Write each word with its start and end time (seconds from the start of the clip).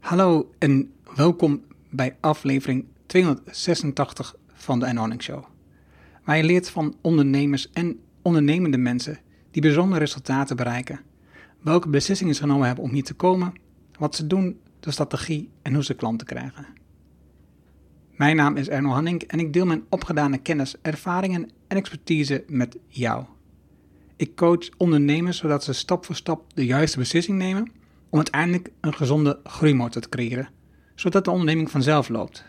Hallo 0.00 0.50
en 0.58 0.92
welkom 1.14 1.62
bij 1.90 2.16
aflevering 2.20 2.84
286 3.06 4.34
van 4.52 4.78
de 4.78 4.86
Earning 4.86 5.22
Show. 5.22 5.44
Waar 6.24 6.36
je 6.36 6.44
leert 6.44 6.70
van 6.70 6.96
ondernemers 7.00 7.70
en 7.70 8.00
ondernemende 8.22 8.76
mensen 8.76 9.18
die 9.50 9.62
bijzondere 9.62 10.00
resultaten 10.00 10.56
bereiken. 10.56 11.00
Welke 11.60 11.88
beslissingen 11.88 12.34
ze 12.34 12.40
genomen 12.40 12.66
hebben 12.66 12.84
om 12.84 12.90
hier 12.90 13.04
te 13.04 13.14
komen, 13.14 13.52
wat 13.98 14.14
ze 14.14 14.26
doen, 14.26 14.60
de 14.80 14.90
strategie 14.90 15.48
en 15.62 15.74
hoe 15.74 15.84
ze 15.84 15.94
klanten 15.94 16.26
krijgen. 16.26 16.66
Mijn 18.16 18.36
naam 18.36 18.56
is 18.56 18.68
Erno 18.68 18.90
Hanning 18.90 19.22
en 19.22 19.38
ik 19.38 19.52
deel 19.52 19.66
mijn 19.66 19.84
opgedane 19.88 20.38
kennis, 20.38 20.74
ervaringen 20.82 21.50
en 21.66 21.76
expertise 21.76 22.44
met 22.46 22.76
jou. 22.88 23.24
Ik 24.16 24.36
coach 24.36 24.68
ondernemers 24.76 25.38
zodat 25.38 25.64
ze 25.64 25.72
stap 25.72 26.04
voor 26.04 26.16
stap 26.16 26.54
de 26.54 26.66
juiste 26.66 26.98
beslissing 26.98 27.38
nemen 27.38 27.78
om 28.10 28.16
uiteindelijk 28.18 28.70
een 28.80 28.94
gezonde 28.94 29.40
groeimotor 29.44 30.02
te 30.02 30.08
creëren, 30.08 30.48
zodat 30.94 31.24
de 31.24 31.30
onderneming 31.30 31.70
vanzelf 31.70 32.08
loopt. 32.08 32.44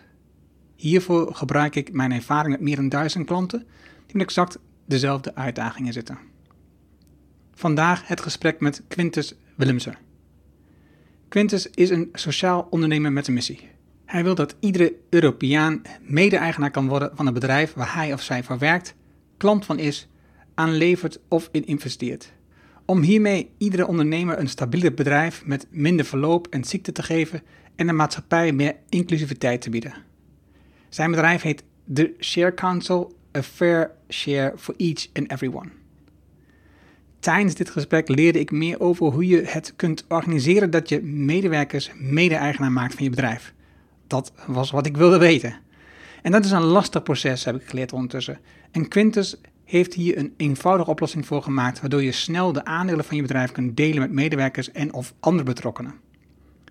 Hiervoor 0.76 1.36
gebruik 1.36 1.76
ik 1.76 1.94
mijn 1.94 2.12
ervaring 2.12 2.52
met 2.52 2.62
meer 2.62 2.76
dan 2.76 2.90
duizend 2.90 3.26
klanten 3.26 3.60
die 4.06 4.16
met 4.16 4.22
exact 4.22 4.60
dezelfde 4.86 5.36
uitdagingen 5.36 5.94
zitten. 5.94 6.18
Vandaag 7.54 8.08
het 8.08 8.22
gesprek 8.22 8.60
met 8.60 8.84
Quintus 8.88 9.36
Willemser. 9.56 9.98
Quintus 11.28 11.70
is 11.70 11.90
een 11.90 12.10
sociaal 12.14 12.68
ondernemer 12.70 13.12
met 13.12 13.28
een 13.28 13.34
missie. 13.34 13.70
Hij 14.06 14.24
wil 14.24 14.36
dat 14.36 14.56
iedere 14.60 14.96
Europeaan 15.10 15.82
mede-eigenaar 16.02 16.72
kan 16.72 16.88
worden 16.88 17.12
van 17.14 17.28
een 17.28 17.34
bedrijf 17.34 17.74
waar 17.74 17.94
hij 17.94 18.14
of 18.14 18.22
zij 18.22 18.44
voor 18.44 18.58
werkt, 18.58 18.96
klant 19.38 19.66
van 19.66 19.80
is, 19.80 20.08
aanlevert 20.54 21.20
of 21.28 21.50
in 21.52 21.66
investeert. 21.66 22.34
Om 22.92 23.02
hiermee 23.02 23.50
iedere 23.58 23.88
ondernemer 23.88 24.40
een 24.40 24.50
stabieler 24.50 24.94
bedrijf 24.94 25.46
met 25.46 25.68
minder 25.70 26.06
verloop 26.06 26.48
en 26.48 26.64
ziekte 26.64 26.92
te 26.92 27.04
geven 27.04 27.42
en 27.76 27.88
de 27.88 27.94
maatschappij 27.94 28.52
meer 28.52 28.76
inclusiviteit 28.90 29.62
te 29.62 29.70
bieden. 29.70 29.94
Zijn 30.90 31.12
bedrijf 31.12 31.42
heet 31.42 31.64
The 31.94 32.14
Share 32.20 32.54
Council, 32.54 33.16
a 33.38 33.44
fair 33.44 33.92
share 34.10 34.54
for 34.58 34.74
each 34.78 35.08
and 35.14 35.32
everyone. 35.32 35.70
Tijdens 37.20 37.56
dit 37.56 37.70
gesprek 37.70 38.08
leerde 38.08 38.40
ik 38.40 38.52
meer 38.52 38.80
over 38.80 39.06
hoe 39.06 39.28
je 39.28 39.42
het 39.46 39.74
kunt 39.76 40.06
organiseren 40.08 40.70
dat 40.70 40.90
je 40.90 41.02
medewerkers 41.02 41.92
mede-eigenaar 41.96 42.72
maakt 42.72 42.94
van 42.94 43.04
je 43.04 43.10
bedrijf. 43.10 43.54
Dat 44.08 44.34
was 44.48 44.72
wat 44.72 44.86
ik 44.86 44.98
wilde 44.98 45.18
weten. 45.18 45.56
En 46.22 46.32
dat 46.32 46.46
is 46.46 46.52
een 46.52 46.64
lastig 46.64 47.04
proces, 47.04 47.44
heb 47.44 47.56
ik 47.56 47.68
geleerd 47.68 47.94
ondertussen. 47.94 48.40
En 48.72 48.88
Quintus 48.88 49.42
heeft 49.72 49.94
hier 49.94 50.18
een 50.18 50.34
eenvoudige 50.38 50.90
oplossing 50.90 51.26
voor 51.26 51.44
gemaakt, 51.44 51.80
waardoor 51.82 52.04
je 52.04 52.12
snel 52.12 52.54
de 52.54 52.66
aandelen 52.66 53.06
van 53.06 53.16
je 53.16 53.22
bedrijf 53.22 53.52
kunt 53.52 53.78
delen 53.78 54.00
met 54.00 54.12
medewerkers 54.12 54.72
en 54.72 54.94
of 54.94 55.14
andere 55.20 55.44
betrokkenen. 55.44 55.94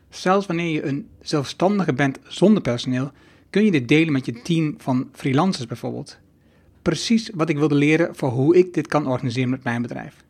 Zelfs 0.08 0.46
wanneer 0.46 0.72
je 0.72 0.84
een 0.84 1.08
zelfstandige 1.20 1.92
bent 1.92 2.18
zonder 2.22 2.62
personeel, 2.62 3.10
kun 3.50 3.64
je 3.64 3.70
dit 3.70 3.88
delen 3.88 4.12
met 4.12 4.26
je 4.26 4.42
team 4.42 4.74
van 4.78 5.08
freelancers 5.12 5.66
bijvoorbeeld. 5.66 6.18
Precies 6.82 7.30
wat 7.34 7.48
ik 7.48 7.58
wilde 7.58 7.74
leren 7.74 8.16
voor 8.16 8.28
hoe 8.28 8.56
ik 8.56 8.74
dit 8.74 8.86
kan 8.86 9.06
organiseren 9.06 9.50
met 9.50 9.64
mijn 9.64 9.82
bedrijf. 9.82 10.24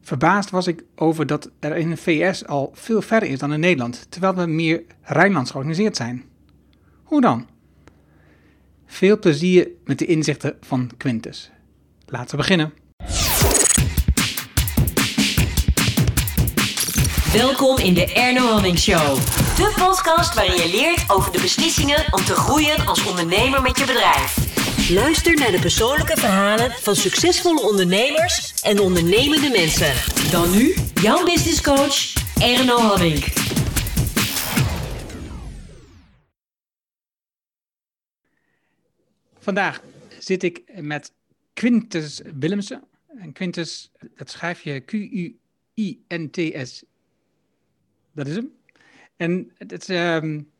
Verbaasd 0.00 0.50
was 0.50 0.66
ik 0.66 0.84
over 0.94 1.26
dat 1.26 1.50
er 1.58 1.76
in 1.76 1.90
de 1.90 1.96
VS 1.96 2.46
al 2.46 2.70
veel 2.74 3.02
verder 3.02 3.28
is 3.28 3.38
dan 3.38 3.52
in 3.52 3.60
Nederland, 3.60 4.06
terwijl 4.08 4.34
we 4.34 4.46
meer 4.46 4.82
Rijnlands 5.02 5.50
georganiseerd 5.50 5.96
zijn. 5.96 6.24
Hoe 7.02 7.20
dan? 7.20 7.46
Veel 8.90 9.18
plezier 9.18 9.68
met 9.84 9.98
de 9.98 10.06
inzichten 10.06 10.56
van 10.60 10.90
Quintus. 10.96 11.50
Laten 12.06 12.30
we 12.30 12.36
beginnen. 12.36 12.72
Welkom 17.32 17.78
in 17.78 17.94
de 17.94 18.12
Erno 18.12 18.46
Hamming 18.46 18.78
Show. 18.78 19.16
De 19.56 19.72
podcast 19.76 20.34
waarin 20.34 20.56
je 20.56 20.70
leert 20.70 21.10
over 21.10 21.32
de 21.32 21.40
beslissingen 21.40 22.04
om 22.10 22.24
te 22.24 22.34
groeien 22.34 22.86
als 22.86 23.06
ondernemer 23.06 23.62
met 23.62 23.78
je 23.78 23.84
bedrijf. 23.84 24.36
Luister 24.90 25.34
naar 25.34 25.50
de 25.50 25.60
persoonlijke 25.60 26.16
verhalen 26.16 26.70
van 26.70 26.96
succesvolle 26.96 27.60
ondernemers 27.60 28.52
en 28.62 28.80
ondernemende 28.80 29.48
mensen. 29.48 29.92
Dan 30.30 30.50
nu 30.50 30.74
jouw 31.02 31.24
business 31.24 31.60
coach 31.60 32.12
Erno 32.40 32.78
Hamming. 32.78 33.24
Vandaag 39.48 39.82
zit 40.18 40.42
ik 40.42 40.80
met 40.80 41.12
Quintus 41.52 42.22
Willemsen. 42.38 42.82
En 43.06 43.32
Quintus, 43.32 43.92
dat 44.16 44.30
schrijf 44.30 44.60
je 44.60 44.80
Q-U-I-N-T-S. 44.80 46.84
Dat 48.12 48.26
is 48.26 48.34
hem. 48.34 48.52
En 49.16 49.50
het, 49.54 49.88
um, 49.88 50.50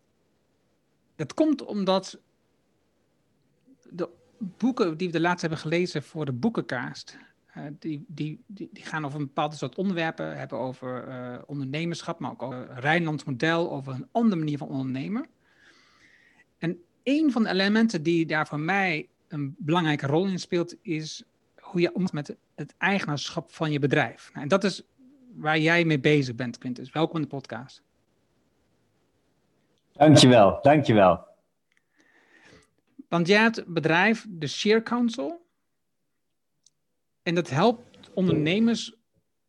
dat 1.17 1.35
komt 1.35 1.65
omdat 1.65 2.21
de 3.91 4.09
boeken 4.39 4.97
die 4.97 5.07
we 5.07 5.13
de 5.13 5.21
laatst 5.21 5.41
hebben 5.41 5.59
gelezen 5.59 6.03
voor 6.03 6.25
de 6.25 6.33
boekenkaast, 6.33 7.19
uh, 7.57 7.65
die, 7.79 8.05
die, 8.07 8.43
die, 8.47 8.71
gaan 8.73 9.05
over 9.05 9.21
een 9.21 9.27
bepaald 9.27 9.55
soort 9.55 9.77
onderwerpen, 9.77 10.39
hebben 10.39 10.59
over 10.59 11.09
uh, 11.09 11.39
ondernemerschap, 11.47 12.19
maar 12.19 12.31
ook 12.31 12.43
over 12.43 12.81
Rijnlands 12.81 13.25
model, 13.25 13.73
over 13.73 13.93
een 13.93 14.09
andere 14.13 14.37
manier 14.37 14.59
van 14.59 14.69
ondernemen. 14.69 15.27
En 16.59 16.83
een 17.09 17.33
van 17.33 17.43
de 17.43 17.49
elementen 17.49 18.03
die 18.03 18.27
daar 18.27 18.47
voor 18.47 18.61
mij 18.61 19.09
een 19.29 19.55
belangrijke 19.59 20.07
rol 20.07 20.27
in 20.27 20.39
speelt, 20.39 20.77
is 20.83 21.25
hoe 21.61 21.81
je 21.81 21.95
omgaat 21.95 22.13
met 22.13 22.37
het 22.55 22.75
eigenaarschap 22.79 23.53
van 23.53 23.73
je 23.73 23.79
bedrijf. 23.79 24.31
Nou, 24.31 24.43
en 24.43 24.49
dat 24.49 24.65
is 24.65 24.83
waar 25.35 25.59
jij 25.59 25.85
mee 25.85 26.01
bezig 26.01 26.35
bent, 26.35 26.59
Quintus. 26.59 26.93
Welkom 26.93 27.17
in 27.17 27.23
de 27.23 27.29
podcast. 27.29 27.83
Dankjewel, 29.93 30.59
dankjewel. 30.63 31.27
Want 33.09 33.27
jij 33.27 33.41
hebt 33.41 33.57
het 33.57 33.67
bedrijf, 33.67 34.27
de 34.29 34.47
Share 34.47 34.83
Council. 34.83 35.47
En 37.23 37.35
dat 37.35 37.51
helpt 37.51 38.11
ondernemers, 38.15 38.97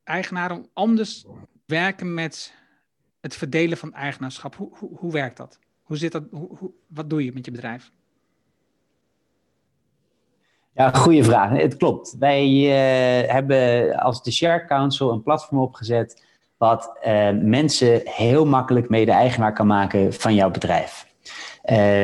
eigenaren, 0.03 0.57
om 0.57 0.69
anders 0.73 1.25
werken 1.65 2.13
met 2.13 2.53
het 3.19 3.35
verdelen 3.35 3.77
van 3.77 3.93
eigenaarschap. 3.93 4.55
Hoe, 4.55 4.77
hoe, 4.77 4.97
hoe 4.97 5.11
werkt 5.11 5.37
dat? 5.37 5.59
Hoe 5.89 5.97
zit 5.97 6.11
dat? 6.11 6.23
Hoe, 6.31 6.71
wat 6.87 7.09
doe 7.09 7.25
je 7.25 7.31
met 7.33 7.45
je 7.45 7.51
bedrijf? 7.51 7.91
Ja, 10.73 10.91
goede 10.91 11.23
vraag. 11.23 11.49
Het 11.49 11.77
klopt. 11.77 12.15
Wij 12.19 12.47
uh, 12.47 13.31
hebben 13.31 13.95
als 13.97 14.23
de 14.23 14.31
Share 14.31 14.65
Council 14.65 15.11
een 15.11 15.23
platform 15.23 15.59
opgezet 15.59 16.25
wat 16.57 16.97
uh, 17.07 17.29
mensen 17.41 18.01
heel 18.03 18.45
makkelijk 18.45 18.89
mede-eigenaar 18.89 19.53
kan 19.53 19.67
maken 19.67 20.13
van 20.13 20.35
jouw 20.35 20.51
bedrijf. 20.51 21.07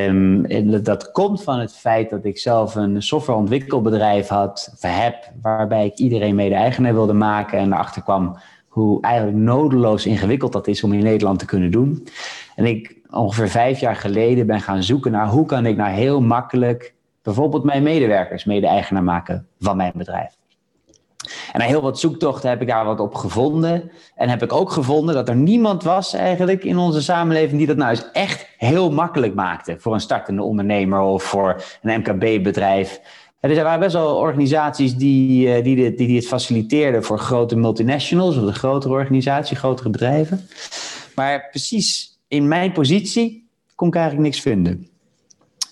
Um, 0.08 0.84
dat 0.84 1.12
komt 1.12 1.44
van 1.44 1.60
het 1.60 1.76
feit 1.76 2.10
dat 2.10 2.26
ik 2.26 2.38
zelf 2.38 2.76
een 2.76 3.02
softwareontwikkelbedrijf 3.02 4.28
had, 4.28 4.76
heb, 4.80 5.32
waarbij 5.42 5.86
ik 5.86 5.98
iedereen 5.98 6.36
mede-eigenaar 6.36 6.94
wilde 6.94 7.14
maken 7.14 7.60
en 7.60 7.74
erachter 7.74 8.02
kwam 8.02 8.38
hoe 8.68 9.02
eigenlijk 9.02 9.38
nodeloos 9.38 10.06
ingewikkeld 10.06 10.54
dat 10.54 10.68
is 10.68 10.84
om 10.84 10.94
in 10.94 11.04
Nederland 11.04 11.40
te 11.40 11.46
kunnen 11.46 11.72
doen. 11.72 12.08
En 12.56 12.66
ik 12.66 13.04
ongeveer 13.16 13.50
vijf 13.50 13.80
jaar 13.80 13.96
geleden 13.96 14.48
ben 14.48 14.62
gaan 14.62 14.84
zoeken 14.84 15.12
naar 15.12 15.28
hoe 15.28 15.46
kan 15.46 15.66
ik 15.66 15.78
nou 15.78 15.92
heel 15.92 16.22
makkelijk 16.22 16.94
bijvoorbeeld 17.22 17.64
mijn 17.64 17.84
medewerkers 17.84 18.46
mede-eigenaar 18.46 19.04
maken 19.04 19.48
van 19.60 19.78
mijn 19.78 19.92
bedrijf. 19.96 20.36
En 21.52 21.60
na 21.60 21.66
heel 21.66 21.82
wat 21.82 22.00
zoektochten 22.00 22.50
heb 22.50 22.62
ik 22.62 22.68
daar 22.68 22.86
wat 22.86 23.00
op 23.00 23.16
gevonden. 23.16 23.92
En 24.16 24.30
heb 24.30 24.44
ik 24.44 24.54
ook 24.54 24.72
gevonden 24.72 25.16
dat 25.16 25.30
er 25.30 25.36
niemand 25.36 25.84
was 25.84 26.14
eigenlijk 26.14 26.64
in 26.64 26.78
onze 26.78 27.02
samenleving 27.02 27.58
die 27.58 27.68
dat 27.68 27.78
nou 27.78 27.90
eens 27.90 28.12
echt 28.12 28.48
heel 28.58 28.92
makkelijk 28.92 29.34
maakte 29.34 29.76
voor 29.80 29.94
een 29.94 30.00
startende 30.00 30.44
ondernemer 30.44 31.00
of 31.00 31.24
voor 31.24 31.64
een 31.82 32.00
MKB-bedrijf. 32.00 33.02
Er 33.40 33.64
waren 33.64 33.80
best 33.80 33.94
wel 33.94 34.16
organisaties 34.16 34.96
die, 34.96 35.54
eh, 35.54 35.64
die, 35.64 35.76
dit, 35.76 35.98
die, 35.98 36.22
faciliteerden 36.22 37.04
voor 37.04 37.20
grote 37.20 37.56
multinationals 37.56 38.38
of 38.38 38.46
de 38.46 38.54
grotere 38.54 38.94
organisatie, 38.94 39.58
grotere 39.58 39.90
bedrijven. 39.90 40.48
Maar 41.16 41.48
precies 41.50 42.15
in 42.36 42.48
mijn 42.48 42.72
positie 42.72 43.48
kon 43.76 43.88
ik 43.88 43.96
eigenlijk 43.96 44.26
niks 44.26 44.42
vinden. 44.42 44.88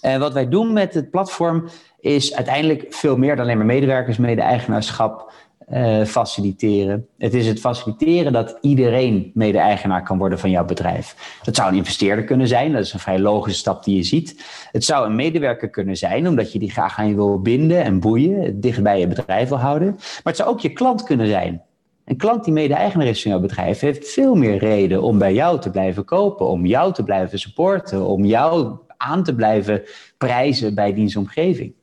En 0.01 0.19
wat 0.19 0.33
wij 0.33 0.49
doen 0.49 0.73
met 0.73 0.93
het 0.93 1.11
platform 1.11 1.69
is 1.99 2.35
uiteindelijk 2.35 2.85
veel 2.89 3.17
meer 3.17 3.35
dan 3.35 3.45
alleen 3.45 3.57
maar 3.57 3.65
medewerkers, 3.65 4.17
mede-eigenaarschap 4.17 5.31
uh, 5.69 6.03
faciliteren. 6.05 7.07
Het 7.17 7.33
is 7.33 7.47
het 7.47 7.59
faciliteren 7.59 8.33
dat 8.33 8.57
iedereen 8.61 9.31
mede-eigenaar 9.33 10.03
kan 10.03 10.17
worden 10.17 10.39
van 10.39 10.49
jouw 10.49 10.65
bedrijf. 10.65 11.39
Dat 11.43 11.55
zou 11.55 11.69
een 11.69 11.77
investeerder 11.77 12.25
kunnen 12.25 12.47
zijn, 12.47 12.71
dat 12.71 12.81
is 12.81 12.93
een 12.93 12.99
vrij 12.99 13.19
logische 13.19 13.59
stap 13.59 13.83
die 13.83 13.95
je 13.95 14.03
ziet. 14.03 14.43
Het 14.71 14.83
zou 14.83 15.05
een 15.05 15.15
medewerker 15.15 15.69
kunnen 15.69 15.97
zijn, 15.97 16.27
omdat 16.27 16.51
je 16.51 16.59
die 16.59 16.71
graag 16.71 16.99
aan 16.99 17.07
je 17.07 17.15
wil 17.15 17.41
binden 17.41 17.83
en 17.83 17.99
boeien, 17.99 18.59
dicht 18.59 18.83
bij 18.83 18.99
je 18.99 19.07
bedrijf 19.07 19.49
wil 19.49 19.59
houden. 19.59 19.87
Maar 19.95 20.21
het 20.23 20.35
zou 20.35 20.49
ook 20.49 20.59
je 20.59 20.73
klant 20.73 21.03
kunnen 21.03 21.27
zijn. 21.27 21.61
Een 22.05 22.17
klant 22.17 22.43
die 22.43 22.53
mede-eigenaar 22.53 23.07
is 23.07 23.21
van 23.21 23.31
jouw 23.31 23.39
bedrijf 23.39 23.79
heeft 23.79 24.09
veel 24.09 24.35
meer 24.35 24.57
reden 24.57 25.01
om 25.01 25.17
bij 25.17 25.33
jou 25.33 25.59
te 25.59 25.69
blijven 25.69 26.05
kopen, 26.05 26.47
om 26.47 26.65
jou 26.65 26.93
te 26.93 27.03
blijven 27.03 27.39
supporten, 27.39 28.05
om 28.05 28.25
jou 28.25 28.77
aan 28.97 29.23
te 29.23 29.35
blijven 29.35 29.81
prijzen 30.17 30.75
bij 30.75 30.93
dienstomgeving. 30.93 31.73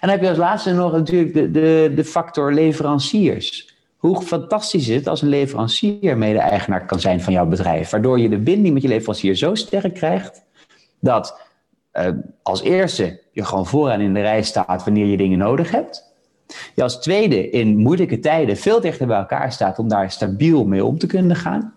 dan 0.00 0.10
heb 0.10 0.20
je 0.20 0.28
als 0.28 0.38
laatste 0.38 0.72
nog 0.72 0.92
natuurlijk 0.92 1.34
de, 1.34 1.50
de, 1.50 1.92
de 1.94 2.04
factor 2.04 2.52
leveranciers. 2.52 3.74
Hoe 3.96 4.22
fantastisch 4.22 4.88
is 4.88 4.94
het 4.94 5.08
als 5.08 5.22
een 5.22 5.28
leverancier 5.28 6.16
mede-eigenaar 6.16 6.86
kan 6.86 7.00
zijn 7.00 7.20
van 7.20 7.32
jouw 7.32 7.46
bedrijf, 7.46 7.90
waardoor 7.90 8.20
je 8.20 8.28
de 8.28 8.38
binding 8.38 8.74
met 8.74 8.82
je 8.82 8.88
leverancier 8.88 9.34
zo 9.34 9.54
sterk 9.54 9.94
krijgt 9.94 10.44
dat 11.00 11.40
uh, 11.92 12.08
als 12.42 12.62
eerste 12.62 13.22
je 13.32 13.44
gewoon 13.44 13.66
vooraan 13.66 14.00
in 14.00 14.14
de 14.14 14.20
rij 14.20 14.42
staat 14.42 14.84
wanneer 14.84 15.06
je 15.06 15.16
dingen 15.16 15.38
nodig 15.38 15.70
hebt. 15.70 16.15
Je 16.74 16.82
als 16.82 17.00
tweede 17.00 17.50
in 17.50 17.76
moeilijke 17.76 18.18
tijden 18.18 18.56
veel 18.56 18.80
dichter 18.80 19.06
bij 19.06 19.16
elkaar 19.16 19.52
staat 19.52 19.78
om 19.78 19.88
daar 19.88 20.10
stabiel 20.10 20.64
mee 20.64 20.84
om 20.84 20.98
te 20.98 21.06
kunnen 21.06 21.36
gaan. 21.36 21.74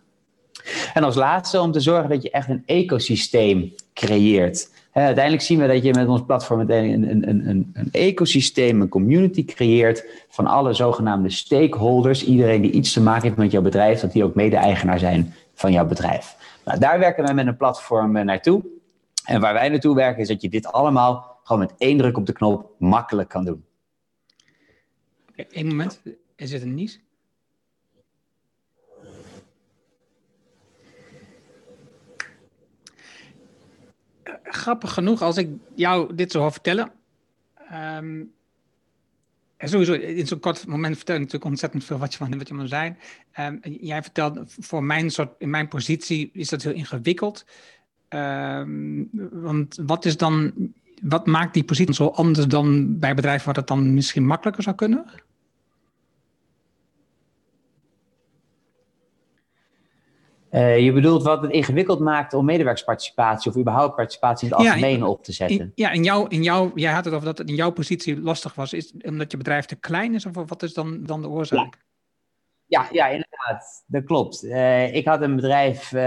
En 0.94 1.04
als 1.04 1.16
laatste 1.16 1.62
om 1.62 1.72
te 1.72 1.80
zorgen 1.80 2.10
dat 2.10 2.24
je 2.24 2.32
echt 2.32 2.50
een 2.50 2.64
ecosysteem 2.66 3.74
creëert. 3.94 4.72
uiteindelijk 4.92 5.44
zien 5.44 5.60
we 5.60 5.68
dat 5.68 5.84
je 5.84 5.94
met 5.94 6.08
ons 6.08 6.26
platform 6.26 6.60
een, 6.60 6.72
een, 7.10 7.30
een, 7.30 7.72
een, 7.74 7.90
ecosysteem, 7.92 8.82
een 8.82 8.90
community 8.90 9.46
creëert 9.46 10.06
van 10.30 10.48
alle 10.48 10.74
zogenaamde 10.74 11.30
stakeholders. 11.30 12.26
Iedereen 12.26 12.62
die 12.62 12.72
iets 12.72 12.94
te 12.94 13.02
maken 13.02 13.24
heeft 13.24 13.38
met 13.38 13.52
jouw 13.52 13.62
bedrijf, 13.62 14.00
dat 14.00 14.12
die 14.12 14.24
ook 14.24 14.36
mede-eigenaar 14.36 15.00
zijn 15.00 15.34
van 15.54 15.72
jouw 15.72 15.86
bedrijf. 15.86 16.36
Nou, 16.66 16.80
daar 16.80 17.00
werken 17.00 17.24
wij 17.24 17.34
met 17.34 17.48
een 17.48 17.58
platform 17.58 18.16
eh, 18.16 18.24
naartoe. 18.24 18.64
En 19.26 19.42
waar 19.42 19.54
wij 19.54 19.70
naartoe 19.70 19.96
werken 19.96 20.22
is 20.22 20.28
dat 20.28 20.42
je 20.42 20.50
dit 20.50 20.72
allemaal 20.72 21.40
gewoon 21.44 21.62
met 21.62 21.74
één 21.78 21.98
druk 21.98 22.18
op 22.18 22.26
de 22.26 22.34
knop 22.34 22.70
makkelijk 22.78 23.30
kan 23.30 23.46
doen. 23.46 23.64
Eén 25.50 25.68
moment, 25.68 26.02
is 26.36 26.52
het 26.52 26.62
een 26.62 26.74
nies? 26.74 27.00
grappig 34.44 34.94
genoeg, 34.94 35.22
als 35.22 35.38
ik 35.38 35.50
jou 35.76 36.16
dit 36.16 36.32
zo 36.32 36.40
hoor 36.40 36.52
vertellen. 36.52 36.92
Um, 37.98 38.32
sowieso, 39.58 39.94
in 39.94 40.28
zo'n 40.28 40.40
kort 40.40 40.68
moment 40.68 40.96
vertel 40.96 41.16
je 41.16 41.22
natuurlijk 41.22 41.50
ontzettend 41.52 41.84
veel 41.84 41.98
wat 41.98 42.12
je 42.12 42.18
van 42.18 42.38
wat 42.38 42.48
je 42.48 42.54
moet 42.54 42.70
zijn. 42.70 42.98
Um, 43.40 43.60
jij 43.64 44.02
vertelt, 44.02 44.40
voor 44.60 44.84
mijn 44.84 45.10
soort, 45.10 45.32
in 45.38 45.50
mijn 45.50 45.68
positie 45.68 46.30
is 46.34 46.50
dat 46.50 46.64
heel 46.64 46.74
ingewikkeld. 46.74 47.46
Um, 48.10 49.10
want 49.32 49.80
wat 49.86 50.06
is 50.06 50.18
dan, 50.18 50.54
wat 51.02 51.28
maakt 51.28 51.54
die 51.54 51.64
positie 51.64 51.94
zo 51.94 52.08
anders 52.08 52.48
dan 52.48 53.00
bij 53.00 53.16
bedrijven 53.16 53.46
waar 53.46 53.54
dat 53.54 53.68
dan 53.68 53.94
misschien 53.94 54.26
makkelijker 54.26 54.64
zou 54.64 54.76
kunnen? 54.76 55.06
Uh, 60.52 60.80
je 60.80 60.92
bedoelt 60.92 61.24
wat 61.24 61.42
het 61.42 61.52
ingewikkeld 61.52 62.00
maakt 62.00 62.34
om 62.34 62.46
medewerkersparticipatie 62.46 63.52
of 63.52 63.58
überhaupt 63.58 63.96
participatie 63.96 64.48
in 64.48 64.54
het 64.54 64.66
algemeen 64.66 65.04
op 65.04 65.24
te 65.24 65.32
zetten? 65.32 65.60
In, 65.60 65.72
ja, 65.76 65.92
in 65.92 66.04
jouw, 66.04 66.28
in 66.28 66.44
jouw, 66.44 66.72
jij 66.76 66.92
had 66.92 67.06
het 67.06 67.14
over 67.14 67.26
dat 67.26 67.38
het 67.38 67.50
in 67.50 67.56
jouw 67.56 67.72
positie 67.72 68.22
lastig 68.22 68.56
was. 68.56 68.74
Is 68.74 68.94
omdat 69.02 69.32
je 69.32 69.38
bedrijf 69.38 69.66
te 69.66 69.76
klein 69.76 70.14
is 70.14 70.26
of 70.26 70.36
wat 70.48 70.64
is 70.64 70.74
dan, 70.74 71.04
dan 71.04 71.22
de 71.22 71.30
oorzaak? 71.30 71.78
Ja. 72.66 72.88
Ja, 72.92 73.08
inderdaad, 73.08 73.84
dat 73.88 74.04
klopt. 74.04 74.44
Uh, 74.44 74.96
ik 74.96 75.06
had 75.06 75.22
een 75.22 75.36
bedrijf, 75.36 75.92
uh, 75.92 76.02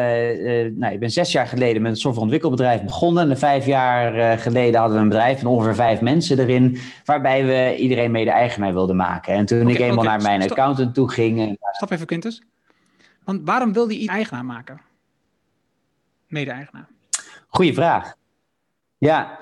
nou, 0.77 0.93
ik 0.93 1.01
ben 1.01 1.11
zes 1.11 1.33
jaar 1.33 1.47
geleden 1.47 1.83
met 1.83 1.91
een 1.91 1.97
softwareontwikkelbedrijf 1.97 2.83
begonnen. 2.83 3.31
En 3.31 3.39
vijf 3.39 3.67
jaar 3.67 4.39
geleden 4.39 4.81
hadden 4.81 4.97
we 4.97 5.03
een 5.03 5.09
bedrijf 5.09 5.41
van 5.41 5.51
ongeveer 5.51 5.75
vijf 5.75 6.01
mensen 6.01 6.39
erin, 6.39 6.79
waarbij 7.05 7.45
we 7.45 7.77
iedereen 7.77 8.11
mede-eigenaar 8.11 8.73
wilden 8.73 8.97
maken. 8.97 9.35
En 9.35 9.47
toen 9.47 9.69
ik 9.69 9.79
eenmaal 9.79 10.05
naar 10.05 10.23
mijn 10.23 10.43
accountant 10.43 10.95
toe 10.95 11.11
ging. 11.11 11.59
Stap 11.73 11.91
even, 11.91 12.07
Quintus. 12.07 12.43
Want 13.25 13.41
waarom 13.45 13.73
wil 13.73 13.89
hij 13.89 14.07
eigenaar 14.07 14.45
maken? 14.45 14.81
Mede-eigenaar. 16.27 16.89
Goeie 17.49 17.75
vraag. 17.75 18.15
Ja, 18.99 19.39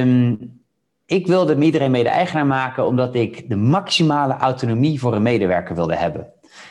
um, 0.00 0.60
ik 1.06 1.26
wilde 1.26 1.58
iedereen 1.58 1.90
mede-eigenaar 1.90 2.46
maken 2.46 2.86
omdat 2.86 3.14
ik 3.14 3.48
de 3.48 3.56
maximale 3.56 4.36
autonomie 4.36 5.00
voor 5.00 5.14
een 5.14 5.22
medewerker 5.22 5.74
wilde 5.74 5.96
hebben. 5.96 6.26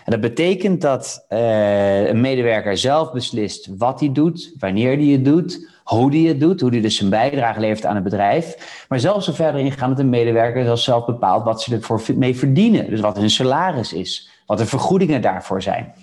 En 0.06 0.12
dat 0.12 0.22
betekent 0.22 0.82
dat 0.82 1.26
uh, 1.30 2.08
een 2.08 2.22
medewerker 2.22 2.78
zelf 2.78 3.12
beslist 3.12 3.70
wat 3.78 4.00
hij 4.00 4.12
doet, 4.12 4.54
wanneer 4.60 4.98
hij 4.98 5.06
het 5.06 5.26
doet, 5.26 5.70
hoe 5.84 6.12
hij 6.12 6.20
het 6.20 6.40
doet, 6.40 6.62
hoe 6.62 6.70
hij 6.70 6.82
dus 6.82 6.96
zijn 6.96 7.10
bijdrage 7.10 7.60
levert 7.60 7.86
aan 7.86 7.96
het 7.96 8.04
bedrijf. 8.04 8.86
Maar 8.90 9.00
zelfs 9.00 9.26
zo 9.26 9.34
verder 9.34 9.62
ingaan 9.62 9.90
dat 9.90 10.00
een 10.00 10.10
medewerker 10.10 10.78
zelf 10.78 11.06
bepaalt 11.06 11.44
wat 11.44 11.62
ze 11.62 11.76
ervoor 11.76 12.02
mee 12.16 12.36
verdienen. 12.36 12.90
Dus 12.90 13.00
wat 13.00 13.18
hun 13.18 13.30
salaris 13.30 13.94
is, 13.94 14.30
wat 14.46 14.58
de 14.58 14.66
vergoedingen 14.66 15.22
daarvoor 15.22 15.62
zijn. 15.62 15.94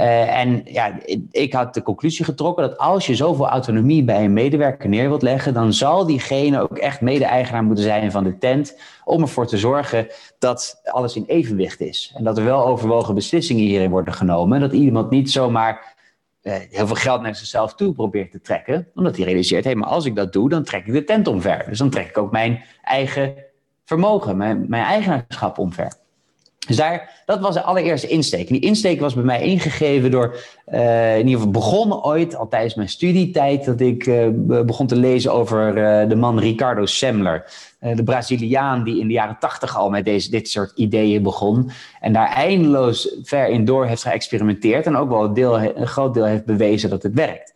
Uh, 0.00 0.38
en 0.40 0.62
ja, 0.64 0.98
ik 1.30 1.52
had 1.52 1.74
de 1.74 1.82
conclusie 1.82 2.24
getrokken 2.24 2.68
dat 2.68 2.78
als 2.78 3.06
je 3.06 3.14
zoveel 3.14 3.48
autonomie 3.48 4.04
bij 4.04 4.24
een 4.24 4.32
medewerker 4.32 4.88
neer 4.88 5.08
wilt 5.08 5.22
leggen, 5.22 5.54
dan 5.54 5.72
zal 5.72 6.06
diegene 6.06 6.60
ook 6.60 6.78
echt 6.78 7.00
mede-eigenaar 7.00 7.62
moeten 7.62 7.84
zijn 7.84 8.10
van 8.10 8.24
de 8.24 8.38
tent. 8.38 8.78
Om 9.04 9.22
ervoor 9.22 9.46
te 9.46 9.58
zorgen 9.58 10.06
dat 10.38 10.80
alles 10.84 11.16
in 11.16 11.24
evenwicht 11.26 11.80
is. 11.80 12.12
En 12.16 12.24
dat 12.24 12.38
er 12.38 12.44
wel 12.44 12.66
overwogen 12.66 13.14
beslissingen 13.14 13.64
hierin 13.64 13.90
worden 13.90 14.14
genomen. 14.14 14.54
En 14.54 14.68
dat 14.68 14.72
iemand 14.72 15.10
niet 15.10 15.30
zomaar 15.30 15.94
uh, 16.42 16.54
heel 16.70 16.86
veel 16.86 16.96
geld 16.96 17.22
naar 17.22 17.36
zichzelf 17.36 17.74
toe 17.74 17.92
probeert 17.92 18.30
te 18.30 18.40
trekken. 18.40 18.88
Omdat 18.94 19.16
hij 19.16 19.24
realiseert, 19.24 19.64
hé, 19.64 19.70
hey, 19.70 19.78
maar 19.78 19.88
als 19.88 20.04
ik 20.04 20.14
dat 20.14 20.32
doe, 20.32 20.48
dan 20.48 20.64
trek 20.64 20.86
ik 20.86 20.92
de 20.92 21.04
tent 21.04 21.26
omver. 21.26 21.64
Dus 21.68 21.78
dan 21.78 21.90
trek 21.90 22.08
ik 22.08 22.18
ook 22.18 22.30
mijn 22.30 22.64
eigen 22.82 23.34
vermogen, 23.84 24.36
mijn 24.36 24.72
eigenaarschap 24.72 25.58
omver. 25.58 25.92
Dus 26.66 26.76
daar, 26.76 27.22
dat 27.26 27.40
was 27.40 27.54
de 27.54 27.62
allereerste 27.62 28.08
insteek. 28.08 28.48
En 28.48 28.54
die 28.54 28.68
insteek 28.68 29.00
was 29.00 29.14
bij 29.14 29.24
mij 29.24 29.42
ingegeven 29.42 30.10
door, 30.10 30.36
uh, 30.72 31.12
in 31.12 31.26
ieder 31.26 31.34
geval 31.34 31.50
begonnen 31.50 32.04
ooit, 32.04 32.36
al 32.36 32.48
tijdens 32.48 32.74
mijn 32.74 32.88
studietijd, 32.88 33.64
dat 33.64 33.80
ik 33.80 34.06
uh, 34.06 34.26
begon 34.64 34.86
te 34.86 34.96
lezen 34.96 35.32
over 35.32 35.68
uh, 35.68 36.08
de 36.08 36.16
man 36.16 36.38
Ricardo 36.38 36.86
Semler. 36.86 37.44
de 37.78 38.02
Braziliaan 38.02 38.84
die 38.84 39.00
in 39.00 39.06
de 39.06 39.12
jaren 39.12 39.36
tachtig 39.40 39.76
al 39.76 39.90
met 39.90 40.04
deze, 40.04 40.30
dit 40.30 40.48
soort 40.48 40.72
ideeën 40.74 41.22
begon. 41.22 41.70
En 42.00 42.12
daar 42.12 42.28
eindeloos 42.28 43.16
ver 43.22 43.48
in 43.48 43.64
door 43.64 43.86
heeft 43.86 44.02
geëxperimenteerd. 44.02 44.86
En 44.86 44.96
ook 44.96 45.08
wel 45.08 45.34
deel, 45.34 45.58
een 45.60 45.86
groot 45.86 46.14
deel 46.14 46.24
heeft 46.24 46.44
bewezen 46.44 46.90
dat 46.90 47.02
het 47.02 47.14
werkt. 47.14 47.54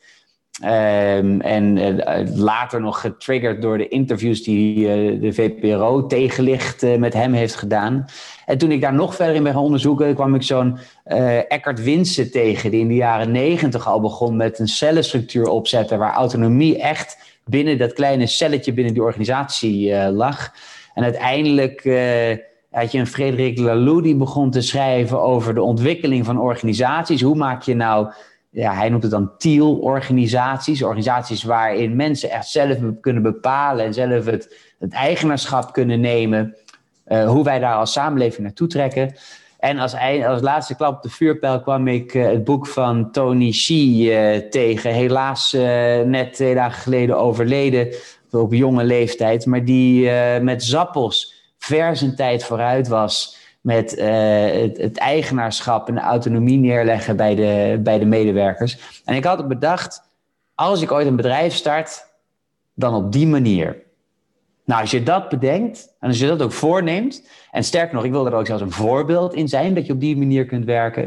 Um, 0.65 1.41
en 1.41 1.77
uh, 1.77 2.37
later 2.37 2.81
nog 2.81 3.01
getriggerd 3.01 3.63
door 3.63 3.79
de 3.79 3.89
interviews 3.89 4.43
die 4.43 4.77
uh, 4.77 5.21
de 5.21 5.33
VPRO 5.33 6.07
tegenlicht 6.07 6.83
uh, 6.83 6.97
met 6.97 7.15
hem 7.15 7.33
heeft 7.33 7.55
gedaan. 7.55 8.05
En 8.47 8.59
toen 8.59 8.71
ik 8.71 8.81
daar 8.81 8.95
nog 8.95 9.15
verder 9.15 9.35
in 9.35 9.43
ben 9.43 9.53
gaan 9.53 9.63
onderzoeken, 9.63 10.15
kwam 10.15 10.35
ik 10.35 10.43
zo'n 10.43 10.79
Eckhart 11.49 11.83
Winsen 11.83 12.31
tegen, 12.31 12.71
die 12.71 12.81
in 12.81 12.89
de 12.89 12.95
jaren 12.95 13.31
negentig 13.31 13.89
al 13.89 14.01
begon 14.01 14.37
met 14.37 14.59
een 14.59 14.69
cellenstructuur 14.69 15.49
opzetten, 15.49 15.99
waar 15.99 16.13
autonomie 16.13 16.79
echt 16.79 17.39
binnen 17.45 17.79
dat 17.79 17.93
kleine 17.93 18.27
celletje 18.27 18.73
binnen 18.73 18.95
die 18.95 19.03
organisatie 19.03 20.11
lag. 20.11 20.53
En 20.95 21.03
uiteindelijk 21.03 21.83
had 22.71 22.93
je 22.93 22.99
een 22.99 23.07
Frederik 23.07 23.59
Laloux 23.59 24.03
die 24.03 24.17
begon 24.17 24.51
te 24.51 24.61
schrijven 24.61 25.23
over 25.23 25.55
de 25.55 25.63
ontwikkeling 25.63 26.25
van 26.25 26.41
organisaties. 26.41 27.23
Hoe 27.23 27.37
maak 27.37 27.63
je 27.63 27.75
nou 27.75 28.13
ja, 28.51 28.75
hij 28.75 28.89
noemt 28.89 29.03
het 29.03 29.13
dan 29.13 29.37
TEAL-organisaties. 29.39 30.83
Organisaties 30.83 31.43
waarin 31.43 31.97
mensen 31.97 32.31
echt 32.31 32.49
zelf 32.49 32.77
kunnen 33.01 33.23
bepalen 33.23 33.85
en 33.85 33.95
zelf 33.95 34.25
het, 34.25 34.57
het 34.79 34.93
eigenaarschap 34.93 35.73
kunnen 35.73 36.01
nemen. 36.01 36.57
Uh, 37.07 37.29
hoe 37.29 37.45
wij 37.45 37.59
daar 37.59 37.75
als 37.75 37.93
samenleving 37.93 38.43
naartoe 38.43 38.69
trekken. 38.69 39.15
En 39.59 39.79
als, 39.79 39.95
als 40.27 40.41
laatste 40.41 40.77
klap 40.77 40.97
op 40.97 41.03
de 41.03 41.11
vuurpijl 41.11 41.61
kwam 41.61 41.89
ik 41.89 42.15
uh, 42.15 42.27
het 42.27 42.45
boek 42.45 42.67
van 42.67 43.11
Tony 43.11 43.51
Xi 43.51 44.11
uh, 44.11 44.37
tegen. 44.37 44.93
Helaas 44.93 45.53
net 46.05 46.33
twee 46.33 46.55
dagen 46.55 46.83
geleden 46.83 47.19
overleden 47.19 47.89
op 48.31 48.53
jonge 48.53 48.85
leeftijd. 48.85 49.47
Maar 49.47 49.65
die 49.65 50.11
met 50.41 50.65
Zappels 50.65 51.35
ver 51.59 51.97
zijn 51.97 52.17
tijd 52.17 52.45
vooruit 52.45 52.89
was 52.89 53.40
met 53.61 53.99
uh, 53.99 54.05
het, 54.77 54.99
eigenaarschap 54.99 55.89
en 55.89 55.95
de 55.95 56.01
autonomie 56.01 56.59
neerleggen 56.59 57.17
bij 57.17 57.35
de, 57.35 57.81
bij 57.83 57.99
de 57.99 58.05
medewerkers. 58.05 59.03
En 59.05 59.15
ik 59.15 59.25
had 59.25 59.49
bedacht, 59.49 60.03
als 60.55 60.83
ik 60.83 60.93
ooit 60.93 61.07
een 61.07 61.17
bedrijf 61.17 61.55
start, 61.55 62.07
dan 62.75 62.95
op 62.95 63.13
die 63.13 63.27
manier. 63.27 63.77
Nou, 64.65 64.81
als 64.81 64.91
je 64.91 65.03
dat 65.03 65.29
bedenkt 65.29 65.97
en 66.01 66.09
als 66.09 66.19
je 66.19 66.27
dat 66.27 66.43
ook 66.43 66.53
voorneemt, 66.53 67.29
en 67.51 67.65
sterker 67.65 67.95
nog, 67.95 68.05
ik 68.05 68.11
wil 68.11 68.27
er 68.27 68.35
ook 68.35 68.47
zelfs 68.47 68.63
een 68.63 68.71
voorbeeld 68.71 69.35
in 69.35 69.49
zijn 69.49 69.75
dat 69.75 69.87
je 69.87 69.93
op 69.93 70.01
die 70.01 70.17
manier 70.17 70.47
kunt 70.47 70.65
werken, 70.65 71.03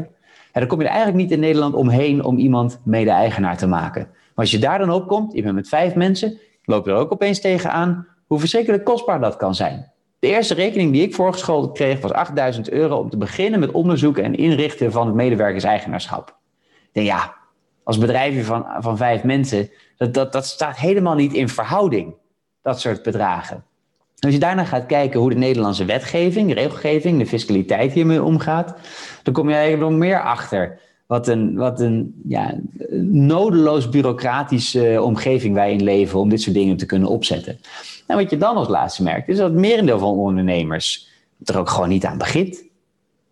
en 0.52 0.60
dan 0.60 0.66
kom 0.66 0.78
je 0.78 0.84
er 0.84 0.90
eigenlijk 0.90 1.22
niet 1.22 1.32
in 1.32 1.40
Nederland 1.40 1.74
omheen 1.74 2.24
om 2.24 2.38
iemand 2.38 2.80
mede-eigenaar 2.84 3.56
te 3.56 3.66
maken. 3.66 4.02
Maar 4.10 4.44
als 4.44 4.50
je 4.50 4.58
daar 4.58 4.78
dan 4.78 4.90
op 4.90 5.08
komt, 5.08 5.32
je 5.32 5.42
bent 5.42 5.54
met 5.54 5.68
vijf 5.68 5.94
mensen, 5.94 6.38
loop 6.64 6.84
je 6.84 6.90
er 6.90 6.96
ook 6.96 7.12
opeens 7.12 7.40
tegenaan 7.40 8.06
hoe 8.26 8.38
verschrikkelijk 8.38 8.84
kostbaar 8.84 9.20
dat 9.20 9.36
kan 9.36 9.54
zijn. 9.54 9.92
De 10.24 10.30
eerste 10.30 10.54
rekening 10.54 10.92
die 10.92 11.02
ik 11.02 11.14
voorgeschoteld 11.14 11.76
kreeg 11.76 12.00
was 12.00 12.12
8000 12.12 12.70
euro 12.70 12.96
om 12.96 13.10
te 13.10 13.16
beginnen 13.16 13.60
met 13.60 13.70
onderzoeken 13.70 14.24
en 14.24 14.34
inrichten 14.34 14.92
van 14.92 15.06
het 15.06 15.14
medewerkerseigenaarschap. 15.14 16.36
Denk 16.92 17.06
ja, 17.06 17.34
als 17.82 17.98
bedrijfje 17.98 18.44
van, 18.44 18.66
van 18.78 18.96
vijf 18.96 19.22
mensen, 19.22 19.70
dat, 19.96 20.14
dat, 20.14 20.32
dat 20.32 20.46
staat 20.46 20.76
helemaal 20.76 21.14
niet 21.14 21.32
in 21.32 21.48
verhouding, 21.48 22.14
dat 22.62 22.80
soort 22.80 23.02
bedragen. 23.02 23.64
Als 24.18 24.32
je 24.32 24.38
daarna 24.38 24.64
gaat 24.64 24.86
kijken 24.86 25.20
hoe 25.20 25.30
de 25.30 25.36
Nederlandse 25.36 25.84
wetgeving, 25.84 26.48
de 26.48 26.54
regelgeving, 26.54 27.18
de 27.18 27.26
fiscaliteit 27.26 27.92
hiermee 27.92 28.22
omgaat, 28.22 28.74
dan 29.22 29.34
kom 29.34 29.48
je 29.48 29.54
eigenlijk 29.54 29.90
nog 29.90 29.98
meer 29.98 30.22
achter 30.22 30.80
wat 31.06 31.28
een, 31.28 31.54
wat 31.54 31.80
een 31.80 32.22
ja, 32.28 32.54
nodeloos 33.10 33.88
bureaucratische 33.88 35.00
omgeving 35.02 35.54
wij 35.54 35.72
in 35.72 35.82
leven 35.82 36.18
om 36.18 36.28
dit 36.28 36.42
soort 36.42 36.56
dingen 36.56 36.76
te 36.76 36.86
kunnen 36.86 37.08
opzetten. 37.08 37.58
En 38.06 38.16
wat 38.16 38.30
je 38.30 38.36
dan 38.36 38.56
als 38.56 38.68
laatste 38.68 39.02
merkt, 39.02 39.28
is 39.28 39.36
dat 39.36 39.50
het 39.50 39.58
merendeel 39.58 39.98
van 39.98 40.08
ondernemers 40.08 41.08
er 41.44 41.58
ook 41.58 41.68
gewoon 41.68 41.88
niet 41.88 42.04
aan 42.04 42.18
begint. 42.18 42.64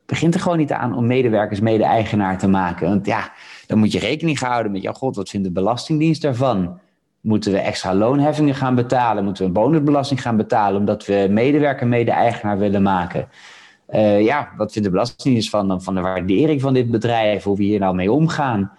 begint 0.07 0.35
er 0.35 0.41
gewoon 0.41 0.59
niet 0.59 0.73
aan 0.73 0.95
om 0.95 1.07
medewerkers 1.07 1.61
mede-eigenaar 1.61 2.39
te 2.39 2.49
maken. 2.49 2.89
Want 2.89 3.07
ja, 3.07 3.33
dan 3.67 3.79
moet 3.79 3.93
je 3.93 3.99
rekening 3.99 4.39
houden 4.39 4.73
met, 4.73 4.83
ja 4.83 4.93
god, 4.93 5.17
wat 5.17 5.29
vindt 5.29 5.47
de 5.47 5.53
Belastingdienst 5.53 6.23
daarvan? 6.23 6.81
Moeten 7.21 7.53
we 7.53 7.59
extra 7.59 7.95
loonheffingen 7.95 8.55
gaan 8.55 8.75
betalen? 8.75 9.25
Moeten 9.25 9.43
we 9.43 9.49
een 9.49 9.55
bonusbelasting 9.55 10.23
gaan 10.23 10.37
betalen 10.37 10.81
omdat 10.81 11.07
we 11.07 11.27
medewerker 11.31 11.87
mede-eigenaar 11.87 12.59
willen 12.59 12.83
maken? 12.83 13.29
Uh, 13.91 14.21
ja, 14.21 14.53
wat 14.57 14.73
vindt 14.73 14.89
de 14.89 14.95
Belastingdienst 14.95 15.51
van, 15.51 15.83
van 15.83 15.95
de 15.95 16.01
waardering 16.01 16.61
van 16.61 16.75
dit 16.75 16.91
bedrijf? 16.91 17.43
Hoe 17.43 17.57
we 17.57 17.63
hier 17.63 17.79
nou 17.79 17.95
mee 17.95 18.13
omgaan? 18.13 18.73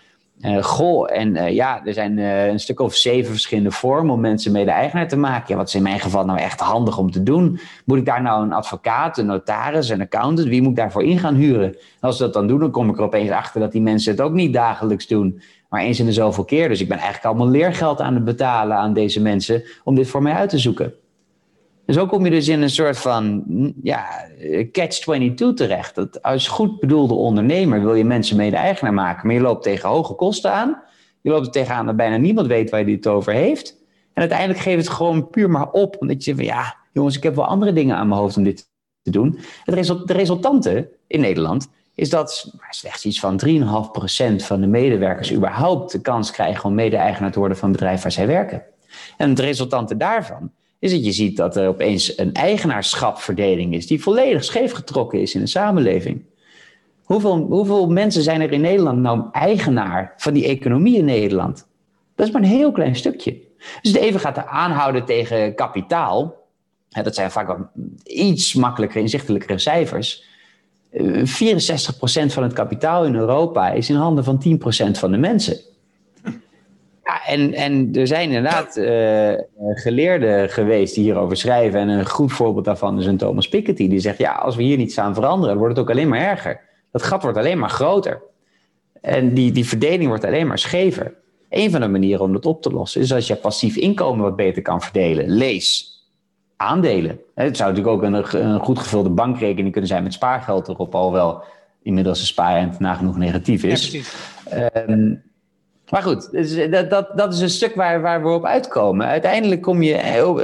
Uh, 0.46 0.64
goh, 0.64 1.18
en 1.18 1.36
uh, 1.36 1.54
ja, 1.54 1.86
er 1.86 1.94
zijn 1.94 2.18
uh, 2.18 2.48
een 2.48 2.60
stuk 2.60 2.80
of 2.80 2.96
zeven 2.96 3.32
verschillende 3.32 3.72
vormen 3.72 4.14
om 4.14 4.20
mensen 4.20 4.52
mede-eigenaar 4.52 5.08
te 5.08 5.18
maken. 5.18 5.46
Ja, 5.48 5.56
wat 5.56 5.68
is 5.68 5.76
in 5.76 5.84
mijn 5.84 6.00
geval 6.00 6.26
nou 6.26 6.40
echt 6.40 6.60
handig 6.60 6.98
om 6.98 7.12
te 7.12 7.24
doen? 7.24 7.60
Moet 7.86 7.98
ik 7.98 8.06
daar 8.06 8.22
nou 8.22 8.44
een 8.44 8.54
advocaat, 8.54 9.18
een 9.18 9.26
notaris, 9.26 9.90
een 9.90 10.02
accountant, 10.02 10.48
wie 10.48 10.62
moet 10.62 10.72
ik 10.72 10.78
daarvoor 10.78 11.04
in 11.04 11.20
gaan 11.20 11.36
huren? 11.36 11.68
En 11.68 11.78
als 12.00 12.18
ze 12.18 12.24
dat 12.24 12.34
dan 12.34 12.48
doen, 12.48 12.60
dan 12.60 12.72
kom 12.72 12.90
ik 12.90 12.98
er 12.98 13.04
opeens 13.04 13.30
achter 13.30 13.60
dat 13.62 13.72
die 13.72 13.82
mensen 13.82 14.12
het 14.12 14.22
ook 14.22 14.34
niet 14.34 14.54
dagelijks 14.54 15.08
doen, 15.08 15.42
maar 15.70 15.82
eens 15.82 16.00
in 16.00 16.06
de 16.06 16.14
zoveel 16.14 16.46
keer. 16.46 16.70
Dus 16.70 16.82
ik 16.82 16.88
ben 16.88 16.98
eigenlijk 16.98 17.26
allemaal 17.26 17.50
leergeld 17.50 18.02
aan 18.02 18.14
het 18.14 18.26
betalen 18.26 18.78
aan 18.78 18.94
deze 18.94 19.22
mensen 19.22 19.64
om 19.84 19.96
dit 19.96 20.08
voor 20.08 20.22
mij 20.22 20.34
uit 20.34 20.50
te 20.50 20.58
zoeken. 20.58 20.94
Dus 21.86 21.98
ook 21.98 22.10
kom 22.10 22.26
je 22.26 22.32
dus 22.32 22.48
in 22.48 22.62
een 22.62 22.70
soort 22.70 22.98
van 22.98 23.44
ja, 23.84 24.28
catch-22 24.72 25.54
terecht. 25.56 25.96
Dat 25.96 26.22
als 26.22 26.48
goed 26.48 26.80
bedoelde 26.80 27.14
ondernemer 27.14 27.82
wil 27.82 27.96
je 27.96 28.04
mensen 28.04 28.38
mede-eigenaar 28.38 28.94
maken, 28.94 29.28
maar 29.28 29.36
je 29.36 29.42
loopt 29.42 29.64
tegen 29.64 29.90
hoge 29.90 30.14
kosten 30.14 30.52
aan. 30.52 30.82
Je 31.22 31.30
loopt 31.30 31.46
er 31.46 31.52
tegenaan 31.52 31.86
dat 31.86 31.96
bijna 31.96 32.18
niemand 32.18 32.48
weet 32.48 32.70
waar 32.70 32.88
je 32.88 32.96
het 32.96 33.08
over 33.08 33.34
heeft. 33.34 33.78
En 34.14 34.22
uiteindelijk 34.22 34.60
geef 34.60 34.78
het 34.78 34.90
gewoon 34.90 35.30
puur 35.30 35.50
maar 35.50 35.72
op. 35.72 35.96
Omdat 36.00 36.24
je 36.24 36.36
van 36.36 36.44
ja, 36.44 36.76
jongens, 36.92 37.18
ik 37.18 37.24
heb 37.24 37.36
wel 37.36 37.46
andere 37.46 37.74
dingen 37.74 37.96
aan 37.96 38.08
mijn 38.08 38.20
hoofd 38.20 38.38
om 38.38 38.44
dit 38.44 38.70
te 39.02 39.12
doen. 39.12 39.40
Het 39.64 39.88
de 40.08 40.14
resultante 40.14 40.90
in 41.08 41.20
Nederland 41.20 41.68
is 41.96 42.10
dat 42.10 42.54
slechts 42.70 43.06
iets 43.06 43.20
van 43.20 43.42
3,5% 43.48 44.36
van 44.36 44.62
de 44.62 44.68
medewerkers 44.68 45.34
überhaupt 45.34 45.92
de 45.92 46.02
kans 46.02 46.32
krijgen 46.32 46.66
om 46.66 46.74
mede-eigenaar 46.74 47.32
te 47.32 47.40
worden 47.40 47.58
van 47.58 47.70
het 47.70 47.78
bedrijf 47.78 48.02
waar 48.02 48.12
zij 48.12 48.28
werken. 48.28 48.64
En 49.18 49.30
het 49.30 49.40
resultante 49.40 49.98
daarvan 49.98 50.52
is 50.84 50.92
dat 50.92 51.06
je 51.06 51.12
ziet 51.12 51.38
dat 51.38 51.56
er 51.56 51.68
opeens 51.68 52.18
een 52.18 52.34
eigenaarschapverdeling 52.34 53.74
is 53.74 53.88
die 53.88 54.02
volledig 54.02 54.44
scheef 54.44 54.72
getrokken 54.72 55.22
is 55.22 55.34
in 55.34 55.40
de 55.40 55.48
samenleving. 55.48 56.24
Hoeveel, 57.04 57.38
hoeveel 57.38 57.88
mensen 57.88 58.24
zijn 58.24 58.42
er 58.42 58.52
in 58.52 58.62
Nederland 58.62 59.00
nou 59.00 59.24
eigenaar 59.32 60.14
van 60.18 60.34
die 60.34 60.46
economie 60.46 60.98
in 60.98 61.06
Nederland? 61.06 61.68
Dat 62.16 62.28
is 62.28 62.34
maar 62.34 62.42
een 62.42 62.48
heel 62.48 62.72
klein 62.72 62.96
stukje. 62.96 63.38
Dus 63.82 63.92
het 63.92 64.02
even 64.02 64.20
gaat 64.20 64.46
aanhouden 64.46 65.06
tegen 65.06 65.56
kapitaal. 65.56 66.36
Dat 66.90 67.16
zijn 67.16 67.32
vaak 67.32 67.48
wat 67.48 67.58
iets 68.04 68.54
makkelijker, 68.54 69.02
inzichtelijkere 69.02 69.60
cijfers. 69.60 70.24
64% 70.92 70.96
eh, 70.96 72.30
van 72.30 72.44
het 72.44 72.54
kapitaal 72.54 73.06
in 73.06 73.16
Europa 73.16 73.72
is 73.72 73.90
in 73.90 73.96
handen 73.96 74.24
van 74.24 74.44
10% 74.48 74.92
van 74.92 75.12
de 75.12 75.18
mensen. 75.18 75.58
Ja, 77.14 77.26
en, 77.26 77.54
en 77.54 77.90
er 77.94 78.08
zijn 78.08 78.32
inderdaad 78.32 78.78
uh, 78.78 79.34
geleerden 79.60 80.50
geweest 80.50 80.96
die 80.96 81.04
hierover 81.04 81.38
schrijven. 81.38 81.80
En 81.80 81.88
een 81.88 82.10
goed 82.10 82.34
voorbeeld 82.34 82.66
daarvan 82.66 83.00
is 83.00 83.06
een 83.06 83.18
Thomas 83.18 83.50
Piketty. 83.50 83.88
Die 83.88 84.00
zegt, 84.00 84.18
ja, 84.18 84.32
als 84.32 84.56
we 84.56 84.64
hier 84.64 84.78
niet 84.78 84.98
aan 84.98 85.14
veranderen, 85.14 85.58
wordt 85.58 85.76
het 85.78 85.84
ook 85.84 85.92
alleen 85.92 86.08
maar 86.08 86.20
erger. 86.20 86.62
Dat 86.92 87.04
gat 87.04 87.24
wordt 87.24 87.38
alleen 87.38 87.60
maar 87.60 87.70
groter. 87.70 88.22
En 89.02 89.34
die, 89.34 89.52
die 89.52 89.68
verdeling 89.68 90.08
wordt 90.08 90.26
alleen 90.26 90.48
maar 90.48 90.60
schever. 90.60 91.14
Een 91.50 91.72
van 91.72 91.82
de 91.82 91.88
manieren 91.88 92.22
om 92.22 92.34
dat 92.34 92.46
op 92.46 92.62
te 92.62 92.72
lossen 92.72 93.02
is 93.02 93.14
als 93.14 93.28
je 93.28 93.36
passief 93.36 93.76
inkomen 93.76 94.24
wat 94.24 94.36
beter 94.36 94.62
kan 94.62 94.82
verdelen. 94.82 95.30
Lees 95.30 95.92
aandelen. 96.58 97.20
Het 97.36 97.58
zou 97.58 97.70
natuurlijk 97.74 97.96
ook 97.96 98.04
een, 98.04 98.46
een 98.46 98.60
goed 98.60 98.80
gevulde 98.80 99.10
bankrekening 99.10 99.72
kunnen 99.72 99.90
zijn 99.90 100.04
met 100.04 100.14
spaargeld 100.14 100.68
erop, 100.68 100.96
al 100.96 101.12
wel 101.12 101.44
inmiddels 101.82 102.20
de 102.20 102.26
spaarrente 102.26 102.78
nagenoeg 102.80 103.18
negatief 103.18 103.64
is. 103.64 103.92
Ja, 104.50 104.70
maar 105.90 106.02
goed, 106.02 106.32
dus 106.32 106.70
dat, 106.70 106.90
dat, 106.90 107.18
dat 107.18 107.34
is 107.34 107.40
een 107.40 107.50
stuk 107.50 107.76
waar, 107.76 108.02
waar 108.02 108.24
we 108.24 108.30
op 108.30 108.46
uitkomen. 108.46 109.08
Uiteindelijk 109.08 109.62
kom 109.62 109.82
je 109.82 109.94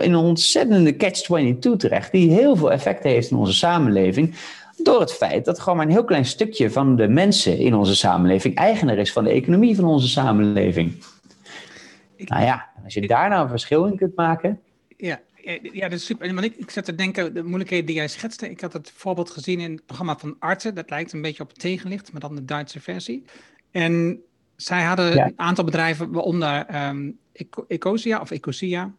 in 0.02 0.14
een 0.14 0.16
ontzettende 0.16 0.96
catch-22 0.96 1.78
terecht, 1.78 2.12
die 2.12 2.32
heel 2.32 2.56
veel 2.56 2.72
effect 2.72 3.04
heeft 3.04 3.32
in 3.32 3.38
onze 3.38 3.54
samenleving. 3.54 4.36
Door 4.78 5.00
het 5.00 5.14
feit 5.14 5.46
dat 5.46 5.60
gewoon 5.60 5.78
maar 5.78 5.86
een 5.86 5.92
heel 5.92 6.04
klein 6.04 6.26
stukje 6.26 6.72
van 6.72 6.96
de 6.96 7.08
mensen 7.08 7.58
in 7.58 7.76
onze 7.76 7.96
samenleving 7.96 8.56
eigenaar 8.56 8.98
is 8.98 9.12
van 9.12 9.24
de 9.24 9.30
economie 9.30 9.76
van 9.76 9.86
onze 9.86 10.08
samenleving. 10.08 11.04
nou 12.18 12.44
ja, 12.44 12.70
als 12.84 12.94
je 12.94 13.08
daar 13.08 13.30
nou 13.30 13.44
een 13.44 13.50
verschil 13.50 13.86
in 13.86 13.98
kunt 13.98 14.16
maken. 14.16 14.60
Ja, 14.98 15.20
ja, 15.62 15.90
dat 15.90 16.00
is 16.00 16.06
super. 16.06 16.34
Want 16.34 16.46
ik, 16.46 16.56
ik 16.56 16.70
zat 16.70 16.86
te 16.86 16.96
denken, 16.96 17.34
de 17.34 17.44
moeilijkheden 17.44 17.86
die 17.86 17.96
jij 17.96 18.08
schetste. 18.08 18.50
Ik 18.50 18.62
had 18.62 18.74
het 18.74 18.92
voorbeeld 18.96 19.30
gezien 19.30 19.60
in 19.60 19.72
het 19.72 19.86
programma 19.86 20.18
van 20.18 20.36
artsen. 20.40 20.76
Dat 20.76 20.90
lijkt 20.90 21.14
een 21.14 21.22
beetje 21.22 21.44
op 21.44 21.54
tegenlicht, 21.54 22.12
maar 22.12 22.22
dan 22.22 22.36
de 22.36 22.46
Duitse 22.46 22.80
versie. 22.80 23.24
En 23.72 24.24
zij 24.62 24.84
hadden 24.84 25.20
een 25.26 25.34
aantal 25.36 25.64
bedrijven, 25.64 26.12
waaronder 26.12 26.86
um, 26.88 27.20
Ecosia 27.68 28.20
of 28.20 28.32
Ecosia. 28.32 28.94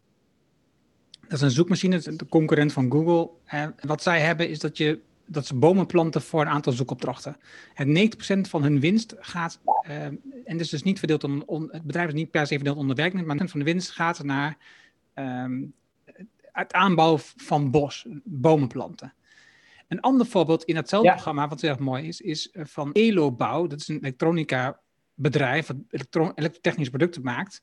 Dat 1.20 1.32
is 1.32 1.40
een 1.40 1.50
zoekmachine, 1.50 1.98
de 1.98 2.26
concurrent 2.28 2.72
van 2.72 2.90
Google. 2.90 3.30
En 3.44 3.74
wat 3.80 4.02
zij 4.02 4.20
hebben 4.20 4.48
is 4.48 4.58
dat, 4.58 4.76
je, 4.76 5.00
dat 5.26 5.46
ze 5.46 5.54
bomen 5.54 5.86
planten 5.86 6.22
voor 6.22 6.40
een 6.40 6.48
aantal 6.48 6.72
zoekopdrachten. 6.72 7.36
En 7.74 8.12
90% 8.36 8.40
van 8.40 8.62
hun 8.62 8.80
winst 8.80 9.14
gaat, 9.18 9.60
uh, 9.88 10.04
en 10.44 10.56
dus, 10.56 10.68
dus 10.68 10.82
niet 10.82 10.98
verdeeld 10.98 11.24
on, 11.46 11.68
het 11.70 11.82
bedrijf 11.82 12.08
is 12.08 12.14
niet 12.14 12.30
per 12.30 12.46
se 12.46 12.54
verdeeld 12.54 12.76
onder 12.76 12.96
werknemers, 12.96 13.38
maar 13.38 13.48
van 13.48 13.60
de 13.60 13.66
winst 13.66 13.90
gaat 13.90 14.22
naar 14.22 14.56
um, 15.14 15.72
het 16.52 16.72
aanbouwen 16.72 17.20
van 17.36 17.70
bos, 17.70 18.06
bomen 18.24 18.68
planten. 18.68 19.14
Een 19.88 20.00
ander 20.00 20.26
voorbeeld 20.26 20.64
in 20.64 20.76
hetzelfde 20.76 21.10
programma, 21.10 21.48
wat 21.48 21.60
heel 21.60 21.70
erg 21.70 21.78
mooi 21.78 22.08
is, 22.08 22.20
is 22.20 22.50
eh, 22.50 22.64
van 22.64 22.92
Elobouw. 22.92 23.66
Dat 23.66 23.80
is 23.80 23.88
een 23.88 24.00
elektronica 24.00 24.80
bedrijf 25.20 25.66
dat 25.66 25.76
elektrotechnische 26.34 26.90
producten 26.90 27.22
maakt. 27.22 27.62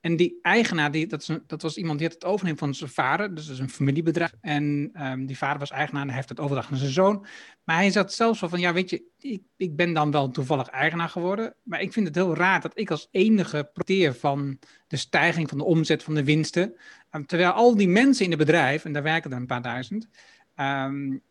En 0.00 0.16
die 0.16 0.38
eigenaar, 0.42 0.90
die, 0.90 1.06
dat, 1.06 1.20
is 1.20 1.38
dat 1.46 1.62
was 1.62 1.76
iemand 1.76 1.98
die 1.98 2.06
had 2.06 2.16
het 2.16 2.24
overnemen 2.24 2.58
van 2.58 2.74
zijn 2.74 2.90
vader. 2.90 3.34
Dus 3.34 3.44
dat 3.44 3.54
is 3.54 3.60
een 3.60 3.70
familiebedrijf. 3.70 4.32
En 4.40 4.90
um, 4.94 5.26
die 5.26 5.38
vader 5.38 5.58
was 5.58 5.70
eigenaar 5.70 6.02
en 6.02 6.10
heeft 6.10 6.28
het 6.28 6.40
overdracht 6.40 6.70
aan 6.70 6.76
zijn 6.76 6.90
zoon. 6.90 7.26
Maar 7.64 7.76
hij 7.76 7.90
zat 7.90 8.12
zelfs 8.12 8.40
wel 8.40 8.48
van, 8.50 8.60
ja 8.60 8.72
weet 8.72 8.90
je, 8.90 9.02
ik, 9.18 9.42
ik 9.56 9.76
ben 9.76 9.92
dan 9.92 10.10
wel 10.10 10.30
toevallig 10.30 10.68
eigenaar 10.68 11.08
geworden. 11.08 11.54
Maar 11.62 11.80
ik 11.80 11.92
vind 11.92 12.06
het 12.06 12.14
heel 12.14 12.36
raar 12.36 12.60
dat 12.60 12.78
ik 12.78 12.90
als 12.90 13.08
enige 13.10 13.70
profiteer 13.72 14.14
van 14.14 14.58
de 14.86 14.96
stijging 14.96 15.48
van 15.48 15.58
de 15.58 15.64
omzet 15.64 16.02
van 16.02 16.14
de 16.14 16.24
winsten. 16.24 16.74
Um, 17.10 17.26
terwijl 17.26 17.50
al 17.50 17.76
die 17.76 17.88
mensen 17.88 18.24
in 18.24 18.30
het 18.30 18.40
bedrijf, 18.40 18.84
en 18.84 18.92
daar 18.92 19.02
werken 19.02 19.30
er 19.30 19.36
een 19.36 19.46
paar 19.46 19.62
duizend... 19.62 20.08
Um, 20.56 21.22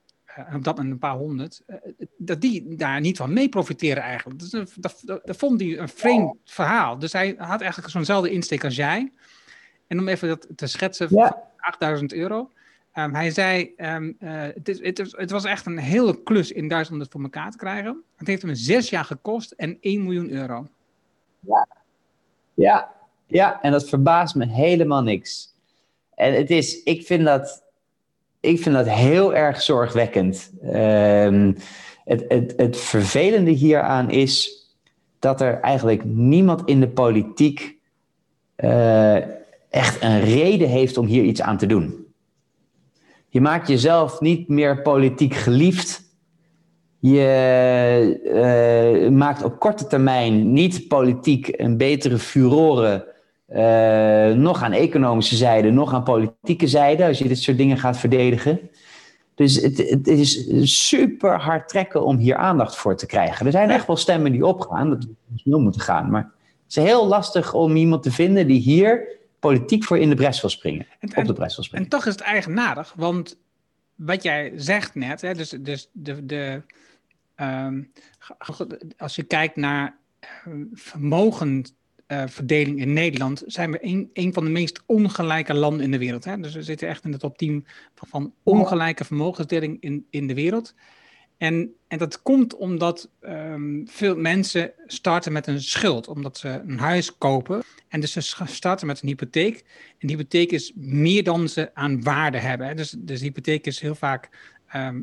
op 0.54 0.63
dat 0.63 0.75
moment 0.75 0.94
een 0.94 1.00
paar 1.00 1.15
honderd, 1.15 1.62
uh, 1.68 1.75
dat 2.18 2.42
die 2.42 2.75
daar 2.75 3.00
niet 3.00 3.18
van 3.18 3.34
mee 3.34 3.50
profiteren 3.50 4.04
eigenlijk. 4.04 4.39
Dus, 4.39 4.50
dat, 4.50 4.74
dat, 4.75 5.22
dat, 5.24 5.38
vond 5.38 5.62
hij 5.62 5.80
een 5.80 5.89
vreemd 5.89 6.36
verhaal. 6.44 7.00
Dus 7.00 7.13
hij 7.13 7.36
had 7.38 7.62
eigenlijk 7.62 7.92
zo'nzelfde 7.92 8.32
insteek 8.32 8.63
als 8.63 8.75
jij. 8.75 9.12
En 9.88 10.00
om 10.00 10.08
even 10.08 10.27
dat 10.27 10.48
te 10.56 10.68
schetsen, 10.68 11.08
ja. 11.10 11.44
8000 11.58 12.13
euro. 12.13 12.51
Um, 12.98 13.13
hij 13.13 13.32
zei, 13.32 13.74
um, 13.77 14.15
uh, 14.20 14.42
het, 14.42 14.70
is, 14.70 14.80
het, 14.82 15.00
is, 15.00 15.13
het, 15.18 15.32
was 15.32 15.44
echt 15.44 15.65
een 15.65 15.77
hele 15.77 16.24
klus 16.24 16.51
in 16.51 16.68
Duitsland 16.68 17.00
om 17.00 17.00
het 17.00 17.12
voor 17.12 17.22
elkaar 17.22 17.51
te 17.51 17.58
krijgen. 17.58 18.04
Het 18.15 18.27
heeft 18.27 18.42
hem 18.42 18.56
zes 18.56 18.89
jaar 18.89 19.06
gekost 19.06 19.51
en 19.51 19.77
1 19.82 20.04
miljoen 20.04 20.30
euro. 20.30 20.68
Ja, 21.39 21.68
ja, 22.54 22.94
ja 23.27 23.62
en 23.62 23.72
dat 23.72 23.89
verbaast 23.89 24.36
me 24.36 24.46
helemaal 24.46 25.01
niks. 25.01 25.54
En 26.15 26.34
het 26.34 26.50
is, 26.50 26.84
ik 26.84 27.06
vind 27.06 27.25
dat 27.25 27.63
ik 28.46 28.62
vind 28.62 28.75
dat 28.75 28.90
heel 28.90 29.36
erg 29.36 29.62
zorgwekkend. 29.62 30.52
Um, 30.74 31.56
het, 32.06 32.25
het, 32.28 32.54
het 32.58 32.78
vervelende 32.78 33.52
hieraan 33.52 34.10
is 34.10 34.64
dat 35.20 35.42
er 35.42 35.60
eigenlijk 35.60 36.06
niemand 36.06 36.62
in 36.66 36.80
de 36.80 36.88
politiek 36.88 37.75
uh, 38.58 39.16
echt 39.70 40.04
een 40.04 40.22
reden 40.22 40.68
heeft 40.68 40.98
om 40.98 41.06
hier 41.06 41.24
iets 41.24 41.42
aan 41.42 41.58
te 41.58 41.66
doen. 41.66 42.06
Je 43.28 43.42
maakt 43.42 43.68
jezelf 43.68 44.22
niet 44.22 44.48
meer 44.48 44.82
politiek 44.82 45.34
geliefd. 45.34 46.04
Je 47.00 49.02
uh, 49.04 49.10
maakt 49.10 49.44
op 49.44 49.60
korte 49.60 49.88
termijn 49.88 50.54
niet 50.54 50.88
politiek 50.88 51.50
een 51.52 51.78
betere 51.78 52.18
furore 52.18 53.14
uh, 53.50 54.32
nog 54.34 54.64
aan 54.64 54.72
economische 54.72 55.36
zijde, 55.36 55.72
nog 55.72 55.94
aan 55.94 56.04
politieke 56.04 56.68
zijde, 56.68 57.06
als 57.06 57.18
je 57.18 57.28
dit 57.28 57.40
soort 57.40 57.58
dingen 57.58 57.78
gaat 57.78 57.98
verdedigen. 57.98 58.70
Dus 59.36 59.62
het, 59.62 59.78
het, 59.78 60.08
is 60.08 60.88
super 60.88 61.40
hard 61.40 61.70
trekken 61.70 62.06
om 62.06 62.18
hier 62.18 62.36
aandacht 62.36 62.75
voor 62.75 62.96
te 62.96 63.06
krijgen. 63.06 63.46
Er 63.46 63.52
zijn 63.52 63.70
echt 63.70 63.88
wel 63.88 63.96
stemmen 63.96 64.32
die 64.32 64.46
opgaan, 64.46 64.90
dat 64.90 65.04
we 65.04 65.14
snel 65.36 65.60
moeten 65.60 65.82
gaan. 65.82 66.10
Maar 66.10 66.22
het 66.64 66.78
is 66.78 66.84
heel 66.84 67.08
lastig 67.08 67.54
om 67.54 67.75
iemand 67.75 68.04
te 68.04 68.12
vinden 68.12 68.48
die 68.48 68.60
hier 68.60 69.08
politiek 69.40 69.84
voor 69.84 69.98
in 69.98 70.10
de 70.10 70.16
bres 70.16 70.42
wil 70.42 70.50
springen. 70.50 70.88
En, 71.00 71.18
op 71.18 71.25
de 71.25 71.34
bres 71.34 71.56
wil 71.56 71.66
springen. 71.66 71.86
En 71.86 71.92
toch 71.92 72.06
is 72.06 72.12
het 72.12 72.22
eigenaardig, 72.22 72.94
want 72.96 73.38
wat 73.96 74.24
jij 74.24 74.52
zegt 74.56 74.96
net, 74.96 75.22
hè, 75.22 75.34
dus, 75.34 75.50
dus 75.50 75.90
de, 75.92 76.25
de, 76.25 76.62
um, 77.36 77.92
als 78.98 79.16
je 79.16 79.24
kijkt 79.24 79.56
naar 79.56 79.98
uh, 80.48 80.66
vermogen 80.74 81.66
verdeling 82.07 82.79
in 82.79 82.93
Nederland 82.93 83.43
zijn 83.45 83.71
we 83.71 83.77
een, 83.81 84.09
een 84.13 84.33
van 84.33 84.43
de 84.43 84.50
meest 84.50 84.83
ongelijke 84.85 85.53
landen 85.53 85.83
in 85.83 85.91
de 85.91 85.97
wereld. 85.97 86.25
Hè? 86.25 86.39
Dus 86.39 86.53
we 86.53 86.63
zitten 86.63 86.88
echt 86.88 87.03
in 87.03 87.12
de 87.12 87.17
top 87.17 87.38
10 87.38 87.65
van, 87.95 88.07
van 88.07 88.33
ongelijke 88.43 89.05
vermogensdeling 89.05 89.77
in, 89.79 90.07
in 90.09 90.27
de 90.27 90.33
wereld. 90.33 90.74
En, 91.38 91.75
en 91.88 91.97
dat 91.97 92.21
komt 92.21 92.55
omdat 92.55 93.09
ehm, 93.19 93.85
veel 93.85 94.15
mensen 94.15 94.71
starten 94.85 95.31
met 95.31 95.47
een 95.47 95.62
schuld, 95.62 96.07
omdat 96.07 96.38
ze 96.38 96.62
een 96.67 96.79
huis 96.79 97.17
kopen. 97.17 97.63
En 97.88 98.00
dus 98.00 98.12
ze 98.12 98.45
starten 98.45 98.88
met 98.88 99.01
een 99.01 99.07
hypotheek. 99.07 99.57
En 99.97 100.07
die 100.07 100.17
hypotheek 100.17 100.51
is 100.51 100.71
meer 100.75 101.24
dan 101.24 101.50
ze 101.50 101.71
aan 101.74 102.03
waarde 102.03 102.38
hebben. 102.38 102.75
Dus, 102.75 102.95
dus 102.97 103.19
de 103.19 103.25
hypotheek 103.25 103.65
is 103.65 103.79
heel 103.79 103.95
vaak 103.95 104.29
ehm, 104.67 105.01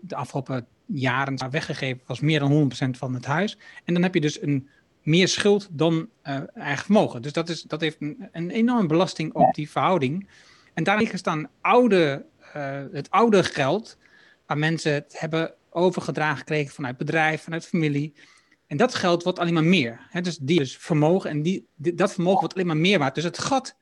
de 0.00 0.16
afgelopen 0.16 0.66
jaren 0.86 1.50
weggegeven, 1.50 2.02
was 2.06 2.20
meer 2.20 2.38
dan 2.38 2.70
100% 2.94 2.98
van 2.98 3.14
het 3.14 3.24
huis. 3.24 3.58
En 3.84 3.94
dan 3.94 4.02
heb 4.02 4.14
je 4.14 4.20
dus 4.20 4.42
een 4.42 4.68
meer 5.08 5.28
schuld 5.28 5.68
dan 5.70 6.08
uh, 6.24 6.40
eigen 6.54 6.84
vermogen. 6.84 7.22
Dus 7.22 7.32
dat, 7.32 7.48
is, 7.48 7.62
dat 7.62 7.80
heeft 7.80 7.96
een, 8.00 8.28
een 8.32 8.50
enorme 8.50 8.86
belasting 8.86 9.32
op 9.32 9.54
die 9.54 9.70
verhouding. 9.70 10.28
En 10.74 10.84
daar 10.84 10.98
liggen 10.98 11.18
staan 11.18 11.48
oude, 11.60 12.24
uh, 12.56 12.82
het 12.92 13.10
oude 13.10 13.44
geld, 13.44 13.98
waar 14.46 14.58
mensen 14.58 14.92
het 14.92 15.14
hebben 15.18 15.54
overgedragen 15.70 16.38
gekregen 16.38 16.74
vanuit 16.74 16.96
bedrijf, 16.96 17.42
vanuit 17.42 17.66
familie. 17.66 18.14
En 18.66 18.76
dat 18.76 18.94
geld 18.94 19.22
wordt 19.22 19.38
alleen 19.38 19.54
maar 19.54 19.64
meer. 19.64 20.06
Hè? 20.10 20.20
Dus 20.20 20.38
die 20.38 20.58
dus 20.58 20.76
vermogen 20.76 21.30
en 21.30 21.42
die, 21.42 21.66
dat 21.76 22.12
vermogen 22.12 22.40
wordt 22.40 22.54
alleen 22.54 22.66
maar 22.66 22.76
meer 22.76 22.98
waard. 22.98 23.14
Dus 23.14 23.24
het 23.24 23.38
gat 23.38 23.76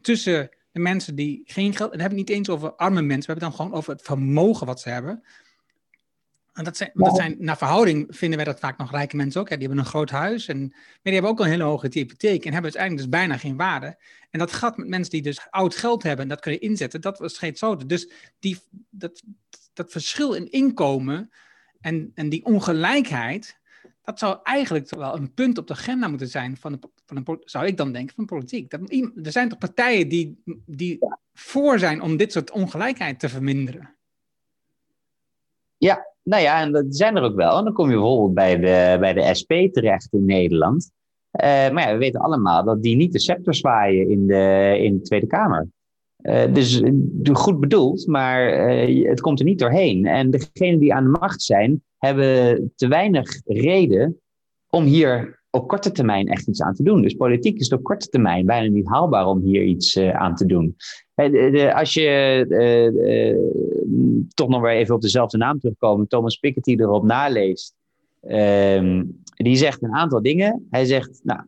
tussen 0.00 0.48
de 0.72 0.80
mensen 0.80 1.14
die 1.14 1.42
geen 1.44 1.76
geld, 1.76 1.92
en 1.92 1.98
dan 1.98 2.00
hebben 2.00 2.18
we 2.18 2.24
niet 2.24 2.38
eens 2.38 2.48
over 2.48 2.74
arme 2.74 3.02
mensen, 3.02 3.26
we 3.26 3.32
hebben 3.32 3.48
het 3.48 3.56
dan 3.56 3.66
gewoon 3.66 3.78
over 3.78 3.92
het 3.92 4.02
vermogen 4.02 4.66
wat 4.66 4.80
ze 4.80 4.88
hebben. 4.88 5.22
En 6.58 6.64
dat 6.64 6.76
zijn, 6.76 6.90
dat 6.94 7.16
zijn, 7.16 7.36
naar 7.38 7.58
verhouding 7.58 8.06
vinden 8.08 8.36
wij 8.36 8.46
dat 8.46 8.58
vaak 8.60 8.78
nog 8.78 8.90
rijke 8.90 9.16
mensen 9.16 9.40
ook. 9.40 9.48
Ja, 9.48 9.56
die 9.56 9.66
hebben 9.66 9.84
een 9.84 9.90
groot 9.90 10.10
huis, 10.10 10.48
en, 10.48 10.58
maar 10.68 10.98
die 11.02 11.12
hebben 11.12 11.30
ook 11.30 11.40
een 11.40 11.46
hele 11.46 11.62
hoge 11.62 11.88
hypotheek 11.90 12.44
en 12.44 12.52
hebben 12.52 12.62
uiteindelijk 12.62 13.02
dus 13.02 13.20
bijna 13.20 13.36
geen 13.36 13.56
waarde. 13.56 13.98
En 14.30 14.38
dat 14.38 14.52
gat 14.52 14.76
met 14.76 14.88
mensen 14.88 15.10
die 15.10 15.22
dus 15.22 15.46
oud 15.50 15.76
geld 15.76 16.02
hebben 16.02 16.22
en 16.22 16.28
dat 16.28 16.40
kun 16.40 16.52
je 16.52 16.58
inzetten, 16.58 17.00
dat 17.00 17.18
was 17.18 17.34
steeds 17.34 17.60
zo. 17.60 17.76
Dus 17.76 18.10
die, 18.38 18.58
dat, 18.90 19.22
dat 19.72 19.90
verschil 19.90 20.32
in 20.32 20.50
inkomen 20.50 21.30
en, 21.80 22.10
en 22.14 22.28
die 22.28 22.44
ongelijkheid, 22.44 23.58
dat 24.02 24.18
zou 24.18 24.38
eigenlijk 24.42 24.90
wel 24.90 25.16
een 25.16 25.34
punt 25.34 25.58
op 25.58 25.66
de 25.66 25.72
agenda 25.72 26.08
moeten 26.08 26.28
zijn 26.28 26.56
van, 26.56 26.72
de, 26.72 26.90
van 27.06 27.16
een, 27.16 27.42
zou 27.44 27.66
ik 27.66 27.76
dan 27.76 27.92
denken, 27.92 28.14
van 28.14 28.26
politiek. 28.26 28.70
Dat, 28.70 28.80
er 29.22 29.32
zijn 29.32 29.48
toch 29.48 29.58
partijen 29.58 30.08
die, 30.08 30.42
die 30.66 30.98
voor 31.34 31.78
zijn 31.78 32.00
om 32.00 32.16
dit 32.16 32.32
soort 32.32 32.50
ongelijkheid 32.50 33.20
te 33.20 33.28
verminderen? 33.28 33.96
Ja, 35.76 36.06
nou 36.28 36.42
ja, 36.42 36.60
en 36.60 36.72
dat 36.72 36.84
zijn 36.88 37.16
er 37.16 37.22
ook 37.22 37.36
wel. 37.36 37.58
En 37.58 37.64
dan 37.64 37.72
kom 37.72 37.88
je 37.88 37.94
bijvoorbeeld 37.94 38.34
bij 38.34 38.58
de, 38.58 38.96
bij 39.00 39.12
de 39.12 39.34
SP 39.40 39.52
terecht 39.72 40.12
in 40.12 40.24
Nederland. 40.24 40.90
Uh, 41.32 41.44
maar 41.44 41.88
ja, 41.88 41.92
we 41.92 41.98
weten 41.98 42.20
allemaal 42.20 42.64
dat 42.64 42.82
die 42.82 42.96
niet 42.96 43.12
de 43.12 43.20
scepter 43.20 43.54
zwaaien 43.54 44.10
in 44.10 44.26
de, 44.26 44.76
in 44.80 44.96
de 44.96 45.02
Tweede 45.02 45.26
Kamer. 45.26 45.68
Uh, 46.22 46.52
dus 46.52 46.80
eh, 46.80 46.92
goed 47.32 47.60
bedoeld, 47.60 48.06
maar 48.06 48.50
het 48.86 49.20
komt 49.20 49.38
er 49.38 49.44
niet 49.44 49.58
doorheen. 49.58 50.06
En 50.06 50.30
degenen 50.30 50.78
die 50.78 50.94
aan 50.94 51.04
de 51.04 51.18
macht 51.18 51.42
zijn, 51.42 51.82
hebben 51.98 52.72
te 52.76 52.88
weinig 52.88 53.40
reden 53.44 54.20
om 54.68 54.84
hier 54.84 55.42
op 55.50 55.68
korte 55.68 55.90
termijn 55.90 56.28
echt 56.28 56.48
iets 56.48 56.62
aan 56.62 56.74
te 56.74 56.82
doen. 56.82 57.02
Dus 57.02 57.14
politiek 57.14 57.58
is 57.58 57.68
op 57.68 57.82
korte 57.82 58.08
termijn 58.08 58.46
bijna 58.46 58.68
niet 58.68 58.88
haalbaar 58.88 59.26
om 59.26 59.40
hier 59.40 59.62
iets 59.62 59.98
aan 59.98 60.34
te 60.34 60.46
doen. 60.46 60.76
Als 61.72 61.94
je 61.94 62.46
toch 64.34 64.48
nog 64.48 64.60
weer 64.60 64.70
even 64.70 64.94
op 64.94 65.00
dezelfde 65.00 65.38
naam 65.38 65.58
terugkomen, 65.58 66.08
Thomas 66.08 66.36
Piketty 66.36 66.76
erop 66.78 67.04
naleest, 67.04 67.74
ehm, 68.20 69.04
die 69.36 69.56
zegt 69.56 69.82
een 69.82 69.94
aantal 69.94 70.22
dingen. 70.22 70.66
Hij 70.70 70.84
zegt, 70.84 71.20
nou, 71.22 71.40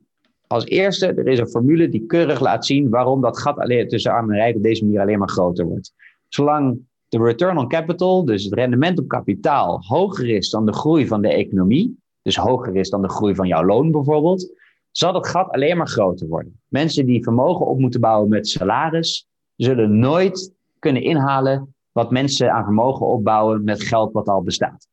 als 0.46 0.64
eerste, 0.64 1.06
er 1.06 1.28
is 1.28 1.38
een 1.38 1.48
formule 1.48 1.88
die 1.88 2.06
keurig 2.06 2.40
laat 2.40 2.66
zien 2.66 2.88
waarom 2.88 3.20
dat 3.20 3.38
gat 3.38 3.58
alleen 3.58 3.88
tussen 3.88 4.12
arm 4.12 4.30
en 4.30 4.36
rijk 4.36 4.56
op 4.56 4.62
deze 4.62 4.84
manier 4.84 5.00
alleen 5.00 5.18
maar 5.18 5.28
groter 5.28 5.66
wordt. 5.66 5.92
Zolang 6.28 6.78
de 7.08 7.18
return 7.18 7.58
on 7.58 7.68
capital, 7.68 8.24
dus 8.24 8.44
het 8.44 8.54
rendement 8.54 8.98
op 8.98 9.08
kapitaal, 9.08 9.80
hoger 9.86 10.28
is 10.28 10.50
dan 10.50 10.66
de 10.66 10.72
groei 10.72 11.06
van 11.06 11.22
de 11.22 11.28
economie, 11.28 11.98
dus 12.22 12.36
hoger 12.36 12.76
is 12.76 12.90
dan 12.90 13.02
de 13.02 13.08
groei 13.08 13.34
van 13.34 13.48
jouw 13.48 13.64
loon 13.64 13.90
bijvoorbeeld, 13.90 14.52
zal 14.90 15.14
het 15.14 15.26
gat 15.26 15.50
alleen 15.50 15.76
maar 15.76 15.88
groter 15.88 16.28
worden. 16.28 16.60
Mensen 16.68 17.06
die 17.06 17.22
vermogen 17.22 17.66
op 17.66 17.78
moeten 17.78 18.00
bouwen 18.00 18.28
met 18.28 18.48
salaris, 18.48 19.28
zullen 19.56 19.98
nooit 19.98 20.52
kunnen 20.78 21.02
inhalen 21.02 21.74
wat 21.92 22.10
mensen 22.10 22.52
aan 22.52 22.64
vermogen 22.64 23.06
opbouwen 23.06 23.64
met 23.64 23.82
geld 23.82 24.12
wat 24.12 24.28
al 24.28 24.42
bestaat. 24.42 24.88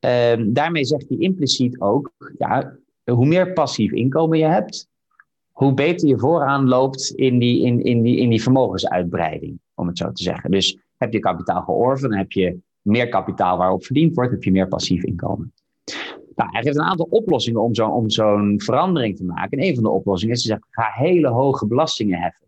Um, 0.00 0.52
daarmee 0.52 0.84
zegt 0.84 1.08
hij 1.08 1.18
impliciet 1.18 1.80
ook, 1.80 2.12
ja, 2.38 2.76
hoe 3.04 3.26
meer 3.26 3.52
passief 3.52 3.92
inkomen 3.92 4.38
je 4.38 4.44
hebt, 4.44 4.88
hoe 5.50 5.74
beter 5.74 6.08
je 6.08 6.18
vooraan 6.18 6.68
loopt 6.68 7.10
in 7.10 7.38
die, 7.38 7.64
in, 7.64 7.82
in, 7.82 8.02
die, 8.02 8.16
in 8.16 8.28
die 8.28 8.42
vermogensuitbreiding, 8.42 9.58
om 9.74 9.86
het 9.86 9.98
zo 9.98 10.12
te 10.12 10.22
zeggen. 10.22 10.50
Dus 10.50 10.78
heb 10.96 11.12
je 11.12 11.18
kapitaal 11.18 11.62
georven, 11.62 12.16
heb 12.16 12.32
je 12.32 12.58
meer 12.82 13.08
kapitaal 13.08 13.58
waarop 13.58 13.84
verdiend 13.84 14.14
wordt, 14.14 14.30
heb 14.30 14.44
je 14.44 14.50
meer 14.50 14.68
passief 14.68 15.02
inkomen. 15.02 15.52
Nou, 16.34 16.50
hij 16.52 16.62
geeft 16.62 16.76
een 16.76 16.82
aantal 16.82 17.06
oplossingen 17.10 17.62
om 17.62 17.74
zo'n 17.74 17.92
om 17.92 18.10
zo'n 18.10 18.60
verandering 18.60 19.16
te 19.16 19.24
maken. 19.24 19.58
En 19.58 19.66
een 19.66 19.74
van 19.74 19.82
de 19.82 19.90
oplossingen 19.90 20.34
is 20.34 20.42
te 20.42 20.48
zeggen, 20.48 20.66
ga 20.70 20.90
hele 20.92 21.28
hoge 21.28 21.66
belastingen 21.66 22.20
heffen. 22.20 22.46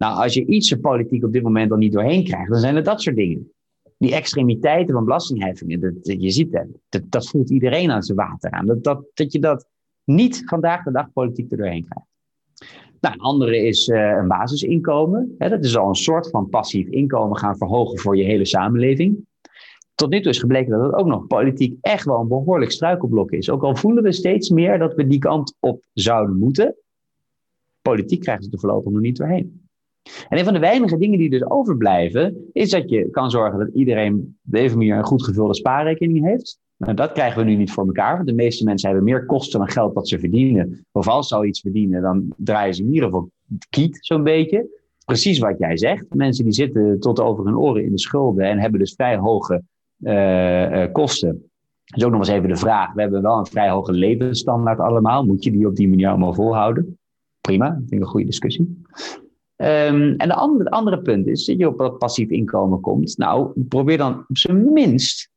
Nou, 0.00 0.22
als 0.22 0.34
je 0.34 0.46
iets 0.46 0.70
er 0.70 0.78
politiek 0.78 1.24
op 1.24 1.32
dit 1.32 1.42
moment 1.42 1.70
al 1.70 1.76
niet 1.76 1.92
doorheen 1.92 2.24
krijgt, 2.24 2.50
dan 2.50 2.60
zijn 2.60 2.76
het 2.76 2.84
dat 2.84 3.02
soort 3.02 3.16
dingen 3.16 3.52
die 3.98 4.14
extremiteiten 4.14 4.94
van 4.94 5.04
belastingheffingen, 5.04 5.80
dat, 5.80 5.94
je 6.02 6.30
ziet 6.30 6.52
dat, 6.88 7.02
dat, 7.08 7.28
voelt 7.28 7.50
iedereen 7.50 7.90
aan 7.90 8.02
zijn 8.02 8.18
water 8.18 8.50
aan. 8.50 8.66
Dat, 8.66 8.84
dat, 8.84 9.04
dat 9.14 9.32
je 9.32 9.38
dat 9.38 9.66
niet 10.04 10.42
vandaag 10.44 10.84
de 10.84 10.92
dag 10.92 11.12
politiek 11.12 11.50
er 11.50 11.56
doorheen 11.56 11.84
krijgt. 11.84 12.08
Nou, 13.00 13.14
een 13.14 13.20
andere 13.20 13.56
is 13.66 13.88
uh, 13.88 14.16
een 14.20 14.28
basisinkomen. 14.28 15.34
dat 15.38 15.64
is 15.64 15.76
al 15.76 15.88
een 15.88 15.94
soort 15.94 16.30
van 16.30 16.48
passief 16.48 16.88
inkomen 16.88 17.36
gaan 17.36 17.56
verhogen 17.56 17.98
voor 17.98 18.16
je 18.16 18.24
hele 18.24 18.44
samenleving. 18.44 19.26
Tot 19.94 20.10
nu 20.10 20.20
toe 20.20 20.32
is 20.32 20.38
gebleken 20.38 20.70
dat 20.70 20.82
het 20.82 20.94
ook 20.94 21.06
nog 21.06 21.26
politiek 21.26 21.78
echt 21.80 22.04
wel 22.04 22.20
een 22.20 22.28
behoorlijk 22.28 22.70
struikelblok 22.70 23.30
is. 23.30 23.50
Ook 23.50 23.62
al 23.62 23.76
voelen 23.76 24.02
we 24.02 24.12
steeds 24.12 24.50
meer 24.50 24.78
dat 24.78 24.94
we 24.94 25.06
die 25.06 25.18
kant 25.18 25.56
op 25.60 25.84
zouden 25.92 26.38
moeten. 26.38 26.76
Politiek 27.82 28.20
krijgen 28.20 28.44
ze 28.44 28.50
er 28.50 28.58
voorlopig 28.58 28.92
nog 28.92 29.00
niet 29.00 29.16
doorheen. 29.16 29.59
En 30.28 30.38
een 30.38 30.44
van 30.44 30.52
de 30.52 30.58
weinige 30.58 30.98
dingen 30.98 31.18
die 31.18 31.30
dus 31.30 31.50
overblijven, 31.50 32.48
is 32.52 32.70
dat 32.70 32.90
je 32.90 33.10
kan 33.10 33.30
zorgen 33.30 33.58
dat 33.58 33.68
iedereen 33.74 34.14
op 34.14 34.52
deze 34.52 34.76
manier 34.76 34.96
een 34.96 35.04
goed 35.04 35.24
gevulde 35.24 35.54
spaarrekening 35.54 36.24
heeft. 36.24 36.58
Nou, 36.76 36.94
dat 36.94 37.12
krijgen 37.12 37.38
we 37.38 37.50
nu 37.50 37.56
niet 37.56 37.72
voor 37.72 37.86
elkaar, 37.86 38.14
want 38.14 38.28
de 38.28 38.34
meeste 38.34 38.64
mensen 38.64 38.88
hebben 38.88 39.06
meer 39.06 39.26
kosten 39.26 39.58
dan 39.58 39.68
geld 39.68 39.94
wat 39.94 40.08
ze 40.08 40.18
verdienen. 40.18 40.86
Of 40.92 41.08
als 41.08 41.28
ze 41.28 41.34
al 41.34 41.44
iets 41.44 41.60
verdienen, 41.60 42.02
dan 42.02 42.32
draaien 42.36 42.74
ze 42.74 42.82
in 42.82 42.92
ieder 42.92 43.04
geval 43.04 43.30
kiet 43.70 43.98
zo'n 44.00 44.22
beetje. 44.22 44.78
Precies 45.04 45.38
wat 45.38 45.58
jij 45.58 45.76
zegt. 45.76 46.14
Mensen 46.14 46.44
die 46.44 46.52
zitten 46.52 47.00
tot 47.00 47.20
over 47.20 47.44
hun 47.44 47.56
oren 47.56 47.84
in 47.84 47.90
de 47.90 47.98
schulden 47.98 48.44
en 48.44 48.58
hebben 48.58 48.80
dus 48.80 48.94
vrij 48.94 49.16
hoge 49.16 49.62
uh, 49.98 50.70
uh, 50.70 50.92
kosten. 50.92 51.50
Dat 51.84 51.98
is 51.98 52.04
ook 52.04 52.10
nog 52.10 52.20
eens 52.20 52.28
even 52.28 52.48
de 52.48 52.56
vraag. 52.56 52.92
We 52.92 53.00
hebben 53.00 53.22
wel 53.22 53.38
een 53.38 53.46
vrij 53.46 53.70
hoge 53.70 53.92
levensstandaard 53.92 54.78
allemaal. 54.78 55.24
Moet 55.24 55.44
je 55.44 55.50
die 55.50 55.66
op 55.66 55.76
die 55.76 55.88
manier 55.88 56.08
allemaal 56.08 56.34
volhouden? 56.34 56.98
Prima, 57.40 57.68
dat 57.68 57.78
vind 57.78 57.92
ik 57.92 58.00
een 58.00 58.06
goede 58.06 58.26
discussie. 58.26 58.82
Um, 59.62 60.14
en 60.16 60.28
de 60.28 60.34
andere, 60.34 60.70
andere 60.70 61.02
punt 61.02 61.26
is 61.26 61.44
dat 61.44 61.58
je 61.58 61.68
op 61.68 61.78
dat 61.78 61.98
passief 61.98 62.28
inkomen 62.28 62.80
komt. 62.80 63.18
Nou, 63.18 63.64
probeer 63.68 63.98
dan 63.98 64.24
op 64.28 64.38
zijn 64.38 64.72
minst 64.72 65.30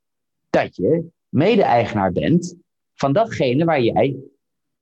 dat 0.50 0.76
je 0.76 1.06
mede-eigenaar 1.30 2.12
bent 2.12 2.56
van 2.94 3.14
datgene 3.14 3.66
waar 3.66 3.82
jij, 3.82 4.16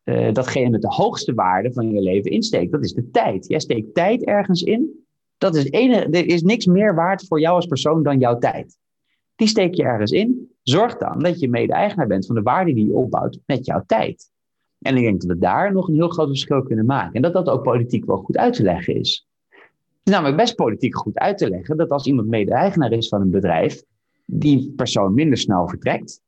uh, 0.04 0.34
datgene 0.34 0.69
met 0.69 0.82
de 0.82 0.93
hoogste 0.93 1.34
waarde 1.34 1.73
van 1.73 1.91
je 1.91 2.01
leven 2.01 2.32
insteekt. 2.32 2.71
Dat 2.71 2.84
is 2.84 2.93
de 2.93 3.10
tijd. 3.12 3.47
Jij 3.47 3.60
steekt 3.60 3.93
tijd 3.93 4.25
ergens 4.25 4.62
in. 4.62 5.06
Dat 5.38 5.56
is 5.56 5.69
enige, 5.69 6.10
er 6.10 6.25
is 6.25 6.41
niks 6.41 6.65
meer 6.65 6.95
waard 6.95 7.27
voor 7.27 7.39
jou 7.39 7.56
als 7.56 7.65
persoon 7.65 8.04
dan 8.04 8.19
jouw 8.19 8.38
tijd. 8.38 8.77
Die 9.36 9.47
steek 9.47 9.73
je 9.73 9.84
ergens 9.84 10.12
in. 10.12 10.51
Zorg 10.63 10.97
dan 10.97 11.19
dat 11.19 11.39
je 11.39 11.49
mede-eigenaar 11.49 12.08
bent 12.08 12.25
van 12.25 12.36
de 12.36 12.41
waarde 12.41 12.73
die 12.73 12.86
je 12.86 12.93
opbouwt 12.93 13.39
met 13.45 13.65
jouw 13.65 13.84
tijd. 13.86 14.32
En 14.80 14.95
ik 14.95 15.04
denk 15.04 15.21
dat 15.21 15.30
we 15.30 15.38
daar 15.38 15.73
nog 15.73 15.88
een 15.88 15.95
heel 15.95 16.10
groot 16.10 16.27
verschil 16.27 16.63
kunnen 16.63 16.86
maken. 16.86 17.13
En 17.13 17.21
dat 17.21 17.34
dat 17.34 17.49
ook 17.49 17.63
politiek 17.63 18.06
wel 18.06 18.17
goed 18.17 18.38
uit 18.38 18.54
te 18.54 18.63
leggen 18.63 18.95
is. 18.95 19.30
Is 20.03 20.11
namelijk 20.11 20.37
best 20.37 20.55
politiek 20.55 20.95
goed 20.95 21.17
uit 21.17 21.37
te 21.37 21.49
leggen 21.49 21.77
dat 21.77 21.89
als 21.89 22.05
iemand 22.05 22.27
mede-eigenaar 22.27 22.91
is 22.91 23.07
van 23.07 23.21
een 23.21 23.31
bedrijf, 23.31 23.83
die 24.25 24.73
persoon 24.75 25.13
minder 25.13 25.37
snel 25.37 25.67
vertrekt, 25.67 26.21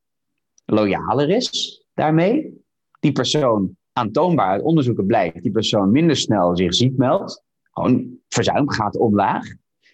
loyaler 0.66 1.30
is 1.30 1.86
daarmee, 1.94 2.62
die 3.00 3.12
persoon 3.12 3.78
aantoonbaar 3.94 4.48
uit 4.48 4.62
onderzoeken 4.62 5.06
blijkt, 5.06 5.44
die 5.44 5.52
persoon 5.52 5.92
minder 5.92 6.16
snel 6.16 6.58
zich 6.58 6.74
ziek 6.74 6.98
meldt, 6.98 7.44
gewoon 7.72 8.18
verzuim 8.28 8.70
gaat 8.70 8.98
omlaag. 8.98 9.44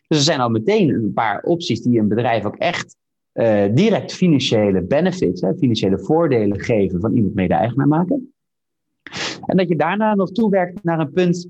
Dus 0.07 0.17
er 0.17 0.23
zijn 0.23 0.39
al 0.39 0.49
meteen 0.49 0.89
een 0.89 1.13
paar 1.13 1.41
opties 1.43 1.81
die 1.81 1.99
een 1.99 2.07
bedrijf 2.07 2.45
ook 2.45 2.55
echt 2.55 2.95
uh, 3.33 3.65
direct 3.73 4.13
financiële 4.13 4.81
benefits, 4.81 5.41
hè, 5.41 5.55
financiële 5.55 5.99
voordelen 5.99 6.59
geven 6.59 6.99
van 6.99 7.15
iemand 7.15 7.33
mede-eigenaar 7.33 7.87
maken. 7.87 8.33
En 9.45 9.57
dat 9.57 9.67
je 9.67 9.75
daarna 9.75 10.15
nog 10.15 10.31
toewerkt 10.31 10.83
naar 10.83 10.99
een 10.99 11.11
punt 11.11 11.47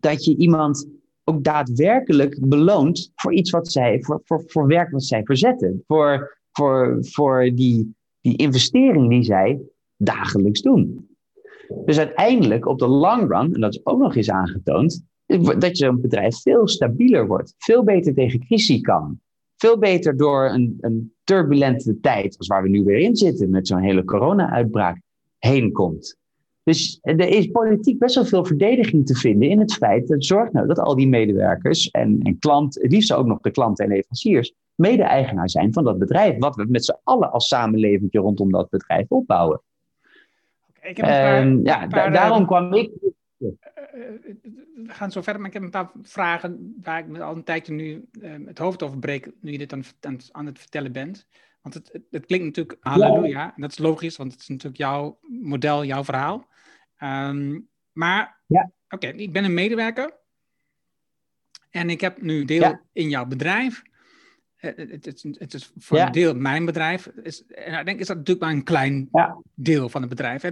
dat 0.00 0.24
je 0.24 0.36
iemand 0.36 0.88
ook 1.28 1.44
daadwerkelijk 1.44 2.38
beloont 2.40 3.12
voor 3.14 3.34
iets 3.34 3.50
wat 3.50 3.68
zij, 3.72 4.02
voor, 4.02 4.20
voor, 4.24 4.42
voor 4.46 4.66
werk 4.66 4.90
wat 4.90 5.04
zij 5.04 5.22
verzetten. 5.24 5.84
Voor, 5.86 6.38
voor, 6.50 6.98
voor 7.00 7.50
die, 7.54 7.94
die 8.20 8.36
investering 8.36 9.08
die 9.08 9.22
zij 9.22 9.60
dagelijks 9.96 10.62
doen. 10.62 11.08
Dus 11.84 11.98
uiteindelijk 11.98 12.66
op 12.66 12.78
de 12.78 12.86
long 12.86 13.28
run, 13.30 13.54
en 13.54 13.60
dat 13.60 13.74
is 13.74 13.86
ook 13.86 13.98
nog 13.98 14.16
eens 14.16 14.30
aangetoond, 14.30 15.04
dat 15.58 15.78
je 15.78 15.84
zo'n 15.84 16.00
bedrijf 16.00 16.40
veel 16.40 16.68
stabieler 16.68 17.26
wordt, 17.26 17.54
veel 17.58 17.84
beter 17.84 18.14
tegen 18.14 18.40
crisis 18.40 18.80
kan. 18.80 19.20
Veel 19.56 19.78
beter 19.78 20.16
door 20.16 20.50
een, 20.50 20.76
een 20.80 21.12
turbulente 21.24 22.00
tijd, 22.00 22.38
als 22.38 22.46
waar 22.46 22.62
we 22.62 22.68
nu 22.68 22.84
weer 22.84 22.98
in 22.98 23.16
zitten 23.16 23.50
met 23.50 23.66
zo'n 23.66 23.82
hele 23.82 24.04
corona-uitbraak, 24.04 25.00
heen 25.38 25.72
komt. 25.72 26.17
Dus 26.68 26.98
er 27.02 27.28
is 27.28 27.46
politiek 27.46 27.98
best 27.98 28.14
wel 28.14 28.24
veel 28.24 28.44
verdediging 28.44 29.06
te 29.06 29.14
vinden 29.14 29.48
in 29.48 29.58
het 29.58 29.74
feit 29.74 30.08
dat 30.08 30.24
zorgt 30.24 30.52
nou 30.52 30.66
dat 30.66 30.78
al 30.78 30.96
die 30.96 31.08
medewerkers 31.08 31.90
en, 31.90 32.20
en 32.22 32.38
klant, 32.38 32.74
het 32.74 32.92
liefst 32.92 33.12
ook 33.12 33.26
nog 33.26 33.40
de 33.40 33.50
klanten 33.50 33.84
en 33.84 33.90
leveranciers, 33.90 34.54
mede-eigenaar 34.74 35.50
zijn 35.50 35.72
van 35.72 35.84
dat 35.84 35.98
bedrijf. 35.98 36.38
Wat 36.38 36.56
we 36.56 36.66
met 36.68 36.84
z'n 36.84 36.96
allen 37.04 37.32
als 37.32 37.48
samenleving 37.48 38.12
rondom 38.12 38.50
dat 38.50 38.70
bedrijf 38.70 39.04
opbouwen. 39.08 39.62
ik 40.82 40.96
heb 40.96 41.06
een 41.06 41.12
paar, 41.12 41.46
um, 41.46 41.60
ja, 41.64 41.86
paar, 41.86 42.12
daarom 42.12 42.46
kwam 42.46 42.74
ik. 42.74 42.90
Uh, 43.38 43.48
we 44.74 44.88
gaan 44.88 45.10
zo 45.10 45.22
verder, 45.22 45.40
maar 45.40 45.50
ik 45.50 45.56
heb 45.56 45.64
een 45.64 45.70
paar 45.70 45.90
vragen 46.02 46.74
waar 46.82 46.98
ik 46.98 47.06
me 47.06 47.22
al 47.22 47.36
een 47.36 47.44
tijdje 47.44 47.72
nu 47.72 48.04
uh, 48.20 48.34
het 48.46 48.58
hoofd 48.58 48.82
over 48.82 48.98
breek, 48.98 49.30
nu 49.40 49.52
je 49.52 49.58
dit 49.58 49.72
aan, 49.72 49.82
aan, 50.00 50.18
aan 50.30 50.46
het 50.46 50.58
vertellen 50.58 50.92
bent. 50.92 51.26
Want 51.62 51.74
het, 51.74 51.88
het, 51.92 52.02
het 52.10 52.26
klinkt 52.26 52.44
natuurlijk 52.44 52.78
halleluja, 52.80 53.28
ja. 53.28 53.54
en 53.54 53.60
dat 53.60 53.70
is 53.70 53.78
logisch, 53.78 54.16
want 54.16 54.32
het 54.32 54.40
is 54.40 54.48
natuurlijk 54.48 54.78
jouw 54.78 55.18
model, 55.42 55.84
jouw 55.84 56.04
verhaal. 56.04 56.46
Um, 57.02 57.68
maar, 57.92 58.40
ja. 58.46 58.70
oké, 58.88 58.94
okay, 59.06 59.10
ik 59.18 59.32
ben 59.32 59.44
een 59.44 59.54
medewerker 59.54 60.16
en 61.70 61.90
ik 61.90 62.00
heb 62.00 62.22
nu 62.22 62.44
deel 62.44 62.60
Ja. 62.60 62.82
in 62.92 63.08
jouw 63.08 63.26
bedrijf. 63.26 63.82
Eh, 64.56 64.76
Het, 64.76 65.04
het, 65.04 65.24
het 65.38 65.54
is 65.54 65.72
voor 65.76 65.96
Ja. 65.96 66.06
een 66.06 66.12
deel 66.12 66.34
mijn 66.34 66.64
bedrijf. 66.64 67.06
Is, 67.06 67.46
en 67.46 67.78
ik 67.78 67.84
denk 67.84 68.00
is 68.00 68.06
dat 68.06 68.16
natuurlijk 68.16 68.46
maar 68.46 68.54
een 68.54 68.64
klein 68.64 69.08
Ja. 69.12 69.38
deel 69.54 69.88
van 69.88 70.00
het 70.00 70.10
bedrijf. 70.10 70.42
Hè. 70.42 70.50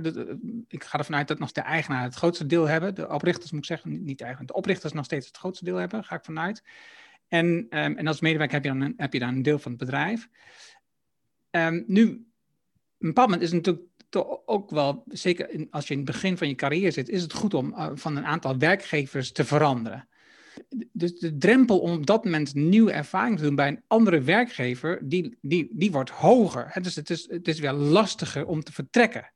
Ik 0.69 0.85
ga 0.85 0.99
ervan 0.99 1.15
uit 1.15 1.29
dat 1.29 1.39
nog 1.39 1.53
de 1.53 1.61
eigenaar 1.61 2.03
het 2.03 2.15
grootste 2.15 2.47
deel 2.47 2.69
hebben. 2.69 2.95
De 2.95 3.09
oprichters 3.09 3.51
moet 3.51 3.61
ik 3.61 3.67
zeggen, 3.67 4.05
niet, 4.05 4.19
de 4.19 4.25
eigenaar. 4.25 4.47
De 4.47 4.55
oprichters 4.55 4.93
nog 4.93 5.05
steeds 5.05 5.27
het 5.27 5.37
grootste 5.37 5.65
deel 5.65 5.77
hebben, 5.77 6.05
ga 6.05 6.17
ik 6.17 6.25
vanuit. 6.25 6.63
En, 7.29 7.67
ehm, 7.71 7.93
en 7.93 8.07
als 8.07 8.21
medewerker 8.21 8.55
heb 8.55 8.65
je, 8.65 8.71
dan 8.71 8.81
een, 8.81 8.95
heb 8.97 9.13
je 9.13 9.19
dan 9.19 9.29
een 9.29 9.43
deel 9.43 9.59
van 9.59 9.71
het 9.71 9.81
bedrijf. 9.81 10.29
Ehm, 11.51 11.83
nu, 11.87 12.05
op 12.11 13.03
een 13.03 13.09
bepaald 13.09 13.29
moment 13.29 13.43
is 13.43 13.53
het 13.53 13.67
natuurlijk 13.67 13.87
toch 14.09 14.41
ook 14.47 14.71
wel, 14.71 15.05
zeker 15.07 15.51
in, 15.51 15.67
als 15.71 15.87
je 15.87 15.93
in 15.95 16.01
het 16.01 16.11
begin 16.11 16.37
van 16.37 16.49
je 16.49 16.55
carrière 16.55 16.91
zit, 16.91 17.09
is 17.09 17.23
het 17.23 17.33
goed 17.33 17.55
om 17.55 17.75
eh, 17.75 17.91
van 17.95 18.17
een 18.17 18.27
aantal 18.27 18.59
werkgevers 18.59 19.33
te 19.33 19.45
veranderen. 19.45 20.09
Dus 20.93 21.19
de 21.19 21.37
drempel 21.37 21.79
om 21.79 21.93
op 21.93 22.07
dat 22.07 22.25
moment 22.25 22.55
nieuwe 22.55 22.93
ervaring 22.93 23.37
te 23.37 23.43
doen 23.43 23.55
bij 23.55 23.69
een 23.69 23.83
andere 23.87 24.21
werkgever, 24.21 25.09
die, 25.09 25.39
die, 25.41 25.69
die 25.73 25.93
wordt 25.93 26.11
hoger. 26.11 26.67
Hè? 26.69 26.81
Dus 26.81 26.95
het 26.95 27.11
is, 27.11 27.31
het 27.31 27.49
is 27.49 27.61
weer 27.61 27.73
lastiger 27.73 28.47
om 28.47 28.63
te 28.63 28.73
vertrekken. 28.73 29.33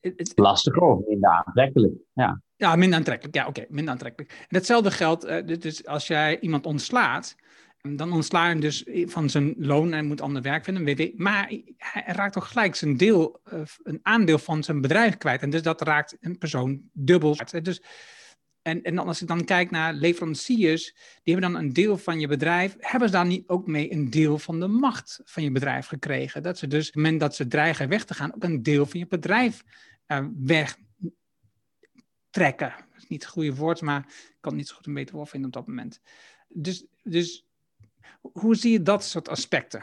Het- 0.00 0.32
Lastig 0.34 0.76
of 0.76 1.06
minder 1.06 1.30
aantrekkelijk. 1.30 1.94
Ja. 2.12 2.40
ja, 2.56 2.76
minder 2.76 2.98
aantrekkelijk. 2.98 3.34
Ja, 3.36 3.46
oké, 3.46 3.64
minder 3.68 3.92
aantrekkelijk. 3.92 4.32
En 4.48 4.56
hetzelfde 4.56 4.90
geldt, 4.90 5.46
dus 5.62 5.86
als 5.86 6.06
jij 6.06 6.40
iemand 6.40 6.66
ontslaat, 6.66 7.36
dan 7.90 8.12
ontsla 8.12 8.44
je 8.44 8.48
hem 8.48 8.60
dus 8.60 8.84
van 9.04 9.30
zijn 9.30 9.54
loon 9.58 9.92
en 9.92 10.06
moet 10.06 10.20
ander 10.20 10.42
werk 10.42 10.64
vinden. 10.64 11.12
Maar 11.16 11.52
hij 11.76 12.02
raakt 12.06 12.32
toch 12.32 12.48
gelijk 12.48 12.74
zijn 12.74 12.96
deel, 12.96 13.40
eh, 13.44 13.60
een 13.82 14.00
aandeel 14.02 14.38
van 14.38 14.62
zijn 14.62 14.80
bedrijf 14.80 15.16
kwijt. 15.16 15.42
En 15.42 15.50
dus 15.50 15.62
dat 15.62 15.80
raakt 15.80 16.16
een 16.20 16.38
persoon 16.38 16.82
dubbel. 16.92 17.36
Dus, 17.62 17.82
en, 18.62 18.82
en 18.82 18.98
als 18.98 19.22
ik 19.22 19.28
dan 19.28 19.44
kijk 19.44 19.70
naar 19.70 19.92
leveranciers, 19.92 20.94
die 21.22 21.34
hebben 21.34 21.52
dan 21.52 21.62
een 21.62 21.72
deel 21.72 21.98
van 21.98 22.20
je 22.20 22.26
bedrijf. 22.26 22.76
Hebben 22.78 23.08
ze 23.08 23.14
daar 23.14 23.26
niet 23.26 23.48
ook 23.48 23.66
mee 23.66 23.92
een 23.92 24.10
deel 24.10 24.38
van 24.38 24.60
de 24.60 24.66
macht 24.66 25.20
van 25.24 25.42
je 25.42 25.50
bedrijf 25.50 25.86
gekregen? 25.86 26.42
Dat 26.42 26.58
ze 26.58 26.66
dus, 26.66 26.86
op 26.88 26.94
het 26.94 27.02
moment 27.02 27.20
dat 27.20 27.34
ze 27.34 27.46
dreigen 27.46 27.88
weg 27.88 28.04
te 28.04 28.14
gaan, 28.14 28.34
ook 28.34 28.44
een 28.44 28.62
deel 28.62 28.86
van 28.86 29.00
je 29.00 29.06
bedrijf 29.06 29.62
eh, 30.06 30.26
wegtrekken. 30.36 30.84
Dat 32.92 32.96
is 32.96 33.08
niet 33.08 33.22
het 33.22 33.32
goede 33.32 33.54
woord, 33.54 33.80
maar 33.80 34.04
ik 34.08 34.36
kan 34.40 34.56
niet 34.56 34.68
zo 34.68 34.74
goed 34.74 34.86
een 34.86 34.94
beter 34.94 35.16
woord 35.16 35.28
vinden 35.28 35.48
op 35.48 35.54
dat 35.54 35.66
moment. 35.66 36.00
Dus, 36.48 36.84
dus 37.02 37.43
hoe 38.20 38.54
zie 38.54 38.72
je 38.72 38.82
dat 38.82 39.04
soort 39.04 39.28
aspecten? 39.28 39.82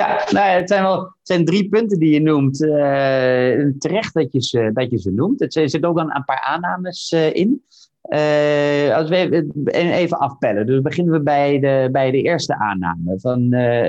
Ja, 0.00 0.26
nou 0.30 0.46
het 0.46 0.68
zijn 0.68 0.82
wel 0.82 1.14
zijn 1.22 1.44
drie 1.44 1.68
punten 1.68 1.98
die 1.98 2.12
je 2.12 2.20
noemt. 2.20 2.62
Eh, 2.62 3.66
terecht 3.78 4.14
dat 4.14 4.32
je, 4.32 4.42
ze, 4.42 4.70
dat 4.72 4.90
je 4.90 4.98
ze 4.98 5.10
noemt. 5.10 5.40
Het, 5.40 5.56
er 5.56 5.70
zitten 5.70 5.90
ook 5.90 5.98
een, 5.98 6.16
een 6.16 6.24
paar 6.24 6.40
aannames 6.40 7.12
eh, 7.12 7.34
in. 7.34 7.64
Eh, 8.00 8.96
als 8.96 9.08
we 9.08 9.46
even 9.72 10.18
afpellen. 10.18 10.66
Dus 10.66 10.80
beginnen 10.80 11.12
we 11.12 11.22
bij 11.22 11.58
de, 11.58 11.88
bij 11.92 12.10
de 12.10 12.22
eerste 12.22 12.58
aanname. 12.58 13.20
Van 13.20 13.48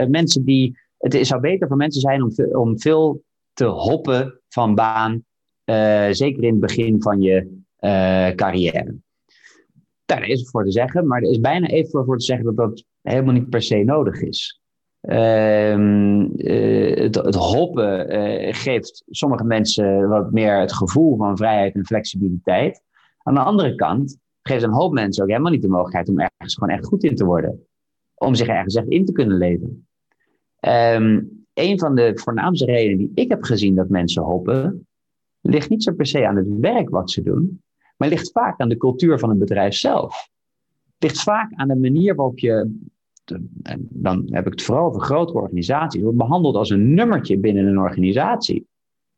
mensen 0.10 0.44
die. 0.44 0.80
Het 0.98 1.28
zou 1.28 1.42
beter 1.42 1.68
voor 1.68 1.78
mensen 1.78 2.02
zijn 2.02 2.24
om, 2.24 2.32
om 2.52 2.80
veel 2.80 3.24
te 3.54 3.66
hoppen 3.66 4.40
van 4.50 4.76
baan. 4.76 5.24
zeker 6.12 6.44
in 6.44 6.52
het 6.52 6.60
begin 6.60 7.02
van 7.02 7.22
je 7.22 7.62
carrière. 8.36 8.96
Daar 10.12 10.28
is 10.28 10.50
voor 10.50 10.64
te 10.64 10.72
zeggen, 10.72 11.08
maar 11.08 11.22
er 11.22 11.30
is 11.30 11.40
bijna 11.40 11.68
even 11.68 12.06
voor 12.06 12.18
te 12.18 12.26
zeggen 12.26 12.46
dat 12.46 12.56
dat 12.56 12.86
helemaal 13.02 13.34
niet 13.34 13.50
per 13.50 13.62
se 13.62 13.84
nodig 13.84 14.22
is. 14.22 14.62
Ehm, 15.02 16.22
eh, 16.36 17.04
het, 17.04 17.16
het 17.16 17.36
hoppen 17.36 18.10
eh, 18.10 18.54
geeft 18.54 19.04
sommige 19.10 19.44
mensen 19.44 20.08
wat 20.08 20.32
meer 20.32 20.60
het 20.60 20.74
gevoel 20.74 21.18
van 21.18 21.38
vrijheid 21.38 21.76
en 21.76 21.86
flexibiliteit. 21.86 22.82
Aan 23.24 23.34
de 23.34 23.40
andere 23.40 23.76
kant 23.76 24.18
geeft 24.42 24.64
een 24.64 24.74
hoop 24.74 24.94
mensen 24.94 25.24
ook 25.24 25.30
helemaal 25.30 25.52
niet 25.52 25.62
de 25.62 25.68
mogelijkheid 25.68 26.10
om 26.10 26.20
ergens 26.20 26.56
gewoon 26.56 26.76
echt 26.76 26.86
goed 26.86 27.04
in 27.04 27.16
te 27.16 27.26
worden. 27.26 27.68
Om 28.16 28.36
zich 28.36 28.48
ergens 28.48 28.76
echt 28.76 28.88
in 28.88 29.06
te 29.06 29.12
kunnen 29.12 29.38
leven. 29.38 29.88
Ehm, 30.60 31.22
een 31.54 31.80
van 31.80 31.96
de 31.96 32.12
voornaamste 32.14 32.66
redenen 32.66 32.98
die 32.98 33.12
ik 33.14 33.30
heb 33.30 33.44
gezien 33.44 33.76
dat 33.76 33.90
mensen 33.90 34.24
hoppen, 34.24 34.88
ligt 35.42 35.70
niet 35.70 35.84
zo 35.84 35.94
per 35.94 36.06
se 36.06 36.28
aan 36.28 36.36
het 36.36 36.60
werk 36.60 36.90
wat 36.90 37.12
ze 37.12 37.22
doen, 37.22 37.62
maar 38.02 38.10
ligt 38.10 38.32
vaak 38.32 38.60
aan 38.60 38.70
de 38.70 38.78
cultuur 38.78 39.20
van 39.20 39.30
een 39.30 39.38
bedrijf 39.38 39.74
zelf. 39.74 40.30
Ligt 40.98 41.22
vaak 41.22 41.52
aan 41.56 41.68
de 41.68 41.76
manier 41.76 42.16
waarop 42.16 42.40
je 42.40 42.72
en 43.64 43.88
dan 43.90 44.28
heb 44.30 44.46
ik 44.46 44.52
het 44.52 44.62
vooral 44.62 44.86
over 44.86 45.02
grote 45.02 45.34
organisaties, 45.34 46.02
wordt 46.02 46.18
behandeld 46.18 46.56
als 46.56 46.70
een 46.70 46.94
nummertje 46.94 47.38
binnen 47.38 47.66
een 47.66 47.80
organisatie. 47.80 48.68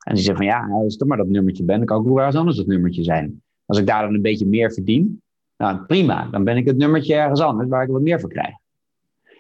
En 0.06 0.14
die 0.16 0.24
zeggen 0.24 0.46
van 0.46 0.54
ja, 0.54 0.68
als 0.70 0.98
toch 0.98 1.08
maar 1.08 1.18
dat 1.18 1.28
nummertje 1.28 1.64
ben, 1.64 1.78
dan 1.78 1.86
kan 1.86 2.02
ik 2.02 2.08
ook 2.08 2.16
wel 2.16 2.26
eens 2.26 2.36
anders 2.36 2.58
dat 2.58 2.66
nummertje 2.66 3.04
zijn. 3.04 3.42
Als 3.66 3.80
ik 3.80 3.88
daar 3.88 4.02
dan 4.02 4.14
een 4.14 4.22
beetje 4.22 4.46
meer 4.46 4.74
verdien, 4.74 5.22
nou 5.58 5.86
prima, 5.86 6.28
dan 6.32 6.44
ben 6.44 6.58
ik 6.58 6.66
het 6.66 6.78
nummertje 6.78 7.16
ergens 7.16 7.42
anders 7.42 7.70
waar 7.70 7.84
ik 7.84 7.90
wat 7.90 8.02
meer 8.02 8.20
voor 8.20 8.30
krijg. 8.30 8.56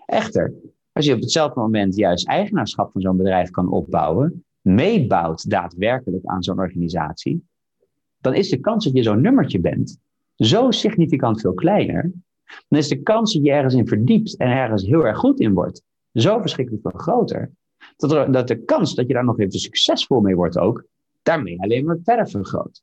Echter, 0.05 0.53
als 0.91 1.05
je 1.05 1.13
op 1.13 1.19
hetzelfde 1.19 1.59
moment 1.59 1.95
juist 1.95 2.27
eigenaarschap 2.27 2.91
van 2.91 3.01
zo'n 3.01 3.17
bedrijf 3.17 3.49
kan 3.49 3.69
opbouwen, 3.69 4.43
meebouwt 4.61 5.49
daadwerkelijk 5.49 6.25
aan 6.25 6.43
zo'n 6.43 6.59
organisatie, 6.59 7.43
dan 8.23 8.33
is 8.33 8.49
de 8.49 8.59
kans 8.59 8.85
dat 8.85 8.93
je 8.93 9.03
zo'n 9.03 9.21
nummertje 9.21 9.59
bent 9.59 9.97
zo 10.35 10.71
significant 10.71 11.41
veel 11.41 11.53
kleiner 11.53 12.11
dan 12.67 12.79
is 12.79 12.87
de 12.87 13.01
kans 13.01 13.33
dat 13.33 13.43
je 13.43 13.51
ergens 13.51 13.73
in 13.73 13.87
verdiept 13.87 14.37
en 14.37 14.47
ergens 14.47 14.85
heel 14.85 15.05
erg 15.05 15.17
goed 15.17 15.39
in 15.39 15.53
wordt, 15.53 15.83
zo 16.13 16.39
verschrikkelijk 16.39 16.89
veel 16.89 16.99
groter. 16.99 17.51
Dat, 17.95 18.33
dat 18.33 18.47
de 18.47 18.63
kans 18.63 18.95
dat 18.95 19.07
je 19.07 19.13
daar 19.13 19.25
nog 19.25 19.39
even 19.39 19.59
succesvol 19.59 20.19
mee 20.19 20.35
wordt 20.35 20.57
ook, 20.57 20.85
daarmee 21.21 21.61
alleen 21.61 21.85
maar 21.85 21.97
verder 22.03 22.29
vergroot. 22.29 22.81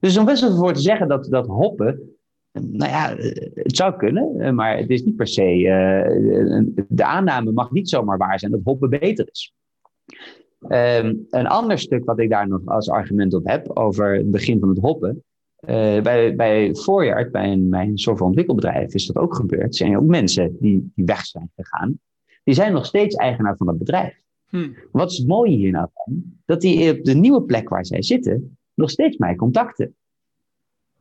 Dus 0.00 0.18
om 0.18 0.24
best 0.24 0.42
wel 0.42 0.56
voor 0.56 0.72
te 0.72 0.80
zeggen 0.80 1.08
dat, 1.08 1.26
dat 1.30 1.46
hoppen, 1.46 2.16
nou 2.52 2.90
ja, 2.90 3.14
het 3.54 3.76
zou 3.76 3.96
kunnen, 3.96 4.54
maar 4.54 4.78
het 4.78 4.90
is 4.90 5.04
niet 5.04 5.16
per 5.16 5.26
se, 5.26 5.56
uh, 5.56 6.84
de 6.88 7.04
aanname 7.04 7.52
mag 7.52 7.70
niet 7.70 7.88
zomaar 7.88 8.18
waar 8.18 8.38
zijn 8.38 8.50
dat 8.52 8.60
hoppen 8.64 8.90
beter 8.90 9.28
is. 9.30 9.54
Um, 10.68 11.26
een 11.30 11.46
ander 11.46 11.78
stuk 11.78 12.04
wat 12.04 12.18
ik 12.18 12.30
daar 12.30 12.48
nog 12.48 12.66
als 12.66 12.90
argument 12.90 13.34
op 13.34 13.46
heb, 13.46 13.76
over 13.76 14.14
het 14.14 14.30
begin 14.30 14.60
van 14.60 14.68
het 14.68 14.78
hoppen, 14.78 15.24
uh, 15.60 16.02
bij, 16.02 16.36
bij 16.36 16.74
Voorjaard, 16.74 17.32
bij 17.32 17.52
een, 17.52 17.70
bij 17.70 17.86
een 17.86 17.98
softwareontwikkelbedrijf, 17.98 18.94
is 18.94 19.06
dat 19.06 19.16
ook 19.16 19.34
gebeurd. 19.34 19.62
Er 19.62 19.74
zijn 19.74 19.96
ook 19.96 20.06
mensen 20.06 20.56
die, 20.60 20.92
die 20.94 21.04
weg 21.04 21.26
zijn 21.26 21.50
gegaan. 21.56 21.98
Die 22.44 22.54
zijn 22.54 22.72
nog 22.72 22.86
steeds 22.86 23.14
eigenaar 23.14 23.56
van 23.56 23.66
dat 23.66 23.78
bedrijf. 23.78 24.22
Hmm. 24.48 24.76
Wat 24.92 25.10
is 25.10 25.18
het 25.18 25.26
mooie 25.26 25.56
hier 25.56 25.70
nou 25.70 25.88
van? 25.94 26.22
Dat 26.44 26.60
die 26.60 26.98
op 26.98 27.04
de 27.04 27.14
nieuwe 27.14 27.42
plek 27.42 27.68
waar 27.68 27.86
zij 27.86 28.02
zitten, 28.02 28.58
nog 28.74 28.90
steeds 28.90 29.16
mij 29.16 29.34
contacten. 29.34 29.94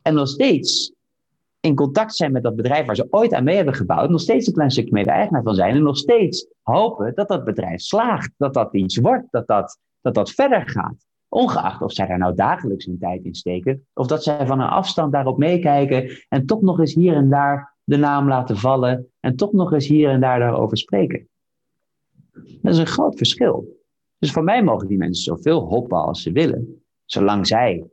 En 0.01 0.13
nog 0.13 0.27
steeds 0.27 0.93
in 1.59 1.75
contact 1.75 2.15
zijn 2.15 2.31
met 2.31 2.43
dat 2.43 2.55
bedrijf 2.55 2.85
waar 2.85 2.95
ze 2.95 3.07
ooit 3.09 3.33
aan 3.33 3.43
mee 3.43 3.55
hebben 3.55 3.73
gebouwd. 3.73 4.09
Nog 4.09 4.21
steeds 4.21 4.47
een 4.47 4.53
klein 4.53 4.71
stukje 4.71 4.93
mede-eigenaar 4.93 5.43
van 5.43 5.55
zijn. 5.55 5.75
En 5.75 5.83
nog 5.83 5.97
steeds 5.97 6.47
hopen 6.61 7.11
dat 7.15 7.27
dat 7.27 7.43
bedrijf 7.43 7.81
slaagt. 7.81 8.31
Dat 8.37 8.53
dat 8.53 8.73
iets 8.73 8.97
wordt. 8.97 9.27
Dat 9.31 9.47
dat, 9.47 9.79
dat, 10.01 10.13
dat 10.13 10.31
verder 10.31 10.69
gaat. 10.69 11.07
Ongeacht 11.27 11.81
of 11.81 11.91
zij 11.91 12.07
daar 12.07 12.17
nou 12.17 12.35
dagelijks 12.35 12.85
hun 12.85 12.97
tijd 12.99 13.23
in 13.23 13.35
steken, 13.35 13.87
of 13.93 14.07
dat 14.07 14.23
zij 14.23 14.45
van 14.45 14.59
een 14.59 14.67
afstand 14.67 15.11
daarop 15.11 15.37
meekijken 15.37 16.25
en 16.29 16.45
toch 16.45 16.61
nog 16.61 16.79
eens 16.79 16.93
hier 16.93 17.15
en 17.15 17.29
daar 17.29 17.77
de 17.83 17.97
naam 17.97 18.27
laten 18.27 18.57
vallen 18.57 19.07
en 19.19 19.35
toch 19.35 19.51
nog 19.51 19.73
eens 19.73 19.87
hier 19.87 20.09
en 20.09 20.19
daar 20.19 20.39
daarover 20.39 20.77
spreken. 20.77 21.27
Dat 22.33 22.73
is 22.73 22.77
een 22.77 22.87
groot 22.87 23.17
verschil. 23.17 23.77
Dus 24.17 24.31
voor 24.31 24.43
mij 24.43 24.63
mogen 24.63 24.87
die 24.87 24.97
mensen 24.97 25.23
zoveel 25.23 25.59
hoppen 25.59 25.97
als 25.97 26.21
ze 26.21 26.31
willen, 26.31 26.83
zolang 27.05 27.47
zij 27.47 27.85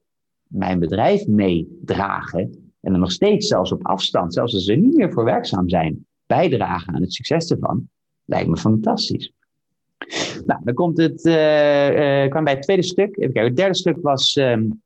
mijn 0.47 0.79
bedrijf 0.79 1.27
meedragen 1.27 2.66
en 2.87 2.93
er 2.93 2.99
nog 2.99 3.13
steeds 3.13 3.47
zelfs 3.47 3.73
op 3.73 3.87
afstand, 3.87 4.35
zelfs 4.35 4.55
als 4.55 4.65
ze 4.65 4.73
er 4.73 4.79
niet 4.79 4.97
meer 4.97 5.13
voor 5.13 5.25
werkzaam 5.25 5.69
zijn, 5.69 6.07
bijdragen 6.27 6.95
aan 6.95 7.01
het 7.01 7.13
succes 7.13 7.51
ervan, 7.51 7.89
lijkt 8.25 8.49
me 8.49 8.57
fantastisch. 8.57 9.33
Nou, 10.45 10.61
dan 10.65 10.75
komt 10.75 10.97
het, 10.97 11.25
uh, 11.25 12.25
uh, 12.25 12.31
kwam 12.31 12.45
bij 12.45 12.53
het 12.53 12.63
tweede 12.63 12.83
stuk. 12.83 13.17
Even 13.17 13.33
kijken, 13.33 13.45
het 13.45 13.57
derde 13.57 13.75
stuk 13.75 13.99
was. 14.03 14.37
Um, 14.37 14.83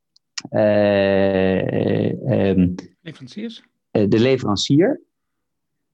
um, 0.51 2.75
Leveranciers? 3.01 3.63
de 3.91 4.19
leverancier. 4.19 5.01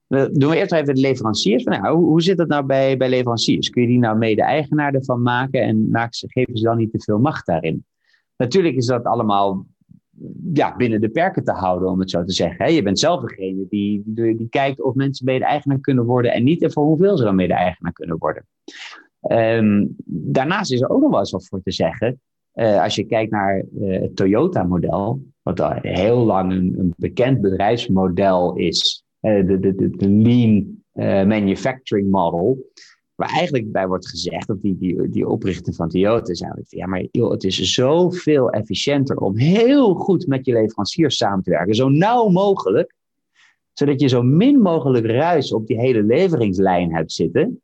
doen 0.08 0.50
we 0.50 0.58
eerst 0.58 0.74
even 0.74 0.96
de 0.96 1.02
leveranciers. 1.02 1.64
Nou, 1.64 1.96
hoe, 1.96 2.06
hoe 2.06 2.22
zit 2.22 2.38
het 2.38 2.48
nou 2.48 2.66
bij, 2.66 2.98
bij 2.98 3.10
leveranciers? 3.10 3.70
Kun 3.70 3.82
je 3.82 3.88
die 3.88 4.00
nou 4.00 4.18
mede-eigenaar 4.18 4.94
ervan 4.94 5.22
maken 5.22 5.62
en 5.62 6.08
ze, 6.10 6.30
geven 6.30 6.58
ze 6.58 6.64
dan 6.64 6.78
niet 6.78 6.92
te 6.92 7.00
veel 7.00 7.20
macht 7.20 7.46
daarin? 7.46 7.86
Natuurlijk 8.38 8.76
is 8.76 8.86
dat 8.86 9.04
allemaal 9.04 9.66
ja, 10.54 10.76
binnen 10.76 11.02
de 11.02 11.10
perken 11.10 11.44
te 11.44 11.52
houden, 11.52 11.90
om 11.90 12.00
het 12.00 12.10
zo 12.10 12.24
te 12.24 12.32
zeggen. 12.32 12.74
Je 12.74 12.84
bent 12.84 13.00
zelf 13.00 13.22
degene 13.22 13.66
die, 13.70 14.02
die, 14.06 14.38
die 14.38 14.50
kijkt 14.50 14.82
of 14.82 14.94
mensen 14.94 15.26
mede-eigenaar 15.26 15.80
kunnen 15.80 16.06
worden 16.06 16.34
en 16.34 16.44
niet 16.44 16.62
en 16.62 16.72
voor 16.72 16.84
hoeveel 16.84 17.18
ze 17.18 17.24
dan 17.24 17.36
mede-eigenaar 17.36 17.94
kunnen 17.94 18.18
worden. 18.18 18.46
Ehm, 19.22 19.86
daarnaast 20.06 20.72
is 20.72 20.82
er 20.82 20.90
ook 20.90 21.02
nog 21.02 21.10
wel 21.10 21.20
eens 21.20 21.32
wat 21.32 21.48
voor 21.48 21.62
te 21.62 21.72
zeggen. 21.72 22.22
Uh, 22.54 22.84
als 22.84 22.96
je 22.96 23.04
kijkt 23.04 23.32
naar 23.32 23.64
uh, 23.80 24.02
het 24.02 24.16
Toyota-model, 24.16 25.22
wat 25.42 25.60
al 25.60 25.74
heel 25.82 26.26
lang 26.26 26.52
een, 26.52 26.94
bekend 26.98 27.42
bedrijfsmodel 27.42 28.56
is, 28.56 29.04
uh, 29.22 29.48
de, 29.48 29.60
de, 29.60 29.76
de, 29.76 30.10
lean 30.10 30.76
manufacturing 31.28 32.10
model, 32.10 32.58
waar 33.18 33.30
eigenlijk 33.30 33.72
bij 33.72 33.88
wordt 33.88 34.10
gezegd, 34.10 34.48
dat 34.48 34.62
die, 34.62 34.78
die, 34.78 35.10
die 35.10 35.28
oprichter 35.28 35.74
van 35.74 35.90
Toyota 35.90 36.34
eigenlijk, 36.34 36.68
ja, 36.70 36.88
maar 36.88 37.06
joh, 37.12 37.32
het 37.32 37.44
is 37.44 37.74
zoveel 37.74 38.50
efficiënter 38.50 39.18
om 39.18 39.38
heel 39.38 39.94
goed 39.94 40.28
met 40.28 40.46
je 40.46 40.54
leveranciers 40.54 41.18
samen 41.18 41.44
te 41.44 41.50
werken, 41.50 41.76
zo 41.76 41.90
nauw 41.90 42.28
mogelijk, 42.30 42.94
zodat 43.74 44.02
je 44.02 44.08
zo 44.08 44.22
min 44.22 44.60
mogelijk 44.60 45.06
ruis 45.06 45.54
op 45.54 45.68
die 45.68 45.80
hele 45.80 46.04
leveringslijn 46.04 46.96
hebt 46.96 47.12
zitten. 47.12 47.62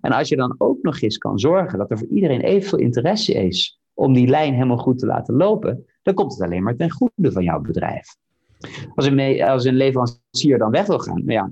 En 0.00 0.12
als 0.12 0.28
je 0.28 0.36
dan 0.36 0.54
ook 0.58 0.82
nog 0.82 1.00
eens 1.00 1.18
kan 1.18 1.38
zorgen 1.38 1.78
dat 1.78 1.90
er 1.90 1.98
voor 1.98 2.08
iedereen 2.08 2.40
evenveel 2.40 2.78
interesse 2.78 3.34
is 3.34 3.80
om 3.94 4.12
die 4.12 4.28
lijn 4.28 4.54
helemaal 4.54 4.76
goed 4.76 4.98
te 4.98 5.06
laten 5.06 5.34
lopen, 5.34 5.86
dan 6.02 6.14
komt 6.14 6.32
het 6.32 6.42
alleen 6.42 6.62
maar 6.62 6.76
ten 6.76 6.90
goede 6.90 7.32
van 7.32 7.44
jouw 7.44 7.60
bedrijf. 7.60 8.16
Als 8.94 9.06
een, 9.06 9.42
als 9.42 9.64
een 9.64 9.76
leverancier 9.76 10.58
dan 10.58 10.70
weg 10.70 10.86
wil 10.86 10.98
gaan, 10.98 11.24
nou 11.24 11.32
ja, 11.32 11.50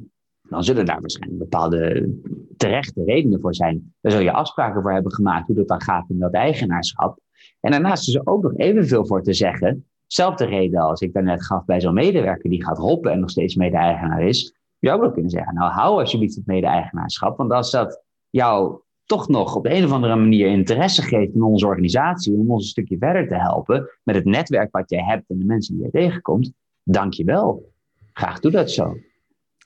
dan 0.48 0.64
zullen 0.64 0.86
daar 0.86 1.00
waarschijnlijk 1.00 1.38
bepaalde 1.38 2.10
terechte 2.56 3.04
redenen 3.04 3.40
voor 3.40 3.54
zijn. 3.54 3.94
Daar 4.00 4.12
zul 4.12 4.20
je 4.20 4.32
afspraken 4.32 4.82
voor 4.82 4.92
hebben 4.92 5.12
gemaakt 5.12 5.46
hoe 5.46 5.56
dat 5.56 5.68
dan 5.68 5.82
gaat 5.82 6.10
in 6.10 6.18
dat 6.18 6.32
eigenaarschap. 6.32 7.18
En 7.60 7.70
daarnaast 7.70 8.08
is 8.08 8.14
er 8.14 8.26
ook 8.26 8.42
nog 8.42 8.56
evenveel 8.56 9.06
voor 9.06 9.22
te 9.22 9.32
zeggen. 9.32 9.86
Zelfde 10.06 10.44
reden 10.44 10.80
als 10.80 11.00
ik 11.00 11.12
daarnet 11.12 11.44
gaf 11.44 11.64
bij 11.64 11.80
zo'n 11.80 11.94
medewerker 11.94 12.50
die 12.50 12.64
gaat 12.64 12.78
hoppen 12.78 13.12
en 13.12 13.20
nog 13.20 13.30
steeds 13.30 13.54
mede-eigenaar 13.54 14.22
is. 14.22 14.54
Je 14.78 14.88
zou 14.88 15.04
ook 15.04 15.12
kunnen 15.12 15.30
zeggen, 15.30 15.54
nou 15.54 15.72
hou 15.72 16.00
alsjeblieft 16.00 16.34
het 16.34 16.46
mede-eigenaarschap. 16.46 17.36
Want 17.36 17.52
als 17.52 17.70
dat 17.70 18.02
jou 18.30 18.80
toch 19.04 19.28
nog 19.28 19.56
op 19.56 19.62
de 19.62 19.74
een 19.74 19.84
of 19.84 19.92
andere 19.92 20.16
manier 20.16 20.46
interesse 20.46 21.02
geeft 21.02 21.34
in 21.34 21.42
onze 21.42 21.66
organisatie, 21.66 22.32
om 22.32 22.50
ons 22.50 22.62
een 22.62 22.70
stukje 22.70 22.98
verder 22.98 23.28
te 23.28 23.34
helpen 23.34 23.90
met 24.02 24.14
het 24.14 24.24
netwerk 24.24 24.72
wat 24.72 24.90
jij 24.90 25.04
hebt 25.04 25.30
en 25.30 25.38
de 25.38 25.44
mensen 25.44 25.74
die 25.74 25.84
je 25.84 25.90
tegenkomt, 25.90 26.52
dank 26.82 27.12
je 27.12 27.24
wel. 27.24 27.72
Graag 28.12 28.40
doe 28.40 28.50
dat 28.50 28.70
zo. 28.70 28.96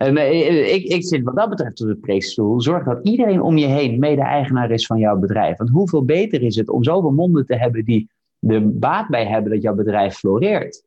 En 0.00 0.16
eh, 0.16 0.74
ik, 0.74 0.84
ik 0.84 1.04
zit 1.04 1.22
wat 1.22 1.36
dat 1.36 1.48
betreft 1.48 1.80
op 1.80 1.88
de 1.88 1.96
preekstoel. 1.96 2.60
Zorg 2.60 2.84
dat 2.84 3.06
iedereen 3.08 3.40
om 3.40 3.56
je 3.56 3.66
heen 3.66 3.98
mede-eigenaar 3.98 4.70
is 4.70 4.86
van 4.86 4.98
jouw 4.98 5.18
bedrijf. 5.18 5.56
Want 5.56 5.70
hoeveel 5.70 6.04
beter 6.04 6.42
is 6.42 6.56
het 6.56 6.70
om 6.70 6.84
zoveel 6.84 7.10
monden 7.10 7.46
te 7.46 7.56
hebben 7.56 7.84
die 7.84 8.10
er 8.40 8.78
baat 8.78 9.08
bij 9.08 9.26
hebben 9.26 9.52
dat 9.52 9.62
jouw 9.62 9.74
bedrijf 9.74 10.14
floreert. 10.14 10.84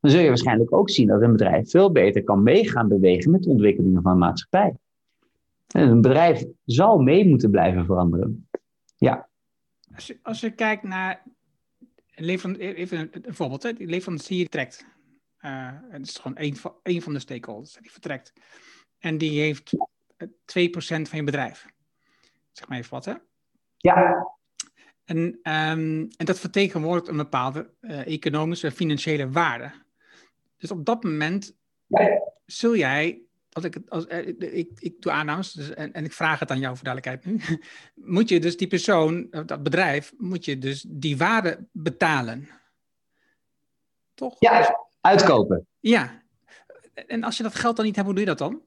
Dan 0.00 0.10
zul 0.10 0.20
je 0.20 0.28
waarschijnlijk 0.28 0.74
ook 0.74 0.90
zien 0.90 1.06
dat 1.06 1.22
een 1.22 1.32
bedrijf 1.32 1.70
veel 1.70 1.92
beter 1.92 2.24
kan 2.24 2.42
meegaan 2.42 2.88
bewegen 2.88 3.30
met 3.30 3.42
de 3.42 3.50
ontwikkelingen 3.50 4.02
van 4.02 4.12
de 4.12 4.18
maatschappij. 4.18 4.74
En 5.66 5.88
een 5.88 6.00
bedrijf 6.00 6.44
zal 6.64 6.98
mee 6.98 7.28
moeten 7.28 7.50
blijven 7.50 7.84
veranderen. 7.84 8.48
Ja. 8.96 9.28
Als 10.22 10.40
je, 10.40 10.50
kijkt 10.50 10.82
naar, 10.82 11.22
even 12.14 12.60
een, 12.90 13.10
een 13.22 13.34
voorbeeld, 13.34 13.62
hè, 13.62 13.70
leverancier 13.78 14.48
trekt 14.48 14.95
het 15.88 16.06
is 16.06 16.16
gewoon 16.16 16.36
één 16.36 16.56
van, 16.56 16.74
één 16.82 17.02
van 17.02 17.12
de 17.12 17.18
stakeholders 17.18 17.72
die 17.80 17.90
vertrekt. 17.90 18.32
En 18.98 19.18
die 19.18 19.40
heeft 19.40 19.76
2% 19.76 19.76
van 21.02 21.18
je 21.18 21.24
bedrijf. 21.24 21.66
Zeg 22.52 22.68
maar 22.68 22.78
even 22.78 22.90
wat, 22.90 23.04
hè? 23.04 23.14
Ja. 23.76 24.26
En, 25.04 25.18
um, 25.18 26.08
en 26.16 26.24
dat 26.24 26.38
vertegenwoordigt 26.38 27.08
een 27.08 27.16
bepaalde 27.16 27.70
uh, 27.80 28.06
economische 28.06 28.70
financiële 28.70 29.30
waarde. 29.30 29.72
Dus 30.56 30.70
op 30.70 30.84
dat 30.84 31.02
moment 31.02 31.56
ja. 31.86 32.22
zul 32.46 32.76
jij, 32.76 33.22
als 33.52 33.64
ik, 33.64 33.78
als, 33.88 34.06
uh, 34.06 34.26
ik, 34.38 34.70
ik 34.78 35.00
doe 35.02 35.12
aannames 35.12 35.52
dus, 35.52 35.70
en, 35.70 35.92
en 35.92 36.04
ik 36.04 36.12
vraag 36.12 36.38
het 36.38 36.50
aan 36.50 36.58
jou 36.58 36.76
voor 36.76 36.84
duidelijkheid 36.84 37.24
nu, 37.24 37.58
moet 38.14 38.28
je 38.28 38.40
dus 38.40 38.56
die 38.56 38.68
persoon, 38.68 39.26
dat 39.30 39.62
bedrijf, 39.62 40.12
moet 40.16 40.44
je 40.44 40.58
dus 40.58 40.84
die 40.88 41.16
waarde 41.16 41.68
betalen. 41.72 42.48
Toch? 44.14 44.36
Ja, 44.38 44.85
Uitkopen. 45.06 45.66
Ja. 45.80 46.22
En 47.06 47.24
als 47.24 47.36
je 47.36 47.42
dat 47.42 47.54
geld 47.54 47.76
dan 47.76 47.84
niet 47.84 47.96
hebt, 47.96 48.06
hoe 48.06 48.16
doe 48.16 48.24
je 48.24 48.30
dat 48.30 48.38
dan? 48.38 48.60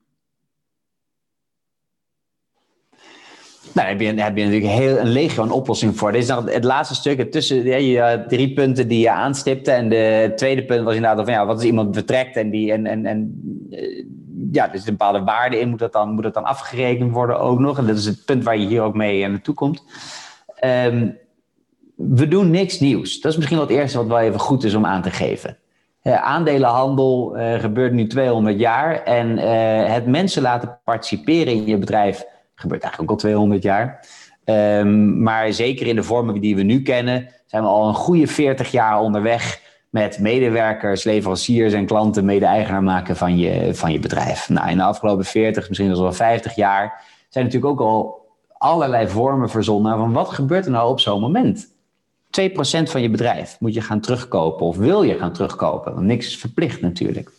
Nou, 3.74 3.88
heb 3.88 4.00
je, 4.00 4.06
heb 4.06 4.38
je 4.38 4.44
natuurlijk 4.44 4.72
heel, 4.72 4.98
een 4.98 5.12
legio 5.12 5.44
een 5.44 5.52
oplossing 5.52 5.98
voor. 5.98 6.12
Dit 6.12 6.22
is 6.22 6.28
nog 6.28 6.52
het 6.52 6.64
laatste 6.64 6.96
stuk. 6.96 7.32
Tussen 7.32 7.64
ja, 7.64 7.76
je 7.76 8.26
drie 8.28 8.54
punten 8.54 8.88
die 8.88 9.00
je 9.00 9.12
aanstipte. 9.12 9.72
En 9.72 9.90
de 9.90 10.32
tweede 10.36 10.66
punt 10.66 10.84
was 10.84 10.96
inderdaad 10.96 11.26
van 11.26 11.34
ja, 11.34 11.46
wat 11.46 11.56
als 11.56 11.66
iemand 11.66 11.96
vertrekt 11.96 12.36
en 12.36 12.50
die 12.50 12.72
en, 12.72 12.86
en, 12.86 13.06
en 13.06 13.42
uh, 13.70 14.06
ja, 14.52 14.72
er 14.72 14.78
zit 14.78 14.88
een 14.88 14.98
bepaalde 14.98 15.24
waarde 15.24 15.60
in, 15.60 15.70
moet 15.70 15.80
dat, 15.80 15.94
dan, 15.94 16.12
moet 16.12 16.24
dat 16.24 16.34
dan 16.34 16.44
afgerekend 16.44 17.12
worden 17.12 17.40
ook 17.40 17.60
nog. 17.60 17.78
En 17.78 17.88
dat 17.88 17.98
is 17.98 18.06
het 18.06 18.26
punt 18.26 18.44
waar 18.44 18.58
je 18.58 18.68
hier 18.68 18.82
ook 18.82 18.96
mee 18.96 19.28
naartoe 19.28 19.56
komt. 19.56 19.84
Um, 20.66 21.18
we 21.96 22.28
doen 22.28 22.50
niks 22.50 22.80
nieuws. 22.80 23.20
Dat 23.20 23.32
is 23.32 23.38
misschien 23.38 23.58
wel 23.58 23.68
het 23.68 23.76
eerste 23.76 23.98
wat 23.98 24.08
wel 24.08 24.20
even 24.20 24.40
goed 24.40 24.64
is 24.64 24.76
om 24.76 24.86
aan 24.86 25.02
te 25.02 25.12
geven. 25.12 25.58
Uh, 26.04 26.22
aandelenhandel 26.22 27.38
uh, 27.38 27.54
gebeurt 27.54 27.94
nu 27.94 28.08
200 28.08 28.60
jaar. 28.60 29.04
En 29.04 29.38
uh, 29.38 29.94
het 29.94 30.06
mensen 30.06 30.42
laten 30.42 30.80
participeren 30.84 31.54
in 31.54 31.66
je 31.66 31.78
bedrijf 31.78 32.26
gebeurt 32.56 32.82
eigenlijk 32.82 33.12
ook 33.12 33.18
al 33.18 33.24
200 33.24 33.64
jaar. 33.64 34.08
Um, 34.46 35.22
maar 35.24 35.54
zeker 35.54 35.88
in 35.88 35.96
de 35.96 36.04
vormen 36.04 36.42
die 36.42 36.56
we 36.56 36.64
nu 36.64 36.82
kennen, 36.82 37.28
zijn 37.46 37.64
we 37.64 37.70
al 37.70 37.88
een 37.88 37.94
goede 37.94 38.28
40 38.28 38.72
jaar 38.72 39.00
onderweg 39.00 39.62
met 39.90 40.20
medewerkers, 40.20 41.04
leveranciers 41.04 41.74
en 41.74 41.86
klanten 41.86 42.26
mede-eigenaar 42.26 42.84
maken 42.84 43.16
van 43.16 43.38
je, 43.38 43.76
van 43.76 43.92
je 43.92 44.00
bedrijf. 44.00 44.50
Nou, 44.50 44.70
in 44.70 44.78
de 44.78 44.84
afgelopen 44.84 45.26
40, 45.26 45.68
misschien 45.68 45.98
wel 45.98 46.14
50 46.14 46.56
jaar, 46.56 47.04
zijn 47.30 47.46
natuurlijk 47.46 47.72
ook 47.72 47.88
al 47.88 48.28
allerlei 48.58 49.08
vormen 49.08 49.50
verzonnen 49.50 49.98
van 49.98 50.14
wat 50.14 50.30
gebeurt 50.30 50.66
er 50.66 50.72
nou 50.72 50.90
op 50.90 51.00
zo'n 51.00 51.20
moment. 51.20 51.78
2% 52.30 52.52
van 52.84 53.02
je 53.02 53.10
bedrijf 53.10 53.58
moet 53.60 53.74
je 53.74 53.82
gaan 53.82 54.00
terugkopen 54.00 54.66
of 54.66 54.78
wil 54.78 55.04
je 55.04 55.18
gaan 55.18 55.34
terugkopen. 55.34 55.94
Want 55.94 56.06
niks 56.06 56.28
is 56.28 56.38
verplicht 56.38 56.82
natuurlijk. 56.82 57.32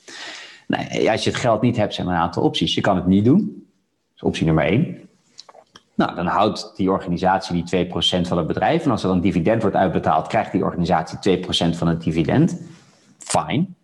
Nee, 0.66 1.10
als 1.10 1.24
je 1.24 1.30
het 1.30 1.38
geld 1.38 1.62
niet 1.62 1.76
hebt, 1.76 1.94
zijn 1.94 2.06
er 2.06 2.12
een 2.12 2.18
aantal 2.18 2.42
opties. 2.42 2.74
Je 2.74 2.80
kan 2.80 2.96
het 2.96 3.06
niet 3.06 3.24
doen. 3.24 3.38
Dat 3.38 4.14
is 4.16 4.22
optie 4.22 4.46
nummer 4.46 4.64
1. 4.64 5.08
Nou, 5.94 6.14
dan 6.14 6.26
houdt 6.26 6.72
die 6.76 6.90
organisatie 6.90 7.64
die 7.64 7.86
2% 7.86 7.90
van 8.28 8.38
het 8.38 8.46
bedrijf. 8.46 8.84
En 8.84 8.90
als 8.90 9.02
er 9.02 9.08
dan 9.08 9.20
dividend 9.20 9.62
wordt 9.62 9.76
uitbetaald, 9.76 10.26
krijgt 10.26 10.52
die 10.52 10.64
organisatie 10.64 11.38
2% 11.38 11.76
van 11.76 11.88
het 11.88 12.02
dividend. 12.02 12.60
Fijn. 13.18 13.74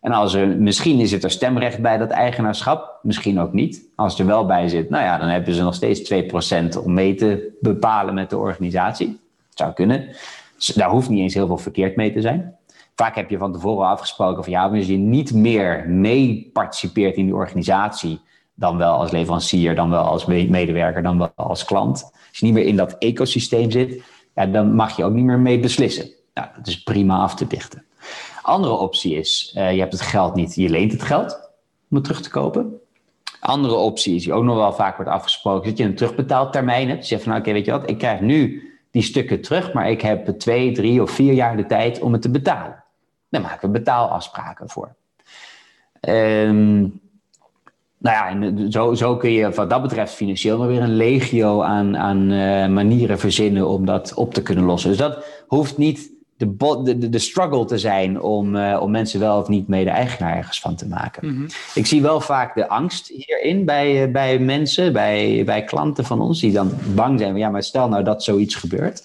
En 0.00 0.12
als 0.12 0.34
er, 0.34 0.48
misschien 0.48 1.06
zit 1.06 1.24
er 1.24 1.30
stemrecht 1.30 1.80
bij 1.80 1.98
dat 1.98 2.10
eigenaarschap, 2.10 2.98
misschien 3.02 3.40
ook 3.40 3.52
niet. 3.52 3.82
Als 3.94 4.18
er 4.18 4.26
wel 4.26 4.46
bij 4.46 4.68
zit, 4.68 4.90
nou 4.90 5.04
ja, 5.04 5.18
dan 5.18 5.28
hebben 5.28 5.54
ze 5.54 5.62
nog 5.62 5.74
steeds 5.74 6.12
2% 6.12 6.84
om 6.84 6.94
mee 6.94 7.14
te 7.14 7.56
bepalen 7.60 8.14
met 8.14 8.30
de 8.30 8.38
organisatie. 8.38 9.06
Dat 9.08 9.58
zou 9.58 9.72
kunnen. 9.72 10.08
Dus 10.66 10.74
daar 10.74 10.90
hoeft 10.90 11.08
niet 11.08 11.20
eens 11.20 11.34
heel 11.34 11.46
veel 11.46 11.58
verkeerd 11.58 11.96
mee 11.96 12.12
te 12.12 12.20
zijn. 12.20 12.56
Vaak 12.94 13.14
heb 13.14 13.30
je 13.30 13.38
van 13.38 13.52
tevoren 13.52 13.86
afgesproken 13.86 14.44
van 14.44 14.52
ja, 14.52 14.68
als 14.68 14.86
je 14.86 14.96
niet 14.96 15.34
meer 15.34 15.88
mee 15.88 16.50
participeert 16.52 17.16
in 17.16 17.24
die 17.24 17.34
organisatie, 17.34 18.20
dan 18.54 18.76
wel 18.76 18.94
als 18.94 19.10
leverancier, 19.10 19.74
dan 19.74 19.90
wel 19.90 20.04
als 20.04 20.26
medewerker, 20.26 21.02
dan 21.02 21.18
wel 21.18 21.32
als 21.36 21.64
klant. 21.64 22.10
Als 22.28 22.38
je 22.38 22.46
niet 22.46 22.54
meer 22.54 22.66
in 22.66 22.76
dat 22.76 22.96
ecosysteem 22.98 23.70
zit, 23.70 24.02
ja, 24.34 24.46
dan 24.46 24.74
mag 24.74 24.96
je 24.96 25.04
ook 25.04 25.12
niet 25.12 25.24
meer 25.24 25.38
mee 25.38 25.60
beslissen. 25.60 26.10
Nou, 26.34 26.48
dat 26.56 26.66
is 26.66 26.82
prima 26.82 27.18
af 27.18 27.34
te 27.34 27.46
dichten. 27.46 27.84
Andere 28.42 28.74
optie 28.74 29.14
is, 29.14 29.54
uh, 29.56 29.72
je 29.72 29.80
hebt 29.80 29.92
het 29.92 30.02
geld 30.02 30.34
niet, 30.34 30.54
je 30.54 30.68
leent 30.68 30.92
het 30.92 31.02
geld 31.02 31.50
om 31.90 31.96
het 31.96 32.04
terug 32.04 32.20
te 32.22 32.30
kopen. 32.30 32.80
Andere 33.40 33.74
optie 33.74 34.14
is, 34.14 34.24
die 34.24 34.32
ook 34.32 34.44
nog 34.44 34.56
wel 34.56 34.72
vaak 34.72 34.96
wordt 34.96 35.10
afgesproken, 35.10 35.68
dat 35.68 35.78
je 35.78 35.84
een 35.84 35.94
terugbetaaltermijn 35.94 36.88
hebt. 36.88 37.00
Dus 37.00 37.08
je 37.08 37.14
zegt 37.14 37.28
van, 37.28 37.38
oké, 37.38 37.52
weet 37.52 37.64
je 37.64 37.70
wat, 37.70 37.90
ik 37.90 37.98
krijg 37.98 38.20
nu 38.20 38.68
die 38.94 39.02
stukken 39.02 39.40
terug, 39.40 39.72
maar 39.72 39.90
ik 39.90 40.00
heb 40.00 40.26
twee, 40.26 40.72
drie 40.72 41.02
of 41.02 41.10
vier 41.10 41.32
jaar 41.32 41.56
de 41.56 41.66
tijd 41.66 42.00
om 42.00 42.12
het 42.12 42.22
te 42.22 42.30
betalen. 42.30 42.84
Daar 43.28 43.40
maken 43.40 43.72
we 43.72 43.78
betaalafspraken 43.78 44.68
voor. 44.68 44.94
Um, 46.00 47.00
nou 47.98 48.16
ja, 48.16 48.28
en 48.28 48.72
zo, 48.72 48.94
zo 48.94 49.16
kun 49.16 49.30
je 49.30 49.50
wat 49.50 49.70
dat 49.70 49.82
betreft 49.82 50.12
financieel 50.12 50.58
nog 50.58 50.66
weer 50.66 50.82
een 50.82 50.96
legio 50.96 51.62
aan, 51.62 51.96
aan 51.96 52.30
uh, 52.30 52.66
manieren 52.66 53.18
verzinnen 53.18 53.68
om 53.68 53.86
dat 53.86 54.14
op 54.14 54.34
te 54.34 54.42
kunnen 54.42 54.64
lossen. 54.64 54.90
Dus 54.90 54.98
dat 54.98 55.24
hoeft 55.46 55.78
niet 55.78 56.10
de, 56.36 56.82
de, 56.82 57.08
de 57.08 57.18
struggle 57.18 57.64
te 57.64 57.78
zijn 57.78 58.20
om, 58.20 58.56
uh, 58.56 58.78
om 58.82 58.90
mensen 58.90 59.20
wel 59.20 59.38
of 59.38 59.48
niet 59.48 59.68
mede-eigenaar 59.68 60.36
ergens 60.36 60.60
van 60.60 60.74
te 60.74 60.86
maken. 60.86 61.28
Mm 61.28 61.36
-hmm. 61.36 61.46
Ik 61.74 61.86
zie 61.86 62.02
wel 62.02 62.20
vaak 62.20 62.54
de 62.54 62.68
angst 62.68 63.08
hierin 63.08 63.64
bij, 63.64 64.06
uh, 64.06 64.12
bij 64.12 64.38
mensen, 64.38 64.92
bij, 64.92 65.42
bij 65.44 65.64
klanten 65.64 66.04
van 66.04 66.20
ons, 66.20 66.40
die 66.40 66.52
dan 66.52 66.72
bang 66.94 67.18
zijn. 67.18 67.36
Ja, 67.36 67.50
maar 67.50 67.62
stel 67.62 67.88
nou 67.88 68.04
dat 68.04 68.22
zoiets 68.22 68.54
gebeurt. 68.54 69.04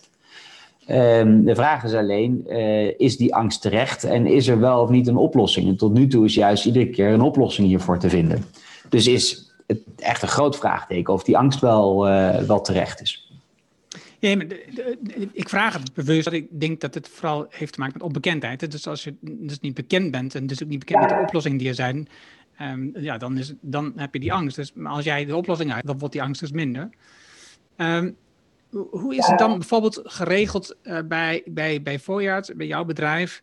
Um, 0.87 1.45
de 1.45 1.55
vraag 1.55 1.83
is 1.83 1.93
alleen, 1.93 2.45
uh, 2.47 2.99
is 2.99 3.17
die 3.17 3.35
angst 3.35 3.61
terecht 3.61 4.03
en 4.03 4.25
is 4.25 4.47
er 4.47 4.59
wel 4.59 4.81
of 4.81 4.89
niet 4.89 5.07
een 5.07 5.17
oplossing? 5.17 5.67
En 5.67 5.77
tot 5.77 5.93
nu 5.93 6.07
toe 6.07 6.25
is 6.25 6.33
juist 6.33 6.65
iedere 6.65 6.89
keer 6.89 7.09
een 7.09 7.21
oplossing 7.21 7.67
hiervoor 7.67 7.99
te 7.99 8.09
vinden. 8.09 8.45
Dus 8.89 9.07
is 9.07 9.53
het 9.67 9.79
echt 9.97 10.21
een 10.21 10.27
groot 10.27 10.57
vraagteken 10.57 11.13
of 11.13 11.23
die 11.23 11.37
angst 11.37 11.59
wel, 11.59 12.03
wel 12.47 12.61
terecht 12.61 13.01
is. 13.01 13.28
Ja, 14.19 14.35
maar 14.35 14.45
ik 15.31 15.49
vraag 15.49 15.73
het 15.73 15.93
bewust, 15.93 16.23
dat 16.23 16.33
ik 16.33 16.47
denk 16.59 16.81
dat 16.81 16.93
het 16.93 17.07
vooral 17.07 17.45
heeft 17.49 17.73
te 17.73 17.79
maken 17.79 17.97
met 17.97 18.07
onbekendheid. 18.07 18.71
Dus 18.71 18.87
als 18.87 19.03
je 19.03 19.15
dus 19.21 19.59
niet 19.59 19.73
bekend 19.73 20.11
bent 20.11 20.35
en 20.35 20.47
dus 20.47 20.63
ook 20.63 20.69
niet 20.69 20.79
bekend 20.79 20.99
met 20.99 21.09
de 21.09 21.21
oplossingen 21.21 21.57
die 21.57 21.67
er 21.67 21.75
zijn, 21.75 22.07
um, 22.61 22.91
ja, 22.99 23.17
dan, 23.17 23.37
is, 23.37 23.53
dan 23.61 23.93
heb 23.95 24.13
je 24.13 24.19
die 24.19 24.33
angst. 24.33 24.55
Dus 24.55 24.71
als 24.83 25.03
jij 25.03 25.25
de 25.25 25.35
oplossing 25.35 25.73
uit, 25.73 25.85
dan 25.85 25.97
wordt 25.97 26.13
die 26.13 26.23
angst 26.23 26.41
dus 26.41 26.51
minder. 26.51 26.89
Um, 27.77 28.15
hoe 28.69 29.15
is 29.15 29.27
het 29.27 29.37
dan 29.37 29.57
bijvoorbeeld 29.57 30.01
geregeld 30.03 30.77
uh, 30.83 30.99
bij, 31.05 31.43
bij, 31.45 31.81
bij 31.81 31.99
Voorjaard, 31.99 32.53
bij 32.55 32.67
jouw 32.67 32.85
bedrijf, 32.85 33.41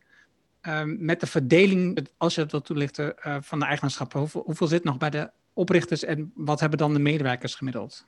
um, 0.62 0.96
met 1.00 1.20
de 1.20 1.26
verdeling, 1.26 2.08
als 2.16 2.34
je 2.34 2.40
dat 2.40 2.50
wilt 2.50 2.64
toelichten, 2.64 3.14
uh, 3.26 3.36
van 3.40 3.58
de 3.58 3.64
eigenschappen? 3.64 4.20
Hoeveel, 4.20 4.42
hoeveel 4.44 4.66
zit 4.66 4.84
nog 4.84 4.98
bij 4.98 5.10
de 5.10 5.30
oprichters 5.52 6.04
en 6.04 6.32
wat 6.34 6.60
hebben 6.60 6.78
dan 6.78 6.92
de 6.92 6.98
medewerkers 6.98 7.54
gemiddeld? 7.54 8.04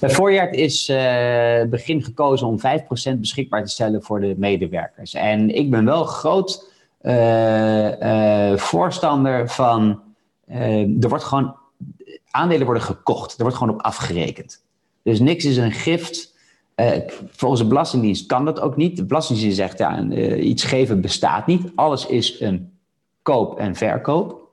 Bij 0.00 0.10
voorjaar 0.10 0.50
is 0.50 0.88
uh, 0.88 1.62
begin 1.70 2.02
gekozen 2.02 2.46
om 2.46 2.58
5% 2.58 3.18
beschikbaar 3.18 3.64
te 3.64 3.70
stellen 3.70 4.02
voor 4.02 4.20
de 4.20 4.34
medewerkers. 4.38 5.14
En 5.14 5.54
ik 5.54 5.70
ben 5.70 5.84
wel 5.84 6.04
groot 6.04 6.72
uh, 7.02 8.00
uh, 8.00 8.56
voorstander 8.56 9.48
van. 9.48 10.02
er 11.00 11.08
wordt 11.08 11.24
gewoon. 11.24 11.58
Aandelen 12.30 12.64
worden 12.64 12.82
gekocht. 12.82 13.36
Er 13.36 13.42
wordt 13.42 13.56
gewoon 13.56 13.74
op 13.74 13.82
afgerekend. 13.82 14.62
Dus 15.02 15.20
niks 15.20 15.44
is 15.44 15.56
een 15.56 15.72
gift. 15.72 16.34
volgens 17.30 17.60
de 17.60 17.66
Belastingdienst 17.66 18.26
kan 18.26 18.44
dat 18.44 18.60
ook 18.60 18.76
niet. 18.76 18.96
De 18.96 19.04
Belastingdienst 19.04 19.56
zegt 19.56 19.78
ja, 19.78 20.02
iets 20.36 20.64
geven 20.64 21.00
bestaat 21.00 21.46
niet. 21.46 21.72
Alles 21.74 22.06
is 22.06 22.40
een 22.40 22.72
koop 23.22 23.58
en 23.58 23.74
verkoop. 23.74 24.49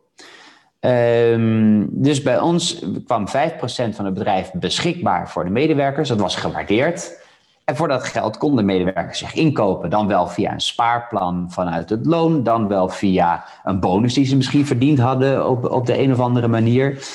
Um, 0.88 1.88
dus 1.92 2.22
bij 2.22 2.40
ons 2.40 2.86
kwam 3.06 3.28
5% 3.28 3.30
van 3.96 4.06
het 4.06 4.14
bedrijf 4.14 4.52
beschikbaar 4.54 5.30
voor 5.30 5.44
de 5.44 5.50
medewerkers. 5.50 6.10
Dat 6.10 6.20
was 6.20 6.36
gewaardeerd. 6.36 7.26
En 7.64 7.76
voor 7.76 7.88
dat 7.88 8.04
geld 8.04 8.38
konden 8.38 8.66
medewerkers 8.66 9.20
zich 9.20 9.34
inkopen. 9.34 9.90
Dan 9.90 10.08
wel 10.08 10.28
via 10.28 10.52
een 10.52 10.60
spaarplan 10.60 11.46
vanuit 11.50 11.90
het 11.90 12.06
loon. 12.06 12.44
Dan 12.44 12.68
wel 12.68 12.90
via 12.90 13.44
een 13.64 13.80
bonus 13.80 14.14
die 14.14 14.26
ze 14.26 14.36
misschien 14.36 14.66
verdiend 14.66 15.00
hadden 15.00 15.50
op, 15.50 15.72
op 15.72 15.86
de 15.86 16.00
een 16.00 16.12
of 16.12 16.20
andere 16.20 16.48
manier. 16.48 17.08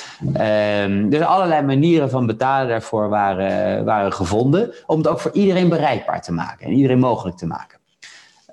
Um, 0.83 1.09
dus 1.09 1.21
allerlei 1.21 1.61
manieren 1.61 2.09
van 2.09 2.25
betalen 2.25 2.67
daarvoor 2.67 3.09
waren, 3.09 3.85
waren 3.85 4.13
gevonden. 4.13 4.73
Om 4.85 4.97
het 4.97 5.07
ook 5.07 5.19
voor 5.19 5.33
iedereen 5.33 5.69
bereikbaar 5.69 6.21
te 6.21 6.33
maken. 6.33 6.65
En 6.65 6.73
iedereen 6.73 6.99
mogelijk 6.99 7.37
te 7.37 7.47
maken. 7.47 7.81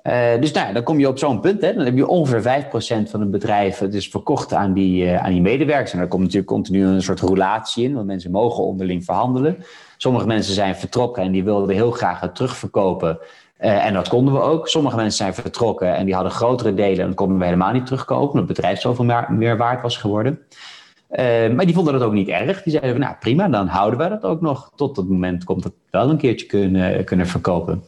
Uh, 0.03 0.39
dus 0.39 0.51
nou, 0.51 0.73
dan 0.73 0.83
kom 0.83 0.99
je 0.99 1.07
op 1.07 1.17
zo'n 1.17 1.39
punt. 1.39 1.61
Hè, 1.61 1.73
dan 1.73 1.85
heb 1.85 1.95
je 1.95 2.07
ongeveer 2.07 2.63
5% 3.05 3.09
van 3.09 3.19
het 3.19 3.31
bedrijf 3.31 3.77
dus 3.77 4.07
verkocht 4.07 4.53
aan 4.53 4.73
die, 4.73 5.03
uh, 5.03 5.23
aan 5.23 5.31
die 5.31 5.41
medewerkers. 5.41 5.91
En 5.91 5.97
daar 5.97 6.07
komt 6.07 6.21
natuurlijk 6.21 6.51
continu 6.51 6.85
een 6.85 7.01
soort 7.01 7.19
roulatie 7.19 7.83
in, 7.83 7.93
want 7.93 8.05
mensen 8.05 8.31
mogen 8.31 8.63
onderling 8.63 9.05
verhandelen. 9.05 9.57
Sommige 9.97 10.25
mensen 10.25 10.53
zijn 10.53 10.75
vertrokken 10.75 11.23
en 11.23 11.31
die 11.31 11.43
wilden 11.43 11.75
heel 11.75 11.91
graag 11.91 12.19
het 12.19 12.35
terugverkopen. 12.35 13.19
Uh, 13.59 13.85
en 13.85 13.93
dat 13.93 14.07
konden 14.07 14.33
we 14.33 14.39
ook. 14.39 14.67
Sommige 14.67 14.95
mensen 14.95 15.17
zijn 15.17 15.33
vertrokken 15.33 15.95
en 15.95 16.05
die 16.05 16.13
hadden 16.13 16.31
grotere 16.31 16.73
delen 16.73 16.99
en 16.99 17.07
dat 17.07 17.15
konden 17.15 17.37
we 17.37 17.43
helemaal 17.43 17.73
niet 17.73 17.85
terugkopen, 17.85 18.29
omdat 18.29 18.47
het 18.47 18.55
bedrijf 18.55 18.79
zoveel 18.79 19.05
meer, 19.05 19.25
meer 19.29 19.57
waard 19.57 19.81
was 19.81 19.97
geworden. 19.97 20.39
maar 21.55 21.65
die 21.65 21.73
vonden 21.73 21.93
dat 21.93 22.03
ook 22.03 22.13
niet 22.13 22.27
erg. 22.27 22.63
Die 22.63 22.73
zeiden 22.73 22.99
nou 22.99 23.15
prima, 23.19 23.47
dan 23.47 23.67
houden 23.67 23.99
we 23.99 24.09
dat 24.09 24.23
ook 24.23 24.41
nog. 24.41 24.71
Tot 24.75 24.97
het 24.97 25.09
moment 25.09 25.43
komt 25.43 25.63
dat 25.63 25.71
we 25.71 25.97
wel 25.97 26.09
een 26.09 26.17
keertje 26.17 26.45
kunnen, 26.45 27.03
kunnen 27.03 27.27
verkopen. 27.27 27.83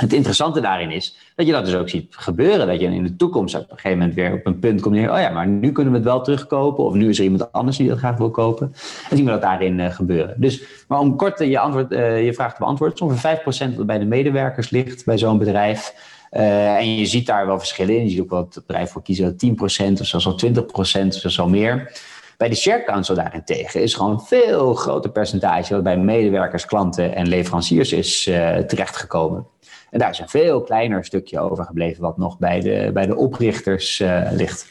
Het 0.00 0.12
interessante 0.12 0.60
daarin 0.60 0.90
is 0.90 1.16
dat 1.34 1.46
je 1.46 1.52
dat 1.52 1.64
dus 1.64 1.74
ook 1.74 1.88
ziet 1.88 2.16
gebeuren. 2.16 2.66
Dat 2.66 2.80
je 2.80 2.86
in 2.86 3.02
de 3.02 3.16
toekomst 3.16 3.54
op 3.54 3.60
een 3.60 3.76
gegeven 3.76 3.98
moment 3.98 4.14
weer 4.14 4.32
op 4.32 4.46
een 4.46 4.58
punt 4.58 4.80
komt. 4.80 4.96
En 4.96 5.12
oh 5.12 5.18
ja, 5.18 5.28
maar 5.28 5.46
nu 5.46 5.72
kunnen 5.72 5.92
we 5.92 5.98
het 5.98 6.08
wel 6.08 6.22
terugkopen. 6.22 6.84
Of 6.84 6.94
nu 6.94 7.08
is 7.08 7.18
er 7.18 7.24
iemand 7.24 7.52
anders 7.52 7.76
die 7.76 7.88
dat 7.88 7.98
graag 7.98 8.16
wil 8.16 8.30
kopen. 8.30 8.72
En 9.10 9.16
zien 9.16 9.24
we 9.24 9.30
dat 9.30 9.42
daarin 9.42 9.78
uh, 9.78 9.90
gebeuren. 9.90 10.34
Dus, 10.36 10.62
maar 10.88 10.98
om 10.98 11.16
kort 11.16 11.38
je, 11.38 11.58
antwoord, 11.58 11.92
uh, 11.92 12.24
je 12.24 12.34
vraag 12.34 12.52
te 12.52 12.58
beantwoorden. 12.58 13.00
Ongeveer 13.00 13.72
5% 13.72 13.76
dat 13.76 13.86
bij 13.86 13.98
de 13.98 14.04
medewerkers 14.04 14.70
ligt 14.70 15.04
bij 15.04 15.18
zo'n 15.18 15.38
bedrijf. 15.38 15.94
En 16.30 16.96
je 16.96 17.06
ziet 17.06 17.26
daar 17.26 17.46
wel 17.46 17.58
verschillen 17.58 17.96
in. 17.96 18.04
Je 18.04 18.10
ziet 18.10 18.20
ook 18.20 18.54
het 18.54 18.66
bedrijf 18.66 18.90
voor 18.90 19.02
kiezen 19.02 19.32
10% 19.32 20.00
of 20.00 20.06
zelfs 20.06 20.26
al 20.26 20.40
20% 20.46 20.62
of 20.62 21.14
zelfs 21.14 21.40
al 21.40 21.48
meer. 21.48 21.92
Bij 22.36 22.48
de 22.48 22.54
share 22.54 22.84
council 22.84 23.14
daarentegen 23.14 23.82
is 23.82 23.94
gewoon 23.94 24.10
een 24.10 24.20
veel 24.20 24.74
groter 24.74 25.10
percentage 25.10 25.74
wat 25.74 25.82
bij 25.82 25.96
medewerkers, 25.96 26.66
klanten 26.66 27.14
en 27.14 27.28
leveranciers 27.28 27.92
is 27.92 28.22
terechtgekomen. 28.66 29.46
En 29.90 29.98
daar 29.98 30.10
is 30.10 30.18
een 30.18 30.28
veel 30.28 30.60
kleiner 30.60 31.04
stukje 31.04 31.40
overgebleven 31.40 32.02
wat 32.02 32.18
nog 32.18 32.38
bij 32.38 32.60
de, 32.60 32.90
bij 32.92 33.06
de 33.06 33.16
oprichters 33.16 34.00
uh, 34.00 34.28
ligt. 34.32 34.66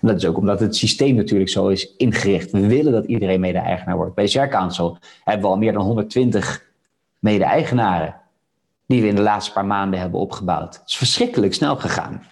En 0.00 0.08
dat 0.08 0.16
is 0.16 0.26
ook 0.26 0.36
omdat 0.36 0.60
het 0.60 0.76
systeem 0.76 1.14
natuurlijk 1.14 1.50
zo 1.50 1.68
is 1.68 1.96
ingericht. 1.96 2.50
We 2.50 2.66
willen 2.66 2.92
dat 2.92 3.04
iedereen 3.04 3.40
mede-eigenaar 3.40 3.96
wordt. 3.96 4.14
Bij 4.14 4.26
Share 4.26 4.48
Council 4.48 4.98
hebben 5.24 5.42
we 5.42 5.48
al 5.52 5.58
meer 5.58 5.72
dan 5.72 5.82
120 5.82 6.64
mede-eigenaren 7.18 8.14
die 8.86 9.00
we 9.00 9.08
in 9.08 9.14
de 9.14 9.22
laatste 9.22 9.52
paar 9.52 9.66
maanden 9.66 10.00
hebben 10.00 10.20
opgebouwd. 10.20 10.74
Het 10.74 10.88
is 10.88 10.96
verschrikkelijk 10.96 11.54
snel 11.54 11.76
gegaan. 11.76 12.22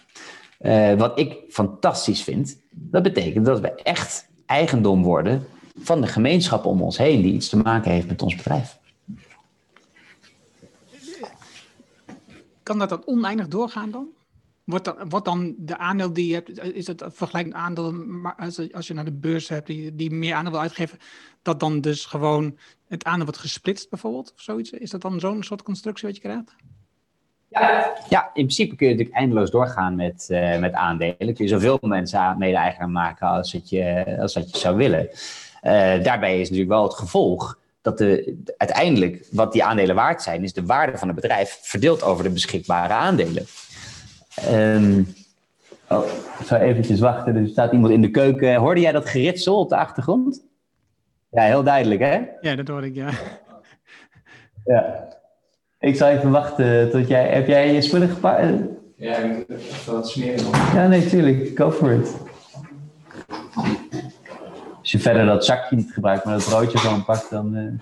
Uh, 0.61 0.95
wat 0.95 1.19
ik 1.19 1.37
fantastisch 1.49 2.23
vind, 2.23 2.57
dat 2.71 3.03
betekent 3.03 3.47
dat 3.47 3.61
we 3.61 3.75
echt 3.75 4.29
eigendom 4.47 5.03
worden 5.03 5.47
van 5.79 6.01
de 6.01 6.07
gemeenschap 6.07 6.65
om 6.65 6.83
ons 6.83 6.99
heen 6.99 7.23
die 7.23 7.33
iets 7.33 7.49
te 7.49 7.57
maken 7.57 7.91
heeft 7.91 8.07
met 8.07 8.23
ons 8.23 8.37
bedrijf. 8.37 8.79
Kan 12.63 12.79
dat 12.79 12.89
dan 12.89 13.07
oneindig 13.07 13.49
doorgaan 13.49 13.91
dan? 13.91 14.09
Wordt 14.65 14.85
dan, 14.85 15.09
wordt 15.09 15.25
dan 15.25 15.55
de 15.59 15.79
aandeel 15.79 16.13
die 16.13 16.27
je 16.27 16.35
hebt, 16.35 16.75
is 16.75 16.87
het 16.87 17.05
vergelijkend 17.09 17.55
aandeel, 17.55 17.95
als, 18.37 18.73
als 18.73 18.87
je 18.87 18.95
naar 18.95 19.05
de 19.05 19.13
beurs 19.13 19.49
hebt 19.49 19.67
die, 19.67 19.95
die 19.95 20.11
meer 20.11 20.35
aandeel 20.35 20.53
wil 20.53 20.61
uitgeven, 20.61 20.99
dat 21.43 21.61
dan 21.61 21.81
dus 21.81 22.07
gewoon 22.07 22.59
het 22.89 23.05
aandeel 23.05 23.25
wordt 23.25 23.41
gesplitst 23.41 23.91
bijvoorbeeld 23.91 24.33
of 24.35 24.41
zoiets? 24.41 24.71
Is 24.71 24.91
dat 24.91 25.01
dan 25.01 25.21
zo'n 25.21 25.43
soort 25.43 25.63
constructie 25.63 26.07
wat 26.07 26.17
je 26.17 26.23
krijgt? 26.23 26.55
Ja, 27.49 27.93
ja, 28.09 28.25
in 28.25 28.33
principe 28.33 28.77
kun 28.77 28.87
je 28.87 28.93
natuurlijk 28.93 29.19
eindeloos 29.19 29.51
doorgaan 29.51 29.95
met, 29.95 30.29
uh, 30.31 30.59
met 30.59 30.73
aandelen. 30.73 31.17
Kun 31.19 31.45
je 31.45 31.49
zoveel 31.49 31.79
mensen 31.81 32.39
mede-eigenaar 32.39 32.91
maken 32.91 33.29
als, 33.29 33.53
het 33.53 33.69
je, 33.69 34.17
als 34.21 34.33
dat 34.33 34.51
je 34.51 34.59
zou 34.59 34.77
willen. 34.77 35.09
Uh, 35.63 36.03
daarbij 36.03 36.41
is 36.41 36.49
natuurlijk 36.49 36.75
wel 36.75 36.83
het 36.83 36.95
gevolg 36.95 37.59
dat 37.83 37.99
de, 37.99 38.43
uiteindelijk 38.57 39.27
wat 39.31 39.53
die 39.53 39.65
aandelen 39.65 39.95
waard 39.95 40.23
zijn, 40.23 40.43
is 40.43 40.53
de 40.53 40.65
waarde 40.65 40.99
van 40.99 41.09
het 41.09 41.17
bedrijf 41.17 41.59
verdeeld 41.63 42.03
over 42.03 42.25
de 42.25 42.31
beschikbare 42.31 42.93
aandelen. 42.93 43.47
Um, 44.51 45.15
oh, 45.89 46.05
ik 46.39 46.47
zal 46.47 46.59
eventjes 46.59 47.01
wachten. 47.01 47.37
Er 47.37 47.49
staat 47.49 47.73
iemand 47.73 47.93
in 47.93 48.03
de 48.03 48.11
keuken. 48.11 48.55
Hoorde 48.55 48.81
jij 48.81 48.93
dat 48.93 49.09
geritsel 49.09 49.59
op 49.59 49.69
de 49.69 49.77
achtergrond? 49.77 50.45
Ja, 51.31 51.43
heel 51.43 51.63
duidelijk, 51.63 52.01
hè? 52.01 52.21
Ja, 52.41 52.55
dat 52.55 52.69
hoorde 52.69 52.87
ik, 52.87 52.95
ja. 52.95 53.11
Ja. 54.65 55.09
Ik 55.79 55.97
zal 55.97 56.09
even 56.09 56.31
wachten 56.31 56.91
tot 56.91 57.09
jij... 57.09 57.29
Heb 57.29 57.47
jij 57.47 57.73
je 57.73 57.83
spullen 57.83 58.09
gepakt? 58.09 58.43
Ja, 58.97 59.17
ik 59.17 59.37
moet 59.37 59.59
even 59.59 59.93
wat 59.95 60.09
smeren. 60.09 60.45
Ja, 60.75 60.87
nee, 60.87 61.07
tuurlijk. 61.07 61.59
Go 61.59 61.71
for 61.71 61.93
it. 61.93 62.17
Als 64.93 65.03
je 65.03 65.09
verder 65.09 65.27
dat 65.27 65.45
zakje 65.45 65.77
niet 65.77 65.93
gebruikt, 65.93 66.25
maar 66.25 66.35
dat 66.35 66.45
broodje 66.45 66.79
gewoon 66.79 67.05
pakt, 67.05 67.31
dan. 67.31 67.57
Uh... 67.57 67.73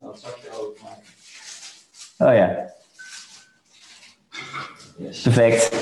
Dat 0.00 0.20
zakje 0.20 0.48
ook. 0.60 0.76
Maar... 0.82 2.28
Oh 2.28 2.34
ja. 2.36 2.72
Yes. 4.96 5.20
Perfect. 5.22 5.72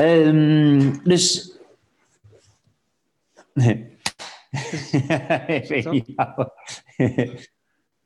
Um, 0.00 1.00
dus. 1.04 1.50
Nee. 3.54 3.96
Uh, 4.50 5.38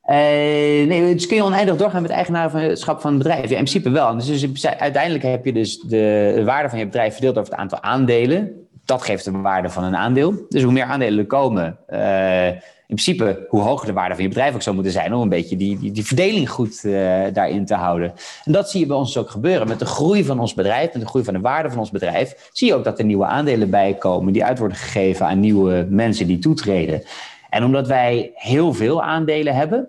nee, 0.89 1.15
dus 1.15 1.27
kun 1.27 1.37
je 1.37 1.43
oneindig 1.43 1.77
doorgaan 1.77 2.03
met 2.03 2.11
eigenaarschap 2.11 3.01
van 3.01 3.11
het 3.11 3.23
bedrijf? 3.23 3.43
Ja, 3.43 3.49
in 3.57 3.65
principe 3.65 3.91
wel. 3.91 4.17
Dus, 4.17 4.41
dus 4.41 4.67
uiteindelijk 4.67 5.25
heb 5.25 5.45
je 5.45 5.53
dus 5.53 5.81
de 5.81 6.43
waarde 6.45 6.69
van 6.69 6.79
je 6.79 6.85
bedrijf 6.85 7.13
verdeeld 7.13 7.39
over 7.39 7.51
het 7.51 7.61
aantal 7.61 7.83
aandelen 7.83 8.66
dat 8.87 9.03
geeft 9.03 9.25
de 9.25 9.31
waarde 9.31 9.71
van 9.71 9.85
een 9.85 9.97
aandeel. 9.97 10.47
Dus 10.49 10.63
hoe 10.63 10.73
meer 10.73 10.85
aandelen 10.85 11.19
er 11.19 11.27
komen, 11.27 11.79
uh, 11.91 12.49
in 12.49 12.95
principe 12.95 13.47
hoe 13.49 13.61
hoger 13.61 13.87
de 13.87 13.93
waarde 13.93 14.15
van 14.15 14.23
je 14.23 14.29
bedrijf 14.29 14.55
ook 14.55 14.63
zou 14.63 14.75
moeten 14.75 14.93
zijn, 14.93 15.15
om 15.15 15.23
een 15.23 15.29
beetje 15.29 15.57
die, 15.57 15.79
die, 15.79 15.91
die 15.91 16.07
verdeling 16.07 16.51
goed 16.51 16.81
uh, 16.85 17.25
daarin 17.33 17.67
te 17.67 17.75
houden. 17.75 18.13
En 18.45 18.53
dat 18.53 18.71
zie 18.71 18.81
je 18.81 18.87
bij 18.87 18.97
ons 18.97 19.19
ook 19.19 19.31
gebeuren. 19.31 19.69
Met 19.69 19.79
de 19.79 19.87
groei 19.87 20.25
van 20.25 20.41
ons 20.41 20.55
bedrijf, 20.55 20.93
met 20.93 21.03
de 21.03 21.09
groei 21.09 21.25
van 21.25 21.35
de 21.35 21.41
waarde 21.41 21.71
van 21.71 21.79
ons 21.79 21.91
bedrijf, 21.91 22.51
zie 22.53 22.69
je 22.69 22.75
ook 22.75 22.85
dat 22.85 22.99
er 22.99 23.05
nieuwe 23.05 23.27
aandelen 23.27 23.71
bijkomen, 23.71 24.33
die 24.33 24.45
uit 24.45 24.59
worden 24.59 24.77
gegeven 24.77 25.27
aan 25.27 25.41
nieuwe 25.41 25.87
mensen 25.91 26.27
die 26.27 26.39
toetreden. 26.39 27.03
En 27.51 27.65
omdat 27.65 27.87
wij 27.87 28.31
heel 28.35 28.73
veel 28.73 29.03
aandelen 29.03 29.55
hebben, 29.55 29.89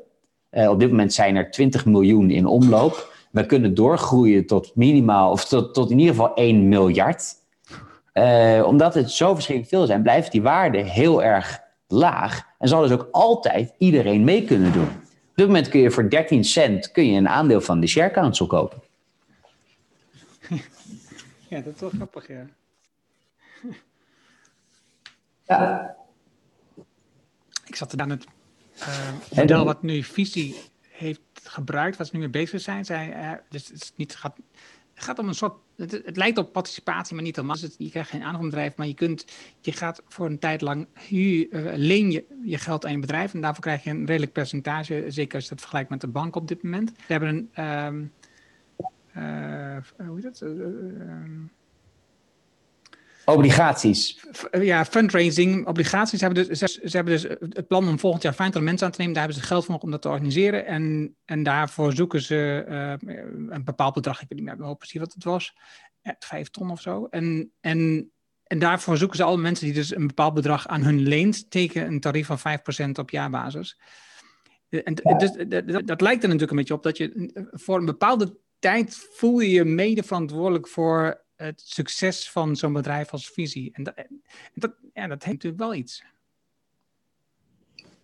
uh, 0.51 0.69
op 0.69 0.79
dit 0.79 0.89
moment 0.89 1.13
zijn 1.13 1.35
er 1.35 1.51
20 1.51 1.85
miljoen 1.85 2.29
in 2.29 2.45
omloop. 2.45 3.13
We 3.31 3.45
kunnen 3.45 3.73
doorgroeien 3.73 4.45
tot 4.45 4.71
minimaal, 4.75 5.31
of 5.31 5.45
tot, 5.45 5.73
tot 5.73 5.91
in 5.91 5.99
ieder 5.99 6.15
geval 6.15 6.33
1 6.33 6.67
miljard. 6.67 7.35
Uh, 8.17 8.63
omdat 8.65 8.93
het 8.93 9.11
zo 9.11 9.33
verschrikkelijk 9.33 9.75
veel 9.75 9.85
zijn, 9.85 10.01
blijft 10.01 10.31
die 10.31 10.41
waarde 10.41 10.77
heel 10.77 11.23
erg 11.23 11.59
laag. 11.87 12.43
En 12.59 12.67
zal 12.67 12.81
dus 12.81 12.91
ook 12.91 13.07
altijd 13.11 13.73
iedereen 13.77 14.23
mee 14.23 14.45
kunnen 14.45 14.71
doen. 14.71 14.87
Op 14.87 15.35
dit 15.35 15.45
moment 15.45 15.69
kun 15.69 15.79
je 15.79 15.91
voor 15.91 16.09
13 16.09 16.43
cent 16.43 16.91
kun 16.91 17.05
je 17.05 17.17
een 17.17 17.29
aandeel 17.29 17.61
van 17.61 17.79
de 17.79 17.87
Share 17.87 18.11
Council 18.11 18.47
kopen. 18.47 18.81
Ja, 21.49 21.61
dat 21.61 21.73
is 21.73 21.79
wel 21.79 21.89
grappig, 21.89 22.27
ja. 22.27 22.45
Ja. 25.43 25.95
Ik 27.65 27.75
zat 27.75 27.91
er 27.91 27.99
aan 27.99 28.09
het 28.09 28.25
uh, 28.79 29.11
model 29.35 29.65
wat 29.65 29.81
nu 29.81 30.03
visie 30.03 30.55
heeft 30.81 31.21
gebruikt, 31.43 31.97
wat 31.97 32.07
ze 32.07 32.13
nu 32.13 32.19
mee 32.19 32.29
bezig 32.29 32.61
zijn. 32.61 32.85
Zij, 32.85 33.07
uh, 33.09 33.31
dus 33.49 33.67
het, 33.67 33.81
is 33.81 33.93
niet, 33.95 34.15
gaat, 34.15 34.35
gaat 34.97 35.19
om 35.19 35.27
een 35.27 35.33
soort. 35.33 35.53
Het, 35.75 36.17
lijkt 36.17 36.37
op 36.37 36.53
participatie, 36.53 37.15
maar 37.15 37.23
niet 37.23 37.35
helemaal. 37.35 37.59
Dus 37.59 37.75
je 37.77 37.89
krijgt 37.89 38.09
geen 38.09 38.23
aandeelbedrijf, 38.23 38.75
maar 38.75 38.87
je, 38.87 38.93
kunt, 38.93 39.25
je 39.61 39.71
gaat 39.71 40.01
voor 40.07 40.25
een 40.25 40.39
tijd 40.39 40.61
lang 40.61 40.87
huur, 40.93 41.47
uh, 41.49 41.71
leen 41.75 42.11
je, 42.11 42.25
je 42.43 42.57
geld 42.57 42.85
aan 42.85 42.91
je 42.91 42.99
bedrijf. 42.99 43.33
En 43.33 43.41
daarvoor 43.41 43.63
krijg 43.63 43.83
je 43.83 43.89
een 43.89 44.05
redelijk 44.05 44.31
percentage. 44.31 45.05
Zeker 45.07 45.35
als 45.35 45.43
je 45.43 45.49
dat 45.49 45.59
vergelijkt 45.59 45.89
met 45.89 46.01
de 46.01 46.07
bank 46.07 46.35
op 46.35 46.47
dit 46.47 46.63
moment. 46.63 46.91
We 46.91 47.13
hebben 47.13 47.49
een. 47.55 47.65
Um, 47.65 48.11
hoe 50.07 50.15
heet 50.15 50.23
dat? 50.23 50.41
Um, 50.41 51.51
Obligaties. 53.29 54.25
Ja, 54.51 54.85
fundraising, 54.85 55.67
obligaties. 55.67 56.19
Ze 56.19 56.25
hebben, 56.25 56.47
dus, 56.47 56.59
ze, 56.59 56.97
hebben 56.97 57.13
dus 57.13 57.23
het 57.39 57.67
plan 57.67 57.87
om 57.87 57.99
volgend 57.99 58.23
jaar 58.23 58.33
50 58.33 58.61
mensen 58.61 58.85
aan 58.85 58.91
te 58.91 58.99
nemen. 58.99 59.13
Daar 59.15 59.23
hebben 59.23 59.41
ze 59.41 59.47
geld 59.47 59.65
voor 59.65 59.77
om 59.77 59.91
dat 59.91 60.01
te 60.01 60.09
organiseren. 60.09 60.65
En, 60.65 61.15
en 61.25 61.43
daarvoor 61.43 61.93
zoeken 61.93 62.21
ze 62.21 62.65
uh, 62.69 62.93
een 63.49 63.63
bepaald 63.63 63.93
bedrag. 63.93 64.21
Ik 64.21 64.29
weet 64.29 64.39
niet 64.39 64.57
meer 64.57 64.75
precies 64.75 64.99
wat 64.99 65.13
het 65.13 65.23
was. 65.23 65.53
Vijf 66.19 66.49
ton 66.49 66.71
of 66.71 66.81
zo. 66.81 67.07
En, 67.09 67.51
en, 67.59 68.11
en 68.43 68.59
daarvoor 68.59 68.97
zoeken 68.97 69.17
ze 69.17 69.23
alle 69.23 69.37
mensen 69.37 69.65
die 69.65 69.73
dus 69.73 69.95
een 69.95 70.07
bepaald 70.07 70.33
bedrag 70.33 70.67
aan 70.67 70.83
hun 70.83 70.99
leent. 70.99 71.51
Tegen 71.51 71.87
een 71.87 71.99
tarief 71.99 72.27
van 72.27 72.59
5% 72.87 72.89
op 72.91 73.09
jaarbasis. 73.09 73.79
En 74.69 74.93
dus, 75.17 75.31
dat, 75.47 75.87
dat 75.87 76.01
lijkt 76.01 76.23
er 76.23 76.29
natuurlijk 76.29 76.51
een 76.51 76.57
beetje 76.57 76.73
op 76.73 76.83
dat 76.83 76.97
je 76.97 77.31
voor 77.51 77.77
een 77.77 77.85
bepaalde 77.85 78.37
tijd 78.59 79.07
voel 79.11 79.39
je 79.39 79.49
je 79.49 79.65
mede 79.65 80.03
verantwoordelijk 80.03 80.67
voor 80.67 81.25
het 81.37 81.61
succes 81.65 82.29
van 82.29 82.55
zo'n 82.55 82.73
bedrijf 82.73 83.11
als 83.11 83.29
visie. 83.29 83.71
En 83.73 83.83
dat, 83.83 83.93
dat, 84.53 84.71
ja, 84.93 85.07
dat 85.07 85.23
heeft 85.23 85.43
natuurlijk 85.43 85.61
wel 85.61 85.73
iets. 85.73 86.03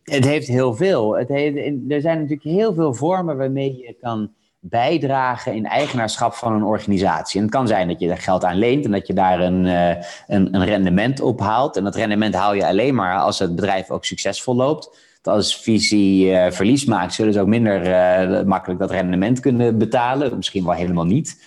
Het 0.04 0.26
heeft 0.26 0.48
heel 0.48 0.76
veel. 0.76 1.18
Het 1.18 1.28
heeft, 1.28 1.58
er 1.92 2.02
zijn 2.02 2.18
natuurlijk 2.18 2.44
heel 2.44 2.74
veel 2.74 2.94
vormen 2.94 3.38
waarmee 3.38 3.78
je 3.78 3.96
kan 4.02 4.34
bijdragen 4.60 5.54
in 5.54 5.66
eigenaarschap 5.66 6.34
van 6.34 6.54
een 6.54 6.64
organisatie. 6.64 7.38
En 7.38 7.46
het 7.46 7.56
kan 7.56 7.68
zijn 7.68 7.88
dat 7.88 8.00
je 8.00 8.10
er 8.10 8.18
geld 8.18 8.44
aan 8.44 8.58
leent 8.58 8.86
en 8.86 8.92
dat 8.92 9.08
je 9.08 9.14
daar 9.14 9.40
een, 9.40 9.66
een, 9.66 10.56
een 10.56 10.66
rendement 10.66 11.20
op 11.20 11.40
haalt. 11.40 11.78
En 11.78 11.84
dat 11.84 11.96
rendement 11.96 12.36
haal 12.36 12.54
je 12.54 12.68
alleen 12.68 12.96
maar 12.96 13.20
als 13.20 13.40
het 13.40 13.56
bedrijf 13.56 13.90
ook 13.90 14.06
succesvol 14.06 14.56
loopt. 14.56 14.98
als 15.22 15.58
visie 15.58 16.26
uh, 16.26 16.52
verlies 16.52 16.86
maakt, 16.86 17.14
zullen 17.14 17.34
ze 17.34 17.40
ook 17.40 17.48
minder 17.48 17.88
uh, 17.88 18.44
makkelijk 18.44 18.80
dat 18.80 18.92
rendement 18.92 19.40
kunnen 19.40 19.78
betalen. 19.78 20.36
Misschien 20.36 20.66
wel 20.66 20.74
helemaal 20.74 21.06
niet. 21.06 21.38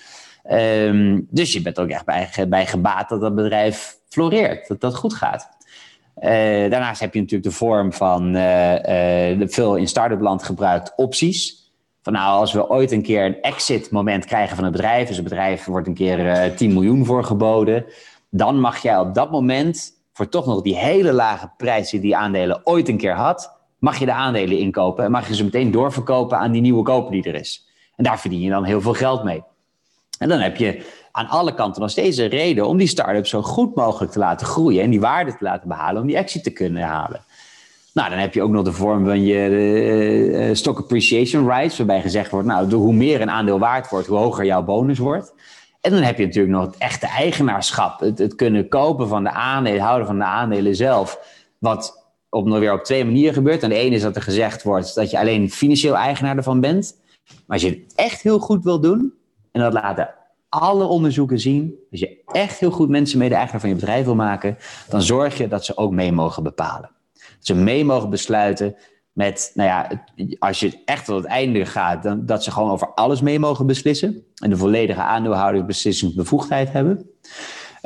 Um, 0.50 1.26
dus 1.30 1.52
je 1.52 1.62
bent 1.62 1.80
ook 1.80 1.88
echt 1.88 2.04
bij, 2.48 2.66
gebaat 2.66 3.08
dat 3.08 3.20
dat 3.20 3.34
bedrijf 3.34 3.98
floreert, 4.08 4.68
dat 4.68 4.80
dat 4.80 4.96
goed 4.96 5.14
gaat. 5.14 5.48
Uh, 6.18 6.30
daarnaast 6.70 7.00
heb 7.00 7.14
je 7.14 7.20
natuurlijk 7.20 7.50
de 7.50 7.56
vorm 7.56 7.92
van 7.92 8.36
uh, 8.36 9.32
uh, 9.38 9.48
veel 9.48 9.76
in 9.76 9.88
start-up 9.88 10.20
land 10.20 10.42
gebruikt 10.42 10.92
opties. 10.96 11.70
Van 12.02 12.12
nou, 12.12 12.40
als 12.40 12.52
we 12.52 12.68
ooit 12.68 12.92
een 12.92 13.02
keer 13.02 13.24
een 13.24 13.40
exit 13.40 13.90
moment 13.90 14.24
krijgen 14.24 14.56
van 14.56 14.64
het 14.64 14.72
bedrijf, 14.72 15.06
dus 15.06 15.16
het 15.16 15.24
bedrijf 15.24 15.64
wordt 15.64 15.86
een 15.86 15.94
keer 15.94 16.52
10 16.56 16.72
miljoen 16.72 17.04
voor 17.04 17.24
geboden, 17.24 17.84
dan 18.30 18.60
mag 18.60 18.78
jij 18.78 18.98
op 18.98 19.14
dat 19.14 19.30
moment 19.30 19.92
voor 20.12 20.28
toch 20.28 20.46
nog 20.46 20.62
die 20.62 20.76
hele 20.76 21.12
lage 21.12 21.50
prijs 21.56 21.90
die 21.90 22.00
die 22.00 22.16
aandelen 22.16 22.60
ooit 22.64 22.88
een 22.88 22.96
keer 22.96 23.14
had, 23.14 23.58
mag 23.78 23.98
je 23.98 24.04
de 24.04 24.12
aandelen 24.12 24.58
inkopen 24.58 25.04
en 25.04 25.10
mag 25.10 25.28
je 25.28 25.34
ze 25.34 25.44
meteen 25.44 25.70
doorverkopen 25.70 26.38
aan 26.38 26.52
die 26.52 26.60
nieuwe 26.60 26.82
koper 26.82 27.12
die 27.12 27.22
er 27.22 27.34
is. 27.34 27.68
En 27.96 28.04
daar 28.04 28.20
verdien 28.20 28.40
je 28.40 28.50
dan 28.50 28.64
heel 28.64 28.80
veel 28.80 28.94
geld 28.94 29.24
mee. 29.24 29.42
En 30.18 30.28
dan 30.28 30.38
heb 30.38 30.56
je 30.56 30.86
aan 31.12 31.28
alle 31.28 31.54
kanten 31.54 31.82
nog 31.82 31.90
steeds 31.90 32.16
een 32.16 32.28
reden 32.28 32.66
om 32.66 32.76
die 32.76 32.86
start-up 32.86 33.26
zo 33.26 33.42
goed 33.42 33.74
mogelijk 33.74 34.12
te 34.12 34.18
laten 34.18 34.46
groeien 34.46 34.82
en 34.82 34.90
die 34.90 35.00
waarde 35.00 35.30
te 35.30 35.44
laten 35.44 35.68
behalen 35.68 36.00
om 36.00 36.06
die 36.06 36.16
exit 36.16 36.42
te 36.42 36.50
kunnen 36.50 36.82
halen. 36.82 37.24
Nou, 37.92 38.10
dan 38.10 38.18
heb 38.18 38.34
je 38.34 38.42
ook 38.42 38.50
nog 38.50 38.64
de 38.64 38.72
vorm 38.72 39.04
van 39.04 39.24
je 39.24 39.48
uh, 39.48 40.54
stock 40.54 40.78
appreciation 40.78 41.48
rights, 41.48 41.76
waarbij 41.76 42.00
gezegd 42.00 42.30
wordt, 42.30 42.46
nou, 42.46 42.74
hoe 42.74 42.92
meer 42.92 43.20
een 43.20 43.30
aandeel 43.30 43.58
waard 43.58 43.88
wordt, 43.88 44.06
hoe 44.06 44.18
hoger 44.18 44.44
jouw 44.44 44.62
bonus 44.62 44.98
wordt. 44.98 45.34
En 45.80 45.90
dan 45.90 46.02
heb 46.02 46.18
je 46.18 46.26
natuurlijk 46.26 46.54
nog 46.54 46.66
het 46.66 46.76
echte 46.76 47.06
eigenaarschap, 47.06 48.00
het, 48.00 48.18
het 48.18 48.34
kunnen 48.34 48.68
kopen 48.68 49.08
van 49.08 49.22
de 49.22 49.30
aandelen, 49.30 49.80
houden 49.80 50.06
van 50.06 50.18
de 50.18 50.24
aandelen 50.24 50.76
zelf, 50.76 51.18
wat 51.58 52.06
op, 52.30 52.48
weer 52.48 52.72
op 52.72 52.84
twee 52.84 53.04
manieren 53.04 53.34
gebeurt. 53.34 53.62
En 53.62 53.68
de 53.68 53.74
ene 53.74 53.94
is 53.94 54.02
dat 54.02 54.16
er 54.16 54.22
gezegd 54.22 54.62
wordt 54.62 54.94
dat 54.94 55.10
je 55.10 55.18
alleen 55.18 55.50
financieel 55.50 55.96
eigenaar 55.96 56.36
ervan 56.36 56.60
bent. 56.60 56.96
Maar 57.26 57.56
als 57.56 57.62
je 57.62 57.68
het 57.68 57.92
echt 57.94 58.22
heel 58.22 58.38
goed 58.38 58.64
wil 58.64 58.80
doen, 58.80 59.12
en 59.56 59.62
dat 59.62 59.72
laten 59.72 60.14
alle 60.48 60.84
onderzoeken 60.84 61.40
zien. 61.40 61.74
Als 61.90 62.00
je 62.00 62.22
echt 62.26 62.58
heel 62.58 62.70
goed 62.70 62.88
mensen 62.88 63.18
mede-eigenaar 63.18 63.60
van 63.60 63.68
je 63.68 63.74
bedrijf 63.74 64.04
wil 64.04 64.14
maken, 64.14 64.56
dan 64.88 65.02
zorg 65.02 65.38
je 65.38 65.48
dat 65.48 65.64
ze 65.64 65.76
ook 65.76 65.92
mee 65.92 66.12
mogen 66.12 66.42
bepalen. 66.42 66.90
Dat 67.12 67.46
ze 67.46 67.54
mee 67.54 67.84
mogen 67.84 68.10
besluiten 68.10 68.76
met, 69.12 69.50
nou 69.54 69.68
ja, 69.68 70.04
als 70.38 70.60
je 70.60 70.82
echt 70.84 71.04
tot 71.04 71.16
het 71.16 71.26
einde 71.26 71.66
gaat, 71.66 72.02
dan, 72.02 72.26
dat 72.26 72.44
ze 72.44 72.50
gewoon 72.50 72.70
over 72.70 72.94
alles 72.94 73.20
mee 73.20 73.38
mogen 73.38 73.66
beslissen. 73.66 74.24
En 74.42 74.50
de 74.50 74.56
volledige 74.56 75.02
aandeelhoudersbeslissingsbevoegdheid 75.02 76.72
hebben. 76.72 77.10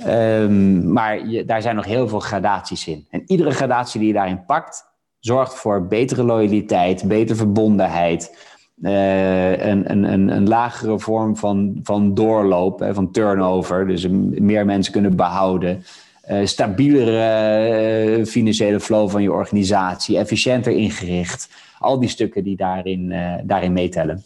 Um, 0.06 0.92
maar 0.92 1.28
je, 1.28 1.44
daar 1.44 1.62
zijn 1.62 1.76
nog 1.76 1.84
heel 1.84 2.08
veel 2.08 2.20
gradaties 2.20 2.86
in. 2.86 3.06
En 3.10 3.22
iedere 3.26 3.50
gradatie 3.50 3.98
die 3.98 4.08
je 4.08 4.14
daarin 4.14 4.44
pakt, 4.44 4.84
zorgt 5.18 5.54
voor 5.54 5.86
betere 5.86 6.24
loyaliteit, 6.24 7.08
betere 7.08 7.38
verbondenheid, 7.38 8.36
uh, 8.82 9.50
een, 9.66 9.90
een, 9.90 10.28
een, 10.28 10.48
lagere 10.48 10.98
vorm 10.98 11.36
van, 11.36 11.80
van 11.82 12.14
doorloop, 12.14 12.78
hè, 12.78 12.94
van 12.94 13.10
turnover. 13.10 13.86
Dus 13.86 14.06
meer 14.30 14.66
mensen 14.66 14.92
kunnen 14.92 15.16
behouden. 15.16 15.84
Uh, 16.30 16.46
stabielere 16.46 18.18
uh, 18.18 18.24
financiële 18.24 18.80
flow 18.80 19.10
van 19.10 19.22
je 19.22 19.32
organisatie, 19.32 20.18
efficiënter 20.18 20.72
ingericht. 20.72 21.48
Al 21.78 22.00
die 22.00 22.08
stukken 22.08 22.44
die 22.44 22.56
daarin, 22.56 23.14
daarin 23.44 23.72
meetellen. 23.72 24.24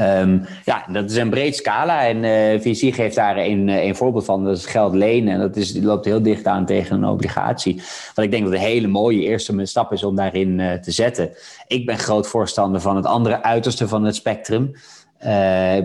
Um, 0.00 0.44
ja, 0.64 0.84
dat 0.92 1.10
is 1.10 1.16
een 1.16 1.30
breed 1.30 1.56
scala 1.56 2.06
en 2.06 2.16
uh, 2.16 2.60
VC 2.60 2.94
geeft 2.94 3.14
daar 3.14 3.36
een, 3.36 3.68
een 3.68 3.96
voorbeeld 3.96 4.24
van. 4.24 4.44
Dat 4.44 4.56
is 4.56 4.66
geld 4.66 4.94
lenen 4.94 5.32
en 5.32 5.40
dat 5.40 5.56
is, 5.56 5.76
loopt 5.76 6.04
heel 6.04 6.22
dicht 6.22 6.46
aan 6.46 6.66
tegen 6.66 6.96
een 6.96 7.08
obligatie. 7.08 7.82
Wat 8.14 8.24
ik 8.24 8.30
denk 8.30 8.44
dat 8.44 8.52
een 8.52 8.58
hele 8.58 8.86
mooie 8.86 9.22
eerste 9.22 9.66
stap 9.66 9.92
is 9.92 10.04
om 10.04 10.16
daarin 10.16 10.58
uh, 10.58 10.72
te 10.72 10.90
zetten. 10.90 11.30
Ik 11.66 11.86
ben 11.86 11.98
groot 11.98 12.26
voorstander 12.26 12.80
van 12.80 12.96
het 12.96 13.06
andere 13.06 13.42
uiterste 13.42 13.88
van 13.88 14.04
het 14.04 14.14
spectrum. 14.14 14.72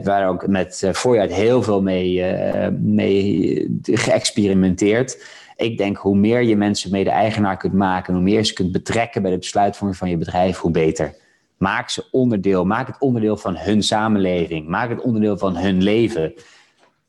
Waar 0.03 0.27
ook 0.27 0.47
met 0.47 0.89
voorjaar 0.91 1.27
heel 1.27 1.63
veel 1.63 1.81
mee, 1.81 2.23
mee 2.79 3.79
geëxperimenteerd. 3.83 5.25
Ik 5.55 5.77
denk 5.77 5.97
hoe 5.97 6.15
meer 6.15 6.41
je 6.41 6.55
mensen 6.55 6.91
mede-eigenaar 6.91 7.57
kunt 7.57 7.73
maken, 7.73 8.13
hoe 8.13 8.23
meer 8.23 8.37
je 8.37 8.45
ze 8.45 8.53
kunt 8.53 8.71
betrekken 8.71 9.21
bij 9.21 9.31
de 9.31 9.37
besluitvorming 9.37 9.97
van 9.97 10.09
je 10.09 10.17
bedrijf, 10.17 10.57
hoe 10.57 10.71
beter. 10.71 11.13
Maak 11.63 11.89
ze 11.89 12.07
onderdeel. 12.11 12.65
Maak 12.65 12.87
het 12.87 12.99
onderdeel 12.99 13.37
van 13.37 13.57
hun 13.57 13.83
samenleving. 13.83 14.67
Maak 14.67 14.89
het 14.89 15.01
onderdeel 15.01 15.37
van 15.37 15.57
hun 15.57 15.83
leven. 15.83 16.33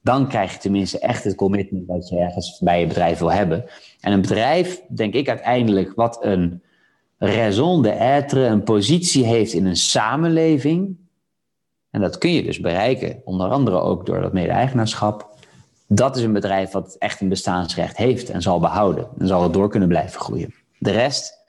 Dan 0.03 0.29
krijg 0.29 0.53
je 0.53 0.59
tenminste 0.59 0.99
echt 0.99 1.25
het 1.25 1.35
commitment 1.35 1.87
dat 1.89 2.09
je 2.09 2.19
ergens 2.19 2.59
bij 2.59 2.81
je 2.81 2.87
bedrijf 2.87 3.19
wil 3.19 3.33
hebben. 3.33 3.65
En 4.01 4.13
een 4.13 4.21
bedrijf, 4.21 4.83
denk 4.89 5.15
ik 5.15 5.29
uiteindelijk, 5.29 5.93
wat 5.95 6.25
een 6.25 6.63
raison 7.19 7.83
d'être, 7.83 8.41
een 8.41 8.63
positie 8.63 9.25
heeft 9.25 9.53
in 9.53 9.67
een 9.67 9.77
samenleving. 9.77 10.97
En 11.91 12.01
dat 12.01 12.19
kun 12.19 12.33
je 12.33 12.43
dus 12.43 12.61
bereiken, 12.61 13.21
onder 13.25 13.49
andere 13.49 13.81
ook 13.81 14.07
door 14.07 14.21
dat 14.21 14.33
mede-eigenaarschap. 14.33 15.37
Dat 15.87 16.17
is 16.17 16.23
een 16.23 16.33
bedrijf 16.33 16.71
wat 16.71 16.97
echt 16.99 17.21
een 17.21 17.29
bestaansrecht 17.29 17.97
heeft 17.97 18.31
en 18.31 18.43
zal 18.43 18.61
behouden. 18.61 19.09
En 19.19 19.27
zal 19.27 19.43
het 19.43 19.53
door 19.53 19.69
kunnen 19.69 19.89
blijven 19.89 20.21
groeien. 20.21 20.55
De 20.79 20.91
rest 20.91 21.45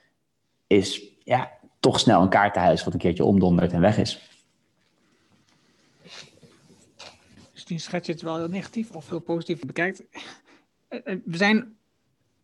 is 0.66 1.02
ja, 1.24 1.50
toch 1.86 2.00
snel 2.00 2.22
een 2.22 2.28
kaartenhuis 2.28 2.84
wat 2.84 2.92
een 2.92 2.98
keertje 2.98 3.24
omdondert 3.24 3.72
en 3.72 3.80
weg 3.80 3.98
is. 3.98 4.30
Dus 7.52 7.64
die 7.64 7.78
schets 7.78 8.06
je 8.06 8.12
het 8.12 8.22
wel 8.22 8.36
heel 8.36 8.48
negatief 8.48 8.90
of 8.90 9.08
heel 9.08 9.20
positief 9.20 9.60
bekijkt. 9.60 10.02
Eh, 10.88 11.00
eh, 11.04 11.18
we 11.24 11.36
zijn, 11.36 11.76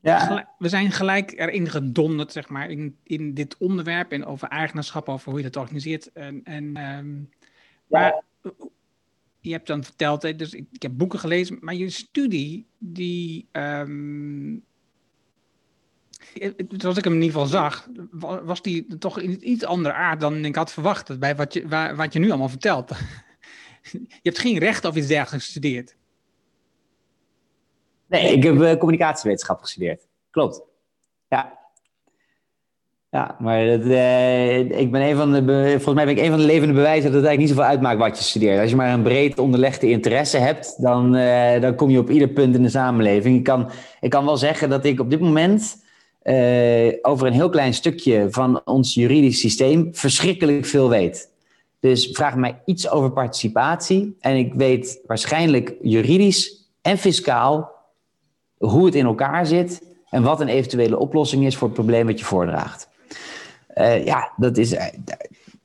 ja. 0.00 0.18
gelijk, 0.18 0.46
we 0.58 0.68
zijn 0.68 0.90
gelijk 0.90 1.32
erin 1.38 1.68
gedonderd, 1.68 2.32
zeg 2.32 2.48
maar, 2.48 2.70
in, 2.70 2.96
in 3.02 3.34
dit 3.34 3.56
onderwerp 3.58 4.12
en 4.12 4.24
over 4.24 4.48
eigenaarschap, 4.48 5.08
over 5.08 5.30
hoe 5.30 5.38
je 5.38 5.50
dat 5.50 5.62
organiseert. 5.62 6.12
En, 6.12 6.40
en, 6.44 6.76
um, 6.76 7.30
maar 7.86 8.22
je 9.40 9.52
hebt 9.52 9.66
dan 9.66 9.84
verteld, 9.84 10.38
dus 10.38 10.54
ik, 10.54 10.66
ik, 10.72 10.82
heb 10.82 10.92
boeken 10.96 11.18
gelezen, 11.18 11.58
maar 11.60 11.74
je 11.74 11.90
studie, 11.90 12.66
die 12.78 13.48
um, 13.52 14.64
zoals 16.68 16.96
ik 16.96 17.04
hem 17.04 17.12
in 17.12 17.22
ieder 17.22 17.40
geval 17.40 17.46
zag, 17.46 17.88
was 18.44 18.62
die 18.62 18.98
toch 18.98 19.20
iets 19.20 19.64
andere 19.64 19.94
aard 19.94 20.20
dan 20.20 20.44
ik 20.44 20.56
had 20.56 20.72
verwacht. 20.72 21.18
Bij 21.18 21.36
wat 21.36 21.52
je, 21.52 21.92
wat 21.96 22.12
je 22.12 22.18
nu 22.18 22.28
allemaal 22.28 22.48
vertelt. 22.48 22.88
je 23.92 24.18
hebt 24.22 24.38
geen 24.38 24.58
recht 24.58 24.84
of 24.84 24.96
iets 24.96 25.06
dergelijks 25.06 25.44
gestudeerd. 25.44 25.96
Nee, 28.06 28.32
ik 28.32 28.42
heb 28.42 28.54
uh, 28.54 28.74
communicatiewetenschap 28.74 29.60
gestudeerd. 29.60 30.06
Klopt. 30.30 30.62
Ja. 31.28 31.60
Ja, 33.10 33.36
maar 33.38 33.66
dat, 33.66 33.84
uh, 33.84 34.58
ik 34.58 34.90
ben 34.90 35.00
een 35.00 35.16
van 35.16 35.32
de, 35.32 35.64
volgens 35.70 35.94
mij 35.94 36.04
ben 36.04 36.16
ik 36.16 36.22
een 36.22 36.30
van 36.30 36.38
de 36.38 36.44
levende 36.44 36.74
bewijzen 36.74 37.12
dat 37.12 37.20
het 37.20 37.24
eigenlijk 37.24 37.38
niet 37.38 37.48
zoveel 37.48 37.64
uitmaakt 37.64 37.98
wat 37.98 38.18
je 38.18 38.24
studeert. 38.24 38.60
Als 38.60 38.70
je 38.70 38.76
maar 38.76 38.92
een 38.92 39.02
breed 39.02 39.38
onderlegde 39.38 39.90
interesse 39.90 40.38
hebt, 40.38 40.82
dan, 40.82 41.16
uh, 41.16 41.60
dan 41.60 41.74
kom 41.74 41.90
je 41.90 41.98
op 41.98 42.10
ieder 42.10 42.28
punt 42.28 42.54
in 42.54 42.62
de 42.62 42.68
samenleving. 42.68 43.36
Ik 43.36 43.44
kan, 43.44 43.70
ik 44.00 44.10
kan 44.10 44.24
wel 44.24 44.36
zeggen 44.36 44.68
dat 44.68 44.84
ik 44.84 45.00
op 45.00 45.10
dit 45.10 45.20
moment 45.20 45.81
uh, 46.24 46.92
over 47.02 47.26
een 47.26 47.32
heel 47.32 47.48
klein 47.48 47.74
stukje 47.74 48.26
van 48.30 48.60
ons 48.64 48.94
juridisch 48.94 49.40
systeem 49.40 49.88
verschrikkelijk 49.92 50.64
veel 50.64 50.88
weet. 50.88 51.30
Dus 51.80 52.08
vraag 52.12 52.36
mij 52.36 52.60
iets 52.64 52.88
over 52.88 53.10
participatie 53.10 54.16
en 54.20 54.36
ik 54.36 54.54
weet 54.54 55.00
waarschijnlijk 55.06 55.74
juridisch 55.80 56.66
en 56.82 56.98
fiscaal 56.98 57.70
hoe 58.58 58.84
het 58.84 58.94
in 58.94 59.04
elkaar 59.04 59.46
zit 59.46 59.82
en 60.08 60.22
wat 60.22 60.40
een 60.40 60.48
eventuele 60.48 60.98
oplossing 60.98 61.44
is 61.44 61.56
voor 61.56 61.68
het 61.68 61.76
probleem 61.76 62.06
wat 62.06 62.18
je 62.18 62.24
voordraagt. 62.24 62.88
Uh, 63.74 64.04
ja, 64.04 64.32
dat 64.36 64.56
is 64.56 64.72
uh, 64.72 64.84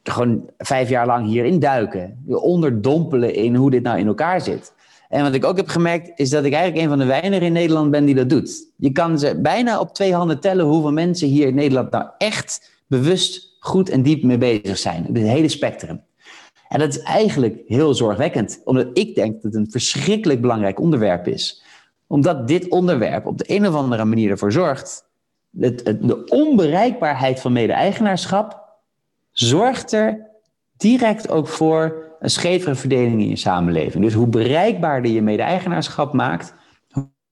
gewoon 0.04 0.50
vijf 0.58 0.90
jaar 0.90 1.06
lang 1.06 1.28
hierin 1.28 1.60
duiken, 1.60 2.24
onderdompelen 2.28 3.34
in 3.34 3.56
hoe 3.56 3.72
dit 3.72 3.84
nou 3.84 4.00
in 4.00 4.08
elkaar 4.08 4.42
zit. 4.42 4.74
En 5.10 5.24
wat 5.24 5.34
ik 5.34 5.46
ook 5.46 5.58
heb 5.58 5.68
gemerkt, 5.68 6.20
is 6.20 6.30
dat 6.30 6.44
ik 6.44 6.54
eigenlijk 6.54 6.84
een 6.84 6.90
van 6.90 7.00
de 7.00 7.06
weinigen 7.06 7.46
in 7.46 7.54
Nederland 7.54 7.92
ben 7.92 8.06
die 8.06 8.16
dat 8.16 8.30
doet. 8.30 8.72
Je 8.76 8.92
kan 8.92 9.20
ze 9.20 9.40
bijna 9.42 9.80
op 9.80 9.94
twee 9.94 10.14
handen 10.14 10.40
tellen 10.40 10.66
hoeveel 10.66 10.92
mensen 10.92 11.28
hier 11.28 11.48
in 11.48 11.56
Nederland 11.56 11.92
nou 11.92 12.06
echt 12.18 12.72
bewust 12.88 13.56
goed 13.60 13.90
en 13.90 14.02
diep 14.02 14.24
mee 14.24 14.38
bezig 14.38 14.78
zijn. 14.78 15.06
Het 15.06 15.18
hele 15.18 15.48
spectrum. 15.48 16.02
En 16.68 16.80
dat 16.80 16.90
is 16.90 17.00
eigenlijk 17.00 17.62
heel 17.68 17.94
zorgwekkend, 17.94 18.62
omdat 18.64 18.88
ik 18.94 19.16
denk 19.16 19.34
dat 19.34 19.44
het 19.44 19.56
een 19.56 19.72
verschrikkelijk 19.72 20.42
belangrijk 20.42 20.80
onderwerp 20.80 21.28
is. 21.28 21.64
Omdat 22.08 22.48
dit 22.48 22.70
onderwerp 22.70 23.26
op 23.26 23.38
de 23.38 23.44
een 23.48 23.68
of 23.68 23.76
andere 23.76 24.06
manier 24.06 24.30
ervoor 24.30 24.52
zorgt. 24.52 25.06
Dat 25.50 25.86
de 25.86 26.26
onbereikbaarheid 26.26 27.40
van 27.40 27.52
mede-eigenaarschap 27.52 28.66
zorgt 29.32 29.92
er 29.92 30.26
direct 30.78 31.30
ook 31.30 31.48
voor 31.48 32.07
een 32.20 32.30
schevere 32.30 32.76
verdeling 32.76 33.22
in 33.22 33.30
je 33.30 33.36
samenleving. 33.36 34.04
Dus 34.04 34.14
hoe 34.14 34.28
bereikbaarder 34.28 35.12
je 35.12 35.22
mede-eigenaarschap 35.22 36.14
maakt, 36.14 36.54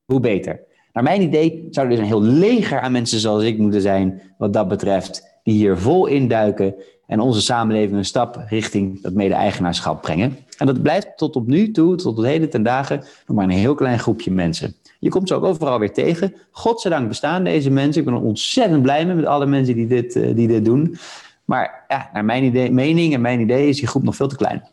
hoe 0.05 0.19
beter. 0.19 0.59
Naar 0.93 1.03
mijn 1.03 1.21
idee 1.21 1.67
zou 1.69 1.85
er 1.85 1.91
dus 1.91 1.99
een 1.99 2.05
heel 2.05 2.21
leger 2.21 2.79
aan 2.79 2.91
mensen 2.91 3.19
zoals 3.19 3.43
ik 3.43 3.57
moeten 3.57 3.81
zijn, 3.81 4.21
wat 4.37 4.53
dat 4.53 4.67
betreft, 4.67 5.39
die 5.43 5.53
hier 5.53 5.77
vol 5.77 6.05
induiken 6.05 6.75
en 7.07 7.19
onze 7.19 7.41
samenleving 7.41 7.97
een 7.97 8.05
stap 8.05 8.45
richting 8.49 9.01
dat 9.01 9.13
mede-eigenaarschap 9.13 10.01
brengen. 10.01 10.37
En 10.57 10.65
dat 10.65 10.81
blijft 10.81 11.17
tot 11.17 11.35
op 11.35 11.47
nu 11.47 11.71
toe, 11.71 11.95
tot 11.95 12.17
op 12.17 12.23
heden 12.23 12.49
ten 12.49 12.63
dagen, 12.63 13.03
nog 13.27 13.37
maar 13.37 13.45
een 13.45 13.51
heel 13.51 13.75
klein 13.75 13.99
groepje 13.99 14.31
mensen. 14.31 14.75
Je 14.99 15.09
komt 15.09 15.27
ze 15.27 15.35
ook 15.35 15.43
overal 15.43 15.79
weer 15.79 15.93
tegen. 15.93 16.33
Godzijdank 16.51 17.07
bestaan 17.07 17.43
deze 17.43 17.69
mensen. 17.69 18.01
Ik 18.01 18.07
ben 18.07 18.17
er 18.17 18.21
ontzettend 18.21 18.81
blij 18.81 19.05
mee 19.05 19.15
met 19.15 19.25
alle 19.25 19.45
mensen 19.45 19.75
die 19.75 19.87
dit, 19.87 20.15
uh, 20.15 20.35
die 20.35 20.47
dit 20.47 20.65
doen. 20.65 20.97
Maar 21.45 21.85
ja, 21.87 22.09
naar 22.13 22.25
mijn 22.25 22.43
idee, 22.43 22.71
mening 22.71 23.13
en 23.13 23.21
mijn 23.21 23.39
idee 23.39 23.67
is 23.67 23.77
die 23.77 23.87
groep 23.87 24.03
nog 24.03 24.15
veel 24.15 24.27
te 24.27 24.35
klein. 24.35 24.63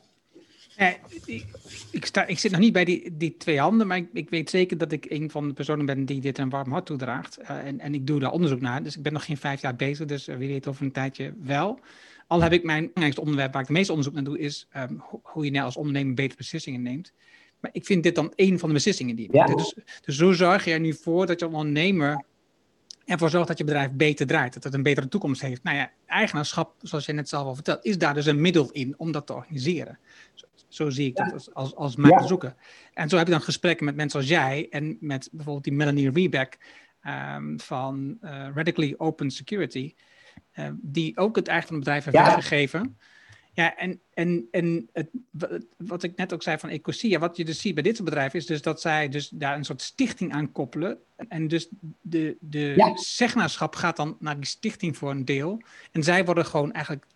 Nee, 0.77 0.97
ik, 1.25 1.45
ik, 1.91 2.07
sta, 2.07 2.27
ik 2.27 2.39
zit 2.39 2.51
nog 2.51 2.61
niet 2.61 2.73
bij 2.73 2.85
die, 2.85 3.17
die 3.17 3.37
twee 3.37 3.59
handen, 3.61 3.87
maar 3.87 3.97
ik, 3.97 4.09
ik, 4.13 4.31
weet 4.31 4.51
zeker 4.51 4.79
dat 4.79 4.93
ik 4.93 5.07
een 5.09 5.31
van 5.31 5.49
de 5.49 5.55
personen 5.55 5.87
ben 5.87 6.05
die 6.05 6.21
dit 6.21 6.39
een 6.39 6.51
warm 6.51 6.71
hart 6.71 6.87
toedraagt. 6.87 7.39
Uh, 7.41 7.51
en, 7.51 7.81
en 7.81 7.95
ik 7.95 8.07
doe 8.07 8.21
daar 8.21 8.33
onderzoek 8.33 8.61
naar, 8.61 8.83
dus 8.83 8.97
ik 8.97 9.03
ben 9.03 9.13
nog 9.13 9.25
geen 9.25 9.37
vijf 9.37 9.61
jaar 9.61 9.77
bezig, 9.77 10.07
dus 10.07 10.27
wie 10.27 10.49
weet 10.49 10.69
over 10.69 10.85
een 10.85 10.93
tijdje 10.93 11.35
wel. 11.43 11.81
Al 12.27 12.43
heb 12.43 12.53
ik 12.53 12.63
mijn 12.63 12.81
belangrijkste 12.81 13.21
onderwerp 13.21 13.53
waar 13.53 13.63
ik 13.63 13.69
het 13.69 13.77
meeste 13.77 13.93
onderzoek 13.93 14.15
naar 14.15 14.25
doe, 14.25 14.39
is 14.39 14.69
um, 14.77 15.03
hoe 15.23 15.45
je 15.45 15.51
nou 15.51 15.65
als 15.65 15.77
ondernemer 15.77 16.15
betere 16.15 16.37
beslissingen 16.37 16.83
neemt. 16.83 17.13
Maar 17.61 17.71
ik 17.75 17.87
vind 17.87 18.03
dit 18.03 18.15
dan 18.15 18.33
één 18.35 18.59
van 18.59 18.69
de 18.69 18.75
beslissingen 18.75 19.17
die 19.17 19.29
je 19.31 19.37
ja. 19.37 19.47
Dus, 19.47 19.75
dus 20.05 20.17
zo 20.17 20.33
zorg 20.33 20.65
je 20.65 20.73
er 20.73 20.81
nu 20.81 20.95
voor 20.95 21.27
dat 21.27 21.39
je 21.41 21.47
als 21.47 21.55
ondernemer 21.55 22.25
ervoor 23.05 23.31
zorgt 23.31 23.49
dat 23.49 23.59
je 23.59 23.65
bedrijf 23.65 23.91
beter 23.91 24.27
draait, 24.27 24.55
dat 24.55 24.65
het 24.65 24.75
een 24.75 24.83
betere 24.83 25.09
toekomst 25.09 25.41
heeft. 25.41 25.63
Nou 25.63 25.77
ja, 25.77 25.91
eigenaarschap, 26.07 26.75
zoals 26.83 27.07
je 27.07 27.13
net 27.13 27.29
zelf 27.29 27.47
al 27.47 27.55
vertelt, 27.55 27.85
is 27.85 27.99
daar 27.99 28.15
dus 28.15 28.27
een 28.27 28.41
middel 28.41 28.71
in 28.71 28.95
om 28.97 29.13
dat 29.13 29.27
te 29.27 29.35
organiseren. 29.35 29.99
Zo 30.69 30.91
zie 30.91 31.07
ik 31.07 31.17
dat 31.17 31.33
als, 31.33 31.55
als, 31.55 31.75
als 31.75 31.97
mijn 31.97 32.17
bezoeken. 32.17 32.57
En 32.95 33.09
zo 33.09 33.17
heb 33.17 33.27
ik 33.27 33.33
dan 33.33 33.43
gesprekken 33.43 33.85
met 33.85 33.97
mensen 33.97 34.21
als 34.21 34.29
jij 34.29 34.67
en 34.71 34.97
met 35.01 35.29
bijvoorbeeld 35.33 35.65
die 35.65 35.73
Melanie 35.73 36.11
Rebeck 36.11 36.59
um, 37.07 37.61
van 37.61 38.19
uh, 38.23 38.49
Radically 38.55 38.95
Open 38.97 39.31
Security, 39.31 39.95
uh, 40.55 40.69
die 40.75 41.17
ook 41.17 41.37
het 41.37 41.49
eigen 41.49 41.79
bedrijf 41.79 42.05
heeft 42.05 42.17
ja. 42.17 42.25
weggegeven. 42.25 42.99
Ja, 43.55 43.77
en, 43.77 44.01
en, 44.15 44.49
en 44.51 44.89
het, 44.93 45.09
wat 45.77 46.03
ik 46.03 46.17
net 46.17 46.33
ook 46.33 46.43
zei 46.43 46.59
van 46.59 46.69
Ecosia, 46.69 47.19
wat 47.19 47.37
je 47.37 47.45
dus 47.45 47.61
ziet 47.61 47.75
bij 47.75 47.83
dit 47.83 47.97
soort 47.97 48.09
bedrijven, 48.09 48.39
is 48.39 48.47
dus 48.47 48.63
dat 48.63 48.81
zij 48.81 49.09
dus 49.09 49.29
daar 49.29 49.57
een 49.57 49.65
soort 49.65 49.83
stichting 49.83 50.33
aan 50.33 50.53
koppelen. 50.53 50.99
En 51.29 51.49
dus 51.49 51.69
de, 52.01 52.37
de 52.41 52.73
ja. 52.77 52.97
zegnaarschap 52.97 53.75
gaat 53.75 53.97
dan 53.97 54.17
naar 54.21 54.37
die 54.37 54.47
stichting 54.47 54.97
voor 54.97 55.11
een 55.11 55.25
deel. 55.25 55.63
En 55.91 56.03
zij 56.03 56.25
worden 56.25 56.47
gewoon 56.47 56.73
eigenlijk 56.73 57.07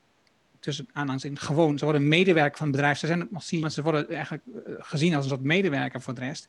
tussen 0.61 0.89
aanhalingstekens 0.93 1.41
gewoon. 1.41 1.79
Ze 1.79 1.85
worden 1.85 2.09
medewerker 2.09 2.59
van 2.59 2.67
het 2.67 2.77
bedrijf. 2.77 2.99
Ze 2.99 3.07
zijn 3.07 3.21
het 3.21 3.31
nog 3.31 3.43
zien, 3.43 3.61
maar 3.61 3.71
ze 3.71 3.83
worden 3.83 4.09
eigenlijk 4.09 4.43
eh, 4.47 4.73
gezien 4.79 5.15
als 5.15 5.25
een 5.25 5.31
soort 5.31 5.43
medewerker 5.43 6.01
voor 6.01 6.15
de 6.15 6.21
rest. 6.21 6.49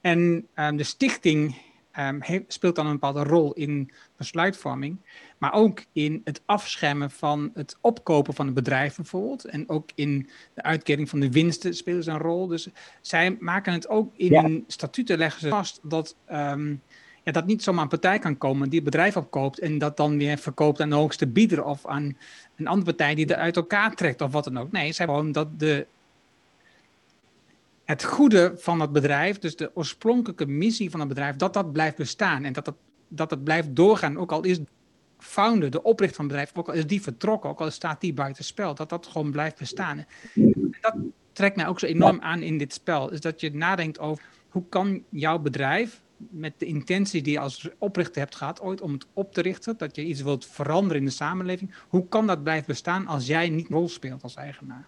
En 0.00 0.48
um, 0.54 0.76
de 0.76 0.84
stichting 0.84 1.56
um, 1.98 2.22
heeft, 2.22 2.52
speelt 2.52 2.76
dan 2.76 2.86
een 2.86 2.92
bepaalde 2.92 3.22
rol 3.22 3.52
in 3.52 3.90
besluitvorming, 4.16 4.96
maar 5.38 5.52
ook 5.52 5.84
in 5.92 6.20
het 6.24 6.42
afschermen 6.46 7.10
van 7.10 7.50
het 7.54 7.76
opkopen 7.80 8.34
van 8.34 8.46
het 8.46 8.54
bedrijf 8.54 8.96
bijvoorbeeld. 8.96 9.44
En 9.44 9.68
ook 9.68 9.90
in 9.94 10.28
de 10.54 10.62
uitkering 10.62 11.08
van 11.08 11.20
de 11.20 11.30
winsten 11.30 11.74
spelen 11.74 12.02
ze 12.02 12.10
een 12.10 12.18
rol. 12.18 12.46
Dus 12.46 12.68
zij 13.00 13.36
maken 13.40 13.72
het 13.72 13.88
ook 13.88 14.12
in 14.16 14.30
ja. 14.30 14.42
hun 14.42 14.64
statuten 14.66 15.18
leggen 15.18 15.40
ze 15.40 15.48
vast 15.48 15.80
dat 15.82 16.16
um, 16.32 16.82
ja, 17.22 17.32
dat 17.32 17.46
niet 17.46 17.62
zomaar 17.62 17.82
een 17.82 17.88
partij 17.88 18.18
kan 18.18 18.38
komen 18.38 18.68
die 18.68 18.80
het 18.80 18.90
bedrijf 18.90 19.16
opkoopt 19.16 19.58
en 19.58 19.78
dat 19.78 19.96
dan 19.96 20.18
weer 20.18 20.38
verkoopt 20.38 20.80
aan 20.80 20.90
de 20.90 20.94
hoogste 20.94 21.26
bieder 21.26 21.64
of 21.64 21.86
aan 21.86 22.16
een 22.56 22.66
andere 22.66 22.94
partij 22.94 23.14
die 23.14 23.26
er 23.26 23.36
uit 23.36 23.56
elkaar 23.56 23.94
trekt 23.94 24.20
of 24.20 24.32
wat 24.32 24.44
dan 24.44 24.58
ook. 24.58 24.72
Nee, 24.72 24.92
zij 24.92 25.06
gewoon 25.06 25.32
dat 25.32 25.58
de, 25.58 25.86
het 27.92 28.04
goede 28.04 28.52
van 28.56 28.80
het 28.80 28.92
bedrijf, 28.92 29.38
dus 29.38 29.56
de 29.56 29.70
oorspronkelijke 29.74 30.46
missie 30.46 30.90
van 30.90 31.00
het 31.00 31.08
bedrijf, 31.08 31.36
dat 31.36 31.54
dat 31.54 31.72
blijft 31.72 31.96
bestaan 31.96 32.44
en 32.44 32.52
dat 32.52 32.64
dat, 32.64 32.74
dat 33.08 33.30
het 33.30 33.44
blijft 33.44 33.76
doorgaan, 33.76 34.18
ook 34.18 34.32
al 34.32 34.44
is 34.44 34.58
founder, 35.18 35.70
de 35.70 35.82
oprichter 35.82 36.16
van 36.16 36.24
het 36.24 36.34
bedrijf, 36.34 36.56
ook 36.56 36.68
al 36.68 36.80
is 36.80 36.86
die 36.86 37.02
vertrokken, 37.02 37.50
ook 37.50 37.60
al 37.60 37.70
staat 37.70 38.00
die 38.00 38.12
buiten 38.12 38.44
spel, 38.44 38.74
dat 38.74 38.88
dat 38.88 39.06
gewoon 39.06 39.30
blijft 39.30 39.58
bestaan. 39.58 39.98
En 39.98 40.06
dat 40.80 40.94
trekt 41.32 41.56
mij 41.56 41.66
ook 41.66 41.78
zo 41.78 41.86
enorm 41.86 42.20
aan 42.20 42.42
in 42.42 42.58
dit 42.58 42.72
spel, 42.72 43.12
is 43.12 43.20
dat 43.20 43.40
je 43.40 43.54
nadenkt 43.54 43.98
over 43.98 44.24
hoe 44.48 44.64
kan 44.68 45.02
jouw 45.08 45.38
bedrijf 45.38 46.02
met 46.16 46.52
de 46.58 46.66
intentie 46.66 47.22
die 47.22 47.32
je 47.32 47.38
als 47.38 47.68
oprichter 47.78 48.20
hebt 48.20 48.36
gehad 48.36 48.60
ooit 48.60 48.80
om 48.80 48.92
het 48.92 49.06
op 49.12 49.34
te 49.34 49.40
richten, 49.40 49.76
dat 49.76 49.96
je 49.96 50.04
iets 50.04 50.22
wilt 50.22 50.46
veranderen 50.46 50.98
in 50.98 51.04
de 51.04 51.10
samenleving, 51.10 51.74
hoe 51.88 52.08
kan 52.08 52.26
dat 52.26 52.42
blijven 52.42 52.66
bestaan 52.66 53.06
als 53.06 53.26
jij 53.26 53.48
niet 53.48 53.68
rol 53.68 53.88
speelt 53.88 54.22
als 54.22 54.34
eigenaar? 54.34 54.86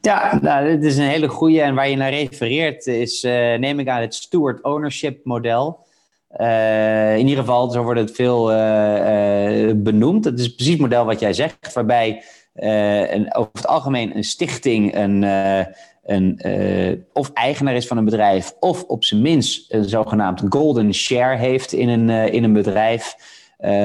Ja, 0.00 0.38
nou, 0.42 0.66
dit 0.68 0.84
is 0.84 0.96
een 0.96 1.08
hele 1.08 1.28
goede 1.28 1.60
en 1.60 1.74
waar 1.74 1.88
je 1.88 1.96
naar 1.96 2.10
refereert 2.10 2.86
is, 2.86 3.24
uh, 3.24 3.32
neem 3.54 3.78
ik 3.78 3.88
aan, 3.88 4.00
het 4.00 4.14
steward 4.14 4.62
ownership 4.62 5.24
model. 5.24 5.86
Uh, 6.40 7.16
in 7.16 7.26
ieder 7.26 7.44
geval, 7.44 7.70
zo 7.70 7.82
wordt 7.82 8.00
het 8.00 8.12
veel 8.12 8.52
uh, 8.52 9.70
benoemd. 9.76 10.24
Het 10.24 10.38
is 10.38 10.54
precies 10.54 10.72
het 10.72 10.82
model 10.82 11.04
wat 11.04 11.20
jij 11.20 11.32
zegt, 11.32 11.72
waarbij 11.72 12.22
over 13.32 13.50
het 13.52 13.66
algemeen 13.66 14.16
een 14.16 14.24
stichting 14.24 14.94
een, 14.94 15.22
een, 16.04 16.40
of 17.12 17.30
eigenaar 17.32 17.74
is 17.74 17.86
van 17.86 17.96
een 17.96 18.04
bedrijf, 18.04 18.54
of 18.60 18.82
op 18.82 19.04
zijn 19.04 19.22
minst 19.22 19.72
een 19.72 19.84
zogenaamd 19.84 20.42
golden 20.48 20.94
share 20.94 21.36
heeft 21.36 21.72
in 21.72 21.88
een, 21.88 22.32
in 22.32 22.44
een 22.44 22.52
bedrijf, 22.52 23.14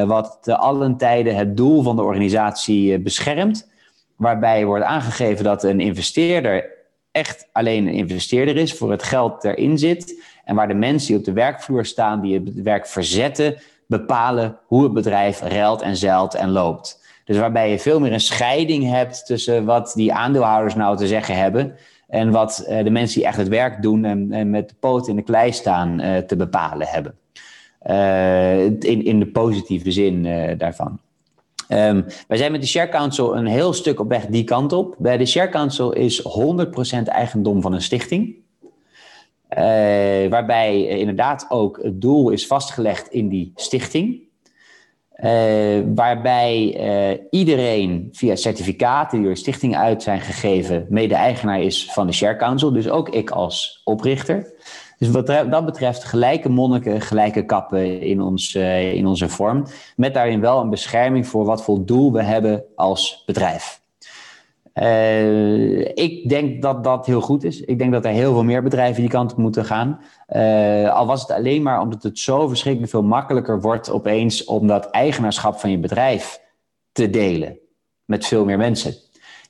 wat 0.05 0.37
te 0.41 0.57
allen 0.57 0.97
tijden 0.97 1.35
het 1.35 1.57
doel 1.57 1.83
van 1.83 1.95
de 1.95 2.01
organisatie 2.01 2.99
beschermt. 2.99 3.73
Waarbij 4.15 4.65
wordt 4.65 4.85
aangegeven 4.85 5.43
dat 5.43 5.63
een 5.63 5.79
investeerder 5.79 6.73
echt 7.11 7.47
alleen 7.51 7.87
een 7.87 7.93
investeerder 7.93 8.57
is 8.57 8.73
voor 8.73 8.91
het 8.91 9.03
geld 9.03 9.43
erin 9.43 9.77
zit. 9.77 10.23
En 10.45 10.55
waar 10.55 10.67
de 10.67 10.73
mensen 10.73 11.07
die 11.07 11.17
op 11.17 11.23
de 11.23 11.33
werkvloer 11.33 11.85
staan, 11.85 12.21
die 12.21 12.33
het 12.33 12.61
werk 12.61 12.87
verzetten, 12.87 13.55
bepalen 13.87 14.57
hoe 14.65 14.83
het 14.83 14.93
bedrijf 14.93 15.41
ruilt 15.41 15.81
en 15.81 15.95
zeilt 15.95 16.33
en 16.33 16.49
loopt. 16.49 17.03
Dus 17.25 17.37
waarbij 17.37 17.71
je 17.71 17.79
veel 17.79 17.99
meer 17.99 18.13
een 18.13 18.19
scheiding 18.19 18.89
hebt 18.89 19.25
tussen 19.25 19.65
wat 19.65 19.91
die 19.95 20.13
aandeelhouders 20.13 20.75
nou 20.75 20.97
te 20.97 21.07
zeggen 21.07 21.35
hebben 21.37 21.75
en 22.07 22.31
wat 22.31 22.65
uh, 22.69 22.83
de 22.83 22.89
mensen 22.89 23.19
die 23.19 23.27
echt 23.27 23.37
het 23.37 23.47
werk 23.47 23.81
doen 23.81 24.05
en, 24.05 24.31
en 24.31 24.49
met 24.49 24.69
de 24.69 24.75
poot 24.79 25.07
in 25.07 25.15
de 25.15 25.21
klei 25.21 25.51
staan 25.51 26.01
uh, 26.01 26.17
te 26.17 26.35
bepalen 26.35 26.87
hebben. 26.87 27.15
Uh, 27.87 28.65
in, 28.65 29.05
in 29.05 29.19
de 29.19 29.27
positieve 29.27 29.91
zin 29.91 30.23
daarvan. 30.57 30.99
Um, 31.69 32.05
wij 32.27 32.37
zijn 32.37 32.51
met 32.51 32.61
de 32.61 32.67
Share 32.67 32.89
Council 32.89 33.37
een 33.37 33.45
heel 33.45 33.73
stuk 33.73 33.99
op 33.99 34.09
weg 34.09 34.25
die 34.25 34.43
kant 34.43 34.73
op. 34.73 34.95
Bij 34.97 35.17
de 35.17 35.25
Share 35.25 35.49
Council 35.49 35.91
is 35.91 36.21
100% 36.21 37.03
eigendom 37.03 37.61
van 37.61 37.73
een 37.73 37.81
stichting. 37.81 38.35
waarbij 40.29 40.85
inderdaad 40.85 41.45
ook 41.49 41.79
het 41.83 42.01
doel 42.01 42.29
is 42.29 42.47
vastgelegd 42.47 43.07
in 43.07 43.29
die 43.29 43.51
stichting. 43.55 44.23
Uh, 45.23 45.81
waarbij 45.95 47.27
iedereen 47.29 48.09
via 48.11 48.35
certificaten 48.35 49.17
die 49.17 49.27
door 49.27 49.37
stichting 49.37 49.75
uit 49.75 50.03
zijn 50.03 50.21
gegeven, 50.21 50.85
mede-eigenaar 50.89 51.61
is 51.61 51.91
van 51.91 52.07
de 52.07 52.13
Share 52.13 52.35
Council. 52.35 52.71
Dus 52.71 52.89
ook 52.89 53.09
ik 53.09 53.29
als 53.29 53.81
oprichter. 53.83 54.53
Dus 55.05 55.13
wat 55.13 55.51
dat 55.51 55.65
betreft 55.65 56.03
gelijke 56.03 56.49
monniken, 56.49 57.01
gelijke 57.01 57.45
kappen 57.45 58.01
in, 58.01 58.21
ons, 58.21 58.55
uh, 58.55 58.93
in 58.93 59.07
onze 59.07 59.29
vorm. 59.29 59.65
Met 59.95 60.13
daarin 60.13 60.39
wel 60.41 60.61
een 60.61 60.69
bescherming 60.69 61.27
voor 61.27 61.45
wat 61.45 61.63
voor 61.63 61.85
doel 61.85 62.13
we 62.13 62.23
hebben 62.23 62.63
als 62.75 63.23
bedrijf. 63.25 63.83
Uh, 64.73 65.79
ik 65.79 66.29
denk 66.29 66.61
dat 66.61 66.83
dat 66.83 67.05
heel 67.05 67.21
goed 67.21 67.43
is. 67.43 67.61
Ik 67.61 67.77
denk 67.77 67.91
dat 67.91 68.05
er 68.05 68.11
heel 68.11 68.33
veel 68.33 68.43
meer 68.43 68.63
bedrijven 68.63 69.01
die 69.01 69.09
kant 69.09 69.31
op 69.31 69.37
moeten 69.37 69.65
gaan. 69.65 69.99
Uh, 70.29 70.93
al 70.93 71.05
was 71.05 71.21
het 71.21 71.31
alleen 71.31 71.61
maar 71.61 71.81
omdat 71.81 72.03
het 72.03 72.19
zo 72.19 72.47
verschrikkelijk 72.47 72.91
veel 72.91 73.03
makkelijker 73.03 73.61
wordt 73.61 73.91
opeens 73.91 74.43
om 74.43 74.67
dat 74.67 74.89
eigenaarschap 74.89 75.59
van 75.59 75.71
je 75.71 75.79
bedrijf 75.79 76.41
te 76.91 77.09
delen 77.09 77.57
met 78.05 78.25
veel 78.25 78.45
meer 78.45 78.57
mensen. 78.57 79.04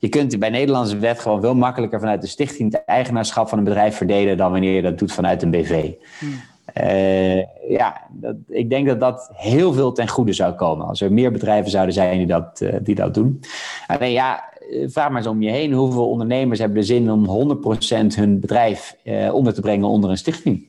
Je 0.05 0.11
kunt 0.11 0.39
bij 0.39 0.49
Nederlandse 0.49 0.97
wet 0.97 1.19
gewoon 1.19 1.41
veel 1.41 1.55
makkelijker 1.55 1.99
vanuit 1.99 2.21
de 2.21 2.27
stichting 2.27 2.73
het 2.73 2.83
eigenaarschap 2.85 3.49
van 3.49 3.57
een 3.57 3.63
bedrijf 3.63 3.95
verdelen 3.95 4.37
dan 4.37 4.51
wanneer 4.51 4.75
je 4.75 4.81
dat 4.81 4.99
doet 4.99 5.11
vanuit 5.11 5.41
een 5.41 5.51
BV. 5.51 5.91
Hmm. 6.19 6.41
Uh, 6.81 7.69
ja, 7.69 8.01
dat, 8.11 8.35
ik 8.47 8.69
denk 8.69 8.87
dat 8.87 8.99
dat 8.99 9.29
heel 9.33 9.73
veel 9.73 9.91
ten 9.91 10.07
goede 10.07 10.33
zou 10.33 10.53
komen 10.53 10.87
als 10.87 11.01
er 11.01 11.13
meer 11.13 11.31
bedrijven 11.31 11.71
zouden 11.71 11.93
zijn 11.93 12.17
die 12.17 12.27
dat, 12.27 12.61
uh, 12.63 12.75
die 12.81 12.95
dat 12.95 13.13
doen. 13.13 13.39
Alleen 13.87 14.11
ja, 14.11 14.43
vraag 14.85 15.09
maar 15.09 15.17
eens 15.17 15.27
om 15.27 15.41
je 15.41 15.51
heen. 15.51 15.73
Hoeveel 15.73 16.09
ondernemers 16.09 16.59
hebben 16.59 16.77
de 16.77 16.85
zin 16.85 17.11
om 17.11 17.57
100% 17.57 18.15
hun 18.15 18.39
bedrijf 18.39 18.95
uh, 19.03 19.33
onder 19.33 19.53
te 19.53 19.61
brengen 19.61 19.87
onder 19.87 20.09
een 20.09 20.17
stichting? 20.17 20.67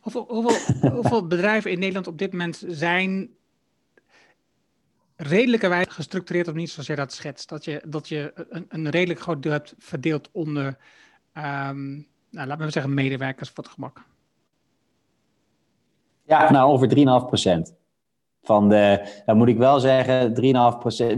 Hoeveel, 0.00 0.24
hoeveel, 0.28 0.90
hoeveel 0.90 1.26
bedrijven 1.36 1.70
in 1.70 1.78
Nederland 1.78 2.06
op 2.06 2.18
dit 2.18 2.32
moment 2.32 2.64
zijn 2.68 3.30
redelijkerwijs 5.22 5.86
gestructureerd 5.88 6.48
of 6.48 6.54
niet 6.54 6.70
zoals 6.70 6.86
jij 6.86 6.96
dat 6.96 7.12
schetst? 7.12 7.48
Dat 7.48 7.64
je, 7.64 7.82
dat 7.86 8.08
je 8.08 8.32
een, 8.48 8.66
een 8.68 8.90
redelijk 8.90 9.20
groot 9.20 9.42
deel 9.42 9.52
hebt 9.52 9.74
verdeeld 9.78 10.28
onder, 10.32 10.66
um, 11.36 12.06
nou, 12.30 12.46
laten 12.46 12.64
we 12.64 12.70
zeggen, 12.70 12.94
medewerkers 12.94 13.50
voor 13.50 13.64
het 13.64 13.72
gemak. 13.72 14.04
Ja, 16.26 16.50
nou 16.50 16.70
ongeveer 16.70 17.68
3,5% 17.70 17.74
Van 18.42 18.68
de, 18.68 19.22
dan 19.26 19.36
moet 19.36 19.48
ik 19.48 19.56
wel 19.56 19.80
zeggen, 19.80 20.30
3,5% 20.30 20.36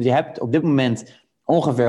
Je 0.02 0.12
hebt 0.12 0.40
op 0.40 0.52
dit 0.52 0.62
moment 0.62 1.22
ongeveer 1.44 1.88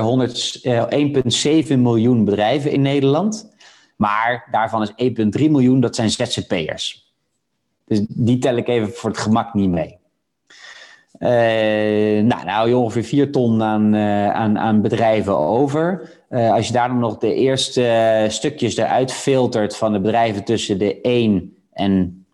eh, 1.70 1.76
miljoen 1.76 2.24
bedrijven 2.24 2.70
in 2.70 2.82
Nederland. 2.82 3.54
Maar 3.96 4.48
daarvan 4.50 4.82
is 4.82 5.14
1,3 5.40 5.50
miljoen, 5.50 5.80
dat 5.80 5.94
zijn 5.94 6.10
ZZP'ers. 6.10 7.14
Dus 7.84 8.04
die 8.08 8.38
tel 8.38 8.56
ik 8.56 8.68
even 8.68 8.92
voor 8.92 9.10
het 9.10 9.18
gemak 9.18 9.54
niet 9.54 9.70
mee. 9.70 9.98
Uh, 11.18 11.28
nou, 12.22 12.44
nou 12.44 12.68
je 12.68 12.76
ongeveer 12.76 13.04
4 13.04 13.32
ton 13.32 13.62
aan, 13.62 13.94
uh, 13.94 14.30
aan, 14.30 14.58
aan 14.58 14.82
bedrijven 14.82 15.38
over. 15.38 16.10
Uh, 16.30 16.52
als 16.52 16.66
je 16.66 16.72
daar 16.72 16.88
dan 16.88 16.98
nog 16.98 17.18
de 17.18 17.34
eerste 17.34 18.26
stukjes 18.28 18.76
eruit 18.76 19.12
filtert 19.12 19.76
van 19.76 19.92
de 19.92 20.00
bedrijven 20.00 20.44
tussen 20.44 20.78
de 20.78 21.00
1 21.00 21.56
en 21.72 22.24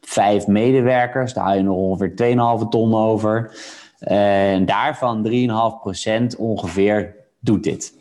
5 0.00 0.46
medewerkers, 0.46 1.32
daar 1.32 1.44
haal 1.44 1.56
je 1.56 1.62
nog 1.62 1.76
ongeveer 1.76 2.12
2,5 2.62 2.68
ton 2.68 2.94
over. 2.94 3.50
En 3.98 4.64
daarvan 4.64 5.28
3,5% 6.34 6.38
ongeveer 6.38 7.14
doet 7.40 7.62
dit. 7.62 7.94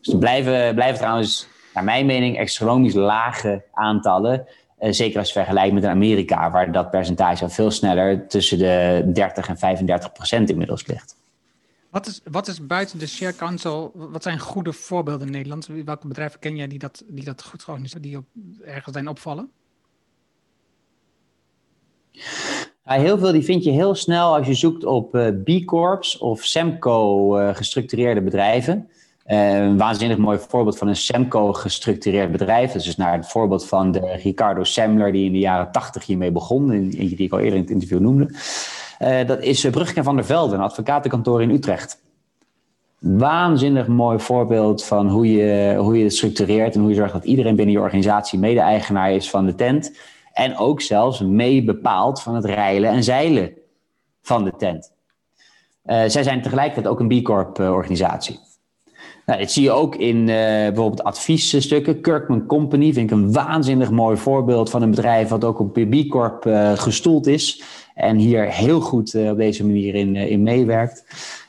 Dus 0.00 0.12
er 0.12 0.18
blijven, 0.18 0.74
blijven 0.74 0.98
trouwens, 0.98 1.48
naar 1.74 1.84
mijn 1.84 2.06
mening, 2.06 2.40
astronomisch 2.40 2.94
lage 2.94 3.62
aantallen. 3.72 4.46
Uh, 4.80 4.92
zeker 4.92 5.18
als 5.18 5.28
je 5.28 5.34
vergelijkt 5.34 5.74
met 5.74 5.84
Amerika, 5.84 6.50
waar 6.50 6.72
dat 6.72 6.90
percentage 6.90 7.42
al 7.42 7.50
veel 7.50 7.70
sneller 7.70 8.28
tussen 8.28 8.58
de 8.58 9.10
30 9.12 9.48
en 9.48 9.58
35 9.58 10.12
procent 10.12 10.50
inmiddels 10.50 10.86
ligt. 10.86 11.16
Wat 11.90 12.06
is, 12.06 12.20
wat 12.30 12.48
is 12.48 12.66
buiten 12.66 12.98
de 12.98 13.06
Share 13.06 13.36
Council, 13.36 13.90
wat 13.94 14.22
zijn 14.22 14.38
goede 14.38 14.72
voorbeelden 14.72 15.26
in 15.26 15.32
Nederland? 15.32 15.68
Welke 15.84 16.06
bedrijven 16.06 16.40
ken 16.40 16.56
jij 16.56 16.66
die 16.66 16.78
dat, 16.78 17.02
die 17.06 17.24
dat 17.24 17.42
goed 17.42 17.62
gewoon 17.62 17.86
die 18.00 18.16
op, 18.16 18.24
ergens 18.64 18.94
zijn 18.94 19.08
opvallen? 19.08 19.50
Ja, 22.84 22.92
heel 22.92 23.18
veel 23.18 23.32
die 23.32 23.42
vind 23.42 23.64
je 23.64 23.70
heel 23.70 23.94
snel 23.94 24.36
als 24.36 24.46
je 24.46 24.54
zoekt 24.54 24.84
op 24.84 25.14
uh, 25.14 25.28
B 25.44 25.64
Corps 25.64 26.18
of 26.18 26.44
Semco 26.44 27.38
uh, 27.38 27.54
gestructureerde 27.54 28.22
bedrijven. 28.22 28.90
Uh, 29.26 29.56
een 29.56 29.78
waanzinnig 29.78 30.18
mooi 30.18 30.38
voorbeeld 30.48 30.78
van 30.78 30.88
een 30.88 30.96
Semco 30.96 31.52
gestructureerd 31.52 32.32
bedrijf. 32.32 32.66
Dat 32.66 32.80
is 32.80 32.84
dus 32.84 32.96
naar 32.96 33.12
het 33.12 33.28
voorbeeld 33.28 33.66
van 33.66 33.92
de 33.92 34.16
Ricardo 34.22 34.64
Semler, 34.64 35.12
die 35.12 35.24
in 35.24 35.32
de 35.32 35.38
jaren 35.38 35.72
tachtig 35.72 36.06
hiermee 36.06 36.30
begon, 36.32 36.88
die 36.88 37.16
ik 37.16 37.32
al 37.32 37.38
eerder 37.38 37.54
in 37.54 37.60
het 37.60 37.70
interview 37.70 38.00
noemde. 38.00 38.30
dat 39.26 39.42
is 39.42 39.70
Bruggen 39.70 40.04
van 40.04 40.16
der 40.16 40.24
Velde, 40.24 40.54
een 40.54 40.60
advocatenkantoor 40.60 41.42
in 41.42 41.50
Utrecht. 41.50 42.02
Waanzinnig 42.98 43.86
mooi 43.86 44.18
voorbeeld 44.18 44.84
van 44.84 45.08
hoe 45.08 45.32
je, 45.32 45.76
hoe 45.78 45.98
je 45.98 46.04
het 46.04 46.14
structureert 46.14 46.74
en 46.74 46.80
hoe 46.80 46.90
je 46.90 46.96
zorgt 46.96 47.12
dat 47.12 47.24
iedereen 47.24 47.56
binnen 47.56 47.74
je 47.74 47.80
organisatie 47.80 48.38
mede-eigenaar 48.38 49.12
is 49.12 49.30
van 49.30 49.46
de 49.46 49.54
tent. 49.54 49.98
En 50.32 50.56
ook 50.56 50.80
zelfs 50.80 51.20
mee 51.20 51.64
bepaald 51.64 52.22
van 52.22 52.34
het 52.34 52.44
reilen 52.44 52.90
en 52.90 53.04
zeilen 53.04 53.52
van 54.22 54.44
de 54.44 54.52
tent. 54.56 54.92
Zij 55.84 56.22
zijn 56.22 56.42
tegelijkertijd 56.42 56.86
ook 56.86 57.00
een 57.00 57.20
B 57.20 57.24
Corp 57.24 57.58
uh, 57.58 57.72
organisatie. 57.72 58.45
Nou, 59.26 59.38
dit 59.38 59.52
zie 59.52 59.62
je 59.62 59.70
ook 59.70 59.96
in 59.96 60.16
uh, 60.16 60.26
bijvoorbeeld 60.26 61.04
adviesstukken. 61.04 62.00
Kirkman 62.00 62.46
Company 62.46 62.92
vind 62.92 63.10
ik 63.10 63.16
een 63.16 63.32
waanzinnig 63.32 63.90
mooi 63.90 64.16
voorbeeld 64.16 64.70
van 64.70 64.82
een 64.82 64.90
bedrijf 64.90 65.28
wat 65.28 65.44
ook 65.44 65.58
op 65.58 65.72
B 65.72 66.08
Corp 66.08 66.42
gestoeld 66.74 67.26
is. 67.26 67.62
En 67.94 68.16
hier 68.16 68.44
heel 68.44 68.80
goed 68.80 69.14
op 69.14 69.36
deze 69.36 69.66
manier 69.66 69.94
in, 69.94 70.16
in 70.16 70.42
meewerkt. 70.42 71.04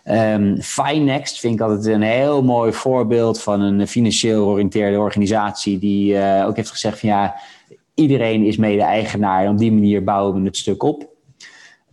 Um, 0.06 0.62
Finext 0.62 1.40
vind 1.40 1.54
ik 1.54 1.62
altijd 1.62 1.86
een 1.86 2.02
heel 2.02 2.44
mooi 2.44 2.74
voorbeeld 2.74 3.42
van 3.42 3.62
een 3.62 3.88
financieel 3.88 4.44
georiënteerde 4.44 5.00
organisatie 5.00 5.80
die 5.80 6.18
ook 6.46 6.56
heeft 6.56 6.70
gezegd 6.70 7.00
van 7.00 7.10
ja, 7.10 7.36
iedereen 7.94 8.46
is 8.46 8.58
mede-eigenaar 8.58 9.46
en 9.46 9.52
op 9.52 9.58
die 9.58 9.72
manier 9.72 10.04
bouwen 10.04 10.40
we 10.40 10.48
het 10.48 10.58
stuk 10.58 10.84
op. 10.84 11.08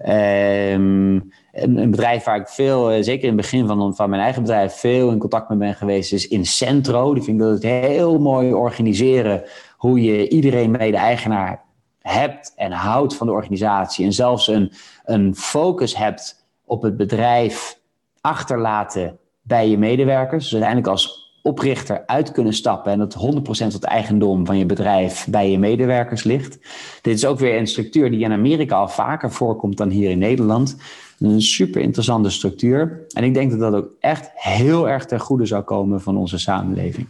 Um, 0.08 1.32
een, 1.54 1.90
bedrijf 1.90 2.24
waar 2.24 2.40
ik 2.40 2.48
veel, 2.48 2.90
eh, 2.90 3.02
zeker 3.02 3.22
in 3.22 3.32
het 3.32 3.40
begin 3.40 3.66
van, 3.66 3.94
van 3.94 4.10
mijn 4.10 4.22
eigen 4.22 4.42
bedrijf, 4.42 4.74
veel 4.74 5.10
in 5.10 5.18
contact 5.18 5.48
mee 5.48 5.58
ben 5.58 5.74
geweest, 5.74 6.12
is 6.12 6.28
Incentro. 6.28 7.14
Die 7.14 7.22
vind 7.22 7.40
ik 7.40 7.42
dat 7.42 7.52
het 7.52 7.62
heel 7.62 8.18
mooi 8.18 8.52
organiseren 8.52 9.42
hoe 9.76 10.02
je 10.02 10.28
iedereen 10.28 10.70
mede-eigenaar 10.70 11.62
hebt 12.00 12.52
en 12.56 12.72
houdt 12.72 13.16
van 13.16 13.26
de 13.26 13.32
organisatie. 13.32 14.04
En 14.04 14.12
zelfs 14.12 14.48
een, 14.48 14.72
een 15.04 15.34
focus 15.36 15.96
hebt 15.96 16.46
op 16.64 16.82
het 16.82 16.96
bedrijf 16.96 17.78
achterlaten 18.20 19.18
bij 19.42 19.68
je 19.68 19.78
medewerkers. 19.78 20.42
Dus 20.42 20.52
uiteindelijk 20.52 20.90
als 20.90 21.24
oprichter 21.42 22.02
uit 22.06 22.32
kunnen 22.32 22.52
stappen 22.52 22.92
en 22.92 22.98
dat 22.98 23.16
100% 23.62 23.66
het 23.66 23.84
eigendom 23.84 24.46
van 24.46 24.58
je 24.58 24.66
bedrijf 24.66 25.26
bij 25.30 25.50
je 25.50 25.58
medewerkers 25.58 26.22
ligt. 26.22 26.58
Dit 27.02 27.14
is 27.14 27.26
ook 27.26 27.38
weer 27.38 27.58
een 27.58 27.66
structuur 27.66 28.10
die 28.10 28.24
in 28.24 28.32
Amerika 28.32 28.76
al 28.76 28.88
vaker 28.88 29.32
voorkomt 29.32 29.76
dan 29.76 29.90
hier 29.90 30.10
in 30.10 30.18
Nederland. 30.18 30.76
Een 31.24 31.42
super 31.42 31.80
interessante 31.80 32.30
structuur. 32.30 33.06
En 33.12 33.24
ik 33.24 33.34
denk 33.34 33.50
dat 33.50 33.60
dat 33.60 33.74
ook 33.74 33.90
echt 34.00 34.30
heel 34.34 34.88
erg 34.88 35.06
ten 35.06 35.20
goede 35.20 35.46
zou 35.46 35.62
komen 35.62 36.00
van 36.00 36.16
onze 36.16 36.38
samenleving. 36.38 37.06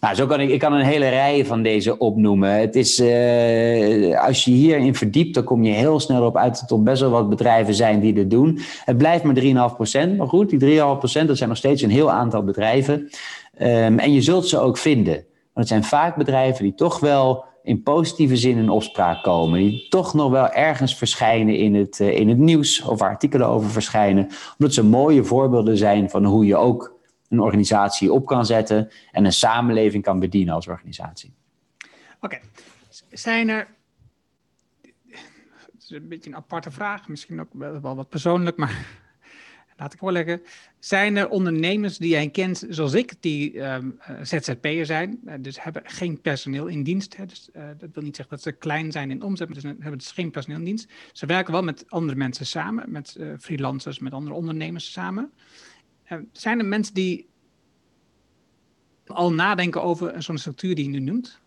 Nou, 0.00 0.14
zo 0.14 0.26
kan 0.26 0.40
ik, 0.40 0.50
ik 0.50 0.58
kan 0.58 0.72
een 0.72 0.84
hele 0.84 1.08
rij 1.08 1.46
van 1.46 1.62
deze 1.62 1.98
opnoemen. 1.98 2.50
Het 2.50 2.76
is, 2.76 3.00
uh, 3.00 4.26
als 4.26 4.44
je 4.44 4.50
hierin 4.50 4.94
verdiept, 4.94 5.34
dan 5.34 5.44
kom 5.44 5.64
je 5.64 5.72
heel 5.72 6.00
snel 6.00 6.26
op 6.26 6.36
uit 6.36 6.60
dat 6.60 6.70
er 6.70 6.82
best 6.82 7.00
wel 7.00 7.10
wat 7.10 7.28
bedrijven 7.28 7.74
zijn 7.74 8.00
die 8.00 8.12
dit 8.12 8.30
doen. 8.30 8.58
Het 8.84 8.98
blijft 8.98 9.24
maar 9.24 9.34
3,5%. 9.34 10.16
Maar 10.16 10.28
goed, 10.28 10.50
die 10.50 10.78
3,5% 10.78 10.80
dat 11.26 11.36
zijn 11.36 11.48
nog 11.48 11.56
steeds 11.58 11.82
een 11.82 11.90
heel 11.90 12.10
aantal 12.10 12.44
bedrijven. 12.44 13.10
Um, 13.60 13.98
en 13.98 14.12
je 14.12 14.22
zult 14.22 14.48
ze 14.48 14.58
ook 14.58 14.78
vinden. 14.78 15.14
Want 15.14 15.24
het 15.52 15.68
zijn 15.68 15.84
vaak 15.84 16.16
bedrijven 16.16 16.64
die 16.64 16.74
toch 16.74 17.00
wel 17.00 17.44
in 17.68 17.82
positieve 17.82 18.36
zin 18.36 18.56
in 18.56 18.68
opspraak 18.68 19.22
komen. 19.22 19.58
Die 19.58 19.88
toch 19.88 20.14
nog 20.14 20.30
wel 20.30 20.50
ergens 20.50 20.96
verschijnen 20.96 21.56
in 21.56 21.74
het, 21.74 21.98
uh, 21.98 22.18
in 22.18 22.28
het 22.28 22.38
nieuws 22.38 22.82
of 22.82 23.02
artikelen 23.02 23.46
over 23.46 23.70
verschijnen. 23.70 24.28
Omdat 24.58 24.74
ze 24.74 24.84
mooie 24.84 25.24
voorbeelden 25.24 25.76
zijn 25.76 26.10
van 26.10 26.24
hoe 26.24 26.46
je 26.46 26.56
ook 26.56 26.96
een 27.28 27.40
organisatie 27.40 28.12
op 28.12 28.26
kan 28.26 28.46
zetten 28.46 28.90
en 29.12 29.24
een 29.24 29.32
samenleving 29.32 30.02
kan 30.02 30.18
bedienen 30.18 30.54
als 30.54 30.68
organisatie. 30.68 31.34
Oké, 32.20 32.40
zijn 33.10 33.48
er. 33.48 33.68
Het 35.72 35.82
is 35.82 35.90
een 35.90 36.08
beetje 36.08 36.30
een 36.30 36.36
aparte 36.36 36.70
vraag, 36.70 37.08
misschien 37.08 37.40
ook 37.40 37.50
wel 37.52 37.94
wat 37.94 38.08
persoonlijk, 38.08 38.56
maar 38.56 38.86
laat 39.78 39.92
ik 39.92 39.98
voorleggen. 39.98 40.42
Zijn 40.78 41.16
er 41.16 41.28
ondernemers 41.28 41.98
die 41.98 42.08
jij 42.08 42.30
kent, 42.30 42.64
zoals 42.68 42.94
ik, 42.94 43.14
die 43.20 43.60
um, 43.60 43.98
ZZP'er 44.22 44.86
zijn, 44.86 45.20
uh, 45.24 45.34
dus 45.40 45.62
hebben 45.62 45.82
geen 45.84 46.20
personeel 46.20 46.66
in 46.66 46.82
dienst? 46.82 47.16
Hè? 47.16 47.26
Dus, 47.26 47.48
uh, 47.56 47.62
dat 47.78 47.88
wil 47.92 48.02
niet 48.02 48.16
zeggen 48.16 48.36
dat 48.36 48.44
ze 48.44 48.52
klein 48.52 48.92
zijn 48.92 49.10
in 49.10 49.22
omzet, 49.22 49.48
maar 49.48 49.60
ze 49.60 49.66
hebben 49.66 49.98
dus 49.98 50.12
geen 50.12 50.30
personeel 50.30 50.58
in 50.58 50.64
dienst. 50.64 50.88
Ze 51.12 51.26
werken 51.26 51.52
wel 51.52 51.62
met 51.62 51.84
andere 51.88 52.18
mensen 52.18 52.46
samen, 52.46 52.90
met 52.90 53.16
freelancers, 53.38 53.98
met 53.98 54.12
andere 54.12 54.36
ondernemers 54.36 54.92
samen. 54.92 55.32
zijn 56.32 56.58
er 56.58 56.64
mensen 56.64 56.94
die 56.94 57.28
al 59.06 59.32
nadenken 59.32 59.82
over 59.82 60.22
zo'n 60.22 60.38
structuur 60.38 60.74
die 60.74 60.84
je 60.84 60.90
nu 60.90 61.00
noemt? 61.00 61.40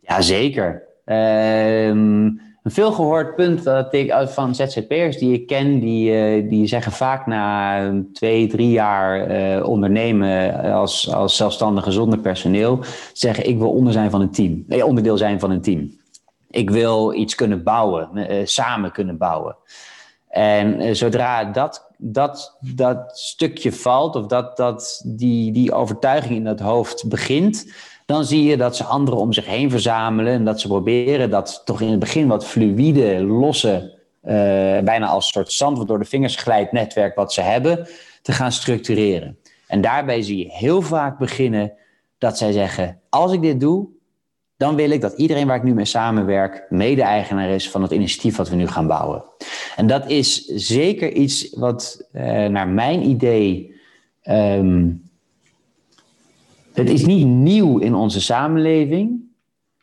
Jazeker. 0.00 0.82
Ehm 1.04 2.30
een 2.62 2.70
veelgehoord 2.70 3.34
punt 3.34 3.64
dat 3.64 3.94
ik 3.94 4.14
van 4.26 4.54
ZZP'ers 4.54 5.18
die 5.18 5.32
ik 5.32 5.46
ken, 5.46 5.78
die, 5.80 6.10
uh, 6.10 6.50
die 6.50 6.66
zeggen 6.66 6.92
vaak 6.92 7.26
na 7.26 7.92
twee, 8.12 8.46
drie 8.46 8.70
jaar 8.70 9.64
ondernemen 9.64 10.62
als, 10.72 11.12
als 11.14 11.36
zelfstandige 11.36 11.90
zonder 11.90 12.18
personeel, 12.18 12.78
zeggen 13.12 13.48
ik 13.48 13.58
wil 13.58 13.70
onder 13.70 13.92
zijn 13.92 14.10
van 14.10 14.20
een 14.20 14.30
team, 14.30 14.64
onderdeel 14.68 15.16
zijn 15.16 15.40
van 15.40 15.50
een 15.50 15.62
team. 15.62 16.00
Ik 16.50 16.70
wil 16.70 17.14
iets 17.14 17.34
kunnen 17.34 17.62
bouwen, 17.62 18.08
samen 18.44 18.92
kunnen 18.92 19.16
bouwen. 19.16 19.56
En 20.32 20.80
eh, 20.80 20.94
zodra 20.94 21.44
dat, 21.44 21.86
dat, 21.96 22.56
dat 22.60 23.18
stukje 23.18 23.72
valt, 23.72 24.16
of 24.16 24.26
dat, 24.26 24.56
dat 24.56 25.02
die, 25.06 25.52
die 25.52 25.72
overtuiging 25.72 26.34
in 26.34 26.44
dat 26.44 26.60
hoofd 26.60 27.08
begint, 27.08 27.72
dan 28.12 28.24
zie 28.24 28.42
je 28.42 28.56
dat 28.56 28.76
ze 28.76 28.84
anderen 28.84 29.20
om 29.20 29.32
zich 29.32 29.46
heen 29.46 29.70
verzamelen 29.70 30.32
en 30.32 30.44
dat 30.44 30.60
ze 30.60 30.68
proberen 30.68 31.30
dat 31.30 31.62
toch 31.64 31.80
in 31.80 31.90
het 31.90 31.98
begin 31.98 32.26
wat 32.26 32.46
fluïde, 32.46 33.24
losse, 33.24 33.98
eh, 34.20 34.34
bijna 34.84 35.06
als 35.06 35.28
soort 35.28 35.52
zand 35.52 35.78
wat 35.78 35.88
door 35.88 35.98
de 35.98 36.04
vingers 36.04 36.36
glijdt 36.36 36.72
netwerk 36.72 37.14
wat 37.14 37.32
ze 37.32 37.40
hebben, 37.40 37.88
te 38.22 38.32
gaan 38.32 38.52
structureren. 38.52 39.38
En 39.66 39.80
daarbij 39.80 40.22
zie 40.22 40.38
je 40.38 40.52
heel 40.52 40.82
vaak 40.82 41.18
beginnen 41.18 41.72
dat 42.18 42.38
zij 42.38 42.52
zeggen: 42.52 43.00
Als 43.08 43.32
ik 43.32 43.42
dit 43.42 43.60
doe, 43.60 43.88
dan 44.56 44.74
wil 44.74 44.90
ik 44.90 45.00
dat 45.00 45.12
iedereen 45.12 45.46
waar 45.46 45.56
ik 45.56 45.62
nu 45.62 45.74
mee 45.74 45.84
samenwerk 45.84 46.66
mede-eigenaar 46.68 47.48
is 47.48 47.70
van 47.70 47.82
het 47.82 47.90
initiatief 47.90 48.36
wat 48.36 48.48
we 48.48 48.56
nu 48.56 48.66
gaan 48.66 48.86
bouwen. 48.86 49.24
En 49.76 49.86
dat 49.86 50.10
is 50.10 50.44
zeker 50.46 51.12
iets 51.12 51.50
wat 51.54 52.08
uh, 52.12 52.22
naar 52.46 52.68
mijn 52.68 53.08
idee. 53.08 53.74
Um, 54.24 55.02
het 56.72 56.90
is 56.90 57.06
niet 57.06 57.26
nieuw 57.26 57.78
in 57.78 57.94
onze 57.94 58.20
samenleving, 58.20 59.20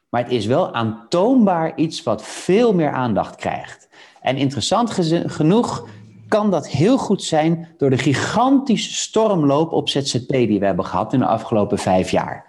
maar 0.10 0.24
het 0.24 0.32
is 0.32 0.46
wel 0.46 0.74
aantoonbaar 0.74 1.78
iets 1.78 2.04
wat 2.04 2.24
veel 2.24 2.74
meer 2.74 2.92
aandacht 2.92 3.36
krijgt. 3.36 3.90
En 4.22 4.38
interessant 4.38 4.92
genoeg 5.26 5.88
kan 6.28 6.52
dat 6.52 6.70
heel 6.70 6.98
goed 6.98 7.24
zijn 7.24 7.68
door 7.78 7.90
de 7.90 7.98
gigantische 7.98 8.94
stormloop 8.94 9.72
op 9.72 9.90
ZZP 9.90 10.32
die 10.32 10.60
we 10.60 10.66
hebben 10.66 10.86
gehad 10.86 11.14
in 11.14 11.20
de 11.20 11.26
afgelopen 11.26 11.78
vijf 11.78 12.12
jaar. 12.12 12.46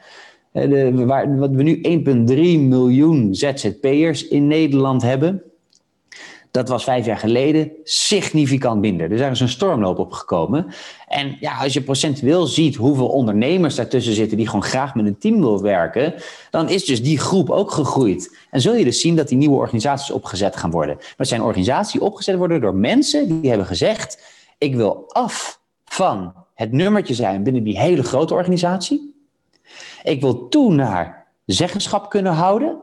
Eh, 0.53 0.68
de, 0.68 1.05
waar, 1.07 1.38
wat 1.38 1.51
we 1.51 1.62
nu 1.62 1.76
1,3 1.76 2.61
miljoen 2.61 3.34
ZZP'ers 3.34 4.28
in 4.28 4.47
Nederland 4.47 5.03
hebben. 5.03 5.43
Dat 6.51 6.68
was 6.68 6.84
vijf 6.84 7.07
jaar 7.07 7.18
geleden 7.18 7.72
significant 7.84 8.80
minder. 8.80 9.09
Dus 9.09 9.18
daar 9.18 9.30
is 9.30 9.40
een 9.40 9.48
stormloop 9.48 9.98
op 9.98 10.12
gekomen. 10.12 10.66
En 11.09 11.36
ja, 11.40 11.57
als 11.57 11.72
je 11.72 11.82
procentueel 11.82 12.46
ziet 12.46 12.76
hoeveel 12.76 13.09
ondernemers 13.09 13.74
daartussen 13.74 14.14
zitten 14.14 14.36
die 14.36 14.46
gewoon 14.46 14.62
graag 14.62 14.94
met 14.94 15.07
een 15.07 15.18
team 15.18 15.40
wil 15.40 15.62
werken, 15.62 16.14
dan 16.51 16.68
is 16.68 16.84
dus 16.84 17.03
die 17.03 17.18
groep 17.18 17.51
ook 17.51 17.70
gegroeid. 17.70 18.36
En 18.51 18.61
zul 18.61 18.74
je 18.74 18.84
dus 18.84 19.01
zien 19.01 19.16
dat 19.16 19.28
die 19.28 19.38
nieuwe 19.38 19.57
organisaties 19.57 20.11
opgezet 20.11 20.57
gaan 20.57 20.70
worden. 20.70 20.98
Maar 21.16 21.26
zijn 21.26 21.42
organisaties 21.42 22.01
opgezet 22.01 22.36
worden 22.36 22.61
door 22.61 22.74
mensen 22.74 23.40
die 23.40 23.48
hebben 23.48 23.66
gezegd: 23.66 24.22
ik 24.59 24.74
wil 24.74 25.05
af 25.09 25.61
van 25.84 26.32
het 26.55 26.72
nummertje 26.72 27.14
zijn 27.14 27.42
binnen 27.42 27.62
die 27.62 27.78
hele 27.78 28.03
grote 28.03 28.34
organisatie. 28.34 29.14
Ik 30.03 30.20
wil 30.20 30.48
toe 30.48 30.72
naar 30.72 31.26
zeggenschap 31.46 32.11
kunnen 32.11 32.32
houden, 32.32 32.76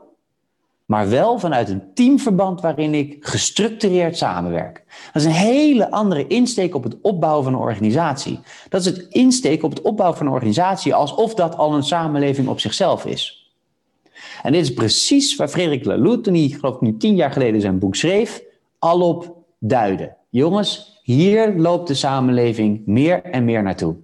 maar 0.88 1.08
wel 1.08 1.38
vanuit 1.38 1.68
een 1.68 1.94
teamverband 1.94 2.60
waarin 2.60 2.94
ik 2.94 3.16
gestructureerd 3.20 4.16
samenwerk. 4.16 4.84
Dat 5.12 5.22
is 5.22 5.24
een 5.24 5.34
hele 5.34 5.90
andere 5.90 6.26
insteek 6.26 6.74
op 6.74 6.82
het 6.82 6.96
opbouwen 7.02 7.44
van 7.44 7.52
een 7.52 7.58
organisatie. 7.58 8.40
Dat 8.68 8.80
is 8.80 8.86
het 8.86 9.06
insteek 9.08 9.62
op 9.62 9.70
het 9.70 9.80
opbouwen 9.80 10.18
van 10.18 10.26
een 10.26 10.32
organisatie 10.32 10.94
alsof 10.94 11.34
dat 11.34 11.56
al 11.56 11.74
een 11.74 11.82
samenleving 11.82 12.48
op 12.48 12.60
zichzelf 12.60 13.04
is. 13.04 13.52
En 14.42 14.52
dit 14.52 14.62
is 14.62 14.72
precies 14.72 15.36
waar 15.36 15.48
Frederik 15.48 15.84
Laloux, 15.84 16.22
toen 16.22 16.48
geloof 16.48 16.74
ik 16.74 16.80
nu 16.80 16.96
tien 16.96 17.14
jaar 17.14 17.32
geleden 17.32 17.60
zijn 17.60 17.78
boek 17.78 17.96
schreef, 17.96 18.42
al 18.78 19.00
op 19.00 19.36
duidde. 19.58 20.16
Jongens, 20.28 21.00
hier 21.02 21.54
loopt 21.56 21.88
de 21.88 21.94
samenleving 21.94 22.82
meer 22.86 23.22
en 23.22 23.44
meer 23.44 23.62
naartoe. 23.62 23.96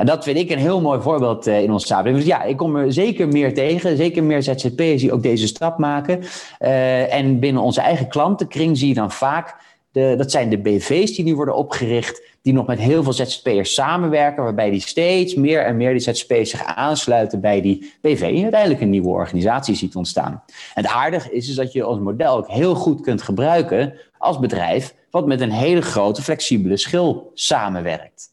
En 0.00 0.06
dat 0.06 0.24
vind 0.24 0.36
ik 0.36 0.50
een 0.50 0.58
heel 0.58 0.80
mooi 0.80 1.00
voorbeeld 1.00 1.46
uh, 1.46 1.62
in 1.62 1.72
onze 1.72 1.86
samenleving. 1.86 2.24
Dus 2.24 2.34
ja, 2.34 2.42
ik 2.42 2.56
kom 2.56 2.76
er 2.76 2.92
zeker 2.92 3.28
meer 3.28 3.54
tegen. 3.54 3.96
Zeker 3.96 4.24
meer 4.24 4.42
ZZP'ers 4.42 5.00
die 5.00 5.12
ook 5.12 5.22
deze 5.22 5.46
stap 5.46 5.78
maken. 5.78 6.18
Uh, 6.60 7.14
en 7.14 7.38
binnen 7.38 7.62
onze 7.62 7.80
eigen 7.80 8.08
klantenkring 8.08 8.78
zie 8.78 8.88
je 8.88 8.94
dan 8.94 9.10
vaak... 9.10 9.56
De, 9.92 10.14
dat 10.16 10.30
zijn 10.30 10.50
de 10.50 10.58
BV's 10.58 11.14
die 11.14 11.24
nu 11.24 11.34
worden 11.34 11.56
opgericht... 11.56 12.22
die 12.42 12.52
nog 12.52 12.66
met 12.66 12.78
heel 12.78 13.02
veel 13.02 13.12
ZZP'ers 13.12 13.74
samenwerken... 13.74 14.42
waarbij 14.42 14.70
die 14.70 14.80
steeds 14.80 15.34
meer 15.34 15.64
en 15.64 15.76
meer 15.76 15.90
die 15.90 16.00
ZZP'ers 16.00 16.50
zich 16.50 16.64
aansluiten 16.64 17.40
bij 17.40 17.60
die 17.60 17.92
BV... 18.00 18.20
en 18.22 18.42
uiteindelijk 18.42 18.80
een 18.80 18.90
nieuwe 18.90 19.08
organisatie 19.08 19.74
ziet 19.74 19.96
ontstaan. 19.96 20.42
En 20.74 20.82
het 20.82 20.92
aardige 20.92 21.32
is, 21.32 21.48
is 21.48 21.54
dat 21.54 21.72
je 21.72 21.86
ons 21.86 22.00
model 22.00 22.36
ook 22.36 22.48
heel 22.48 22.74
goed 22.74 23.00
kunt 23.00 23.22
gebruiken... 23.22 23.94
als 24.18 24.38
bedrijf 24.38 24.94
wat 25.10 25.26
met 25.26 25.40
een 25.40 25.52
hele 25.52 25.82
grote 25.82 26.22
flexibele 26.22 26.76
schil 26.76 27.30
samenwerkt. 27.34 28.28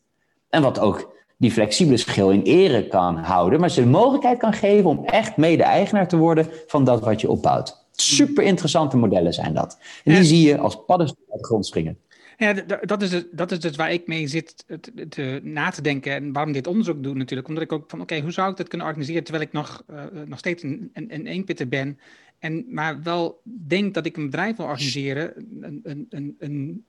En 0.50 0.62
wat 0.62 0.80
ook 0.80 1.16
die 1.38 1.52
flexibele 1.52 1.98
schil 1.98 2.32
in 2.32 2.42
ere 2.42 2.88
kan 2.88 3.18
houden, 3.18 3.60
maar 3.60 3.72
ze 3.72 3.82
de 3.82 3.88
mogelijkheid 3.88 4.38
kan 4.38 4.54
geven 4.54 4.90
om 4.90 5.06
echt 5.06 5.38
mede-eigenaar 5.38 6.08
te 6.08 6.18
worden 6.18 6.50
van 6.68 6.84
dat 6.84 7.02
wat 7.02 7.22
je 7.22 7.30
opbouwt. 7.30 7.86
Super 7.92 8.44
interessante 8.44 8.98
modellen 8.98 9.34
zijn 9.34 9.54
dat. 9.54 9.80
En 10.04 10.14
die 10.14 10.24
zie 10.24 10.48
je 10.48 10.58
als 10.58 10.86
paddenstoel 10.86 11.26
uit 11.30 11.40
de 11.40 11.46
grond 11.46 11.66
springen. 11.66 11.98
Ja, 12.38 12.54
dat 12.82 13.02
is, 13.02 13.12
het, 13.12 13.28
dat 13.32 13.52
is 13.52 13.60
dus 13.60 13.76
waar 13.76 13.92
ik 13.92 14.08
mee 14.08 14.28
zit 14.28 14.66
te, 15.10 15.40
na 15.44 15.70
te 15.70 15.82
denken 15.82 16.12
en 16.12 16.34
waarom 16.34 16.54
dit 16.54 16.68
onderzoek 16.68 17.04
doe 17.04 17.16
natuurlijk. 17.16 17.48
Omdat 17.48 17.64
ik 17.64 17.72
ook 17.72 17.90
van, 17.90 18.02
oké, 18.02 18.20
hoe 18.20 18.32
zou 18.32 18.52
ik 18.52 18.58
dat 18.58 18.68
kunnen 18.68 18.88
organiseren 18.88 19.24
terwijl 19.24 19.46
ik 19.46 19.52
nog, 19.52 19.84
uh, 19.92 20.04
nog 20.26 20.40
steeds 20.40 20.64
een, 20.64 20.90
een, 20.94 21.14
een 21.14 21.28
eenpitter 21.28 21.68
ben. 21.68 22.00
En, 22.40 22.66
maar 22.70 23.04
wel 23.04 23.42
denk 23.44 23.94
dat 23.94 24.06
ik 24.06 24.18
een 24.18 24.26
bedrijf 24.26 24.56
wil 24.56 24.66
organiseren, 24.66 25.34
een, 25.62 25.80
een, 25.84 26.06
een, 26.10 26.36
een 26.40 26.86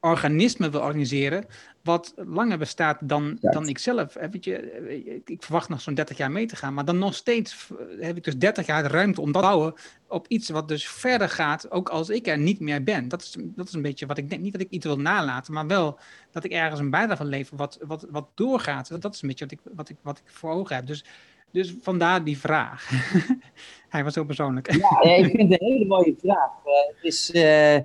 organisme 0.00 0.70
wil 0.70 0.80
organiseren, 0.80 1.44
wat 1.82 2.14
langer 2.16 2.58
bestaat 2.58 2.98
dan, 3.00 3.38
dan 3.40 3.68
ik 3.68 3.78
zelf. 3.78 4.14
Weet 4.30 4.44
je, 4.44 5.22
ik 5.24 5.42
verwacht 5.42 5.68
nog 5.68 5.80
zo'n 5.80 5.94
30 5.94 6.16
jaar 6.16 6.30
mee 6.30 6.46
te 6.46 6.56
gaan, 6.56 6.74
maar 6.74 6.84
dan 6.84 6.98
nog 6.98 7.14
steeds 7.14 7.68
heb 8.00 8.16
ik 8.16 8.24
dus 8.24 8.36
30 8.36 8.66
jaar 8.66 8.84
ruimte 8.84 9.20
om 9.20 9.32
te 9.32 9.40
bouwen 9.40 9.74
op 10.08 10.26
iets 10.28 10.48
wat 10.48 10.68
dus 10.68 10.88
verder 10.88 11.28
gaat, 11.28 11.70
ook 11.70 11.88
als 11.88 12.08
ik 12.08 12.26
er 12.26 12.38
niet 12.38 12.60
meer 12.60 12.82
ben. 12.82 13.08
Dat 13.08 13.22
is, 13.22 13.36
dat 13.38 13.68
is 13.68 13.72
een 13.72 13.82
beetje 13.82 14.06
wat 14.06 14.18
ik 14.18 14.30
denk. 14.30 14.42
Niet 14.42 14.52
dat 14.52 14.60
ik 14.60 14.70
iets 14.70 14.86
wil 14.86 14.98
nalaten, 14.98 15.52
maar 15.52 15.66
wel 15.66 15.98
dat 16.30 16.44
ik 16.44 16.52
ergens 16.52 16.80
een 16.80 16.90
bijdrage 16.90 17.16
van 17.16 17.26
lever 17.26 17.56
wat, 17.56 17.78
wat, 17.86 18.06
wat 18.10 18.28
doorgaat. 18.34 19.00
Dat 19.02 19.14
is 19.14 19.22
een 19.22 19.28
beetje 19.28 19.44
wat 19.44 19.52
ik, 19.52 19.60
wat 19.74 19.88
ik, 19.88 19.96
wat 20.02 20.18
ik 20.18 20.24
voor 20.26 20.50
ogen 20.50 20.76
heb. 20.76 20.86
Dus, 20.86 21.04
dus 21.50 21.74
vandaar 21.82 22.24
die 22.24 22.38
vraag. 22.38 22.90
Hij 23.88 24.04
was 24.04 24.14
zo 24.14 24.24
persoonlijk. 24.24 24.72
Ja, 24.72 25.02
ik 25.02 25.24
vind 25.24 25.50
het 25.50 25.60
een 25.60 25.66
hele 25.68 25.86
mooie 25.86 26.14
vraag. 26.20 26.50
Uh, 26.66 26.72
het 26.94 27.04
is... 27.04 27.30
Uh, 27.34 27.76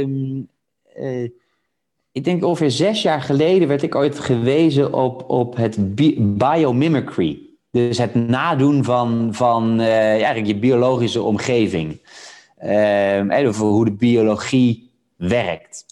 um 0.00 0.48
uh, 1.00 1.30
ik 2.12 2.24
denk 2.24 2.44
ongeveer 2.44 2.70
zes 2.70 3.02
jaar 3.02 3.22
geleden 3.22 3.68
werd 3.68 3.82
ik 3.82 3.94
ooit 3.94 4.18
gewezen 4.18 4.92
op, 4.92 5.30
op 5.30 5.56
het 5.56 5.94
biomimicry. 6.36 7.38
Dus 7.70 7.98
het 7.98 8.14
nadoen 8.14 8.84
van, 8.84 9.28
van 9.32 9.80
uh, 9.80 10.10
eigenlijk 10.10 10.46
je 10.46 10.56
biologische 10.56 11.22
omgeving. 11.22 12.00
Uh, 12.64 13.50
hoe 13.50 13.84
de 13.84 13.92
biologie 13.92 14.90
werkt. 15.16 15.86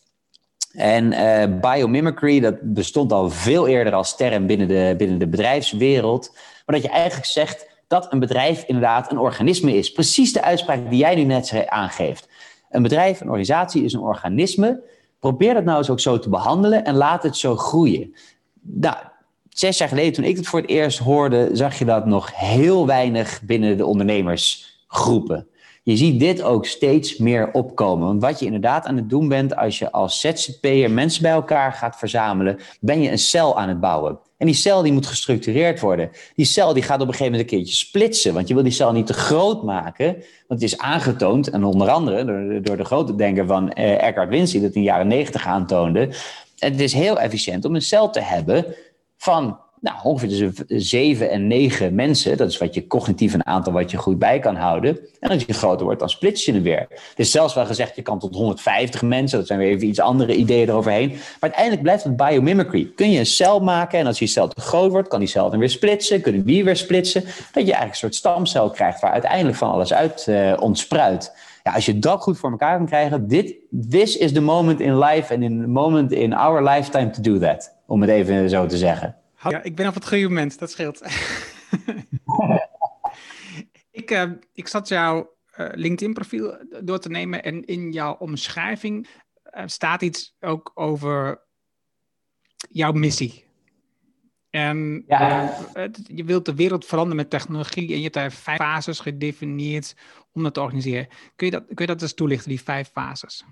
En 0.72 1.14
biomimicry, 1.61 2.40
dat 2.40 2.54
bestond 2.61 3.12
al 3.12 3.30
veel 3.30 3.66
eerder 3.66 3.92
als 3.92 4.16
term 4.16 4.46
binnen 4.46 4.68
de, 4.68 4.94
binnen 4.98 5.18
de 5.18 5.26
bedrijfswereld. 5.26 6.30
Maar 6.66 6.74
dat 6.76 6.84
je 6.84 6.90
eigenlijk 6.90 7.26
zegt 7.26 7.68
dat 7.86 8.12
een 8.12 8.18
bedrijf 8.18 8.64
inderdaad 8.66 9.11
een 9.11 9.18
organisme 9.18 9.76
is. 9.76 9.92
Precies 9.92 10.32
de 10.32 10.42
uitspraak 10.42 10.90
die 10.90 10.98
jij 10.98 11.14
nu 11.14 11.22
net 11.22 11.66
aangeeft. 11.66 12.28
Een 12.70 12.82
bedrijf, 12.82 13.20
een 13.20 13.28
organisatie 13.28 13.84
is 13.84 13.92
een 13.92 14.00
organisme 14.00 14.82
Probeer 15.27 15.55
dat 15.55 15.64
nou 15.64 15.79
eens 15.79 15.91
ook 15.91 16.01
zo 16.01 16.18
te 16.18 16.29
behandelen 16.29 16.85
en 16.85 16.95
laat 16.95 17.22
het 17.22 17.37
zo 17.37 17.57
groeien. 17.57 18.14
Nou, 18.61 18.97
zes 19.49 19.79
jaar 19.79 19.89
geleden, 19.89 20.12
toen 20.12 20.24
ik 20.24 20.37
het 20.37 20.47
voor 20.47 20.61
het 20.61 20.68
eerst 20.68 20.99
hoorde, 20.99 21.51
zag 21.53 21.79
je 21.79 21.85
dat 21.85 22.07
nog 22.07 22.31
heel 22.35 22.87
weinig 22.87 23.43
binnen 23.43 23.77
de 23.77 23.87
ondernemersgroepen. 23.87 25.49
Je 25.87 25.97
ziet 25.97 26.20
dit 26.20 26.43
ook 26.43 26.66
steeds 26.66 27.16
meer 27.16 27.53
opkomen. 27.53 28.07
Want 28.07 28.22
wat 28.22 28.39
je 28.39 28.45
inderdaad 28.45 28.87
aan 28.87 28.97
het 28.97 29.11
doen 29.11 29.28
bent 29.28 29.57
als 29.57 29.78
je 29.78 29.93
als 29.93 30.20
ZZP'er 30.20 30.91
mensen 30.91 31.22
bij 31.22 31.30
elkaar 31.30 31.72
gaat 31.72 31.97
verzamelen, 31.97 32.59
ben 32.80 33.01
je 33.01 33.11
een 33.11 33.18
cel 33.18 33.59
aan 33.59 33.68
het 33.68 33.80
bouwen. 33.80 34.18
En 34.37 34.47
die 34.47 34.55
cel 34.55 34.82
die 34.82 34.93
moet 34.93 35.07
gestructureerd 35.07 35.80
worden. 35.80 36.11
Die 36.34 36.45
cel 36.45 36.72
die 36.72 36.82
gaat 36.82 37.01
op 37.01 37.07
een 37.07 37.12
gegeven 37.12 37.32
moment 37.32 37.51
een 37.51 37.57
keertje 37.57 37.76
splitsen. 37.76 38.34
Want 38.34 38.49
je 38.49 38.55
wil 38.55 38.62
die 38.62 38.72
cel 38.72 38.93
niet 38.93 39.07
te 39.07 39.12
groot 39.12 39.62
maken. 39.62 40.12
Want 40.49 40.61
het 40.61 40.62
is 40.62 40.78
aangetoond, 40.78 41.51
en 41.51 41.64
onder 41.64 41.89
andere 41.89 42.24
door, 42.24 42.62
door 42.62 42.76
de 42.76 42.84
grote 42.84 43.14
denker 43.14 43.47
van 43.47 43.72
eh, 43.72 44.03
Eckhart 44.03 44.28
Wincy, 44.28 44.61
dat 44.61 44.74
in 44.74 44.80
de 44.80 44.87
jaren 44.87 45.07
negentig 45.07 45.47
aantoonde. 45.47 46.09
Het 46.59 46.80
is 46.80 46.93
heel 46.93 47.20
efficiënt 47.20 47.64
om 47.64 47.74
een 47.74 47.82
cel 47.82 48.11
te 48.11 48.20
hebben 48.20 48.64
van 49.16 49.59
nou, 49.81 49.97
ongeveer 50.03 50.29
tussen 50.29 50.55
7 50.68 51.31
en 51.31 51.47
9 51.47 51.95
mensen. 51.95 52.37
Dat 52.37 52.51
is 52.51 52.59
wat 52.59 52.74
je 52.74 52.87
cognitief 52.87 53.35
een 53.35 53.47
aantal 53.47 53.72
wat 53.72 53.91
je 53.91 53.97
goed 53.97 54.18
bij 54.18 54.39
kan 54.39 54.57
houden. 54.57 54.99
En 55.20 55.31
als 55.31 55.45
je 55.47 55.53
groter 55.53 55.85
wordt, 55.85 56.01
dan 56.01 56.09
splits 56.09 56.45
je 56.45 56.53
het 56.53 56.62
weer. 56.62 56.87
Het 56.89 57.14
is 57.16 57.31
zelfs 57.31 57.55
wel 57.55 57.66
gezegd, 57.66 57.97
je 57.97 58.03
kan 58.03 58.18
tot 58.18 58.35
150 58.35 59.03
mensen. 59.03 59.39
Dat 59.39 59.47
zijn 59.47 59.59
weer 59.59 59.68
even 59.68 59.87
iets 59.87 60.01
andere 60.01 60.35
ideeën 60.35 60.68
eroverheen. 60.68 61.09
Maar 61.09 61.37
uiteindelijk 61.41 61.83
blijft 61.83 62.05
het 62.05 62.16
biomimicry. 62.16 62.93
Kun 62.95 63.11
je 63.11 63.18
een 63.18 63.27
cel 63.27 63.61
maken 63.61 63.99
en 63.99 64.07
als 64.07 64.18
die 64.18 64.29
cel 64.29 64.49
te 64.49 64.61
groot 64.61 64.91
wordt, 64.91 65.09
kan 65.09 65.18
die 65.18 65.29
cel 65.29 65.51
dan 65.51 65.59
weer 65.59 65.70
splitsen. 65.70 66.20
Kunnen 66.20 66.45
die 66.45 66.64
weer 66.64 66.77
splitsen. 66.77 67.22
Dat 67.22 67.33
je 67.53 67.53
eigenlijk 67.53 67.91
een 67.91 67.97
soort 67.97 68.14
stamcel 68.14 68.70
krijgt 68.70 69.01
waar 69.01 69.12
uiteindelijk 69.12 69.57
van 69.57 69.70
alles 69.70 69.93
uit 69.93 70.27
uh, 70.29 70.57
ontspruit. 70.61 71.33
Ja, 71.62 71.72
als 71.72 71.87
je 71.87 71.99
dat 71.99 72.22
goed 72.22 72.39
voor 72.39 72.51
elkaar 72.51 72.77
kan 72.77 72.87
krijgen, 72.87 73.29
this 73.91 74.16
is 74.16 74.33
the 74.33 74.41
moment 74.41 74.81
in 74.81 74.99
life 74.99 75.35
and 75.35 75.43
in 75.43 75.61
the 75.61 75.68
moment 75.68 76.12
in 76.12 76.33
our 76.33 76.62
lifetime 76.62 77.11
to 77.11 77.22
do 77.22 77.39
that. 77.39 77.74
Om 77.87 78.01
het 78.01 78.11
even 78.11 78.51
zo 78.51 78.66
te 78.66 78.77
zeggen. 78.77 79.16
Ja, 79.43 79.62
ik 79.62 79.76
ben 79.76 79.89
op 79.89 79.95
het 79.95 80.09
goede 80.09 80.22
moment, 80.28 80.59
dat 80.59 80.70
scheelt. 80.70 81.03
ik, 83.91 84.11
uh, 84.11 84.30
ik 84.53 84.68
zat 84.68 84.89
jouw 84.89 85.37
uh, 85.57 85.68
LinkedIn-profiel 85.72 86.66
door 86.82 86.99
te 86.99 87.09
nemen 87.09 87.43
en 87.43 87.64
in 87.64 87.93
jouw 87.93 88.14
omschrijving 88.14 89.09
er 89.43 89.70
staat 89.70 90.03
iets 90.03 90.37
ook 90.41 90.70
over 90.74 91.43
jouw 92.70 92.93
missie. 92.93 93.45
En 94.51 95.05
Ja. 95.07 95.57
eh, 95.74 95.89
je 96.05 96.24
wilt 96.24 96.45
de 96.45 96.55
wereld 96.55 96.84
veranderen 96.84 97.16
met 97.16 97.30
technologie 97.30 97.89
en 97.91 97.97
je 97.97 98.03
hebt 98.03 98.14
daar 98.14 98.32
vijf 98.32 98.59
fases 98.59 99.01
gedefinieerd 99.01 99.97
om 100.32 100.43
dat 100.43 100.55
te 100.55 100.61
organiseren. 100.61 101.09
Kun 101.37 101.47
je 101.47 101.53
dat, 101.53 101.64
kun 101.66 101.76
je 101.76 101.87
dat 101.87 102.03
eens 102.03 102.14
toelichten, 102.14 102.49
die 102.49 102.62
vijf 102.62 102.91
fases? 102.91 103.45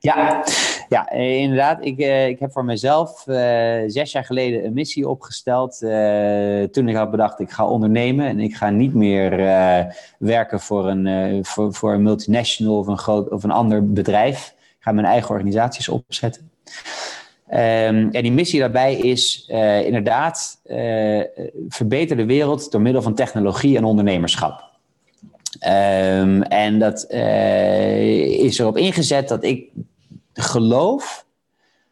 Ja, 0.00 0.44
ja 0.88 1.10
inderdaad. 1.10 1.84
Ik, 1.84 1.98
eh, 1.98 2.28
ik 2.28 2.38
heb 2.38 2.52
voor 2.52 2.64
mezelf 2.64 3.26
eh, 3.26 3.82
zes 3.86 4.12
jaar 4.12 4.24
geleden 4.24 4.64
een 4.64 4.72
missie 4.72 5.08
opgesteld. 5.08 5.82
eh, 5.82 6.62
toen 6.62 6.88
ik 6.88 6.96
had 6.96 7.10
bedacht, 7.10 7.40
ik 7.40 7.50
ga 7.50 7.66
ondernemen 7.66 8.26
en 8.26 8.40
ik 8.40 8.54
ga 8.54 8.70
niet 8.70 8.94
meer 8.94 9.30
werken 10.18 10.60
voor 10.60 10.88
een, 10.88 11.44
voor, 11.44 11.74
voor 11.74 11.92
een 11.92 12.02
multinational 12.02 12.78
of 12.78 12.86
een, 12.86 12.98
groot, 12.98 13.30
of 13.30 13.42
een 13.44 13.50
ander 13.50 13.92
bedrijf. 13.92 14.54
Ik 14.58 14.86
ga 14.86 14.92
mijn 14.92 15.06
eigen 15.06 15.30
organisaties 15.30 15.88
opzetten. 15.88 16.50
Ehm, 17.48 18.08
en 18.10 18.22
die 18.22 18.32
missie 18.32 18.60
daarbij 18.60 18.96
is 18.96 19.44
inderdaad 19.84 20.60
verbeter 21.68 22.16
de 22.16 22.24
wereld 22.24 22.72
door 22.72 22.80
middel 22.80 23.02
van 23.02 23.14
technologie 23.14 23.76
en 23.76 23.84
ondernemerschap. 23.84 24.68
Ehm, 25.58 26.42
en 26.42 26.78
dat 26.78 27.10
is 27.10 28.58
erop 28.58 28.76
ingezet 28.76 29.28
dat 29.28 29.44
ik 29.44 29.68
geloof 30.32 31.26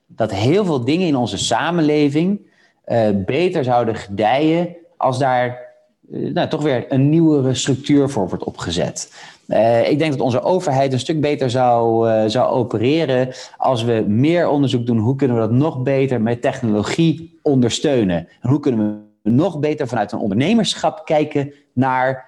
dat 0.07 0.31
heel 0.31 0.65
veel 0.65 0.85
dingen 0.85 1.07
in 1.07 1.17
onze 1.17 1.39
samenleving 1.39 2.41
eh, 2.85 3.09
beter 3.27 3.65
zouden 3.65 3.95
gedijen 3.95 4.77
als 4.97 5.19
daar 5.19 5.67
eh, 6.13 6.33
nou, 6.33 6.49
toch 6.49 6.63
weer 6.63 6.93
een 6.93 7.09
nieuwere 7.09 7.55
structuur 7.55 8.09
voor 8.09 8.29
wordt 8.29 8.45
opgezet. 8.45 9.13
Eh, 9.47 9.91
ik 9.91 9.99
denk 9.99 10.13
dat 10.13 10.21
onze 10.21 10.43
overheid 10.43 10.93
een 10.93 10.99
stuk 10.99 11.21
beter 11.21 11.51
zou, 11.51 12.09
zou 12.31 12.51
opereren 12.51 13.29
als 13.57 13.85
we 13.85 14.05
meer 14.09 14.49
onderzoek 14.49 14.87
doen. 14.87 14.99
Hoe 14.99 15.17
kunnen 15.17 15.37
we 15.37 15.43
dat 15.43 15.53
nog 15.53 15.83
beter 15.83 16.21
met 16.21 16.43
technologie 16.43 17.39
ondersteunen? 17.43 18.29
En 18.41 18.51
hoe 18.51 18.61
kunnen 18.61 19.07
we 19.23 19.31
nog 19.31 19.59
beter 19.59 19.89
vanuit 19.89 20.13
een 20.13 20.19
ondernemerschap 20.19 21.05
kijken 21.05 21.53
naar 21.73 22.27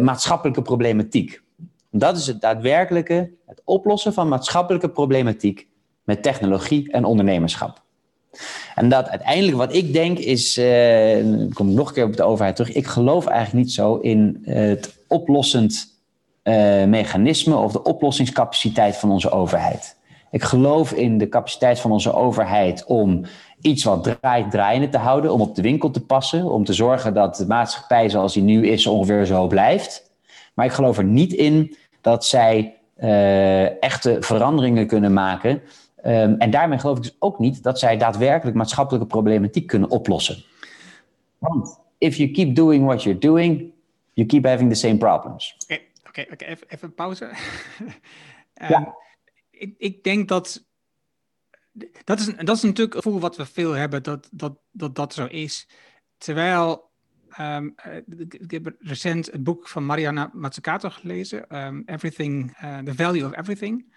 maatschappelijke 0.00 0.62
problematiek? 0.62 1.42
Dat 1.98 2.16
is 2.16 2.26
het 2.26 2.40
daadwerkelijke, 2.40 3.30
het 3.46 3.62
oplossen 3.64 4.12
van 4.12 4.28
maatschappelijke 4.28 4.90
problematiek 4.90 5.66
met 6.04 6.22
technologie 6.22 6.92
en 6.92 7.04
ondernemerschap. 7.04 7.84
En 8.74 8.88
dat 8.88 9.08
uiteindelijk 9.08 9.56
wat 9.56 9.74
ik 9.74 9.92
denk 9.92 10.18
is, 10.18 10.56
eh, 10.56 11.24
dan 11.24 11.50
kom 11.52 11.68
ik 11.68 11.74
nog 11.74 11.88
een 11.88 11.94
keer 11.94 12.04
op 12.04 12.16
de 12.16 12.22
overheid 12.22 12.56
terug, 12.56 12.74
ik 12.74 12.86
geloof 12.86 13.26
eigenlijk 13.26 13.64
niet 13.64 13.74
zo 13.74 13.96
in 13.96 14.42
het 14.44 14.98
oplossend 15.08 15.94
eh, 16.42 16.84
mechanisme 16.84 17.56
of 17.56 17.72
de 17.72 17.82
oplossingscapaciteit 17.82 18.96
van 18.96 19.10
onze 19.10 19.30
overheid. 19.30 19.96
Ik 20.30 20.42
geloof 20.42 20.92
in 20.92 21.18
de 21.18 21.28
capaciteit 21.28 21.80
van 21.80 21.92
onze 21.92 22.12
overheid 22.12 22.84
om 22.84 23.24
iets 23.60 23.84
wat 23.84 24.02
draait 24.20 24.50
draaiende 24.50 24.88
te 24.88 24.98
houden, 24.98 25.32
om 25.32 25.40
op 25.40 25.54
de 25.54 25.62
winkel 25.62 25.90
te 25.90 26.04
passen, 26.04 26.44
om 26.44 26.64
te 26.64 26.72
zorgen 26.72 27.14
dat 27.14 27.36
de 27.36 27.46
maatschappij 27.46 28.08
zoals 28.08 28.32
die 28.32 28.42
nu 28.42 28.66
is 28.66 28.86
ongeveer 28.86 29.26
zo 29.26 29.46
blijft. 29.46 30.10
Maar 30.54 30.66
ik 30.66 30.72
geloof 30.72 30.98
er 30.98 31.04
niet 31.04 31.32
in 31.32 31.76
dat 32.06 32.24
zij 32.26 32.78
eh, 32.94 33.82
echte 33.82 34.16
veranderingen 34.20 34.86
kunnen 34.86 35.12
maken. 35.12 35.62
Ehm, 36.02 36.34
en 36.38 36.50
daarmee 36.50 36.78
geloof 36.78 36.96
ik 36.96 37.02
dus 37.02 37.16
ook 37.18 37.38
niet 37.38 37.62
dat 37.62 37.78
zij 37.78 37.96
daadwerkelijk 37.96 38.56
maatschappelijke 38.56 39.06
problematiek 39.06 39.66
kunnen 39.66 39.90
oplossen. 39.90 40.44
Want 41.38 41.78
if 41.98 42.16
you 42.16 42.30
keep 42.30 42.54
doing 42.54 42.84
what 42.84 43.02
you're 43.02 43.18
doing, 43.20 43.72
you 44.12 44.28
keep 44.28 44.44
having 44.44 44.70
the 44.70 44.78
same 44.78 44.96
problems. 44.96 45.56
Oké, 46.08 46.26
oké, 46.32 46.44
even, 46.44 46.66
even 46.68 46.94
pauze. 46.94 47.30
Ehm, 48.54 48.72
Ja. 48.72 48.94
ik, 49.50 49.74
ik 49.78 50.04
denk 50.04 50.28
dat. 50.28 50.64
Dat 52.04 52.18
is, 52.18 52.26
dat 52.26 52.56
is 52.56 52.62
natuurlijk 52.62 52.94
een 52.94 53.02
gevoel 53.02 53.20
wat 53.20 53.36
we 53.36 53.46
veel 53.46 53.72
hebben, 53.72 54.02
dat 54.02 54.28
dat, 54.32 54.58
dat, 54.70 54.94
dat 54.94 55.14
zo 55.14 55.24
is. 55.24 55.68
Terwijl. 56.18 56.85
Ehm, 57.36 57.68
eh, 57.76 57.96
ik, 58.28 58.50
heb 58.50 58.74
recent 58.78 59.26
het 59.26 59.44
boek 59.44 59.68
van 59.68 59.86
Mariana 59.86 60.30
Mazzucato 60.32 60.90
gelezen, 60.90 61.48
ehm, 61.48 61.82
Everything, 61.86 62.56
eh, 62.56 62.78
The 62.78 62.94
Value 62.94 63.24
of 63.24 63.36
Everything. 63.36 63.94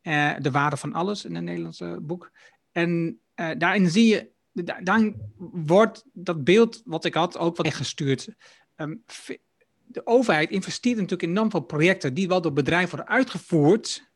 Eh, 0.00 0.34
de 0.38 0.50
waarde 0.50 0.76
van 0.76 0.92
alles 0.92 1.24
in 1.24 1.34
een 1.34 1.44
Nederlandse 1.44 1.98
boek. 2.02 2.30
En 2.72 3.20
daarin 3.34 3.90
zie 3.90 4.06
je, 4.06 4.30
da- 4.52 4.80
dan 4.80 5.14
wordt 5.52 6.04
dat 6.12 6.44
beeld 6.44 6.82
wat 6.84 7.04
ik 7.04 7.14
had 7.14 7.38
ook 7.38 7.56
wat 7.56 7.74
gestuurd. 7.74 8.28
Ehm, 8.76 8.94
de 9.86 10.06
overheid 10.06 10.50
investeert 10.50 10.96
natuurlijk 10.96 11.22
enorm 11.22 11.50
veel 11.50 11.60
projecten 11.60 12.14
die 12.14 12.28
wel 12.28 12.40
door 12.40 12.52
bedrijven 12.52 12.96
worden 12.96 13.14
uitgevoerd, 13.14 14.11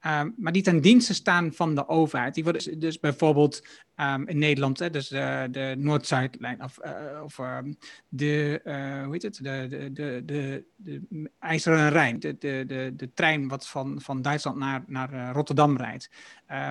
ehm, 0.00 0.30
maar 0.36 0.52
die 0.52 0.62
ten 0.62 0.80
dienste 0.80 1.14
staan 1.14 1.52
van 1.52 1.74
de 1.74 1.88
overheid. 1.88 2.34
Die 2.34 2.44
worden 2.44 2.64
dus- 2.64 2.78
dus 2.78 3.00
bijvoorbeeld 3.00 3.66
ehm, 3.94 4.22
in 4.26 4.38
Nederland, 4.38 4.78
hè, 4.78 4.90
dus 4.90 5.10
eh, 5.10 5.42
de 5.50 5.74
Noord-Zuidlijn 5.78 6.62
of, 6.62 6.78
eh, 6.78 7.20
of 7.24 7.38
ehm, 7.38 7.72
de, 8.08 8.60
eh, 8.64 9.02
hoe 9.04 9.12
heet 9.12 9.22
het, 9.22 9.34
de, 9.42 9.66
de, 9.68 9.92
de, 9.92 10.22
de, 10.26 10.64
de 10.76 11.30
IJzeren 11.38 11.90
Rijn, 11.90 12.18
de, 12.20 12.36
de, 12.38 12.64
de, 12.66 12.92
de 12.96 13.12
trein 13.12 13.48
wat 13.48 13.68
van, 13.68 14.00
van 14.00 14.22
Duitsland 14.22 14.56
naar, 14.56 14.84
naar 14.86 15.32
Rotterdam 15.32 15.76
rijdt. 15.76 16.10
Eh, 16.46 16.68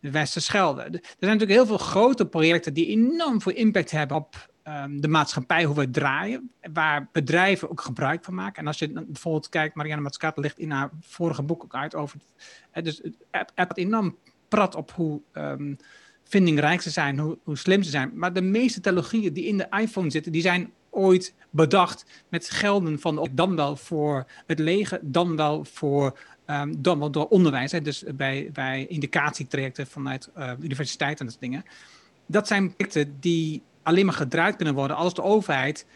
de 0.00 0.10
Westerschelde. 0.10 0.90
De- 0.90 0.98
Er 0.98 1.02
zijn 1.18 1.38
natuurlijk 1.38 1.50
heel 1.50 1.66
veel 1.66 1.78
grote 1.86 2.26
projecten 2.26 2.74
die 2.74 2.86
enorm 2.86 3.40
veel 3.40 3.52
impact 3.54 3.90
hebben 3.90 4.16
op 4.16 4.50
ehm, 4.62 5.00
de 5.00 5.08
maatschappij, 5.08 5.64
hoe 5.64 5.76
we 5.76 5.90
draaien, 5.90 6.50
waar 6.72 7.08
bedrijven 7.12 7.70
ook 7.70 7.80
gebruik 7.80 8.24
van 8.24 8.34
maken. 8.34 8.60
En 8.60 8.66
als 8.66 8.78
je 8.78 8.92
bijvoorbeeld 8.92 9.48
kijkt, 9.48 9.74
Marianne 9.74 10.02
Matschaat 10.02 10.36
legt 10.36 10.58
in 10.58 10.70
haar 10.70 10.90
vorige 11.00 11.42
boek 11.42 11.64
ook 11.64 11.74
uit 11.74 11.94
over, 11.94 12.18
het, 12.70 12.84
dus 12.84 13.02
het 13.30 13.52
app 13.54 13.78
enorm 13.78 14.16
prat 14.48 14.74
op 14.74 14.92
hoe 14.92 15.20
ehm, 15.32 15.74
vindingrijk 16.24 16.80
ze 16.80 16.90
zijn, 16.90 17.18
hoe, 17.18 17.38
hoe 17.42 17.56
slim 17.56 17.82
ze 17.82 17.90
zijn. 17.90 18.10
Maar 18.14 18.32
de 18.32 18.42
meeste 18.42 18.80
technologieën 18.80 19.32
die 19.32 19.46
in 19.46 19.56
de 19.56 19.66
iPhone 19.70 20.10
zitten, 20.10 20.32
die 20.32 20.42
zijn 20.42 20.72
ooit 20.90 21.34
bedacht 21.50 22.04
met 22.28 22.50
gelden 22.50 23.00
van 23.00 23.28
dan 23.32 23.56
wel 23.56 23.76
voor 23.76 24.26
het 24.46 24.58
leger, 24.58 24.98
dan 25.02 25.36
wel 25.36 25.64
voor 25.64 26.18
ehm, 26.44 26.74
dan 26.78 26.98
wel 26.98 27.10
door 27.10 27.28
onderwijs. 27.28 27.72
Hè, 27.72 27.80
dus 27.80 28.04
bij, 28.14 28.50
bij 28.52 28.86
indicatietrajecten 28.86 29.86
vanuit 29.86 30.30
uh, 30.38 30.52
universiteiten 30.60 31.18
en 31.18 31.32
dat 31.32 31.34
soort 31.40 31.50
dingen. 31.50 31.64
Dat 32.26 32.46
zijn 32.46 32.74
projecten 32.74 33.16
die 33.20 33.62
alleen 33.82 34.04
maar 34.04 34.14
gedraaid 34.14 34.56
kunnen 34.56 34.74
worden 34.74 34.96
als 34.96 35.14
de 35.14 35.22
overheid 35.22 35.86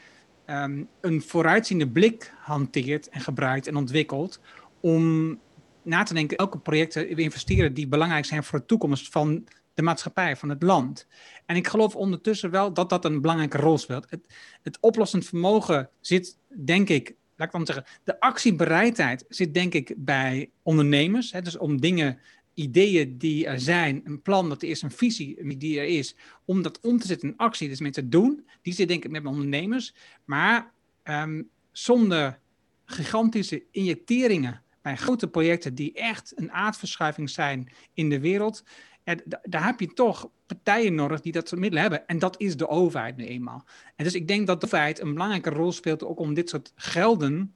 ehm, 0.44 0.82
een 1.00 1.22
vooruitziende 1.22 1.88
blik 1.88 2.32
hanteert 2.38 3.08
en 3.08 3.20
gebruikt 3.20 3.66
en 3.66 3.76
ontwikkelt 3.76 4.40
om 4.80 5.38
na 5.82 6.02
te 6.02 6.14
denken 6.14 6.36
welke 6.36 6.58
projecten 6.58 7.14
we 7.14 7.22
investeren 7.22 7.74
die 7.74 7.88
belangrijk 7.88 8.24
zijn 8.24 8.44
voor 8.44 8.58
de 8.58 8.66
toekomst 8.66 9.08
van 9.08 9.46
de 9.74 9.82
maatschappij, 9.82 10.36
van 10.36 10.48
het 10.48 10.62
land. 10.62 11.06
En 11.46 11.56
ik 11.56 11.66
geloof 11.66 11.96
ondertussen 11.96 12.50
wel 12.50 12.72
dat 12.72 12.88
dat 12.88 13.04
een 13.04 13.20
belangrijke 13.20 13.58
rol 13.58 13.78
speelt. 13.78 14.10
Het, 14.10 14.34
het 14.62 14.78
oplossend 14.80 15.24
vermogen 15.24 15.90
zit, 16.00 16.38
denk 16.64 16.88
ik, 16.88 17.14
laat 17.36 17.46
ik 17.46 17.52
dan 17.54 17.66
zeggen, 17.66 17.84
de 18.04 18.20
actiebereidheid 18.20 19.24
zit 19.28 19.54
denk 19.54 19.74
ik 19.74 19.94
bij 19.96 20.50
ondernemers. 20.62 21.32
Hè, 21.32 21.42
dus 21.42 21.58
om 21.58 21.80
dingen, 21.80 22.18
ideeën 22.56 23.18
die 23.18 23.46
er 23.46 23.60
zijn, 23.60 24.00
een 24.04 24.22
plan 24.22 24.48
dat 24.48 24.62
er 24.62 24.68
is, 24.68 24.82
een 24.82 24.90
visie 24.90 25.56
die 25.56 25.78
er 25.78 25.86
is, 25.86 26.16
om 26.44 26.62
dat 26.62 26.80
om 26.80 26.98
te 26.98 27.06
zetten 27.06 27.28
in 27.28 27.36
actie, 27.36 27.68
dus 27.68 27.80
mee 27.80 27.90
te 27.90 28.08
doen, 28.08 28.46
die 28.62 28.72
zit 28.72 28.88
denk 28.88 29.04
ik 29.04 29.10
met 29.10 29.26
ondernemers. 29.26 29.94
Maar 30.24 30.72
um, 31.04 31.48
zonder 31.72 32.38
gigantische 32.84 33.62
injecteringen 33.70 34.62
bij 34.82 34.96
grote 34.96 35.28
projecten 35.28 35.74
die 35.74 35.92
echt 35.92 36.32
een 36.36 36.52
aardverschuiving 36.52 37.30
zijn 37.30 37.68
in 37.94 38.08
de 38.08 38.20
wereld, 38.20 38.64
ja, 39.04 39.16
daar 39.42 39.64
heb 39.64 39.80
je 39.80 39.92
toch 39.92 40.30
partijen 40.46 40.94
nodig 40.94 41.20
die 41.20 41.32
dat 41.32 41.48
soort 41.48 41.60
middelen 41.60 41.82
hebben. 41.82 42.06
En 42.06 42.18
dat 42.18 42.40
is 42.40 42.56
de 42.56 42.68
overheid 42.68 43.16
nu 43.16 43.24
eenmaal. 43.24 43.64
En 43.96 44.04
dus 44.04 44.14
ik 44.14 44.28
denk 44.28 44.46
dat 44.46 44.60
de 44.60 44.66
overheid 44.66 45.00
een 45.00 45.12
belangrijke 45.12 45.50
rol 45.50 45.72
speelt 45.72 46.04
ook 46.04 46.18
om 46.18 46.34
dit 46.34 46.48
soort 46.48 46.72
gelden 46.74 47.54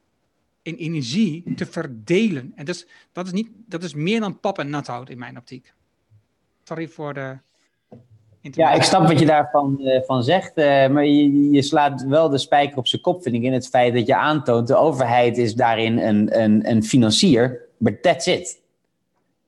in 0.62 0.74
energie 0.74 1.54
te 1.54 1.66
verdelen. 1.66 2.52
En 2.54 2.64
dus, 2.64 2.86
dat, 3.12 3.26
is 3.26 3.32
niet, 3.32 3.48
dat 3.66 3.82
is 3.82 3.94
meer 3.94 4.20
dan 4.20 4.40
pap 4.40 4.58
en 4.58 4.70
nathout 4.70 5.10
in 5.10 5.18
mijn 5.18 5.38
optiek. 5.38 5.72
Sorry 6.64 6.88
voor 6.88 7.14
de... 7.14 7.38
Ja, 8.42 8.72
ik 8.72 8.82
snap 8.82 9.06
wat 9.06 9.18
je 9.18 9.26
daarvan 9.26 9.76
uh, 9.80 10.00
van 10.06 10.22
zegt, 10.22 10.58
uh, 10.58 10.64
maar 10.88 11.06
je, 11.06 11.50
je, 11.50 11.62
slaat 11.62 12.02
wel 12.02 12.28
de 12.28 12.38
spijker 12.38 12.78
op 12.78 12.86
zijn 12.86 13.02
kop, 13.02 13.22
vind 13.22 13.34
ik, 13.34 13.42
in 13.42 13.52
het 13.52 13.68
feit 13.68 13.94
dat 13.94 14.06
je 14.06 14.16
aantoont, 14.16 14.66
de 14.66 14.76
overheid 14.76 15.38
is 15.38 15.54
daarin 15.54 15.98
een, 15.98 16.40
een, 16.40 16.70
een 16.70 16.82
financier, 16.84 17.60
but 17.78 18.02
that's 18.02 18.26
it. 18.26 18.60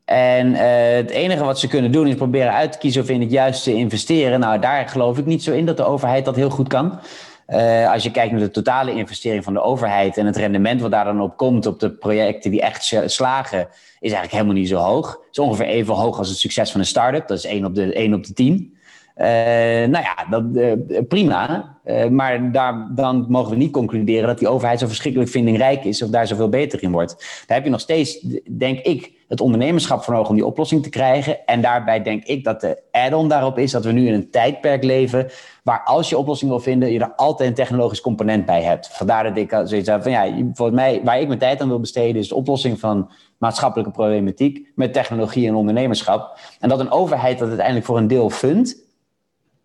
En 0.05 0.49
uh, 0.49 0.61
het 0.97 1.11
enige 1.11 1.45
wat 1.45 1.59
ze 1.59 1.69
kunnen 1.69 1.93
doen 1.93 2.07
is 2.07 2.15
proberen 2.15 2.53
uit 2.53 2.73
te 2.73 2.79
kiezen 2.79 3.03
of 3.03 3.09
in 3.09 3.21
het 3.21 3.31
juiste 3.31 3.75
investeren. 3.75 4.41
Nou, 4.41 4.61
daar 4.61 4.89
geloof 4.89 5.19
ik 5.19 5.27
niet 5.27 5.43
zo 5.43 5.53
in 5.53 5.67
dat 5.67 5.77
de 5.77 5.85
overheid 5.85 6.25
dat 6.25 6.37
heel 6.37 6.51
goed 6.51 6.69
kan. 6.69 7.01
Uh, 7.49 7.93
als 7.93 8.03
je 8.03 8.11
kijkt 8.11 8.33
naar 8.33 8.41
de 8.41 8.51
totale 8.51 8.95
investering 8.95 9.45
van 9.45 9.53
de 9.53 9.63
overheid 9.63 10.17
en 10.17 10.27
het 10.27 10.37
rendement 10.37 10.81
wat 10.81 10.91
daar 10.91 11.05
dan 11.05 11.21
op 11.21 11.37
komt 11.37 11.67
op 11.67 11.81
de 11.81 11.91
projecten 11.91 12.51
die 12.51 12.61
echt 12.61 12.85
slagen, 13.07 13.61
is 14.01 14.13
eigenlijk 14.13 14.33
helemaal 14.33 14.55
niet 14.55 14.69
zo 14.69 14.77
hoog. 14.77 15.11
Het 15.11 15.29
is 15.31 15.39
ongeveer 15.39 15.67
even 15.67 15.95
hoog 15.95 16.19
als 16.19 16.29
het 16.29 16.39
succes 16.39 16.71
van 16.71 16.81
een 16.81 16.87
start-up. 16.87 17.29
Dat 17.29 17.39
is 17.39 17.45
1 17.45 17.65
op 17.65 17.75
de, 17.75 17.93
1 17.93 18.15
op 18.15 18.27
de 18.27 18.33
10. 18.33 18.77
Uh, 19.17 19.27
nou 19.27 19.91
ja, 19.91 20.27
dat, 20.31 20.43
uh, 20.55 20.73
prima. 21.09 21.71
Maar 22.11 22.53
daar, 22.53 22.89
dan 22.95 23.27
mogen 23.29 23.51
we 23.51 23.57
niet 23.57 23.73
concluderen 23.73 24.27
dat 24.27 24.39
die 24.39 24.49
overheid 24.49 24.79
zo 24.79 24.87
verschrikkelijk 24.87 25.31
vindingrijk 25.31 25.85
is 25.85 26.03
of 26.03 26.11
daar 26.11 26.27
zoveel 26.27 26.49
beter 26.49 26.83
in 26.83 26.91
wordt. 26.91 27.45
Daar 27.47 27.57
heb 27.57 27.65
je 27.65 27.71
nog 27.71 27.81
steeds, 27.81 28.27
denk 28.51 28.79
ik, 28.79 29.13
het 29.33 29.41
ondernemerschap 29.41 30.07
nodig 30.07 30.29
om 30.29 30.35
die 30.35 30.47
oplossing 30.47 30.83
te 30.83 30.89
krijgen. 30.89 31.47
En 31.47 31.61
daarbij 31.61 32.03
denk 32.03 32.25
ik 32.25 32.45
dat 32.45 32.61
de 32.61 32.83
add-on 32.91 33.29
daarop 33.29 33.59
is 33.59 33.71
dat 33.71 33.85
we 33.85 33.93
nu 33.93 34.07
in 34.07 34.15
een 34.15 34.31
tijdperk 34.31 34.85
leven 34.85 35.31
waar 35.63 35.83
als 35.85 36.09
je 36.09 36.19
oplossing 36.19 36.51
wil 36.51 36.61
vinden, 36.61 36.93
je 36.93 36.99
er 36.99 37.15
altijd 37.15 37.49
een 37.49 37.55
technologisch 37.55 38.01
component 38.01 38.47
bij 38.47 38.63
hebt. 38.63 38.89
Vandaar 38.89 39.25
dat 39.25 39.37
ik 39.37 39.61
zoiets 39.65 39.89
heb 39.89 40.03
van 40.03 40.13
ja, 40.13 40.33
volgens 40.55 40.77
mij 40.77 41.01
waar 41.05 41.21
ik 41.21 41.27
mijn 41.27 41.39
tijd 41.39 41.61
aan 41.61 41.69
wil 41.69 41.81
besteden 41.81 42.21
is 42.21 42.29
de 42.29 42.35
oplossing 42.35 42.81
van 42.81 43.11
maatschappelijke 43.39 43.93
problematiek 43.93 44.69
met 44.75 44.93
technologie 44.93 45.49
en 45.49 45.55
ondernemerschap. 45.55 46.39
En 46.61 46.69
dat 46.69 46.81
een 46.81 46.91
overheid 46.91 47.39
dat 47.39 47.49
uiteindelijk 47.49 47.87
voor 47.87 47.99
een 47.99 48.07
deel 48.07 48.31
fundt, 48.31 48.77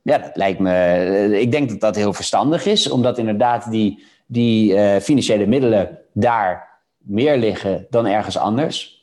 ja, 0.02 0.18
dat 0.18 0.32
lijkt 0.34 0.60
me. 0.60 1.40
Ik 1.40 1.52
denk 1.52 1.70
dat 1.70 1.80
dat 1.80 1.96
heel 1.96 2.14
verstandig 2.14 2.66
is, 2.66 2.90
omdat 2.90 3.18
inderdaad 3.18 3.72
die, 3.72 4.04
die 4.26 4.74
uh, 4.74 4.96
financiële 4.96 5.46
middelen 5.46 5.98
daar 6.14 6.80
meer 6.98 7.38
liggen 7.38 7.88
dan 7.90 8.06
ergens 8.06 8.38
anders. 8.38 8.97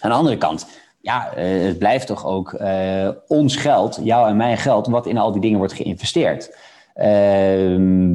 Aan 0.00 0.10
de 0.10 0.16
andere 0.16 0.36
kant, 0.38 0.66
ja, 1.00 1.30
uh, 1.38 1.66
het 1.66 1.78
blijft 1.78 2.06
toch 2.06 2.26
ook 2.26 2.52
uh, 2.52 3.08
ons 3.26 3.56
geld, 3.56 4.00
jouw 4.02 4.26
en 4.26 4.36
mijn 4.36 4.58
geld, 4.58 4.86
wat 4.86 5.06
in 5.06 5.18
al 5.18 5.32
die 5.32 5.40
dingen 5.40 5.58
wordt 5.58 5.72
geïnvesteerd. 5.72 6.56
Ehm, 6.94 8.10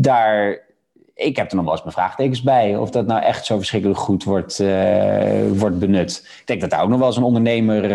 daar, 0.00 0.58
ik 1.14 1.36
heb 1.36 1.50
er 1.50 1.56
nog 1.56 1.64
wel 1.64 1.74
eens 1.74 1.82
mijn 1.82 1.94
vraagtekens 1.94 2.42
bij 2.42 2.76
of 2.76 2.90
dat 2.90 3.06
nou 3.06 3.22
echt 3.22 3.46
zo 3.46 3.56
verschrikkelijk 3.56 3.98
goed 3.98 4.24
wordt, 4.24 4.62
wordt 5.58 5.78
benut. 5.78 6.22
Ik 6.40 6.46
denk 6.46 6.60
dat 6.60 6.70
daar 6.70 6.82
ook 6.82 6.88
nog 6.88 6.98
wel 6.98 7.06
eens 7.06 7.16
een 7.16 7.22
ondernemer 7.22 7.88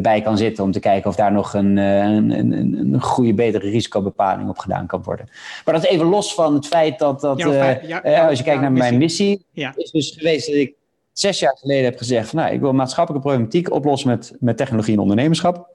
bij 0.00 0.20
kan 0.22 0.38
zitten 0.38 0.64
om 0.64 0.72
te 0.72 0.80
kijken 0.80 1.10
of 1.10 1.16
daar 1.16 1.32
nog 1.32 1.54
een, 1.54 1.76
een, 1.76 2.30
een, 2.30 2.92
een, 2.92 3.02
goede, 3.02 3.34
betere 3.34 3.70
risicobepaling 3.70 4.48
op 4.48 4.58
gedaan 4.58 4.86
kan 4.86 5.02
worden. 5.02 5.28
Maar 5.64 5.74
dat 5.74 5.84
is 5.84 5.90
even 5.90 6.06
los 6.06 6.34
van 6.34 6.54
het 6.54 6.66
feit 6.66 6.98
dat, 6.98 7.20
dat 7.20 7.38
ja, 7.38 7.46
uh, 7.46 7.88
ja, 7.88 8.00
ja, 8.04 8.28
als 8.28 8.38
je 8.38 8.44
kijkt 8.44 8.60
naar 8.60 8.72
mijn 8.72 8.98
missie, 8.98 9.46
is 9.54 9.90
dus 9.90 10.14
geweest 10.16 10.46
dat 10.46 10.56
ik 10.56 10.74
zes 11.12 11.38
jaar 11.38 11.56
geleden 11.58 11.84
heb 11.84 11.98
gezegd 11.98 12.28
van, 12.28 12.38
nou, 12.38 12.52
ik 12.52 12.60
wil 12.60 12.72
maatschappelijke 12.72 13.26
problematiek 13.26 13.72
oplossen 13.72 14.08
met, 14.08 14.32
met 14.40 14.56
technologie 14.56 14.94
en 14.94 15.00
ondernemerschap. 15.00 15.68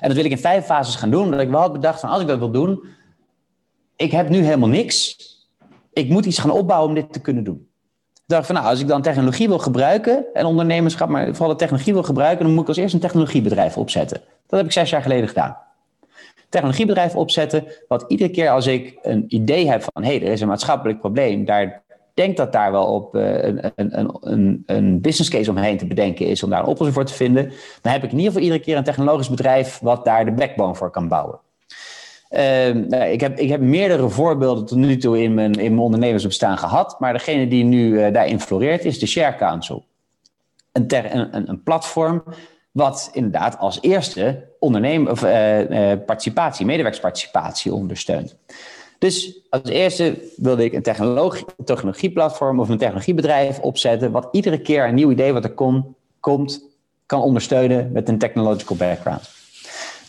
En 0.00 0.08
dat 0.08 0.16
wil 0.16 0.24
ik 0.24 0.30
in 0.30 0.38
vijf 0.38 0.64
fases 0.64 0.94
gaan 0.94 1.10
doen, 1.10 1.24
omdat 1.24 1.40
ik 1.40 1.48
wel 1.48 1.60
had 1.60 1.72
bedacht 1.72 2.00
van, 2.00 2.10
als 2.10 2.22
ik 2.22 2.28
dat 2.28 2.38
wil 2.38 2.50
doen, 2.50 2.84
ik 3.96 4.10
heb 4.10 4.28
nu 4.28 4.44
helemaal 4.44 4.68
niks. 4.68 5.16
Ik 5.92 6.08
moet 6.08 6.26
iets 6.26 6.38
gaan 6.38 6.50
opbouwen 6.50 6.88
om 6.88 6.94
dit 6.94 7.12
te 7.12 7.20
kunnen 7.20 7.44
doen 7.44 7.70
dacht 8.30 8.46
van, 8.46 8.54
nou, 8.54 8.66
als 8.66 8.80
ik 8.80 8.88
dan 8.88 9.02
technologie 9.02 9.48
wil 9.48 9.58
gebruiken 9.58 10.24
en 10.32 10.44
ondernemerschap, 10.44 11.08
maar 11.08 11.26
vooral 11.26 11.48
de 11.48 11.58
technologie 11.58 11.92
wil 11.92 12.02
gebruiken, 12.02 12.44
dan 12.44 12.54
moet 12.54 12.62
ik 12.62 12.68
als 12.68 12.76
eerst 12.76 12.94
een 12.94 13.00
technologiebedrijf 13.00 13.76
opzetten. 13.76 14.20
Dat 14.46 14.58
heb 14.58 14.68
ik 14.68 14.72
zes 14.72 14.90
jaar 14.90 15.02
geleden 15.02 15.28
gedaan. 15.28 15.56
Technologiebedrijf 16.48 17.16
opzetten, 17.16 17.64
wat 17.88 18.04
iedere 18.08 18.30
keer 18.30 18.50
als 18.50 18.66
ik 18.66 18.98
een 19.02 19.24
idee 19.28 19.70
heb 19.70 19.82
van, 19.82 20.02
hé, 20.02 20.16
hey, 20.16 20.26
er 20.26 20.32
is 20.32 20.40
een 20.40 20.48
maatschappelijk 20.48 20.98
probleem, 20.98 21.44
daar 21.44 21.82
denk 22.20 22.36
dat 22.36 22.52
daar 22.52 22.72
wel 22.72 22.84
op 22.84 23.14
uh, 23.16 23.42
een, 23.42 23.72
een, 23.76 24.18
een, 24.20 24.62
een 24.66 25.00
business 25.00 25.30
case 25.30 25.50
omheen 25.50 25.78
te 25.78 25.86
bedenken 25.86 26.26
is 26.26 26.42
om 26.42 26.50
daar 26.50 26.58
een 26.58 26.66
oplossing 26.66 26.94
voor 26.94 27.04
te 27.04 27.14
vinden, 27.14 27.52
dan 27.82 27.92
heb 27.92 28.04
ik 28.04 28.10
in 28.10 28.16
ieder 28.16 28.32
geval 28.32 28.42
iedere 28.46 28.62
keer 28.62 28.76
een 28.76 28.84
technologisch 28.84 29.30
bedrijf 29.30 29.78
wat 29.78 30.04
daar 30.04 30.24
de 30.24 30.32
backbone 30.32 30.74
voor 30.74 30.90
kan 30.90 31.08
bouwen. 31.08 31.38
Uh, 32.30 33.12
ik, 33.12 33.20
heb, 33.20 33.38
ik 33.38 33.48
heb 33.48 33.60
meerdere 33.60 34.08
voorbeelden 34.08 34.66
tot 34.66 34.78
nu 34.78 34.96
toe 34.96 35.22
in 35.22 35.34
mijn, 35.34 35.52
in 35.52 35.70
mijn 35.70 35.78
ondernemersbestaan 35.78 36.58
gehad. 36.58 37.00
Maar 37.00 37.12
degene 37.12 37.48
die 37.48 37.64
nu 37.64 37.88
uh, 37.88 38.12
daarin 38.12 38.40
floreert 38.40 38.84
is 38.84 38.98
de 38.98 39.06
Share 39.06 39.36
Council. 39.36 39.84
Een, 40.72 40.86
ter, 40.86 41.14
een, 41.14 41.48
een, 41.48 41.62
platform 41.62 42.22
wat 42.70 43.10
inderdaad 43.12 43.58
als 43.58 43.78
eerste 43.80 44.48
ondernemer, 44.58 45.10
of, 45.12 45.20
participatie, 46.06 46.66
medewerksparticipatie 46.66 47.74
ondersteunt. 47.74 48.36
Dus 49.00 49.40
als 49.50 49.62
eerste 49.62 50.32
wilde 50.36 50.64
ik 50.64 50.72
een 50.72 50.82
technologie, 50.82 51.44
technologieplatform 51.64 52.60
of 52.60 52.68
een 52.68 52.78
technologiebedrijf 52.78 53.58
opzetten. 53.58 54.10
wat 54.10 54.28
iedere 54.32 54.60
keer 54.60 54.88
een 54.88 54.94
nieuw 54.94 55.10
idee 55.10 55.32
wat 55.32 55.44
er 55.44 55.78
komt, 56.20 56.64
kan 57.06 57.22
ondersteunen 57.22 57.92
met 57.92 58.08
een 58.08 58.18
technological 58.18 58.76
background 58.76 59.38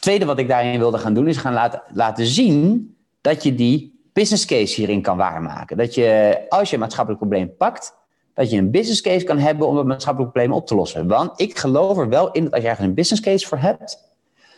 tweede 0.02 0.26
wat 0.26 0.40
ik 0.40 0.48
daarin 0.48 0.80
wilde 0.80 0.98
gaan 0.98 1.14
doen, 1.14 1.28
is 1.28 1.38
gaan 1.38 1.54
laten, 1.54 1.82
laten 1.94 2.26
zien 2.26 2.96
dat 3.22 3.44
je 3.44 3.56
die 3.56 4.00
business 4.14 4.46
case 4.46 4.76
hierin 4.76 5.02
kan 5.02 5.18
waarmaken. 5.18 5.78
Dat 5.78 5.96
je, 5.96 6.40
als 6.50 6.70
je 6.70 6.76
een 6.76 6.82
maatschappelijk 6.82 7.22
probleem 7.24 7.56
pakt, 7.58 7.94
dat 8.34 8.50
je 8.50 8.58
een 8.58 8.72
business 8.72 9.02
case 9.02 9.26
kan 9.26 9.38
hebben 9.38 9.68
om 9.68 9.76
dat 9.76 9.86
maatschappelijk 9.86 10.32
probleem 10.32 10.54
op 10.54 10.68
te 10.68 10.76
lossen. 10.76 11.08
Want 11.08 11.42
ik 11.42 11.58
geloof 11.58 11.98
er 11.98 12.10
wel 12.10 12.32
in 12.32 12.44
dat 12.44 12.54
als 12.54 12.62
je 12.62 12.68
ergens 12.68 12.88
een 12.88 12.94
business 12.94 13.22
case 13.22 13.48
voor 13.48 13.58
hebt, 13.58 14.11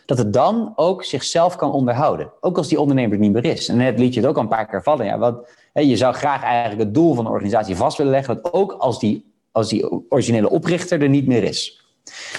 dat 0.06 0.18
het 0.18 0.32
dan 0.32 0.72
ook 0.76 1.04
zichzelf 1.04 1.56
kan 1.56 1.72
onderhouden. 1.72 2.30
Ook 2.40 2.56
als 2.56 2.68
die 2.68 2.80
ondernemer 2.80 3.18
niet 3.18 3.32
meer 3.32 3.44
is. 3.44 3.68
En 3.68 3.76
net 3.76 3.98
liet 3.98 4.14
je 4.14 4.20
het 4.20 4.28
ook 4.28 4.36
al 4.36 4.42
een 4.42 4.48
paar 4.48 4.66
keer 4.66 4.82
vallen. 4.82 5.06
Ja, 5.06 5.18
want, 5.18 5.36
hè, 5.72 5.80
je 5.80 5.96
zou 5.96 6.14
graag 6.14 6.42
eigenlijk 6.42 6.80
het 6.80 6.94
doel 6.94 7.14
van 7.14 7.24
de 7.24 7.30
organisatie 7.30 7.76
vast 7.76 7.96
willen 7.96 8.12
leggen, 8.12 8.34
dat 8.42 8.52
ook 8.52 8.72
als 8.72 8.98
die, 9.00 9.32
als 9.52 9.68
die 9.68 10.10
originele 10.10 10.50
oprichter 10.50 11.02
er 11.02 11.08
niet 11.08 11.26
meer 11.26 11.42
is. 11.42 11.84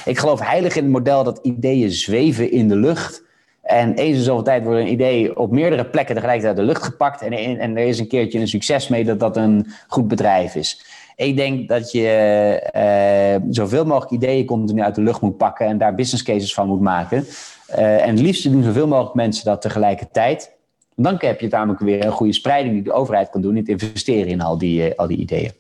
Ik 0.06 0.18
geloof 0.18 0.40
heilig 0.40 0.76
in 0.76 0.84
het 0.84 0.92
model 0.92 1.24
dat 1.24 1.40
ideeën 1.42 1.92
zweven 1.92 2.52
in 2.52 2.68
de 2.68 2.76
lucht. 2.76 3.24
En 3.62 3.94
eens 3.94 4.18
in 4.18 4.24
zoveel 4.24 4.44
tijd 4.44 4.64
wordt 4.64 4.80
een 4.80 4.92
idee 4.92 5.38
op 5.38 5.52
meerdere 5.52 5.86
plekken 5.86 6.16
tegelijkertijd 6.16 6.58
uit 6.58 6.68
de 6.68 6.74
lucht 6.74 6.84
gepakt. 6.84 7.22
En, 7.22 7.60
en 7.60 7.78
er 7.78 7.88
is 7.88 8.00
een 8.00 8.08
keertje 8.08 8.40
een 8.40 8.48
succes 8.48 8.88
mee 8.88 9.06
dat 9.06 9.20
dat 9.20 9.38
een 9.38 9.68
goed 9.88 10.08
bedrijf 10.08 10.56
is. 10.56 10.86
Ik 11.16 11.36
denk 11.36 11.68
dat 11.70 11.92
je 11.92 13.40
uh, 13.42 13.48
zoveel 13.50 13.86
mogelijk 13.86 14.12
ideeën 14.12 14.46
continu 14.46 14.82
uit 14.82 14.96
de 14.96 15.02
lucht 15.02 15.22
moet 15.22 15.38
pakken 15.38 15.66
en 15.66 15.78
daar 15.78 15.96
business 15.96 16.24
cases 16.24 16.54
van 16.54 16.68
moet 16.68 16.82
maken. 16.82 17.26
Uh, 17.70 18.02
en 18.02 18.10
het 18.10 18.20
liefst 18.20 18.52
doen 18.52 18.64
zoveel 18.64 18.88
mogelijk 18.88 19.16
mensen 19.16 19.46
dat 19.46 19.62
tegelijkertijd. 19.62 20.52
Dan 20.96 21.16
heb 21.18 21.40
je 21.40 21.48
namelijk 21.48 21.80
weer 21.80 22.06
een 22.06 22.12
goede 22.12 22.34
spreiding 22.34 22.74
die 22.74 22.84
de 22.84 22.94
overheid 22.94 23.30
kan 23.30 23.42
doen 23.42 23.52
in 23.52 23.58
het 23.58 23.82
investeren 23.82 24.28
in 24.28 24.42
al 24.42 24.58
die, 24.58 24.90
uh, 24.90 24.96
al 24.96 25.08
die 25.08 25.18
ideeën. 25.18 25.52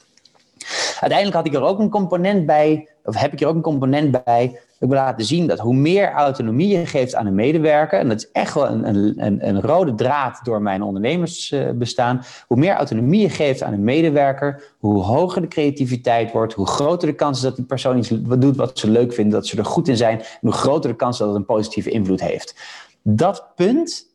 Uiteindelijk 0.99 1.34
had 1.34 1.45
ik 1.45 1.53
er 1.53 1.62
ook 1.62 1.80
een 1.80 1.89
component 1.89 2.45
bij, 2.45 2.88
of 3.03 3.16
heb 3.16 3.34
ik 3.34 3.41
er 3.41 3.47
ook 3.47 3.56
een 3.56 3.62
component 3.62 4.24
bij. 4.24 4.60
Ik 4.86 4.91
laten 4.91 5.25
zien 5.25 5.47
dat 5.47 5.59
hoe 5.59 5.75
meer 5.75 6.11
autonomie 6.11 6.77
je 6.77 6.86
geeft 6.86 7.15
aan 7.15 7.25
een 7.25 7.36
medewerker, 7.36 7.99
en 7.99 8.07
dat 8.07 8.17
is 8.17 8.31
echt 8.31 8.53
wel 8.53 8.67
een, 8.67 8.88
een, 9.25 9.47
een 9.47 9.61
rode 9.61 9.95
draad 9.95 10.39
door 10.43 10.61
mijn 10.61 10.81
ondernemersbestaan, 10.81 12.23
hoe 12.47 12.57
meer 12.57 12.73
autonomie 12.73 13.21
je 13.21 13.29
geeft 13.29 13.63
aan 13.63 13.73
een 13.73 13.83
medewerker, 13.83 14.63
hoe 14.79 15.03
hoger 15.03 15.41
de 15.41 15.47
creativiteit 15.47 16.31
wordt, 16.31 16.53
hoe 16.53 16.67
groter 16.67 17.07
de 17.07 17.15
kans 17.15 17.38
is 17.38 17.43
dat 17.43 17.55
die 17.55 17.65
persoon 17.65 17.97
iets 17.97 18.09
doet 18.39 18.55
wat 18.55 18.79
ze 18.79 18.89
leuk 18.89 19.13
vinden, 19.13 19.33
dat 19.33 19.47
ze 19.47 19.57
er 19.57 19.65
goed 19.65 19.88
in 19.88 19.97
zijn, 19.97 20.21
hoe 20.41 20.51
groter 20.51 20.89
de 20.89 20.95
kans 20.95 21.17
dat 21.17 21.27
het 21.27 21.38
een 21.38 21.45
positieve 21.45 21.89
invloed 21.89 22.21
heeft. 22.21 22.55
Dat 23.01 23.45
punt 23.55 24.13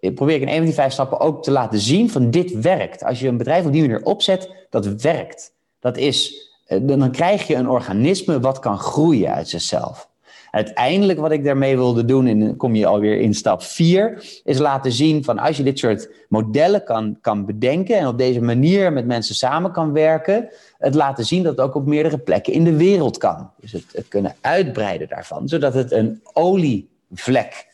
probeer 0.00 0.34
ik 0.34 0.42
in 0.42 0.48
een 0.48 0.56
van 0.56 0.64
die 0.64 0.74
vijf 0.74 0.92
stappen 0.92 1.20
ook 1.20 1.42
te 1.42 1.50
laten 1.50 1.78
zien 1.78 2.10
van 2.10 2.30
dit 2.30 2.60
werkt. 2.60 3.04
Als 3.04 3.20
je 3.20 3.28
een 3.28 3.36
bedrijf 3.36 3.66
op 3.66 3.72
die 3.72 3.80
manier 3.80 4.04
opzet, 4.04 4.66
dat 4.70 4.86
werkt. 4.86 5.52
Dat 5.80 5.96
is, 5.96 6.49
dan 6.80 7.10
krijg 7.10 7.46
je 7.46 7.54
een 7.54 7.68
organisme 7.68 8.40
wat 8.40 8.58
kan 8.58 8.78
groeien 8.78 9.34
uit 9.34 9.48
zichzelf. 9.48 10.10
Uiteindelijk 10.50 11.18
wat 11.18 11.32
ik 11.32 11.44
daarmee 11.44 11.76
wilde 11.76 12.04
doen, 12.04 12.26
en 12.26 12.56
kom 12.56 12.74
je 12.74 12.86
alweer 12.86 13.20
in 13.20 13.34
stap 13.34 13.62
4, 13.62 14.40
is 14.44 14.58
laten 14.58 14.92
zien 14.92 15.24
van 15.24 15.38
als 15.38 15.56
je 15.56 15.62
dit 15.62 15.78
soort 15.78 16.08
modellen 16.28 16.84
kan, 16.84 17.18
kan 17.20 17.46
bedenken 17.46 17.98
en 17.98 18.06
op 18.06 18.18
deze 18.18 18.40
manier 18.40 18.92
met 18.92 19.06
mensen 19.06 19.34
samen 19.34 19.72
kan 19.72 19.92
werken, 19.92 20.48
het 20.78 20.94
laten 20.94 21.24
zien 21.24 21.42
dat 21.42 21.56
het 21.56 21.66
ook 21.66 21.74
op 21.74 21.86
meerdere 21.86 22.18
plekken 22.18 22.52
in 22.52 22.64
de 22.64 22.76
wereld 22.76 23.18
kan. 23.18 23.50
Dus 23.60 23.72
het, 23.72 24.08
kunnen 24.08 24.34
uitbreiden 24.40 25.08
daarvan, 25.08 25.48
zodat 25.48 25.74
het 25.74 25.92
een 25.92 26.20
olievlek 26.32 27.66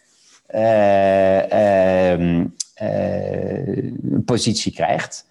uh, 0.54 1.40
positie 4.24 4.72
krijgt. 4.72 5.26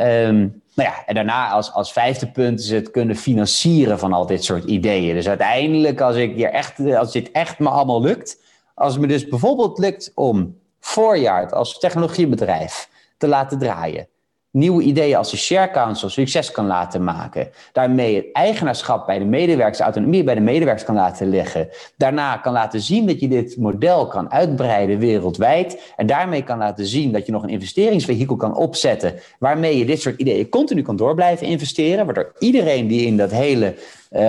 Um, 0.00 0.62
nou 0.78 0.90
ja, 0.90 1.06
en 1.06 1.14
daarna 1.14 1.50
als, 1.50 1.72
als 1.72 1.92
vijfde 1.92 2.30
punt 2.30 2.60
is 2.60 2.70
het 2.70 2.90
kunnen 2.90 3.16
financieren 3.16 3.98
van 3.98 4.12
al 4.12 4.26
dit 4.26 4.44
soort 4.44 4.64
ideeën. 4.64 5.14
Dus 5.14 5.28
uiteindelijk, 5.28 6.00
als, 6.00 6.16
ik 6.16 6.34
hier 6.34 6.50
echt, 6.50 6.94
als 6.94 7.12
dit 7.12 7.30
echt 7.30 7.58
me 7.58 7.68
allemaal 7.68 8.02
lukt, 8.02 8.40
als 8.74 8.92
het 8.92 9.00
me 9.00 9.08
dus 9.08 9.28
bijvoorbeeld 9.28 9.78
lukt 9.78 10.12
om 10.14 10.58
voorjaar 10.80 11.52
als 11.52 11.78
technologiebedrijf 11.78 12.88
te 13.16 13.28
laten 13.28 13.58
draaien, 13.58 14.08
nieuwe 14.50 14.82
ideeën 14.82 15.16
als 15.16 15.30
de 15.30 15.36
Share 15.36 15.70
Council 15.70 16.08
succes 16.08 16.50
kan 16.50 16.66
laten 16.66 17.04
maken. 17.04 17.48
Daarmee 17.72 18.16
het 18.16 18.26
eigenaarschap 18.32 19.06
bij 19.06 19.18
de 19.18 19.24
medewerkers, 19.24 19.80
autonomie 19.80 20.24
bij 20.24 20.34
de 20.34 20.40
medewerkers 20.40 20.84
kan 20.84 20.94
laten 20.94 21.28
leggen. 21.28 21.68
Daarna 21.96 22.36
kan 22.36 22.52
laten 22.52 22.80
zien 22.80 23.06
dat 23.06 23.20
je 23.20 23.28
dit 23.28 23.56
model 23.56 24.06
kan 24.06 24.30
uitbreiden 24.30 24.98
wereldwijd. 24.98 25.92
En 25.96 26.06
daarmee 26.06 26.42
kan 26.42 26.58
laten 26.58 26.86
zien 26.86 27.12
dat 27.12 27.26
je 27.26 27.32
nog 27.32 27.42
een 27.42 27.48
investeringsvehikel 27.48 28.36
kan 28.36 28.56
opzetten. 28.56 29.14
Waarmee 29.38 29.78
je 29.78 29.84
dit 29.84 30.00
soort 30.00 30.20
ideeën 30.20 30.48
continu 30.48 30.82
kan 30.82 30.96
door 30.96 31.14
blijven 31.14 31.46
investeren. 31.46 32.04
Waardoor 32.04 32.32
iedereen 32.38 32.86
die 32.86 33.06
in 33.06 33.16
dat 33.16 33.30
hele 33.30 33.74
uh, 34.10 34.20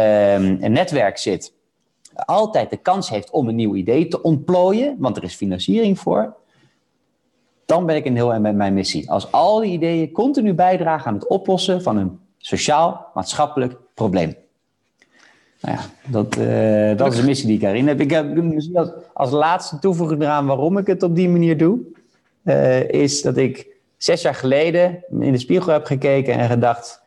netwerk 0.70 1.18
zit, 1.18 1.54
altijd 2.26 2.70
de 2.70 2.78
kans 2.78 3.10
heeft 3.10 3.30
om 3.30 3.48
een 3.48 3.56
nieuw 3.56 3.76
idee 3.76 4.08
te 4.08 4.22
ontplooien. 4.22 4.96
Want 4.98 5.18
er 5.18 5.24
is 5.24 5.36
financiering 5.36 6.00
voor 6.00 6.38
dan 7.70 7.86
ben 7.86 7.96
ik 7.96 8.06
een 8.06 8.16
heel 8.16 8.34
en 8.34 8.42
met 8.42 8.56
mijn 8.56 8.74
missie. 8.74 9.12
Als 9.12 9.32
al 9.32 9.60
die 9.60 9.72
ideeën 9.72 10.12
continu 10.12 10.54
bijdragen 10.54 11.08
aan 11.08 11.14
het 11.14 11.28
oplossen 11.28 11.82
van 11.82 11.98
een 11.98 12.20
sociaal-maatschappelijk 12.38 13.76
probleem. 13.94 14.36
Nou 15.62 15.78
ja, 15.78 15.84
dat, 16.06 16.38
uh, 16.38 16.98
dat 16.98 17.14
is 17.14 17.20
de 17.20 17.26
missie 17.26 17.48
die 17.48 17.56
ik 17.56 17.62
daarin 17.62 17.88
heb. 17.88 18.00
Ik 18.00 18.12
heb 18.12 18.36
misschien 18.36 18.92
als, 19.14 19.32
laatste 19.32 19.80
toevoeging 19.80 20.22
eraan 20.22 20.46
waarom 20.46 20.78
ik 20.78 20.88
het 20.88 21.04
op 21.04 21.16
die 21.16 21.30
manier 21.30 21.58
doe, 21.58 21.80
uh, 22.44 22.90
is 22.90 23.22
dat 23.22 23.38
ik 23.38 23.68
zes 23.98 24.22
jaar 24.22 24.36
geleden 24.36 25.04
in 25.10 25.32
de 25.32 25.38
spiegel 25.38 25.72
heb 25.72 25.86
gekeken 25.86 26.34
en 26.34 26.50
gedacht: 26.50 27.02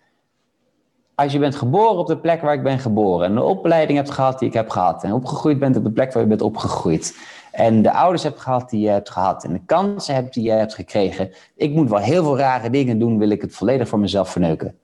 als 1.15 1.33
je 1.33 1.39
bent 1.39 1.55
geboren 1.55 1.99
op 1.99 2.07
de 2.07 2.19
plek 2.19 2.41
waar 2.41 2.55
ik 2.55 2.63
ben 2.63 2.79
geboren 2.79 3.27
en 3.27 3.33
een 3.33 3.43
opleiding 3.43 3.99
hebt 3.99 4.11
gehad 4.11 4.39
die 4.39 4.49
ik 4.49 4.55
heb 4.55 4.71
gehad 4.71 5.05
en 5.05 5.13
opgegroeid 5.13 5.59
bent 5.59 5.77
op 5.77 5.85
de 5.85 5.91
plek 5.91 6.13
waar 6.13 6.23
je 6.23 6.29
bent 6.29 6.43
opgegroeid 6.43 7.15
en 7.53 7.83
de 7.83 7.93
ouders 7.93 8.23
hebt 8.23 8.41
gehad 8.41 8.71
die 8.71 8.81
je 8.81 8.89
hebt 8.89 9.11
gehad 9.11 9.45
en 9.45 9.53
de 9.53 9.65
kansen 9.67 10.15
hebt 10.15 10.35
die 10.35 10.43
je 10.43 10.51
hebt 10.51 10.75
gekregen, 10.75 11.31
ik 11.57 11.71
moet 11.71 11.89
wel 11.89 11.99
heel 11.99 12.23
veel 12.23 12.39
rare 12.39 12.71
dingen 12.71 12.99
doen, 12.99 13.19
wil 13.19 13.31
ik 13.31 13.41
het 13.41 13.55
volledig 13.55 13.89
voor 13.89 13.99
mezelf 13.99 14.31
verneuken. 14.31 14.77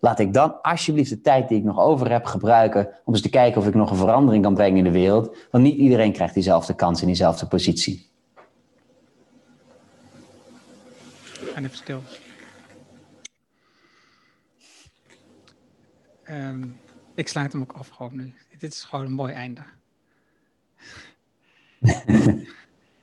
Laat 0.00 0.18
ik 0.18 0.32
dan 0.32 0.62
alsjeblieft 0.62 1.10
de 1.10 1.20
tijd 1.20 1.48
die 1.48 1.58
ik 1.58 1.64
nog 1.64 1.78
over 1.78 2.10
heb 2.10 2.24
gebruiken 2.24 2.88
om 3.04 3.12
eens 3.12 3.22
te 3.22 3.28
kijken 3.28 3.60
of 3.60 3.66
ik 3.66 3.74
nog 3.74 3.90
een 3.90 3.96
verandering 3.96 4.42
kan 4.42 4.54
brengen 4.54 4.78
in 4.78 4.84
de 4.84 4.90
wereld, 4.90 5.36
want 5.50 5.64
niet 5.64 5.76
iedereen 5.76 6.12
krijgt 6.12 6.34
diezelfde 6.34 6.74
kans 6.74 7.00
in 7.00 7.06
diezelfde 7.06 7.46
positie. 7.46 8.06
En 11.54 11.64
even 11.64 11.76
stil. 11.76 12.02
Ehm, 16.22 16.64
ik 17.14 17.28
sluit 17.28 17.52
hem 17.52 17.62
ook 17.62 17.72
af 17.72 17.88
gewoon 17.88 18.16
nu. 18.16 18.34
Dit 18.58 18.72
is 18.72 18.82
gewoon 18.82 19.04
een 19.04 19.12
mooi 19.12 19.32
einde. 19.32 19.60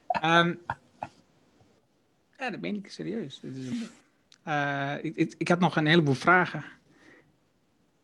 Ehm, 0.08 0.54
ja, 2.38 2.50
dat 2.50 2.60
meen 2.60 2.76
ik 2.76 2.92
serieus. 2.92 3.40
Dit 3.40 3.56
is 3.58 3.68
een- 3.68 3.88
eh, 4.44 4.94
ik, 5.02 5.16
ik, 5.16 5.36
ik 5.38 5.48
had 5.48 5.60
nog 5.60 5.76
een 5.76 5.86
heleboel 5.86 6.14
vragen. 6.14 6.64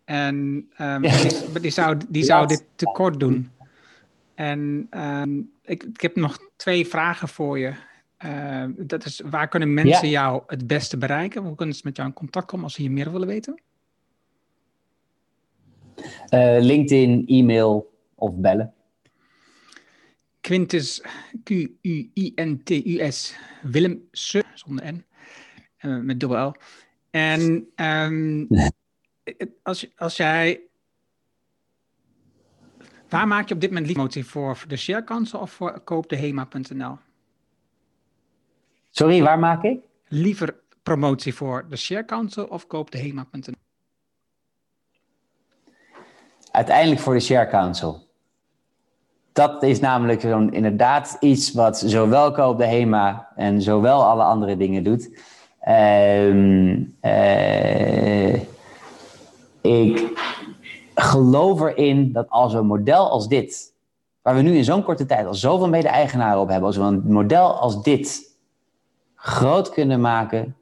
En 0.05 0.67
ehm, 0.75 1.03
Ja. 1.03 1.21
die, 1.21 1.59
die 1.61 1.71
zou, 1.71 1.97
die 2.09 2.23
zou 2.23 2.47
dit 2.47 2.63
tekort 2.75 3.19
doen. 3.19 3.51
En 4.35 4.87
ehm, 4.89 5.37
ik, 5.61 5.83
ik 5.83 6.01
heb 6.01 6.15
nog 6.15 6.37
twee 6.55 6.87
vragen 6.87 7.27
voor 7.27 7.59
je. 7.59 7.73
Dat 8.77 9.05
is, 9.05 9.21
waar 9.29 9.47
kunnen 9.47 9.73
mensen 9.73 10.09
Ja. 10.09 10.21
jou 10.21 10.43
het 10.47 10.67
beste 10.67 10.97
bereiken? 10.97 11.43
Hoe 11.43 11.55
kunnen 11.55 11.75
ze 11.75 11.81
met 11.83 11.95
jou 11.95 12.07
in 12.07 12.13
contact 12.13 12.45
komen 12.45 12.63
als 12.65 12.73
ze 12.73 12.81
hier 12.81 12.91
meer 12.91 13.11
willen 13.11 13.27
weten? 13.27 13.61
Eh, 16.29 16.57
LinkedIn, 16.59 17.23
e-mail 17.27 17.93
of 18.15 18.35
bellen. 18.35 18.73
Quintus, 20.49 21.01
Q-U-I-N-T-U-S, 21.43 23.35
Willem 23.61 24.07
zonder 24.53 24.93
N, 24.93 25.05
eh, 25.77 25.99
met 25.99 26.19
dubbel 26.19 26.47
L. 26.47 26.55
En 27.09 27.67
ehm, 27.75 28.45
als, 29.63 29.87
als 29.95 30.17
jij... 30.17 30.61
Waar 33.09 33.27
maak 33.27 33.47
je 33.47 33.53
op 33.53 33.61
dit 33.61 33.71
moment 33.71 33.91
promotie 33.91 34.25
voor? 34.25 34.57
Voor 34.57 34.67
de 34.67 34.77
Share 34.77 35.03
Council 35.03 35.39
of 35.39 35.51
voor 35.51 35.79
koopdehema.nl? 35.79 36.97
Sorry, 38.89 39.21
waar 39.21 39.39
maak 39.39 39.63
ik? 39.63 39.79
Liever 40.07 40.55
promotie 40.83 41.33
voor 41.33 41.65
de 41.69 41.75
Share 41.75 42.05
Council 42.05 42.45
of 42.45 42.67
koopdehema.nl? 42.67 43.53
Uiteindelijk 46.51 47.01
voor 47.01 47.13
de 47.13 47.19
Share 47.19 47.49
Council. 47.49 48.08
Dat 49.39 49.63
is 49.63 49.79
namelijk 49.79 50.21
zo'n, 50.21 50.53
inderdaad 50.53 51.17
iets 51.19 51.53
wat 51.53 51.79
zowel 51.85 52.31
Koop 52.31 52.57
de 52.57 52.65
HEMA 52.65 53.27
en 53.35 53.61
zowel 53.61 54.03
alle 54.03 54.23
andere 54.23 54.57
dingen 54.57 54.83
doet. 54.83 55.09
Ehm, 55.59 56.83
eh, 56.99 58.33
ik 59.61 60.19
geloof 60.95 61.61
erin 61.61 62.11
dat 62.11 62.29
als 62.29 62.53
een 62.53 62.65
model 62.65 63.09
als 63.09 63.27
dit, 63.27 63.73
waar 64.21 64.35
we 64.35 64.41
nu 64.41 64.55
in 64.55 64.63
zo'n 64.63 64.83
korte 64.83 65.05
tijd 65.05 65.25
al 65.25 65.33
zoveel 65.33 65.69
mede-eigenaren 65.69 66.39
op 66.39 66.49
hebben, 66.49 66.67
als 66.67 66.77
we 66.77 66.83
een 66.83 67.03
model 67.05 67.53
als 67.53 67.83
dit 67.83 68.21
groot 69.15 69.69
kunnen 69.69 70.01
maken, 70.01 70.55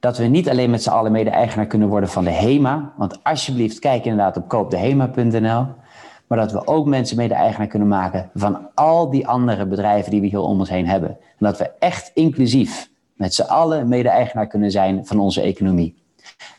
dat 0.00 0.18
we 0.18 0.24
niet 0.24 0.48
alleen 0.48 0.70
met 0.70 0.82
z'n 0.82 0.90
allen 0.90 1.12
mede-eigenaar 1.12 1.66
kunnen 1.66 1.88
worden 1.88 2.08
van 2.08 2.24
de 2.24 2.30
HEMA. 2.30 2.92
Want 2.96 3.24
alsjeblieft, 3.24 3.78
kijk 3.78 4.04
inderdaad 4.04 4.36
op 4.36 4.48
koopdehema.nl. 4.48 5.66
Maar 6.26 6.38
dat 6.38 6.52
we 6.52 6.66
ook 6.66 6.86
mensen 6.86 7.16
mede-eigenaar 7.16 7.66
kunnen 7.66 7.88
maken 7.88 8.30
van 8.34 8.68
al 8.74 9.10
die 9.10 9.28
andere 9.28 9.66
bedrijven 9.66 10.10
die 10.10 10.20
we 10.20 10.26
hier 10.26 10.40
om 10.40 10.58
ons 10.58 10.68
heen 10.68 10.86
hebben. 10.86 11.08
En 11.08 11.36
dat 11.38 11.58
we 11.58 11.70
echt 11.78 12.10
inclusief 12.14 12.90
met 13.14 13.34
z'n 13.34 13.42
allen 13.42 13.88
mede-eigenaar 13.88 14.46
kunnen 14.46 14.70
zijn 14.70 15.06
van 15.06 15.18
onze 15.18 15.40
economie. 15.40 16.04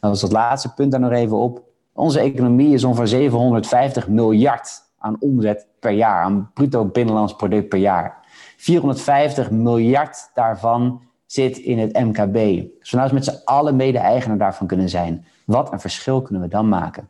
En 0.02 0.10
als 0.10 0.22
dat 0.22 0.32
laatste 0.32 0.74
punt 0.74 0.92
daar 0.92 1.00
nog 1.00 1.12
even 1.12 1.38
op. 1.38 1.62
Onze 1.94 2.20
economie 2.20 2.74
is 2.74 2.84
ongeveer 2.84 3.08
750 3.08 4.08
miljard 4.08 4.82
aan 4.98 5.16
omzet 5.20 5.68
per 5.80 5.92
jaar, 5.92 6.24
aan 6.24 6.52
bruto 6.54 6.86
binnenlands 6.86 7.36
product 7.36 7.70
per 7.70 7.80
jaar. 7.80 8.18
450 8.58 9.52
miljard 9.52 10.30
daarvan 10.34 11.02
zit 11.26 11.58
in 11.58 11.80
het 11.80 11.94
MKB. 11.94 12.34
We 12.34 12.72
nou 12.92 13.04
eens 13.04 13.12
met 13.12 13.26
z'n 13.26 13.42
allen 13.44 13.76
mede-eigenaar 13.76 14.38
daarvan 14.38 14.68
kunnen 14.68 14.90
zijn. 14.90 15.26
Wat 15.46 15.72
een 15.72 15.80
verschil 15.80 16.22
kunnen 16.22 16.44
we 16.44 16.50
dan 16.50 16.70
maken? 16.70 17.10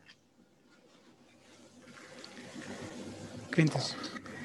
Quintus, 3.58 3.94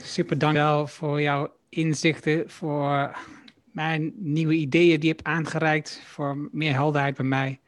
super 0.04 0.38
dankjewel 0.38 0.88
voor 0.88 1.22
jouw 1.22 1.56
inzichten, 1.70 2.50
voor 2.50 3.18
mijn 3.72 4.14
nieuwe 4.16 4.54
ideeën 4.54 5.00
die 5.00 5.10
je 5.10 5.16
hebt 5.16 5.24
aangereikt, 5.24 6.02
voor 6.06 6.50
meer 6.52 6.74
helderheid 6.74 7.16
bij 7.16 7.26
mij. 7.26 7.60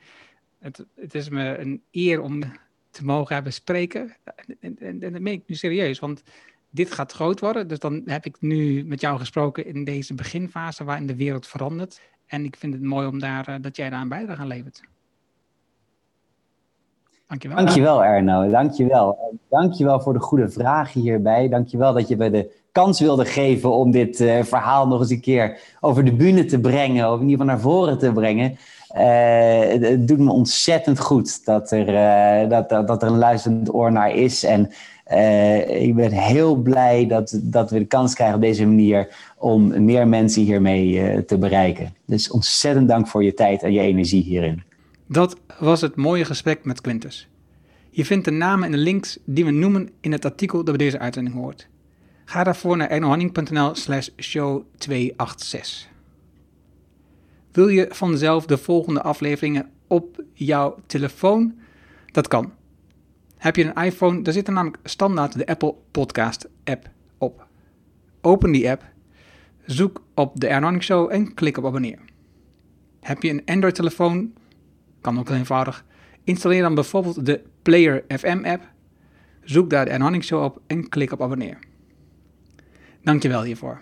Het, 0.60 0.86
het 0.96 1.16
is 1.16 1.30
me 1.30 1.58
een 1.58 1.84
eer 1.92 2.22
om 2.22 2.42
te 2.90 3.06
mogen 3.06 3.34
hebben 3.34 3.54
spreken. 3.54 4.16
En, 4.24 4.58
en, 4.60 4.78
en, 4.80 5.00
dat 5.00 5.22
meen 5.22 5.34
ik 5.34 5.44
nu 5.48 5.56
serieus, 5.56 6.00
want 6.00 6.24
dit 6.70 6.92
gaat 6.92 7.12
groot 7.12 7.40
worden. 7.40 7.68
Dus 7.68 7.80
dan 7.80 8.02
heb 8.06 8.26
ik 8.26 8.38
nu 8.40 8.86
met 8.86 9.02
jou 9.02 9.18
gesproken 9.18 9.66
in 9.66 9.84
deze 9.84 10.14
beginfase 10.14 10.84
waarin 10.84 11.08
de 11.08 11.16
wereld 11.16 11.48
verandert. 11.48 12.02
En 12.26 12.46
ik 12.46 12.56
vind 12.56 12.74
het 12.74 12.84
mooi 12.84 13.08
om 13.08 13.20
daar, 13.20 13.48
eh, 13.48 13.56
dat 13.62 13.76
jij 13.76 13.90
daar 13.90 14.02
een 14.02 14.10
bijdrage 14.10 14.42
aan 14.42 14.48
levert. 14.48 14.82
Dankjewel. 17.28 17.58
Dankjewel 17.58 18.04
Erno, 18.04 18.50
dankjewel. 18.50 19.18
En 19.32 19.40
Dankjewel 19.50 20.02
voor 20.02 20.14
de 20.14 20.20
goede 20.20 20.50
vragen 20.50 21.02
hierbij. 21.02 21.50
Dankjewel 21.50 21.94
dat 21.94 22.08
je 22.08 22.18
me 22.18 22.30
de 22.30 22.52
kans 22.72 23.00
wilde 23.00 23.26
geven 23.26 23.72
om 23.72 23.92
dit 23.92 24.20
eh, 24.20 24.44
verhaal 24.44 24.88
nog 24.88 25.00
eens 25.00 25.10
een 25.10 25.22
keer 25.22 25.60
over 25.80 26.06
de 26.06 26.14
bühne 26.14 26.46
te 26.46 26.60
brengen. 26.60 27.12
Of 27.12 27.20
in 27.20 27.30
ieder 27.30 27.40
geval 27.40 27.46
naar 27.46 27.60
voren 27.60 27.98
te 27.98 28.12
brengen. 28.12 28.58
Eh, 28.88 29.82
het, 29.82 30.08
doet 30.08 30.20
me 30.20 30.32
ontzettend 30.32 31.00
goed 31.00 31.46
dat 31.46 31.72
er, 31.72 31.96
eh, 31.96 32.50
dat, 32.50 32.88
dat, 32.88 33.02
er 33.02 33.08
een 33.08 33.18
luisterend 33.18 33.74
oor 33.74 33.92
naar 33.92 34.16
is. 34.16 34.44
En 34.44 34.72
eh, 35.06 35.82
ik 35.82 35.96
ben 35.96 36.12
heel 36.12 36.56
blij 36.56 37.08
dat, 37.08 37.40
dat 37.42 37.70
we 37.70 37.80
de 37.80 37.86
kans 37.86 38.14
krijgen 38.14 38.36
op 38.36 38.42
deze 38.42 38.66
manier 38.66 39.08
om 39.38 39.86
meer 39.86 40.08
mensen 40.08 40.42
hiermee 40.42 41.02
eh, 41.02 41.18
te 41.18 41.38
bereiken. 41.38 41.94
Dus 42.06 42.32
ontzettend 42.32 42.88
dank 42.88 43.08
voor 43.08 43.24
je 43.24 43.34
tijd 43.34 43.64
en 43.64 43.74
je 43.74 43.80
energie 43.80 44.24
hierin. 44.24 44.64
Dat 45.08 45.40
was 45.60 45.82
het 45.82 45.96
mooie 45.96 46.26
gesprek 46.26 46.66
met 46.66 46.82
Quintus. 46.82 47.28
Je 47.90 48.06
vindt 48.06 48.26
de 48.26 48.32
namen 48.32 48.66
en 48.66 48.72
de 48.72 48.78
links 48.78 49.18
die 49.26 49.46
we 49.46 49.52
noemen 49.52 49.90
in 50.02 50.12
het 50.12 50.26
artikel 50.26 50.64
dat 50.64 50.78
bij 50.78 50.86
deze 50.86 51.00
uitzending 51.00 51.36
hoort. 51.36 51.68
Ga 52.26 52.44
daarvoor 52.44 52.78
naar 52.78 52.90
ernohanning.nl 52.90 53.76
slash 53.76 54.10
show 54.18 54.64
286. 54.78 55.88
Wil 57.52 57.68
je 57.68 57.86
vanzelf 57.90 58.46
de 58.46 58.58
volgende 58.58 59.02
afleveringen 59.02 59.70
op 59.88 60.24
jouw 60.34 60.76
telefoon? 60.86 61.60
Dat 62.12 62.28
kan. 62.28 62.54
Heb 63.38 63.56
je 63.56 63.64
een 63.64 63.84
iPhone, 63.84 64.22
daar 64.22 64.34
zit 64.34 64.48
er 64.48 64.54
namelijk 64.54 64.80
standaard 64.84 65.38
de 65.38 65.46
Apple 65.46 65.76
Podcast 65.92 66.48
app 66.64 66.90
op. 67.18 67.48
Open 68.22 68.52
die 68.52 68.70
app, 68.70 68.84
zoek 69.66 70.02
op 70.14 70.40
de 70.40 70.48
Ernohanning 70.48 70.84
Show 70.84 71.12
en 71.12 71.34
klik 71.34 71.58
op 71.58 71.66
abonneer. 71.66 72.00
Heb 73.00 73.24
je 73.24 73.30
een 73.30 73.46
Android 73.46 73.76
telefoon, 73.76 74.34
kan 75.06 75.20
ook 75.20 75.28
heel 75.28 75.38
eenvoudig. 75.38 75.86
Installeer 76.24 76.62
dan 76.62 76.76
bijvoorbeeld 76.76 77.26
de 77.26 77.44
Player 77.62 78.04
FM 78.08 78.42
app. 78.44 78.74
Zoek 79.44 79.70
daar 79.70 79.86
de 79.86 79.92
Erhanning 79.92 80.24
Show 80.24 80.44
op 80.44 80.62
en 80.68 80.90
klik 80.90 81.12
op 81.12 81.22
abonneer. 81.22 81.60
Dankjewel 83.04 83.44
hiervoor. 83.44 83.82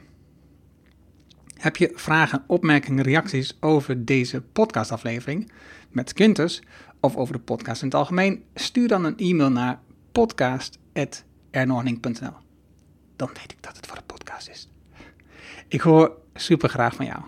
Heb 1.57 1.77
je 1.77 1.91
vragen, 1.95 2.43
opmerkingen, 2.47 3.03
reacties 3.03 3.57
over 3.59 4.05
deze 4.05 4.41
podcastaflevering 4.41 5.51
met 5.89 6.13
Quintus 6.13 6.61
of 6.99 7.15
over 7.15 7.33
de 7.33 7.41
podcast 7.41 7.81
in 7.81 7.87
het 7.87 7.97
algemeen? 7.97 8.43
Stuur 8.53 8.87
dan 8.87 9.03
een 9.03 9.17
e-mail 9.17 9.51
naar 9.51 9.79
podcast.ernohanning.nl 10.11 12.33
Dan 13.15 13.27
weet 13.27 13.51
ik 13.51 13.63
dat 13.63 13.75
het 13.75 13.87
voor 13.87 13.97
de 13.97 14.03
podcast 14.05 14.49
is. 14.49 14.69
Ik 15.67 15.81
hoor 15.81 16.17
super 16.33 16.69
graag 16.69 16.95
van 16.95 17.05
jou. 17.05 17.21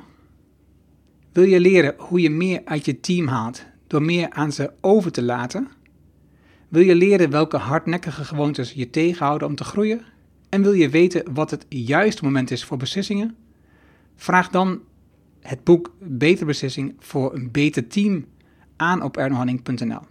Wil 1.31 1.43
je 1.43 1.59
leren 1.59 1.95
hoe 1.97 2.21
je 2.21 2.29
meer 2.29 2.61
uit 2.65 2.85
je 2.85 2.99
team 2.99 3.27
haalt 3.27 3.65
door 3.87 4.01
meer 4.01 4.29
aan 4.29 4.51
ze 4.51 4.71
over 4.81 5.11
te 5.11 5.23
laten? 5.23 5.67
Wil 6.67 6.81
je 6.81 6.95
leren 6.95 7.29
welke 7.29 7.57
hardnekkige 7.57 8.23
gewoontes 8.23 8.71
je 8.71 8.89
tegenhouden 8.89 9.47
om 9.47 9.55
te 9.55 9.63
groeien? 9.63 10.01
En 10.49 10.61
wil 10.61 10.73
je 10.73 10.89
weten 10.89 11.33
wat 11.33 11.51
het 11.51 11.65
juiste 11.69 12.23
moment 12.23 12.51
is 12.51 12.63
voor 12.63 12.77
beslissingen? 12.77 13.35
Vraag 14.15 14.49
dan 14.49 14.81
het 15.39 15.63
boek 15.63 15.93
Beter 15.99 16.45
Beslissing 16.45 16.95
voor 16.99 17.33
een 17.33 17.51
beter 17.51 17.87
team 17.87 18.25
aan 18.75 19.01
op 19.01 19.17
ernohanning.nl. 19.17 20.01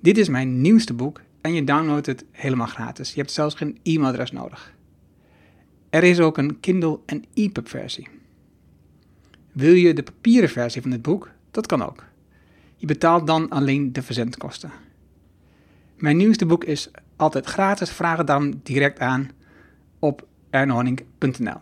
Dit 0.00 0.18
is 0.18 0.28
mijn 0.28 0.60
nieuwste 0.60 0.94
boek 0.94 1.20
en 1.40 1.54
je 1.54 1.64
downloadt 1.64 2.06
het 2.06 2.24
helemaal 2.30 2.66
gratis. 2.66 3.12
Je 3.12 3.20
hebt 3.20 3.32
zelfs 3.32 3.54
geen 3.54 3.78
e-mailadres 3.82 4.32
nodig. 4.32 4.74
Er 5.90 6.04
is 6.04 6.20
ook 6.20 6.38
een 6.38 6.60
Kindle 6.60 6.98
en 7.06 7.24
EPUB 7.34 7.68
versie. 7.68 8.08
Wil 9.52 9.72
je 9.72 9.92
de 9.92 10.02
papieren 10.02 10.48
versie 10.48 10.82
van 10.82 10.90
dit 10.90 11.02
boek? 11.02 11.30
Dat 11.50 11.66
kan 11.66 11.82
ook. 11.82 12.04
Je 12.76 12.86
betaalt 12.86 13.26
dan 13.26 13.48
alleen 13.48 13.92
de 13.92 14.02
verzendkosten. 14.02 14.70
Mijn 15.96 16.16
nieuwste 16.16 16.46
boek 16.46 16.64
is 16.64 16.90
altijd 17.16 17.46
gratis. 17.46 17.90
Vraag 17.90 18.18
het 18.18 18.26
dan 18.26 18.60
direct 18.62 18.98
aan 18.98 19.30
op 19.98 20.26
ernohanning.nl. 20.50 21.60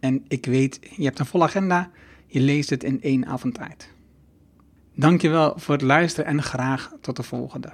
En 0.00 0.24
ik 0.28 0.46
weet, 0.46 0.78
je 0.96 1.04
hebt 1.04 1.18
een 1.18 1.26
volle 1.26 1.44
agenda. 1.44 1.90
Je 2.26 2.40
leest 2.40 2.70
het 2.70 2.84
in 2.84 3.02
één 3.02 3.26
avond 3.26 3.54
tijd. 3.54 3.90
Dankjewel 4.94 5.52
voor 5.56 5.74
het 5.74 5.82
luisteren 5.82 6.30
en 6.30 6.42
graag 6.42 6.92
tot 7.00 7.16
de 7.16 7.22
volgende. 7.22 7.70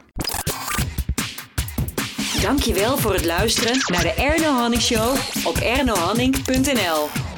Dankjewel 2.41 2.99
voor 2.99 3.13
het 3.13 3.25
luisteren 3.25 3.79
naar 3.93 4.03
de 4.03 4.13
Erno 4.13 4.53
Hanning 4.53 4.83
Show 4.83 5.17
op 5.45 5.57
ernohanning.nl. 5.57 7.36